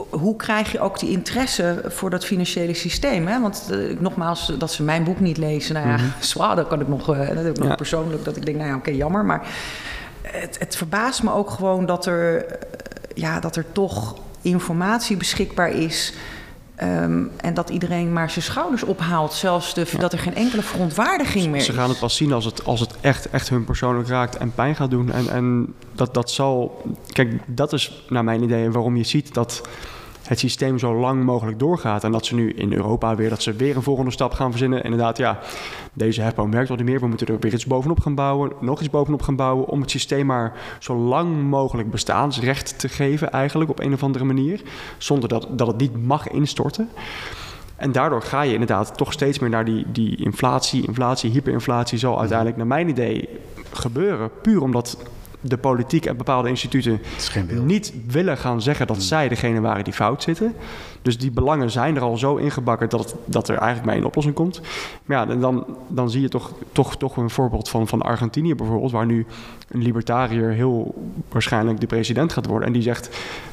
hoe 0.10 0.36
krijg 0.36 0.72
je 0.72 0.80
ook 0.80 1.00
die 1.00 1.10
interesse 1.10 1.82
voor 1.86 2.10
dat 2.10 2.26
financiële 2.26 2.74
systeem? 2.74 3.28
Hè? 3.28 3.42
Want 3.42 3.68
uh, 3.72 4.00
nogmaals, 4.00 4.54
dat 4.58 4.72
ze 4.72 4.84
mijn 4.84 5.04
boek 5.04 5.20
niet 5.20 5.38
lezen, 5.38 5.74
nou 5.74 5.88
ja, 5.88 5.98
mm 5.98 6.12
zwaar, 6.20 6.56
dat 6.56 6.68
kan 6.68 6.82
ik 6.82 6.88
nog, 6.88 7.10
uh, 7.10 7.28
dat 7.28 7.44
heb 7.44 7.58
ik 7.58 7.64
nog 7.64 7.76
persoonlijk, 7.76 8.26
dat 8.26 8.36
ik 8.36 8.46
denk, 8.46 8.58
nou 8.58 8.70
ja, 8.70 8.76
oké, 8.76 8.92
jammer. 8.92 9.26
Maar 9.26 9.48
het, 10.22 10.60
het, 10.60 10.76
verbaast 10.76 11.24
me 11.24 11.32
ook 11.32 11.50
gewoon 11.50 11.86
dat 11.86 12.06
er, 12.06 12.46
ja, 13.14 13.40
dat 13.40 13.56
er 13.56 13.66
toch 13.72 14.16
informatie 14.42 15.18
beschikbaar 15.18 15.72
is 15.72 16.14
Um, 16.84 17.32
en 17.38 17.53
dat 17.53 17.69
iedereen 17.69 18.13
maar 18.13 18.30
zijn 18.30 18.45
schouders 18.45 18.84
ophaalt. 18.84 19.34
Zelfs 19.34 19.73
de, 19.73 19.88
dat 19.97 20.13
er 20.13 20.19
geen 20.19 20.36
enkele 20.36 20.61
verontwaardiging 20.61 21.45
meer 21.45 21.55
is. 21.55 21.65
Ze 21.65 21.73
gaan 21.73 21.89
het 21.89 21.99
pas 21.99 22.15
zien 22.15 22.34
als 22.34 22.45
het, 22.45 22.65
als 22.65 22.80
het 22.80 22.95
echt, 23.01 23.30
echt 23.30 23.49
hun 23.49 23.63
persoonlijk 23.63 24.07
raakt 24.07 24.38
en 24.38 24.53
pijn 24.53 24.75
gaat 24.75 24.89
doen. 24.89 25.11
En, 25.11 25.30
en 25.30 25.73
dat, 25.91 26.13
dat 26.13 26.32
zal. 26.32 26.82
Kijk, 27.11 27.41
dat 27.45 27.73
is 27.73 28.05
naar 28.09 28.23
mijn 28.23 28.43
idee 28.43 28.71
waarom 28.71 28.95
je 28.95 29.03
ziet 29.03 29.34
dat 29.34 29.61
het 30.30 30.39
systeem 30.39 30.77
zo 30.77 30.99
lang 30.99 31.23
mogelijk 31.23 31.59
doorgaat. 31.59 32.03
En 32.03 32.11
dat 32.11 32.25
ze 32.25 32.36
nu 32.36 32.51
in 32.51 32.73
Europa 32.73 33.15
weer, 33.15 33.30
dat 33.30 33.41
ze 33.41 33.53
weer 33.53 33.75
een 33.75 33.84
volgende 33.84 34.11
stap 34.11 34.32
gaan 34.32 34.49
verzinnen. 34.49 34.84
Inderdaad, 34.84 35.17
ja, 35.17 35.39
deze 35.93 36.21
hefboom 36.21 36.51
werkt 36.51 36.69
al 36.69 36.75
niet 36.75 36.86
meer. 36.86 36.99
We 36.99 37.07
moeten 37.07 37.27
er 37.27 37.39
weer 37.39 37.53
iets 37.53 37.65
bovenop 37.65 37.99
gaan 37.99 38.15
bouwen, 38.15 38.51
nog 38.59 38.80
iets 38.80 38.89
bovenop 38.89 39.21
gaan 39.21 39.36
bouwen. 39.36 39.67
Om 39.67 39.82
het 39.82 39.91
systeem 39.91 40.25
maar 40.25 40.53
zo 40.80 40.95
lang 40.95 41.43
mogelijk 41.43 41.91
bestaansrecht 41.91 42.80
te 42.80 42.89
geven, 42.89 43.32
eigenlijk 43.32 43.69
op 43.69 43.80
een 43.80 43.93
of 43.93 44.03
andere 44.03 44.23
manier. 44.25 44.61
Zonder 44.97 45.30
dat, 45.30 45.47
dat 45.51 45.67
het 45.67 45.77
niet 45.77 46.05
mag 46.05 46.27
instorten. 46.27 46.89
En 47.75 47.91
daardoor 47.91 48.21
ga 48.21 48.41
je 48.41 48.53
inderdaad 48.53 48.97
toch 48.97 49.13
steeds 49.13 49.39
meer 49.39 49.49
naar 49.49 49.65
die, 49.65 49.86
die 49.91 50.15
inflatie. 50.15 50.88
Inflatie, 50.88 51.32
hyperinflatie 51.32 51.97
zal 51.97 52.19
uiteindelijk, 52.19 52.57
naar 52.57 52.67
mijn 52.67 52.89
idee, 52.89 53.30
gebeuren. 53.71 54.30
Puur 54.41 54.61
omdat 54.61 54.97
de 55.42 55.58
politiek 55.58 56.06
en 56.06 56.18
bepaalde 56.18 56.50
instituten 56.50 57.02
niet 57.64 57.94
willen 58.08 58.38
gaan 58.38 58.62
zeggen 58.62 58.88
dat 58.88 58.96
hmm. 58.96 59.06
zij 59.06 59.28
degene 59.28 59.62
waren 59.62 59.84
die 59.84 59.94
fout 59.94 60.24
zitten. 60.24 60.56
Dus 61.02 61.18
die 61.18 61.32
belangen 61.32 61.72
zijn 61.72 61.96
er 61.96 62.02
al 62.02 62.18
zo 62.18 62.36
ingebakken 62.36 62.90
dat, 62.90 63.16
dat 63.26 63.48
er 63.48 63.56
eigenlijk 63.56 63.86
maar 63.86 63.96
één 63.96 64.06
oplossing 64.06 64.36
komt. 64.36 64.62
Maar 65.06 65.18
ja, 65.18 65.36
dan, 65.36 65.66
dan 65.88 66.10
zie 66.10 66.22
je 66.22 66.30
toch, 66.30 66.54
toch, 66.72 66.98
toch 66.98 67.18
een 67.18 67.30
voorbeeld 67.30 67.70
van, 67.70 67.88
van 67.88 68.02
Argentinië 68.02 68.56
bijvoorbeeld, 68.56 68.92
waar 68.92 69.06
nu 69.06 69.26
een 69.70 69.82
libertariër 69.82 70.50
heel 70.50 70.96
waarschijnlijk 71.32 71.80
de 71.80 71.88
president 71.88 72.34
gaat 72.34 72.46
worden. 72.46 72.68
En 72.68 72.74
die 72.74 72.82
zegt, 72.82 73.10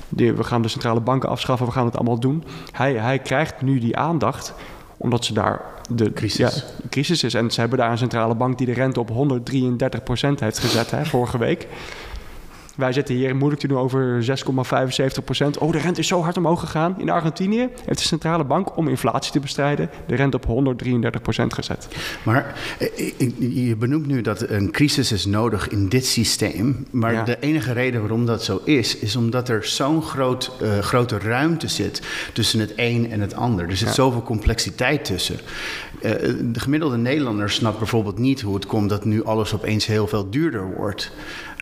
we 0.09 0.45
gaan 0.45 0.63
de 0.63 0.69
centrale 0.69 1.01
banken 1.01 1.29
afschaffen, 1.29 1.67
we 1.67 1.73
gaan 1.73 1.85
het 1.85 1.97
allemaal 1.97 2.21
doen. 2.21 2.45
Hij, 2.73 2.95
hij 2.95 3.19
krijgt 3.19 3.63
nu 3.63 3.79
die 3.79 3.97
aandacht 3.97 4.55
omdat 4.97 5.25
ze 5.25 5.33
daar 5.33 5.61
de 5.91 6.13
crisis. 6.13 6.55
Ja, 6.57 6.89
crisis 6.91 7.23
is. 7.23 7.35
En 7.35 7.51
ze 7.51 7.61
hebben 7.61 7.79
daar 7.79 7.91
een 7.91 7.99
centrale 7.99 8.35
bank 8.35 8.59
die 8.59 8.67
de 8.67 8.73
rente 8.73 9.01
op 9.01 9.11
133% 9.11 9.15
heeft 10.39 10.59
gezet 10.59 10.91
hè, 10.91 11.05
vorige 11.05 11.39
week. 11.39 11.67
Wij 12.77 12.93
zitten 12.93 13.15
hier 13.15 13.37
moeilijk 13.37 13.61
te 13.61 13.69
doen 13.69 13.79
over 13.79 14.25
6,75 15.19 15.25
procent. 15.25 15.59
Oh, 15.59 15.73
de 15.73 15.79
rente 15.79 16.01
is 16.01 16.07
zo 16.07 16.23
hard 16.23 16.37
omhoog 16.37 16.61
gegaan. 16.61 16.95
In 16.99 17.11
Argentinië 17.11 17.69
heeft 17.85 17.99
de 17.99 18.07
centrale 18.07 18.45
bank 18.45 18.77
om 18.77 18.89
inflatie 18.89 19.33
te 19.33 19.41
bestrijden 19.41 19.91
de 20.07 20.15
rente 20.15 20.37
op 20.37 20.45
133 20.45 21.23
procent 21.23 21.55
gezet. 21.55 21.89
Maar 22.23 22.55
je 23.39 23.77
benoemt 23.77 24.07
nu 24.07 24.21
dat 24.21 24.49
een 24.49 24.71
crisis 24.71 25.13
is 25.13 25.27
nodig 25.27 25.69
in 25.69 25.89
dit 25.89 26.07
systeem. 26.07 26.87
Maar 26.91 27.25
de 27.25 27.37
enige 27.41 27.73
reden 27.73 28.01
waarom 28.01 28.27
dat 28.27 28.45
zo 28.45 28.61
is, 28.65 28.97
is 28.97 29.17
omdat 29.17 29.49
er 29.49 29.65
zo'n 29.65 30.03
groot, 30.03 30.53
uh, 30.63 30.79
grote 30.79 31.19
ruimte 31.19 31.69
zit 31.69 32.03
tussen 32.33 32.61
het 32.61 32.73
een 32.77 33.11
en 33.11 33.21
het 33.21 33.35
ander. 33.35 33.69
Er 33.69 33.77
zit 33.77 33.95
zoveel 33.95 34.23
complexiteit 34.23 35.05
tussen. 35.05 35.37
Uh, 36.03 36.13
de 36.53 36.61
gemiddelde 36.61 36.97
Nederlander 36.97 37.51
snapt 37.51 37.79
bijvoorbeeld 37.79 38.19
niet 38.19 38.41
hoe 38.41 38.55
het 38.55 38.67
komt 38.67 38.89
dat 38.89 39.05
nu 39.05 39.25
alles 39.25 39.55
opeens 39.55 39.87
heel 39.87 40.07
veel 40.07 40.31
duurder 40.31 40.75
wordt. 40.75 41.13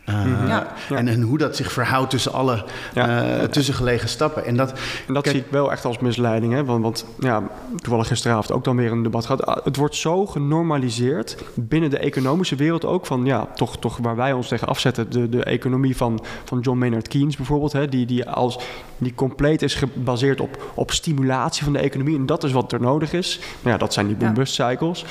Uh, 0.09 0.47
ja. 0.47 0.67
En, 0.89 1.07
en, 1.07 1.21
hoe 1.21 1.37
dat 1.37 1.55
zich 1.55 1.71
verhoudt 1.71 2.09
tussen 2.09 2.33
alle 2.33 2.63
ja. 2.93 3.37
uh, 3.37 3.43
tussengelegen 3.43 4.09
stappen. 4.09 4.45
En 4.45 4.57
dat, 4.57 4.73
en 5.07 5.13
dat 5.13 5.27
zie 5.27 5.39
ik 5.39 5.45
wel 5.49 5.71
echt 5.71 5.85
als 5.85 5.99
misleiding. 5.99 6.53
Hè? 6.53 6.65
Want, 6.65 6.83
want 6.83 7.05
ja, 7.19 7.43
toevallig 7.75 8.07
gisteravond 8.07 8.51
ook 8.51 8.63
dan 8.63 8.75
weer 8.75 8.91
een 8.91 9.03
debat 9.03 9.25
gehad. 9.25 9.45
Ah, 9.45 9.65
het 9.65 9.75
wordt 9.75 9.95
zo 9.95 10.25
genormaliseerd 10.25 11.37
binnen 11.55 11.89
de 11.89 11.97
economische 11.97 12.55
wereld 12.55 12.85
ook. 12.85 13.05
Van 13.05 13.25
ja, 13.25 13.47
toch, 13.55 13.77
toch 13.77 13.97
waar 13.97 14.15
wij 14.15 14.33
ons 14.33 14.47
tegen 14.47 14.67
afzetten. 14.67 15.11
De, 15.11 15.29
de 15.29 15.43
economie 15.43 15.97
van, 15.97 16.23
van 16.43 16.59
John 16.59 16.77
Maynard 16.77 17.07
Keynes 17.07 17.35
bijvoorbeeld. 17.35 17.73
Hè? 17.73 17.87
Die, 17.87 18.05
die, 18.05 18.29
als, 18.29 18.59
die 18.97 19.13
compleet 19.15 19.61
is 19.61 19.75
gebaseerd 19.75 20.41
op, 20.41 20.71
op 20.75 20.91
stimulatie 20.91 21.63
van 21.63 21.73
de 21.73 21.79
economie. 21.79 22.17
En 22.17 22.25
dat 22.25 22.43
is 22.43 22.51
wat 22.51 22.71
er 22.71 22.81
nodig 22.81 23.13
is. 23.13 23.39
Nou 23.61 23.73
ja, 23.73 23.77
dat 23.77 23.93
zijn 23.93 24.07
die 24.07 24.15
boom-bust 24.15 24.53
cycles 24.53 25.05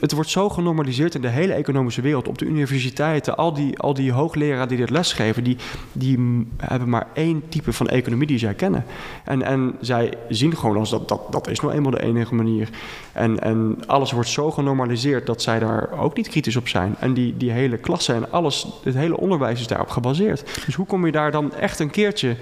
het 0.00 0.12
wordt 0.12 0.30
zo 0.30 0.48
genormaliseerd 0.48 1.14
in 1.14 1.20
de 1.20 1.28
hele 1.28 1.52
economische 1.52 2.00
wereld. 2.00 2.28
Op 2.28 2.38
de 2.38 2.44
universiteiten, 2.44 3.36
al 3.36 3.52
die, 3.52 3.78
al 3.78 3.94
die 3.94 4.12
hoogleraren 4.12 4.68
die 4.68 4.76
dit 4.76 4.90
lesgeven, 4.90 5.44
die, 5.44 5.56
die 5.92 6.46
hebben 6.56 6.88
maar 6.88 7.06
één 7.12 7.42
type 7.48 7.72
van 7.72 7.88
economie 7.88 8.26
die 8.26 8.38
zij 8.38 8.54
kennen. 8.54 8.84
En, 9.24 9.42
en 9.42 9.76
zij 9.80 10.14
zien 10.28 10.56
gewoon 10.56 10.76
als 10.76 10.90
dat, 10.90 11.08
dat, 11.08 11.32
dat 11.32 11.48
is 11.48 11.60
nou 11.60 11.72
eenmaal 11.72 11.90
de 11.90 12.02
enige 12.02 12.34
manier. 12.34 12.68
En, 13.12 13.40
en 13.40 13.78
alles 13.86 14.12
wordt 14.12 14.28
zo 14.28 14.50
genormaliseerd 14.50 15.26
dat 15.26 15.42
zij 15.42 15.58
daar 15.58 15.98
ook 15.98 16.16
niet 16.16 16.28
kritisch 16.28 16.56
op 16.56 16.68
zijn. 16.68 16.96
En 16.98 17.14
die, 17.14 17.36
die 17.36 17.50
hele 17.50 17.76
klasse 17.76 18.12
en 18.12 18.32
alles, 18.32 18.66
het 18.84 18.94
hele 18.94 19.16
onderwijs 19.16 19.60
is 19.60 19.66
daarop 19.66 19.88
gebaseerd. 19.90 20.62
Dus 20.66 20.74
hoe 20.74 20.86
kom 20.86 21.06
je 21.06 21.12
daar 21.12 21.30
dan 21.30 21.54
echt 21.54 21.78
een 21.78 21.90
keertje 21.90 22.36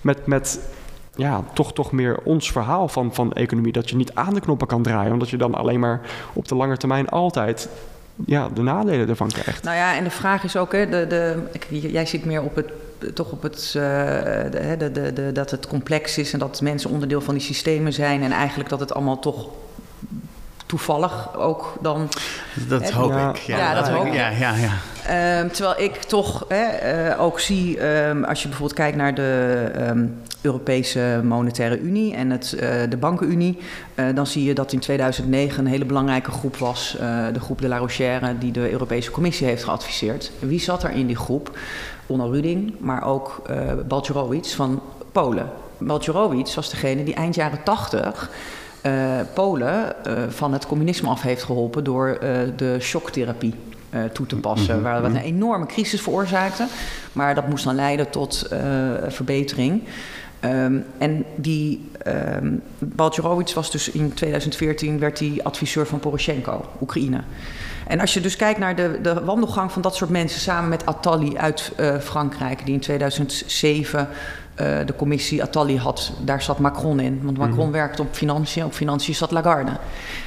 met, 0.00 0.26
met 0.26 0.60
ja, 1.18 1.44
toch, 1.52 1.72
toch 1.72 1.92
meer 1.92 2.18
ons 2.24 2.52
verhaal 2.52 2.88
van, 2.88 3.14
van 3.14 3.32
economie. 3.32 3.72
Dat 3.72 3.90
je 3.90 3.96
niet 3.96 4.14
aan 4.14 4.34
de 4.34 4.40
knoppen 4.40 4.66
kan 4.66 4.82
draaien, 4.82 5.12
omdat 5.12 5.30
je 5.30 5.36
dan 5.36 5.54
alleen 5.54 5.80
maar 5.80 6.00
op 6.32 6.48
de 6.48 6.54
lange 6.54 6.76
termijn 6.76 7.08
altijd 7.08 7.68
ja, 8.26 8.48
de 8.48 8.62
nadelen 8.62 9.08
ervan 9.08 9.28
krijgt. 9.28 9.62
Nou 9.62 9.76
ja, 9.76 9.96
en 9.96 10.04
de 10.04 10.10
vraag 10.10 10.44
is 10.44 10.56
ook, 10.56 10.72
hè, 10.72 10.88
de, 10.88 11.06
de, 11.06 11.42
jij 11.90 12.06
zit 12.06 12.24
meer 12.24 12.42
op 12.42 12.54
het, 12.54 12.70
toch 13.14 13.30
op 13.30 13.42
het, 13.42 13.74
uh, 13.76 13.82
de, 14.78 14.90
de, 14.92 15.12
de, 15.12 15.30
dat 15.32 15.50
het 15.50 15.66
complex 15.66 16.18
is 16.18 16.32
en 16.32 16.38
dat 16.38 16.60
mensen 16.60 16.90
onderdeel 16.90 17.20
van 17.20 17.34
die 17.34 17.42
systemen 17.42 17.92
zijn 17.92 18.22
en 18.22 18.32
eigenlijk 18.32 18.68
dat 18.68 18.80
het 18.80 18.94
allemaal 18.94 19.18
toch 19.18 19.48
toevallig 20.68 21.36
ook 21.36 21.74
dan. 21.80 22.08
Dat 22.68 22.90
hoop 22.90 23.12
ik. 23.12 23.36
Ja, 23.36 23.56
ja 23.56 23.74
dat 23.74 23.88
hoop 23.88 24.06
ik. 24.06 24.14
Ja, 24.14 24.28
ja, 24.28 24.54
ja. 24.54 24.72
Um, 25.40 25.52
terwijl 25.52 25.80
ik 25.80 25.94
toch 26.02 26.44
hè, 26.48 27.10
uh, 27.10 27.20
ook 27.20 27.40
zie, 27.40 27.86
um, 27.86 28.24
als 28.24 28.42
je 28.42 28.48
bijvoorbeeld 28.48 28.78
kijkt 28.78 28.96
naar 28.96 29.14
de 29.14 29.70
um, 29.78 30.22
Europese 30.40 31.20
Monetaire 31.24 31.80
Unie 31.80 32.14
en 32.14 32.30
het, 32.30 32.54
uh, 32.54 32.60
de 32.88 32.96
Bankenunie, 32.96 33.58
uh, 33.94 34.04
dan 34.14 34.26
zie 34.26 34.44
je 34.44 34.54
dat 34.54 34.72
in 34.72 34.78
2009 34.78 35.64
een 35.64 35.70
hele 35.70 35.84
belangrijke 35.84 36.30
groep 36.30 36.56
was, 36.56 36.96
de 37.32 37.40
groep 37.40 37.60
de 37.60 37.68
La 37.68 37.78
Rochère, 37.78 38.38
die 38.38 38.52
de 38.52 38.70
Europese 38.70 39.10
Commissie 39.10 39.46
heeft 39.46 39.64
geadviseerd. 39.64 40.30
Wie 40.38 40.60
zat 40.60 40.82
er 40.82 40.90
in 40.90 41.06
die 41.06 41.16
groep? 41.16 41.58
Onno 42.06 42.30
Ruding, 42.30 42.74
maar 42.78 43.04
ook 43.04 43.42
uh, 43.50 43.56
Balcerowicz 43.88 44.54
van 44.54 44.82
Polen. 45.12 45.50
Balcerowicz 45.78 46.54
was 46.54 46.70
degene 46.70 47.04
die 47.04 47.14
eind 47.14 47.34
jaren 47.34 47.62
80 47.62 48.00
uh, 48.00 48.36
Polen 49.34 49.94
uh, 50.06 50.12
van 50.28 50.52
het 50.52 50.66
communisme 50.66 51.08
af 51.08 51.22
heeft 51.22 51.42
geholpen 51.42 51.84
door 51.84 52.08
uh, 52.08 52.38
de 52.56 52.76
shocktherapie 52.80 53.54
toe 54.12 54.26
te 54.26 54.36
passen. 54.36 54.76
Mm 54.76 54.84
-hmm. 54.84 54.92
Waar 54.92 55.02
wat 55.02 55.10
een 55.10 55.16
enorme 55.16 55.66
crisis 55.66 56.00
veroorzaakte. 56.00 56.66
Maar 57.12 57.34
dat 57.34 57.48
moest 57.48 57.64
dan 57.64 57.74
leiden 57.74 58.10
tot 58.10 58.46
verbetering. 59.08 59.82
Um, 60.44 60.84
en 60.98 61.24
die 61.36 61.90
um, 62.06 62.62
Balcerowicz 62.78 63.54
was 63.54 63.70
dus 63.70 63.90
in 63.90 64.14
2014 64.14 64.98
werd 64.98 65.18
hij 65.18 65.40
adviseur 65.42 65.86
van 65.86 65.98
Poroshenko, 65.98 66.64
Oekraïne. 66.80 67.20
En 67.86 68.00
als 68.00 68.14
je 68.14 68.20
dus 68.20 68.36
kijkt 68.36 68.58
naar 68.58 68.76
de, 68.76 68.98
de 69.02 69.24
wandelgang 69.24 69.72
van 69.72 69.82
dat 69.82 69.96
soort 69.96 70.10
mensen 70.10 70.40
samen 70.40 70.68
met 70.68 70.86
Attali 70.86 71.36
uit 71.36 71.72
Frankrijk, 72.00 72.64
die 72.64 72.74
in 72.74 72.80
2007 72.80 74.08
uh, 74.60 74.86
de 74.86 74.94
commissie 74.96 75.42
Attali 75.42 75.78
had, 75.78 76.12
daar 76.24 76.42
zat 76.42 76.58
Macron 76.58 77.00
in. 77.00 77.20
Want 77.22 77.36
Macron 77.36 77.56
mm-hmm. 77.56 77.72
werkte 77.72 78.02
op 78.02 78.08
financiën, 78.14 78.64
op 78.64 78.72
financiën 78.72 79.14
zat 79.14 79.30
Lagarde. 79.30 79.70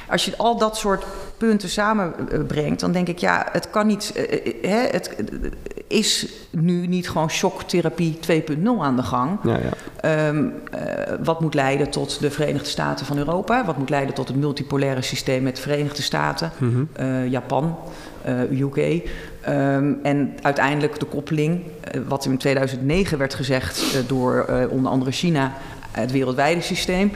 Als 0.08 0.24
je 0.24 0.36
al 0.36 0.58
dat 0.58 0.76
soort 0.76 1.04
punten 1.36 1.68
samenbrengt, 1.68 2.80
dan 2.80 2.92
denk 2.92 3.08
ik, 3.08 3.18
ja, 3.18 3.46
het 3.52 3.70
kan 3.70 3.86
niet. 3.86 4.12
Uh, 4.16 4.22
hè, 4.62 4.86
het 4.90 5.16
is 5.86 6.26
nu 6.50 6.86
niet 6.86 7.10
gewoon 7.10 7.30
shocktherapie 7.30 8.18
2.0 8.30 8.62
aan 8.80 8.96
de 8.96 9.02
gang. 9.02 9.38
Ja, 9.44 9.58
ja. 9.58 10.28
Um, 10.28 10.54
uh, 10.74 10.80
wat 11.22 11.40
moet 11.40 11.54
leiden 11.54 11.90
tot 11.90 12.20
de 12.20 12.30
Verenigde 12.30 12.68
Staten 12.68 13.06
van 13.06 13.18
Europa? 13.18 13.64
Wat 13.64 13.78
moet 13.78 13.90
leiden 13.90 14.14
tot 14.14 14.28
het 14.28 14.36
multipolaire 14.36 15.02
systeem 15.02 15.42
met 15.42 15.56
de 15.56 15.62
Verenigde 15.62 16.02
Staten, 16.02 16.52
mm-hmm. 16.58 16.88
Japan, 17.28 17.76
UK? 18.50 19.02
Um, 19.48 19.98
en 20.02 20.34
uiteindelijk 20.42 20.98
de 20.98 21.06
koppeling, 21.06 21.60
uh, 21.94 22.02
wat 22.08 22.24
in 22.24 22.36
2009 22.36 23.18
werd 23.18 23.34
gezegd 23.34 23.94
uh, 23.94 24.00
door 24.06 24.46
uh, 24.50 24.70
onder 24.70 24.90
andere 24.90 25.10
China, 25.10 25.52
het 25.90 26.10
wereldwijde 26.10 26.60
systeem. 26.60 27.12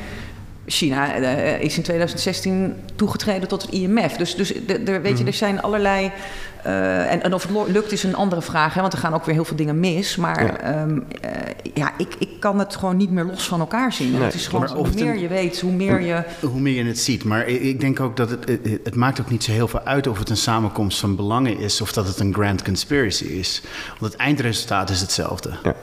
China 0.66 1.14
is 1.58 1.76
in 1.76 1.82
2016 1.82 2.76
toegetreden 2.96 3.48
tot 3.48 3.62
het 3.62 3.70
IMF. 3.70 4.16
Dus, 4.16 4.34
dus 4.34 4.52
de, 4.66 4.82
de, 4.82 5.00
weet 5.00 5.12
je, 5.12 5.18
mhm. 5.18 5.26
er 5.26 5.32
zijn 5.32 5.62
allerlei 5.62 6.12
uh, 6.66 7.12
en, 7.12 7.22
en, 7.22 7.34
of 7.34 7.42
het 7.42 7.68
lukt 7.68 7.92
is 7.92 8.02
een 8.02 8.14
andere 8.14 8.42
vraag, 8.42 8.74
hè, 8.74 8.80
want 8.80 8.92
er 8.92 8.98
gaan 8.98 9.14
ook 9.14 9.24
weer 9.24 9.34
heel 9.34 9.44
veel 9.44 9.56
dingen 9.56 9.80
mis. 9.80 10.16
Maar 10.16 10.44
ja, 10.44 10.82
um, 10.82 11.06
uh, 11.24 11.30
ja 11.74 11.92
ik, 11.98 12.14
ik 12.18 12.40
kan 12.40 12.58
het 12.58 12.76
gewoon 12.76 12.96
niet 12.96 13.10
meer 13.10 13.24
los 13.24 13.48
van 13.48 13.60
elkaar 13.60 13.92
zien. 13.92 14.10
Nee, 14.10 14.22
het 14.22 14.34
is 14.34 14.46
gewoon, 14.46 14.68
hoe 14.68 14.88
meer 14.94 15.10
een, 15.10 15.18
je 15.18 15.28
weet, 15.28 15.60
hoe 15.60 15.72
meer 15.72 16.00
je... 16.00 16.22
Hoe 16.40 16.60
meer 16.60 16.74
je 16.74 16.88
het 16.88 16.98
ziet. 16.98 17.24
Maar 17.24 17.46
ik 17.46 17.80
denk 17.80 18.00
ook 18.00 18.16
dat 18.16 18.30
het, 18.30 18.48
het, 18.48 18.78
het, 18.84 18.94
maakt 18.94 19.20
ook 19.20 19.30
niet 19.30 19.44
zo 19.44 19.52
heel 19.52 19.68
veel 19.68 19.80
uit 19.80 20.06
of 20.06 20.18
het 20.18 20.30
een 20.30 20.36
samenkomst 20.36 20.98
van 20.98 21.16
belangen 21.16 21.58
is... 21.58 21.80
of 21.80 21.92
dat 21.92 22.06
het 22.06 22.20
een 22.20 22.34
grand 22.34 22.62
conspiracy 22.62 23.24
is. 23.24 23.62
Want 23.98 24.12
het 24.12 24.20
eindresultaat 24.20 24.90
is 24.90 25.00
hetzelfde. 25.00 25.50
Ja. 25.62 25.74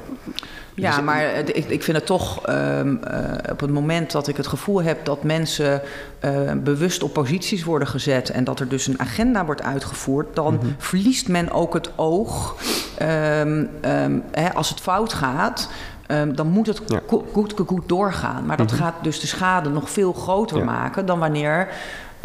Ja, 0.76 0.96
dus, 0.96 1.06
maar 1.06 1.24
ik, 1.34 1.70
ik 1.70 1.84
vind 1.84 1.98
het 1.98 2.06
toch 2.06 2.50
um, 2.50 3.00
uh, 3.08 3.52
op 3.52 3.60
het 3.60 3.70
moment 3.70 4.12
dat 4.12 4.28
ik 4.28 4.38
het 4.38 4.48
gevoel 4.48 4.84
heb 4.84 5.06
dat 5.06 5.24
mensen 5.24 5.82
uh, 6.26 6.52
bewust 6.64 7.04
op 7.04 7.14
posities 7.14 7.64
worden 7.64 7.88
gezet 7.88 8.30
en 8.30 8.44
dat 8.44 8.60
er 8.60 8.68
dus 8.68 8.88
een 8.88 9.00
agenda 9.00 9.46
wordt 9.46 9.62
uitgevoerd, 9.62 10.36
dan 10.36 10.54
mm-hmm. 10.54 10.76
verliest 10.78 11.28
men 11.28 11.52
ook 11.52 11.74
het 11.74 11.90
oog 11.96 12.56
um, 13.02 13.70
um, 13.86 14.24
hè, 14.32 14.54
als 14.54 14.70
het 14.70 14.80
fout 14.80 15.14
gaat. 15.14 15.70
Um, 16.08 16.36
dan 16.36 16.48
moet 16.48 16.68
het 16.68 16.82
ja. 16.88 17.00
goed, 17.32 17.54
goed 17.68 17.90
doorgaan. 17.90 18.46
Maar 18.46 18.58
dat 18.58 18.72
mm-hmm. 18.72 18.86
gaat 18.86 19.04
dus 19.04 19.20
de 19.20 19.28
schade 19.28 19.70
nog 19.70 19.90
veel 19.90 20.14
groter 20.14 20.58
ja. 20.58 20.64
maken 20.64 21.06
dan 21.06 21.20
wanneer 21.20 21.68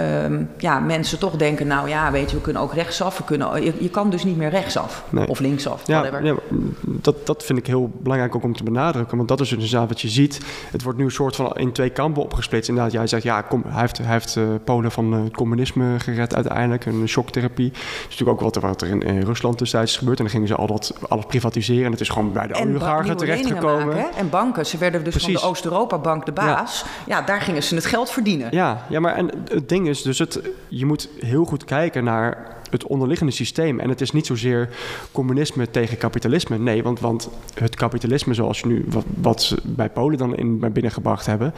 um, 0.00 0.50
ja, 0.58 0.78
mensen 0.78 1.18
toch 1.18 1.36
denken, 1.36 1.66
nou 1.66 1.88
ja, 1.88 2.10
weet 2.10 2.30
je, 2.30 2.36
we 2.36 2.42
kunnen 2.42 2.62
ook 2.62 2.74
rechtsaf. 2.74 3.18
We 3.18 3.24
kunnen, 3.24 3.64
je, 3.64 3.74
je 3.78 3.88
kan 3.88 4.10
dus 4.10 4.24
niet 4.24 4.36
meer 4.36 4.50
rechtsaf 4.50 5.04
nee. 5.10 5.28
of 5.28 5.38
linksaf. 5.38 5.86
Ja, 5.86 6.04
ja, 6.22 6.34
dat, 6.82 7.26
dat 7.26 7.44
vind 7.44 7.58
ik 7.58 7.66
heel 7.66 7.90
belangrijk 7.98 8.34
ook 8.34 8.42
om 8.42 8.56
te 8.56 8.62
benadrukken. 8.62 9.16
Want 9.16 9.28
dat 9.28 9.40
is 9.40 9.48
dus 9.48 9.58
inderdaad 9.58 9.88
wat 9.88 10.00
je 10.00 10.08
ziet. 10.08 10.40
Het 10.70 10.82
wordt 10.82 10.98
nu 10.98 11.04
een 11.04 11.10
soort 11.10 11.36
van 11.36 11.52
in 11.52 11.72
twee 11.72 11.90
kampen 11.90 12.22
opgesplitst. 12.22 12.68
Inderdaad, 12.68 12.92
jij 12.92 13.06
zegt, 13.06 13.22
ja, 13.22 13.42
kom, 13.42 13.62
hij 13.68 13.80
heeft, 13.80 13.98
hij 13.98 14.12
heeft 14.12 14.36
uh, 14.36 14.44
Polen 14.64 14.90
van 14.90 15.14
uh, 15.14 15.24
het 15.24 15.36
communisme 15.36 15.98
gered 15.98 16.34
uiteindelijk. 16.34 16.86
Een 16.86 17.08
shocktherapie. 17.08 17.70
Dat 17.70 17.80
is 17.82 18.04
natuurlijk 18.04 18.30
ook 18.30 18.40
wat 18.40 18.56
er, 18.56 18.62
wat 18.62 18.82
er 18.82 18.88
in, 18.88 19.02
in 19.02 19.20
Rusland 19.20 19.58
destijds 19.58 19.92
is 19.92 19.98
gebeurd. 19.98 20.18
En 20.18 20.24
dan 20.24 20.32
gingen 20.32 20.48
ze 20.48 20.54
al 20.54 20.66
dat 20.66 20.94
alles 21.08 21.24
privatiseren. 21.24 21.84
En 21.84 21.90
het 21.90 22.00
is 22.00 22.08
gewoon 22.08 22.32
bij 22.32 22.46
de 22.46 22.54
oligarchen 22.54 23.16
terechtgekomen. 23.16 24.14
En 24.16 24.30
banken. 24.30 24.66
Ze 24.66 24.78
werden 24.78 25.04
dus 25.04 25.14
Precies. 25.14 25.32
van 25.32 25.42
de 25.42 25.48
Oost-Europa-bank 25.48 26.26
de 26.26 26.32
baas. 26.32 26.84
Ja. 27.06 27.18
ja, 27.18 27.26
daar 27.26 27.40
gingen 27.40 27.62
ze 27.62 27.74
het 27.74 27.86
geld 27.86 28.10
verdienen. 28.10 28.48
Ja, 28.50 28.86
ja 28.88 29.00
maar 29.00 29.14
en 29.14 29.30
het 29.48 29.68
ding 29.68 29.87
is 29.88 30.02
dus 30.02 30.18
het, 30.18 30.40
je 30.68 30.86
moet 30.86 31.08
heel 31.20 31.44
goed 31.44 31.64
kijken 31.64 32.04
naar 32.04 32.56
het 32.70 32.86
onderliggende 32.86 33.32
systeem. 33.32 33.80
En 33.80 33.88
het 33.88 34.00
is 34.00 34.10
niet 34.10 34.26
zozeer 34.26 34.68
communisme 35.12 35.70
tegen 35.70 35.98
kapitalisme. 35.98 36.58
Nee, 36.58 36.82
want, 36.82 37.00
want 37.00 37.28
het 37.54 37.74
kapitalisme 37.74 38.34
zoals 38.34 38.64
nu, 38.64 38.86
wat, 39.16 39.42
ze 39.42 39.56
bij 39.64 39.90
Polen 39.90 40.18
dan 40.18 40.36
in 40.36 40.72
binnengebracht 40.72 41.26
hebben. 41.26 41.54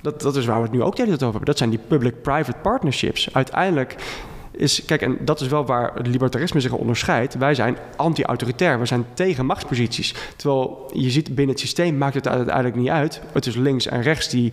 Dat, 0.00 0.20
dat 0.20 0.36
is 0.36 0.46
waar 0.46 0.56
we 0.56 0.62
het 0.62 0.72
nu 0.72 0.82
ook 0.82 0.96
hele 0.96 1.08
tijd 1.08 1.22
over 1.22 1.38
hebben. 1.38 1.46
Dat 1.46 1.58
zijn 1.58 1.70
die 1.70 1.80
public-private 1.88 2.58
partnerships. 2.62 3.34
Uiteindelijk 3.34 3.96
is, 4.56 4.84
kijk, 4.84 5.02
en 5.02 5.18
dat 5.20 5.40
is 5.40 5.48
wel 5.48 5.64
waar 5.66 5.94
het 5.94 6.06
libertarisme 6.06 6.60
zich 6.60 6.72
onderscheidt. 6.72 7.34
Wij 7.34 7.54
zijn 7.54 7.76
anti-autoritair, 7.96 8.78
we 8.78 8.86
zijn 8.86 9.06
tegen 9.14 9.46
machtsposities. 9.46 10.14
Terwijl 10.36 10.90
je 10.94 11.10
ziet 11.10 11.34
binnen 11.34 11.54
het 11.54 11.60
systeem 11.60 11.98
maakt 11.98 12.14
het 12.14 12.28
uiteindelijk 12.28 12.76
niet 12.76 12.88
uit. 12.88 13.20
Het 13.32 13.46
is 13.46 13.56
links 13.56 13.86
en 13.86 14.02
rechts 14.02 14.28
die 14.28 14.52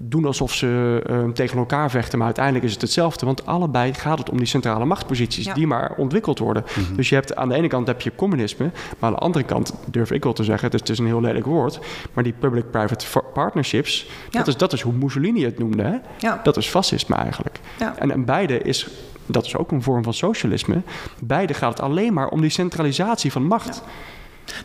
doen 0.00 0.24
alsof 0.24 0.54
ze 0.54 1.00
ehm, 1.06 1.32
tegen 1.32 1.58
elkaar 1.58 1.90
vechten, 1.90 2.18
maar 2.18 2.26
uiteindelijk 2.26 2.64
is 2.64 2.72
het 2.72 2.80
hetzelfde. 2.80 3.26
Want 3.26 3.46
allebei 3.46 3.94
gaat 3.94 4.18
het 4.18 4.30
om 4.30 4.36
die 4.36 4.46
centrale 4.46 4.84
machtsposities 4.84 5.54
die 5.54 5.66
maar 5.66 5.92
ontwikkeld 5.96 6.38
worden. 6.38 6.64
Mhm. 6.64 6.96
Dus 6.96 7.08
je 7.08 7.14
hebt 7.14 7.36
aan 7.36 7.48
de 7.48 7.54
ene 7.54 7.68
kant 7.68 7.86
heb 7.86 8.00
je 8.00 8.14
communisme, 8.14 8.70
maar 8.98 9.10
aan 9.10 9.16
de 9.16 9.20
andere 9.20 9.44
kant 9.44 9.74
durf 9.86 10.10
ik 10.10 10.24
wel 10.24 10.32
te 10.32 10.44
zeggen, 10.44 10.70
dus 10.70 10.80
het 10.80 10.88
is 10.88 10.98
een 10.98 11.06
heel 11.06 11.20
lelijk 11.20 11.46
woord, 11.46 11.80
maar 12.12 12.24
die 12.24 12.34
public-private 12.38 13.06
partnerships, 13.34 14.08
dat, 14.30 14.46
is, 14.46 14.56
dat 14.56 14.72
is 14.72 14.80
hoe 14.80 14.92
Mussolini 14.92 15.44
het 15.44 15.58
noemde. 15.58 15.82
Hè? 15.82 15.96
Ja. 16.18 16.40
Dat 16.42 16.56
is 16.56 16.66
fascisme 16.66 17.16
eigenlijk. 17.16 17.60
En, 17.98 18.10
en 18.10 18.24
beide 18.24 18.62
is 18.62 18.88
dat 19.26 19.46
is 19.46 19.56
ook 19.56 19.70
een 19.70 19.82
vorm 19.82 20.02
van 20.02 20.14
socialisme. 20.14 20.82
Beide 21.20 21.54
gaat 21.54 21.70
het 21.70 21.80
alleen 21.80 22.12
maar 22.12 22.28
om 22.28 22.40
die 22.40 22.50
centralisatie 22.50 23.32
van 23.32 23.46
macht. 23.46 23.82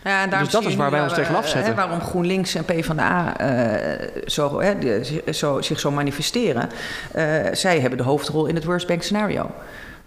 Nou 0.03 0.29
ja, 0.29 0.39
dus 0.39 0.49
dat 0.49 0.65
is 0.65 0.75
waar 0.75 0.91
wij 0.91 1.01
ons 1.01 1.13
tegen 1.13 1.33
eh, 1.33 1.39
afzetten. 1.39 1.75
waarom 1.75 2.01
GroenLinks 2.01 2.55
en 2.55 2.65
PvdA 2.65 3.41
uh, 3.41 4.07
zo, 4.25 4.61
zo, 5.31 5.61
zich 5.61 5.79
zo 5.79 5.91
manifesteren. 5.91 6.69
Uh, 7.15 7.23
zij 7.51 7.79
hebben 7.79 7.97
de 7.97 8.03
hoofdrol 8.03 8.45
in 8.45 8.55
het 8.55 8.63
worst 8.63 8.87
bank 8.87 9.03
scenario. 9.03 9.51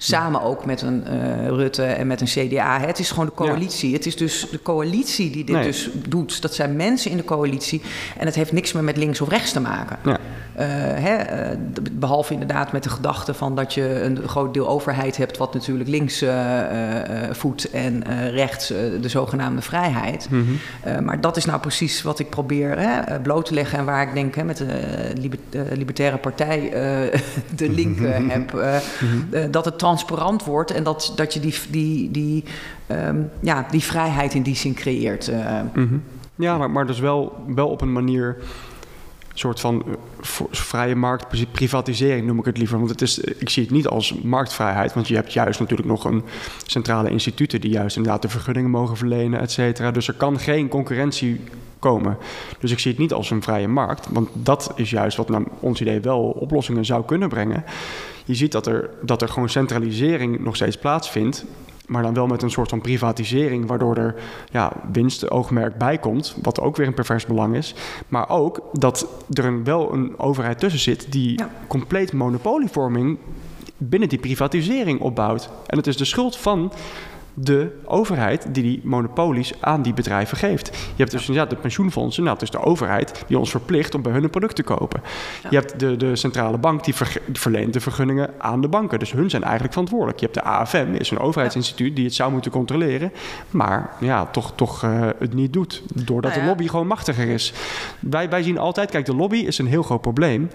Samen 0.03 0.43
ook 0.43 0.65
met 0.65 0.83
een 0.83 1.05
uh, 1.13 1.49
Rutte 1.49 1.83
en 1.83 2.07
met 2.07 2.21
een 2.21 2.27
CDA. 2.27 2.81
Het 2.81 2.99
is 2.99 3.11
gewoon 3.11 3.27
de 3.27 3.35
coalitie. 3.35 3.93
Het 3.93 4.07
is 4.07 4.17
dus 4.17 4.47
de 4.51 4.63
coalitie 4.63 5.31
die 5.31 5.45
dit 5.45 5.63
dus 5.63 5.91
doet. 6.09 6.43
Dat 6.43 6.55
zijn 6.55 6.77
mensen 6.77 7.11
in 7.11 7.17
de 7.17 7.25
coalitie. 7.25 7.83
En 8.19 8.27
het 8.27 8.35
heeft 8.35 8.53
niks 8.53 8.73
meer 8.73 8.85
met 8.85 8.97
links 8.97 9.21
of 9.21 9.29
rechts 9.29 9.53
te 9.53 9.61
maken. 9.61 9.99
Ja. 10.05 10.19
Uh, 10.61 10.67
hè, 10.67 11.51
uh, 11.53 11.59
behalve 11.93 12.33
inderdaad 12.33 12.73
met 12.73 12.83
de 12.83 12.89
gedachte 12.89 13.35
van 13.35 13.57
dat 13.57 13.75
je 13.75 14.03
een 14.03 14.29
groot 14.29 14.55
deel 14.55 14.69
overheid 14.69 15.17
hebt, 15.17 15.37
wat 15.37 15.55
natuurlijk 15.55 15.89
links 15.89 16.25
voedt 17.31 17.71
en 17.71 18.05
rechts 18.31 18.69
de 19.01 19.09
zogenaamde 19.09 19.63
vrijheid. 19.63 20.29
Mm 20.31 20.47
-hmm. 20.85 21.05
maar 21.05 21.21
dat 21.21 21.37
is 21.37 21.45
nou 21.45 21.61
precies 21.61 22.03
wat 22.03 22.19
ik 22.19 22.31
probeer 22.31 22.79
hè, 22.79 23.21
bloot 23.21 23.47
te 23.47 23.55
leggen 23.55 23.79
en 23.79 23.85
waar 23.85 24.03
ik 24.09 24.15
denk 24.15 24.35
hè, 24.35 24.45
met 24.45 24.57
de 24.57 25.65
Libertaire 25.73 26.19
Partij 26.19 26.71
de 27.57 27.71
link 27.71 27.99
heb. 28.33 28.53
Mm 28.53 28.61
-hmm. 29.31 29.51
dat 29.51 29.65
het 29.65 29.79
transparant 29.91 30.45
wordt 30.45 30.71
en 30.71 30.83
dat, 30.83 31.13
dat 31.17 31.35
je 31.35 31.41
die, 31.41 31.55
die, 31.71 32.11
die, 32.11 32.45
um, 32.91 33.31
ja, 33.41 33.67
die 33.71 33.83
vrijheid 33.83 34.35
in 34.35 34.43
die 34.43 34.57
zin 34.57 34.75
creëert. 34.75 35.31
Mm 35.75 35.89
-hmm. 35.89 36.03
Ja, 36.35 36.59
maar, 36.59 36.71
maar 36.71 36.87
dus 36.87 36.99
wel, 36.99 37.45
wel 37.47 37.69
op 37.69 37.81
een 37.81 37.93
manier 37.93 38.37
soort 39.35 39.61
van 39.61 39.83
eh, 39.87 39.93
vrije 40.51 40.95
markt, 40.95 41.53
privatisering 41.53 42.27
noem 42.27 42.39
ik 42.39 42.45
het 42.45 42.59
liever. 42.59 42.79
Want 42.79 42.91
het 42.91 43.03
is, 43.03 43.19
ik 43.19 43.49
zie 43.49 43.63
het 43.63 43.73
niet 43.73 43.87
als 43.87 44.15
marktvrijheid, 44.23 44.95
want 44.95 45.09
je 45.09 45.15
hebt 45.15 45.33
juist 45.33 45.61
natuurlijk 45.61 45.89
nog 45.89 46.05
een 46.05 46.23
centrale 46.67 47.11
instituten 47.11 47.61
die 47.61 47.71
juist 47.71 47.97
inderdaad 47.97 48.23
de 48.23 48.29
vergunningen 48.29 48.71
mogen 48.71 48.97
verlenen, 48.97 49.41
et 49.41 49.51
cetera. 49.51 49.91
Dus 49.91 50.09
er 50.09 50.15
kan 50.15 50.39
geen 50.39 50.69
concurrentie 50.69 51.41
komen. 51.79 52.17
Dus 52.59 52.71
ik 52.71 52.79
zie 52.79 52.91
het 52.91 53.01
niet 53.01 53.13
als 53.13 53.31
een 53.31 53.43
vrije 53.43 53.69
markt, 53.69 54.07
want 54.11 54.29
dat 54.33 54.73
is 54.77 54.91
juist 54.91 55.17
wat 55.17 55.29
naar 55.29 55.43
ons 55.61 55.81
idee 55.81 56.01
wel 56.01 56.21
oplossingen 56.21 56.85
zou 56.85 57.05
kunnen 57.05 57.29
brengen. 57.29 57.65
Je 58.31 58.37
ziet 58.37 58.53
dat 58.53 58.67
er, 58.67 58.91
dat 59.03 59.23
er 59.23 59.29
gewoon 59.29 59.49
centralisering 59.49 60.41
nog 60.41 60.57
steeds 60.57 60.79
plaatsvindt 60.79 61.45
maar 61.87 62.03
dan 62.03 62.15
wel 62.15 62.27
met 62.27 62.43
een 62.43 62.51
soort 62.51 62.69
van 62.69 62.81
privatisering, 62.81 63.67
waardoor 63.67 63.97
er 63.97 64.15
ja, 64.51 64.73
winstoogmerk 64.93 65.79
bij 65.79 65.99
komt, 65.99 66.37
wat 66.43 66.61
ook 66.61 66.77
weer 66.77 66.87
een 66.87 66.95
pervers 66.95 67.27
belang 67.27 67.57
is. 67.57 67.75
Maar 68.09 68.29
ook 68.29 68.61
dat 68.73 69.07
er 69.33 69.45
een, 69.45 69.65
wel 69.65 69.93
een 69.93 70.19
overheid 70.19 70.59
tussen 70.59 70.81
zit 70.81 71.13
die 71.13 71.41
compleet 71.67 72.13
monopolievorming 72.13 73.19
binnen 73.77 74.09
die 74.09 74.19
privatisering 74.19 75.01
opbouwt. 75.01 75.51
En 75.67 75.77
het 75.77 75.87
is 75.87 75.97
de 75.97 76.05
schuld 76.05 76.37
van 76.37 76.73
de 77.43 77.71
overheid 77.85 78.47
die 78.55 78.63
die 78.63 78.81
monopolies 78.85 79.53
aan 79.61 79.83
die 79.83 79.95
bedrijven 79.95 80.37
geeft. 80.37 80.67
Je 80.69 81.03
hebt 81.03 81.11
dus 81.11 81.27
ja, 81.27 81.47
de 81.47 81.57
pensioenfondsen, 81.57 82.25
nou, 82.25 82.37
is 82.41 82.51
de 82.51 82.65
overheid 82.65 83.25
die 83.27 83.39
ons 83.39 83.51
verplicht 83.51 83.95
om 83.95 84.03
bij 84.03 84.13
hun 84.13 84.25
een 84.25 84.31
product 84.31 84.57
te 84.57 84.63
kopen. 84.63 85.03
Je 85.51 85.57
hebt 85.57 85.81
de, 85.81 85.97
de 85.97 86.17
centrale 86.17 86.59
bank 86.59 86.85
die, 86.85 86.95
verleent 87.33 87.73
de 87.73 87.81
vergunningen 87.81 88.31
aan 88.39 88.61
de 88.61 88.69
banken. 88.69 88.99
Dus 88.99 89.13
hun 89.13 89.31
zijn 89.31 89.43
eigenlijk 89.43 89.73
verantwoordelijk. 89.73 90.19
Je 90.19 90.25
hebt 90.25 90.39
de 90.39 90.45
AFM, 90.45 90.95
is 90.99 91.11
een 91.11 91.19
overheidsinstituut 91.19 91.97
die 91.97 92.05
het 92.05 92.15
zou 92.15 92.33
moeten 92.33 92.51
controleren, 92.51 93.13
maar 93.51 93.91
ja, 94.01 94.27
toch, 94.27 94.53
toch 94.55 94.85
uh, 94.85 95.09
het 95.19 95.35
niet 95.35 95.53
doet. 95.53 95.83
Doordat 95.95 96.31
nou 96.31 96.43
de 96.43 96.49
lobby 96.49 96.69
gewoon 96.69 96.87
machtiger 96.87 97.29
is. 97.29 97.53
Wij, 98.01 98.29
wij 98.29 98.43
zien 98.43 98.59
altijd, 98.59 98.91
kijk, 98.91 99.07
de 99.07 99.15
lobby 99.15 99.37
is 99.37 99.59
een 99.59 99.67
heel 99.67 99.83
groot 99.83 100.01
probleem. 100.01 100.51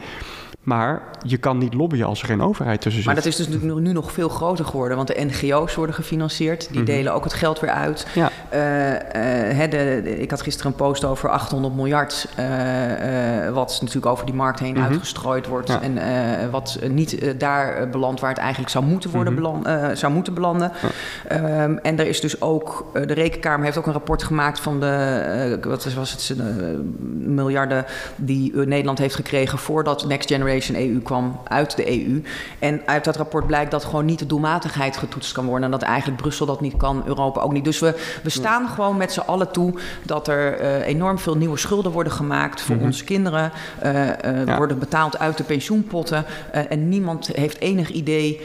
Maar 0.65 1.01
je 1.21 1.37
kan 1.37 1.57
niet 1.57 1.73
lobbyen 1.73 2.07
als 2.07 2.21
er 2.21 2.27
geen 2.27 2.41
overheid 2.41 2.81
tussen 2.81 3.01
zit. 3.01 3.05
Maar 3.05 3.23
dat 3.23 3.25
is 3.25 3.35
dus 3.35 3.47
nu 3.59 3.91
nog 3.91 4.11
veel 4.11 4.29
groter 4.29 4.65
geworden. 4.65 4.97
Want 4.97 5.07
de 5.07 5.25
NGO's 5.25 5.75
worden 5.75 5.95
gefinancierd. 5.95 6.67
Die 6.67 6.81
mhm. 6.81 6.85
delen 6.85 7.13
ook 7.13 7.23
het 7.23 7.33
geld 7.33 7.59
weer 7.59 7.69
uit. 7.69 8.07
Ja. 8.13 8.29
Uh, 8.53 9.63
uh, 9.63 9.71
de, 9.71 10.19
ik 10.19 10.29
had 10.29 10.41
gisteren 10.41 10.71
een 10.71 10.77
post 10.77 11.05
over 11.05 11.29
800 11.29 11.75
miljard. 11.75 12.27
Uh, 12.39 13.53
wat 13.53 13.77
natuurlijk 13.79 14.05
over 14.05 14.25
die 14.25 14.35
markt 14.35 14.59
heen 14.59 14.73
mhm. 14.73 14.83
uitgestrooid 14.83 15.47
wordt. 15.47 15.79
En 15.79 15.99
wat 16.51 16.79
niet 16.89 17.39
daar 17.39 17.89
belandt 17.89 18.21
waar 18.21 18.29
het 18.29 18.39
eigenlijk 18.39 18.69
zou 18.71 18.85
moeten, 18.85 19.09
worden 19.09 19.33
mm 19.33 19.33
beland, 19.35 19.97
zou 19.97 20.13
moeten 20.13 20.33
belanden. 20.33 20.71
Um, 21.31 21.77
en 21.77 21.99
er 21.99 22.07
is 22.07 22.21
dus 22.21 22.41
ook... 22.41 22.85
de 22.93 23.13
Rekenkamer 23.13 23.65
heeft 23.65 23.77
ook 23.77 23.85
een 23.85 23.93
rapport 23.93 24.23
gemaakt 24.23 24.59
van 24.59 24.79
de... 24.79 25.59
wat 25.61 25.93
was 25.93 26.11
het? 26.11 26.35
miljarden 27.19 27.85
die 28.15 28.55
Nederland 28.55 28.97
heeft 28.97 29.15
gekregen 29.15 29.57
voordat 29.57 30.07
Next 30.07 30.29
Generation 30.29 30.54
EU 30.73 30.99
kwam 30.99 31.39
uit 31.43 31.75
de 31.75 32.07
EU. 32.07 32.23
En 32.59 32.81
uit 32.85 33.03
dat 33.03 33.15
rapport 33.15 33.47
blijkt 33.47 33.71
dat 33.71 33.83
gewoon 33.85 34.05
niet 34.05 34.19
de 34.19 34.25
doelmatigheid 34.25 34.97
getoetst 34.97 35.31
kan 35.31 35.45
worden. 35.45 35.63
En 35.63 35.71
dat 35.71 35.81
eigenlijk 35.81 36.21
Brussel 36.21 36.45
dat 36.45 36.61
niet 36.61 36.77
kan, 36.77 37.03
Europa 37.05 37.41
ook 37.41 37.51
niet. 37.51 37.63
Dus 37.63 37.79
we, 37.79 38.19
we 38.23 38.29
staan 38.29 38.67
gewoon 38.67 38.97
met 38.97 39.11
z'n 39.11 39.19
allen 39.19 39.51
toe 39.51 39.73
dat 40.03 40.27
er 40.27 40.61
uh, 40.61 40.87
enorm 40.87 41.19
veel 41.19 41.37
nieuwe 41.37 41.57
schulden 41.57 41.91
worden 41.91 42.13
gemaakt 42.13 42.61
voor 42.61 42.75
mhm. 42.75 42.85
onze 42.85 43.03
kinderen. 43.03 43.51
Uh, 43.85 44.57
worden 44.57 44.79
betaald 44.79 45.19
uit 45.19 45.37
de 45.37 45.43
pensioenpotten. 45.43 46.25
en 46.51 46.89
niemand 46.89 47.27
heeft 47.27 47.59
enig 47.59 47.89
idee 47.89 48.41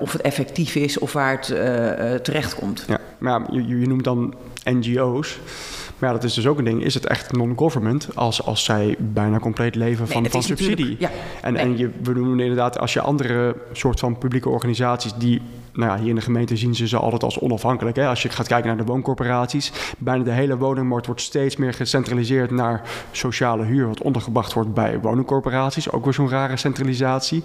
of 0.00 0.12
het 0.12 0.20
effectief 0.20 0.74
is 0.74 0.98
of 0.98 1.12
waar 1.12 1.30
het 1.30 2.24
terecht 2.24 2.54
komt. 2.54 2.84
Ja, 2.88 2.98
maar 3.18 3.40
je, 3.50 3.66
je 3.66 3.86
noemt 3.86 4.04
dan 4.04 4.34
NGO's. 4.64 5.38
Maar 6.00 6.08
ja, 6.08 6.14
dat 6.14 6.24
is 6.24 6.34
dus 6.34 6.46
ook 6.46 6.58
een 6.58 6.64
ding. 6.64 6.84
Is 6.84 6.94
het 6.94 7.06
echt 7.06 7.32
non-government 7.32 8.08
als, 8.14 8.42
als 8.44 8.64
zij 8.64 8.96
bijna 8.98 9.38
compleet 9.38 9.74
leven 9.74 10.08
van, 10.08 10.26
van 10.30 10.42
subsidie? 10.42 10.96
Ja, 10.98 11.10
en, 11.42 11.56
en 11.56 11.78
je, 11.78 11.90
we 12.02 12.12
doen 12.12 12.40
inderdaad, 12.40 12.78
als 12.78 12.92
je 12.92 13.00
andere 13.00 13.56
soort 13.72 14.00
van 14.00 14.18
publieke 14.18 14.48
organisaties 14.48 15.12
die 15.14 15.42
nou 15.72 15.90
ja, 15.90 15.98
hier 15.98 16.08
in 16.08 16.14
de 16.14 16.20
gemeente 16.20 16.56
zien 16.56 16.74
ze 16.74 16.88
ze 16.88 16.96
altijd 16.96 17.22
als 17.22 17.38
onafhankelijk. 17.38 17.96
Hè? 17.96 18.06
Als 18.06 18.22
je 18.22 18.28
gaat 18.28 18.46
kijken 18.46 18.68
naar 18.68 18.76
de 18.76 18.92
wooncorporaties, 18.92 19.72
bijna 19.98 20.24
de 20.24 20.30
hele 20.30 20.56
woningmarkt 20.56 21.06
wordt 21.06 21.20
steeds 21.20 21.56
meer 21.56 21.74
gecentraliseerd 21.74 22.50
naar 22.50 22.82
sociale 23.10 23.64
huur, 23.64 23.86
wat 23.86 24.02
ondergebracht 24.02 24.52
wordt 24.52 24.74
bij 24.74 25.00
woningcorporaties. 25.00 25.90
Ook 25.90 26.04
weer 26.04 26.14
zo'n 26.14 26.28
rare 26.28 26.56
centralisatie. 26.56 27.42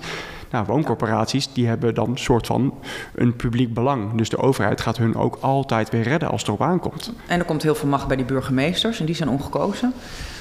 Nou, 0.52 0.66
wooncorporaties 0.66 1.54
die 1.54 1.68
hebben 1.68 1.94
dan 1.94 2.18
soort 2.18 2.48
van 2.48 2.74
een 3.16 3.36
publiek 3.36 3.74
belang. 3.74 4.16
Dus 4.16 4.30
de 4.30 4.38
overheid 4.38 4.82
gaat 4.82 4.98
hun 4.98 5.16
ook 5.16 5.38
altijd 5.40 5.90
weer 5.90 6.04
redden 6.04 6.30
als 6.30 6.40
het 6.40 6.48
erop 6.48 6.62
aankomt. 6.62 7.14
En 7.28 7.40
er 7.40 7.46
komt 7.46 7.64
heel 7.64 7.76
veel 7.76 7.90
macht 7.90 8.08
bij 8.08 8.18
die 8.18 8.26
burgemeesters 8.26 9.00
en 9.00 9.06
die 9.06 9.16
zijn 9.16 9.30
ongekozen 9.30 9.94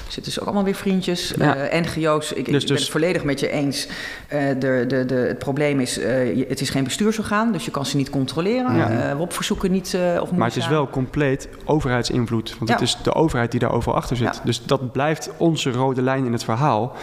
zitten 0.07 0.31
ze 0.31 0.39
ook 0.39 0.45
allemaal 0.45 0.63
weer 0.63 0.75
vriendjes. 0.75 1.33
Ja. 1.37 1.71
Uh, 1.71 1.81
NGO's, 1.81 2.31
ik, 2.31 2.45
dus, 2.45 2.63
ik 2.63 2.67
ben 2.69 2.77
het 2.77 2.89
volledig 2.89 3.23
met 3.23 3.39
je 3.39 3.49
eens. 3.49 3.87
Uh, 4.33 4.47
de, 4.59 4.85
de, 4.87 5.05
de, 5.05 5.15
het 5.15 5.39
probleem 5.39 5.79
is, 5.79 5.99
uh, 5.99 6.47
het 6.47 6.61
is 6.61 6.69
geen 6.69 6.83
bestuursorgaan, 6.83 7.51
dus 7.51 7.65
je 7.65 7.71
kan 7.71 7.85
ze 7.85 7.97
niet 7.97 8.09
controleren. 8.09 8.75
Ja. 8.75 9.15
WOP-verzoeken 9.15 9.71
niet 9.71 9.97
of 10.21 10.31
Maar 10.31 10.47
het 10.47 10.57
is 10.57 10.67
wel 10.67 10.89
compleet 10.89 11.49
overheidsinvloed. 11.65 12.55
Want 12.57 12.71
het 12.71 12.81
is 12.81 12.97
de 13.03 13.13
overheid 13.13 13.51
die 13.51 13.59
daar 13.59 13.71
overal 13.71 13.95
achter 13.97 14.17
zit. 14.17 14.41
Dus 14.43 14.65
dat 14.65 14.91
blijft 14.91 15.29
onze 15.37 15.71
rode 15.71 16.01
lijn 16.01 16.25
in 16.25 16.31
het 16.31 16.43
verhaal. 16.43 16.95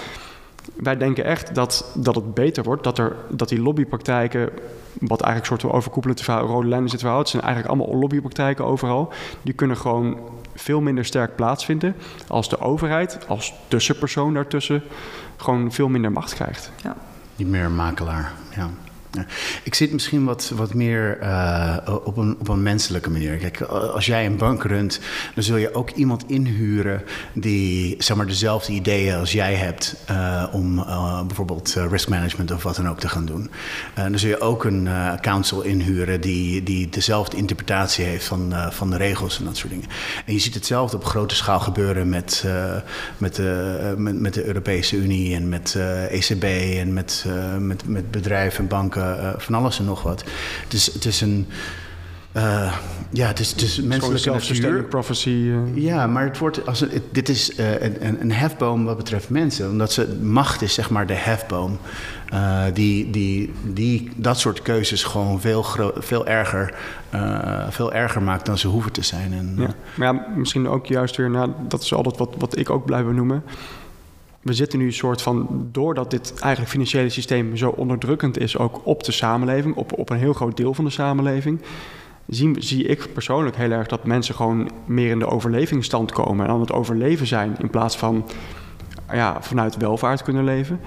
Wij 0.75 0.97
denken 0.97 1.25
echt 1.25 1.55
dat, 1.55 1.93
dat 1.95 2.15
het 2.15 2.35
beter 2.35 2.63
wordt, 2.63 2.85
dat, 2.85 2.99
er, 2.99 3.17
dat 3.29 3.49
die 3.49 3.61
lobbypraktijken, 3.61 4.51
wat 4.93 5.21
eigenlijk 5.21 5.39
een 5.41 5.47
soort 5.47 5.61
van 5.61 5.73
overkoepelende 5.73 6.53
rode 6.53 6.69
lijn 6.69 6.85
is 6.85 6.93
het 6.93 7.01
verhaal, 7.01 7.19
het 7.19 7.29
zijn 7.29 7.43
eigenlijk 7.43 7.75
allemaal 7.75 7.99
lobbypraktijken 7.99 8.65
overal, 8.65 9.13
die 9.43 9.55
kunnen 9.55 9.77
gewoon 9.77 10.19
veel 10.55 10.81
minder 10.81 11.05
sterk 11.05 11.37
plaatsvinden 11.37 11.95
als 12.29 12.49
de 12.49 12.61
overheid, 12.61 13.19
als 13.29 13.53
tussenpersoon 13.69 14.35
daartussen, 14.35 14.83
gewoon 15.37 15.73
veel 15.73 15.89
minder 15.89 16.13
macht 16.13 16.35
krijgt. 16.35 16.73
Ja. 16.83 16.97
Niet 17.37 17.49
meer 17.49 17.71
makelaar, 17.71 18.33
ja. 18.55 18.71
Ik 19.63 19.75
zit 19.75 19.93
misschien 19.93 20.25
wat, 20.25 20.53
wat 20.55 20.75
meer 20.75 21.19
uh, 21.23 21.77
op, 22.05 22.17
een, 22.17 22.37
op 22.41 22.49
een 22.49 22.63
menselijke 22.63 23.11
manier. 23.11 23.37
Kijk, 23.37 23.61
als 23.61 24.07
jij 24.07 24.27
een 24.27 24.37
bank 24.37 24.65
runt, 24.65 25.01
dan 25.35 25.45
zul 25.45 25.57
je 25.57 25.75
ook 25.75 25.91
iemand 25.91 26.25
inhuren 26.27 27.03
die 27.33 27.95
zeg 27.99 28.17
maar, 28.17 28.27
dezelfde 28.27 28.73
ideeën 28.73 29.17
als 29.17 29.33
jij 29.33 29.55
hebt 29.55 29.97
uh, 30.11 30.45
om 30.53 30.79
uh, 30.79 31.23
bijvoorbeeld 31.23 31.77
risk 31.91 32.09
management 32.09 32.51
of 32.51 32.63
wat 32.63 32.77
dan 32.77 32.89
ook 32.89 33.01
te 33.01 33.09
gaan 33.09 33.25
doen. 33.25 33.51
dan 33.95 34.19
zul 34.19 34.29
je 34.29 34.41
ook 34.41 34.65
een 34.65 34.89
counsel 35.21 35.63
inhuren 35.63 36.21
die, 36.21 36.63
die 36.63 36.89
dezelfde 36.89 37.37
interpretatie 37.37 38.05
heeft 38.05 38.25
van, 38.25 38.55
van 38.71 38.91
de 38.91 38.97
regels 38.97 39.39
en 39.39 39.45
dat 39.45 39.57
soort 39.57 39.73
dingen. 39.73 39.89
En 40.27 40.33
je 40.33 40.39
ziet 40.39 40.55
hetzelfde 40.55 40.97
op 40.97 41.05
grote 41.05 41.35
schaal 41.35 41.61
gebeuren 41.61 42.09
met, 42.09 42.45
met, 43.19 43.35
de, 43.35 43.95
met, 43.97 44.35
de 44.35 44.45
Europese 44.45 44.97
Unie 44.97 45.35
en 45.35 45.49
met 45.49 45.79
ECB 46.11 46.45
en 46.79 46.93
met, 46.93 47.25
met, 47.59 47.87
met 47.87 48.11
bedrijven 48.11 48.59
en 48.59 48.69
banken. 48.69 49.02
Eh, 49.03 49.33
van 49.37 49.55
alles 49.55 49.79
en 49.79 49.85
nog 49.85 50.03
wat. 50.03 50.25
Het 50.65 50.73
is, 50.73 50.93
het 50.93 51.05
is 51.05 51.21
een. 51.21 51.47
Uh, 52.37 52.75
ja, 53.11 53.27
het 53.27 53.41
is, 53.41 53.51
het 53.51 53.61
is 53.61 53.81
menselijke 53.81 54.31
natuur. 54.31 54.85
prophecy. 54.85 55.29
Uh. 55.29 55.59
Ja, 55.75 56.07
maar 56.07 56.25
het 56.25 56.39
wordt 56.39 56.67
als 56.67 56.85
dit 57.11 57.29
is 57.29 57.59
uh, 57.59 57.83
een, 57.83 58.21
een 58.21 58.33
hefboom 58.33 58.85
wat 58.85 58.97
betreft 58.97 59.29
mensen. 59.29 59.71
Omdat 59.71 59.93
ze, 59.93 60.19
macht 60.23 60.63
is 60.63 60.75
zeg 60.75 60.91
maar 60.91 61.07
de 61.07 61.15
hefboom. 61.15 61.79
die, 62.73 63.11
die, 63.11 63.53
die 63.63 64.11
dat 64.17 64.39
soort 64.39 64.63
keuzes 64.63 65.05
gewoon 65.05 65.41
veel, 65.41 65.65
veel, 65.97 66.27
erger, 66.27 66.75
veel 67.69 67.93
erger 67.93 68.23
maakt 68.23 68.47
dan 68.47 68.59
ze 68.59 68.69
hoeven 68.69 68.93
te 68.93 69.03
zijn. 69.03 69.33
En, 69.33 69.55
ja. 69.59 69.75
Maar 69.95 70.15
ja, 70.15 70.27
misschien 70.37 70.69
ook 70.69 70.87
juist 70.87 71.17
weer, 71.17 71.31
nou, 71.31 71.51
dat 71.69 71.83
is 71.83 71.95
altijd 71.95 72.17
wat, 72.17 72.35
wat 72.39 72.59
ik 72.59 72.71
ook 72.71 72.85
blijf 72.85 73.05
benoemen 73.05 73.43
we 74.43 74.53
zitten 74.53 74.79
nu 74.79 74.87
een 74.87 74.93
soort 74.93 75.23
van, 75.23 75.69
doordat 75.73 76.11
dit 76.11 76.35
eigenlijk 76.41 76.73
financiële 76.73 77.09
systeem 77.09 77.57
zo 77.57 77.69
onderdrukkend 77.69 78.39
is, 78.39 78.59
ook 78.59 78.81
op 78.85 79.05
de 79.05 79.13
samenleving, 79.13 79.75
op, 79.75 79.99
op 79.99 80.11
een 80.11 80.19
heel 80.19 80.33
groot 80.33 80.57
deel 80.57 80.75
van 80.75 80.85
de 80.85 80.91
samenleving, 80.91 81.61
zie, 82.29 82.55
zie 82.59 82.85
ik 82.85 83.09
persoonlijk 83.13 83.57
heel 83.57 83.71
erg 83.71 83.87
dat 83.87 84.05
mensen 84.05 84.35
gewoon 84.35 84.71
meer 84.85 85.11
in 85.11 85.19
de 85.19 85.27
overlevingsstand 85.27 86.13
komen 86.13 86.47
en 86.47 86.53
aan 86.53 86.61
het 86.61 86.73
overleven 86.73 87.27
zijn 87.27 87.57
in 87.59 87.71
plaats 87.71 87.97
van 87.97 88.25
ja, 89.13 89.43
vanuit 89.43 89.77
welvaart 89.77 90.23
kunnen 90.23 90.45
leven. 90.45 90.81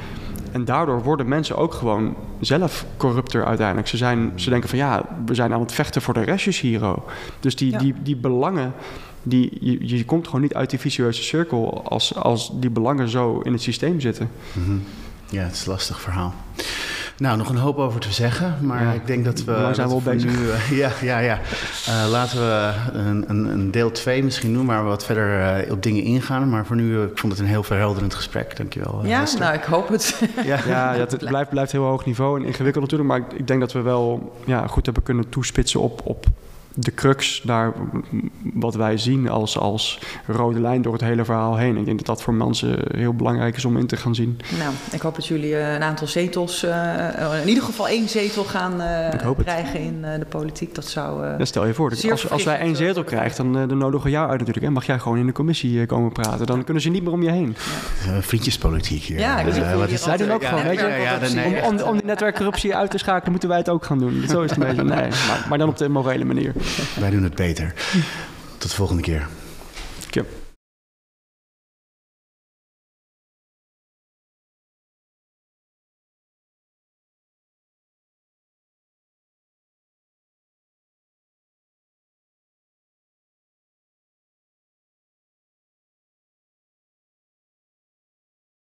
En 0.52 0.66
daardoor 0.66 1.04
worden 1.04 1.28
mensen 1.28 1.58
ook 1.58 1.74
gewoon 1.74 2.16
zelf 2.40 2.86
corrupter 2.98 3.46
uiteindelijk. 3.46 3.88
Ze, 3.88 3.98
zijn, 3.98 4.32
ze 4.36 4.50
denken 4.50 4.70
van 4.70 4.78
ja, 4.78 5.06
we 5.26 5.34
zijn 5.34 5.54
aan 5.54 5.60
het 5.60 5.72
vechten 5.72 6.02
voor 6.02 6.14
de 6.14 6.24
restjes 6.24 6.60
hier. 6.60 6.96
Dus 7.40 7.56
die, 7.56 7.78
die, 7.78 7.94
die 8.04 8.16
belangen 8.16 8.74
die, 9.26 9.58
je, 9.60 9.98
je 9.98 10.06
komt 10.06 10.26
gewoon 10.26 10.42
niet 10.42 10.54
uit 10.54 10.70
die 10.70 10.80
vicieuze 10.80 11.24
cirkel 11.24 11.84
als, 11.84 12.16
als 12.16 12.52
die 12.60 12.70
belangen 12.70 13.10
zo 13.10 13.40
in 13.40 13.52
het 13.52 13.62
systeem 13.62 14.00
zitten. 14.00 14.30
Mhm. 14.54 14.78
Ja, 15.30 15.44
het 15.44 15.54
is 15.54 15.66
een 15.66 15.72
lastig 15.72 16.02
verhaal. 16.02 16.34
Nou, 17.18 17.38
nog 17.38 17.50
een 17.50 17.58
hoop 17.58 17.78
over 17.78 18.00
te 18.00 18.14
zeggen, 18.14 18.58
maar 18.62 18.96
ik 18.96 19.08
denk 19.08 19.26
dat 19.26 19.44
we. 19.44 19.68
We 19.68 19.74
zijn 19.74 19.88
wel 19.88 20.02
bezig. 20.02 20.32
Nu, 20.32 20.46
uh, 20.48 20.78
ja, 20.78 20.92
ja, 21.02 21.20
ja. 21.20 21.40
Uh, 21.90 22.10
laten 22.10 22.38
we 22.38 22.72
een, 22.94 23.24
een, 23.28 23.46
een, 23.46 23.72
deel 23.72 23.92
2 23.92 24.24
misschien 24.24 24.54
doen, 24.54 24.66
waar 24.66 24.84
we 24.84 24.90
wat 24.90 25.06
verder 25.06 25.64
uh, 25.66 25.72
op 25.72 25.84
dingen 25.84 26.04
ingaan. 26.04 26.50
Maar 26.50 26.66
voor 26.66 26.76
nu, 26.76 27.02
ik 27.02 27.18
vond 27.18 27.32
het 27.32 27.42
een 27.42 27.48
heel 27.48 27.64
verhelderend 27.64 28.14
gesprek. 28.14 28.58
Dankjewel. 28.58 29.06
ja, 29.06 29.24
nou, 29.40 29.54
ik 29.54 29.64
hoop 29.64 29.88
het. 29.88 30.22
ja, 30.46 30.60
ja 30.68 30.94
het 30.94 31.18
blijft, 31.18 31.50
blijft 31.50 31.72
heel 31.72 31.84
hoog 31.84 32.06
niveau 32.06 32.40
en 32.40 32.46
ingewikkeld 32.46 32.84
natuurlijk. 32.84 33.10
Maar 33.10 33.20
ik, 33.20 33.40
ik 33.40 33.48
denk 33.48 33.60
dat 33.60 33.72
we 33.72 33.82
wel 33.82 34.36
ja, 34.46 34.68
goed 34.68 34.86
hebben 34.86 35.04
kunnen 35.04 35.30
toespitsen 35.30 35.80
op, 35.80 36.02
op 36.04 36.26
de 36.76 36.94
crux 36.94 37.42
daar 37.44 37.74
wat 38.54 38.76
wij 38.76 38.98
zien 38.98 39.30
als, 39.30 39.58
als 39.58 40.00
rode 40.28 40.60
lijn 40.60 40.82
door 40.82 40.94
het 40.94 41.02
hele 41.02 41.26
verhaal 41.26 41.58
heen. 41.58 41.78
Ik 41.78 41.86
denk 41.86 41.98
dat 41.98 42.06
dat 42.06 42.22
voor 42.22 42.34
mensen 42.34 42.80
heel 42.96 43.14
belangrijk 43.14 43.56
is 43.56 43.66
om 43.66 43.78
in 43.78 43.88
te 43.88 43.98
gaan 43.98 44.16
zien. 44.16 44.40
Nou, 44.58 44.74
ik 44.92 45.02
hoop 45.02 45.16
dat 45.16 45.28
jullie 45.28 45.56
eh, 45.56 45.74
een 45.74 45.84
aantal 45.84 46.08
zetels, 46.08 46.64
uh, 46.64 47.42
in 47.42 47.48
ieder 47.48 47.64
geval 47.64 47.88
één 47.88 48.10
zetel 48.10 48.44
gaan 48.44 48.82
uh, 48.82 49.32
krijgen 49.38 49.80
in 49.80 50.02
de 50.02 50.26
politiek. 50.30 50.76
Dat 50.76 50.86
zou. 50.86 51.26
Ja, 51.26 51.46
stel 51.46 51.66
je 51.66 51.74
voor, 51.74 51.90
dat 51.90 52.12
als, 52.12 52.30
als 52.30 52.44
wij 52.44 52.60
één 52.60 52.76
zetel 52.76 53.04
krijgen, 53.04 53.52
dan, 53.52 53.68
dan 53.68 53.78
nodigen 53.78 54.06
we 54.06 54.12
jou 54.12 54.30
uit 54.30 54.40
natuurlijk. 54.40 54.66
En 54.66 54.74
mag 54.74 54.86
jij 54.86 55.00
gewoon 55.00 55.18
in 55.18 55.26
de 55.26 55.32
commissie 55.32 55.86
komen 55.86 56.12
praten. 56.12 56.46
Dan 56.46 56.64
kunnen 56.64 56.84
ze 56.84 56.90
niet 56.90 57.04
meer 57.04 57.12
om 57.12 57.24
je 57.24 57.32
heen. 57.32 57.56
Ja. 58.06 58.22
vriendjespolitiek 58.22 59.04
hier. 59.04 59.20
Ja, 59.20 59.44
wat 59.78 59.90
is 59.90 60.06
wij 60.06 60.18
doen 60.18 60.32
ook 60.32 60.46
gewoon. 60.46 60.64
Weet 60.64 60.80
je? 60.80 61.62
om, 61.64 61.74
om, 61.74 61.82
om 61.82 61.94
die 61.94 62.06
netwerkcorruptie 62.06 62.76
uit 62.76 62.92
te 62.92 62.98
schakelen, 62.98 63.32
moeten 63.32 63.50
wij 63.50 63.58
het 63.58 63.70
ook 63.70 63.86
gaan 63.86 64.00
doen. 64.00 64.24
Zo 64.30 64.42
is 64.42 64.50
het 64.50 64.60
een 64.60 64.68
beetje. 64.68 64.84
Nee, 64.84 65.10
maar, 65.10 65.46
maar 65.50 65.58
dan 65.58 65.70
op 65.70 65.78
de 65.78 65.90
morele 65.90 66.26
manier. 66.26 66.54
Wij 67.00 67.10
doen 67.10 67.24
het 67.24 67.36
beter. 67.36 67.74
Tot 68.58 68.70
de 68.70 68.76
volgende 68.76 69.02
keer. 69.02 69.28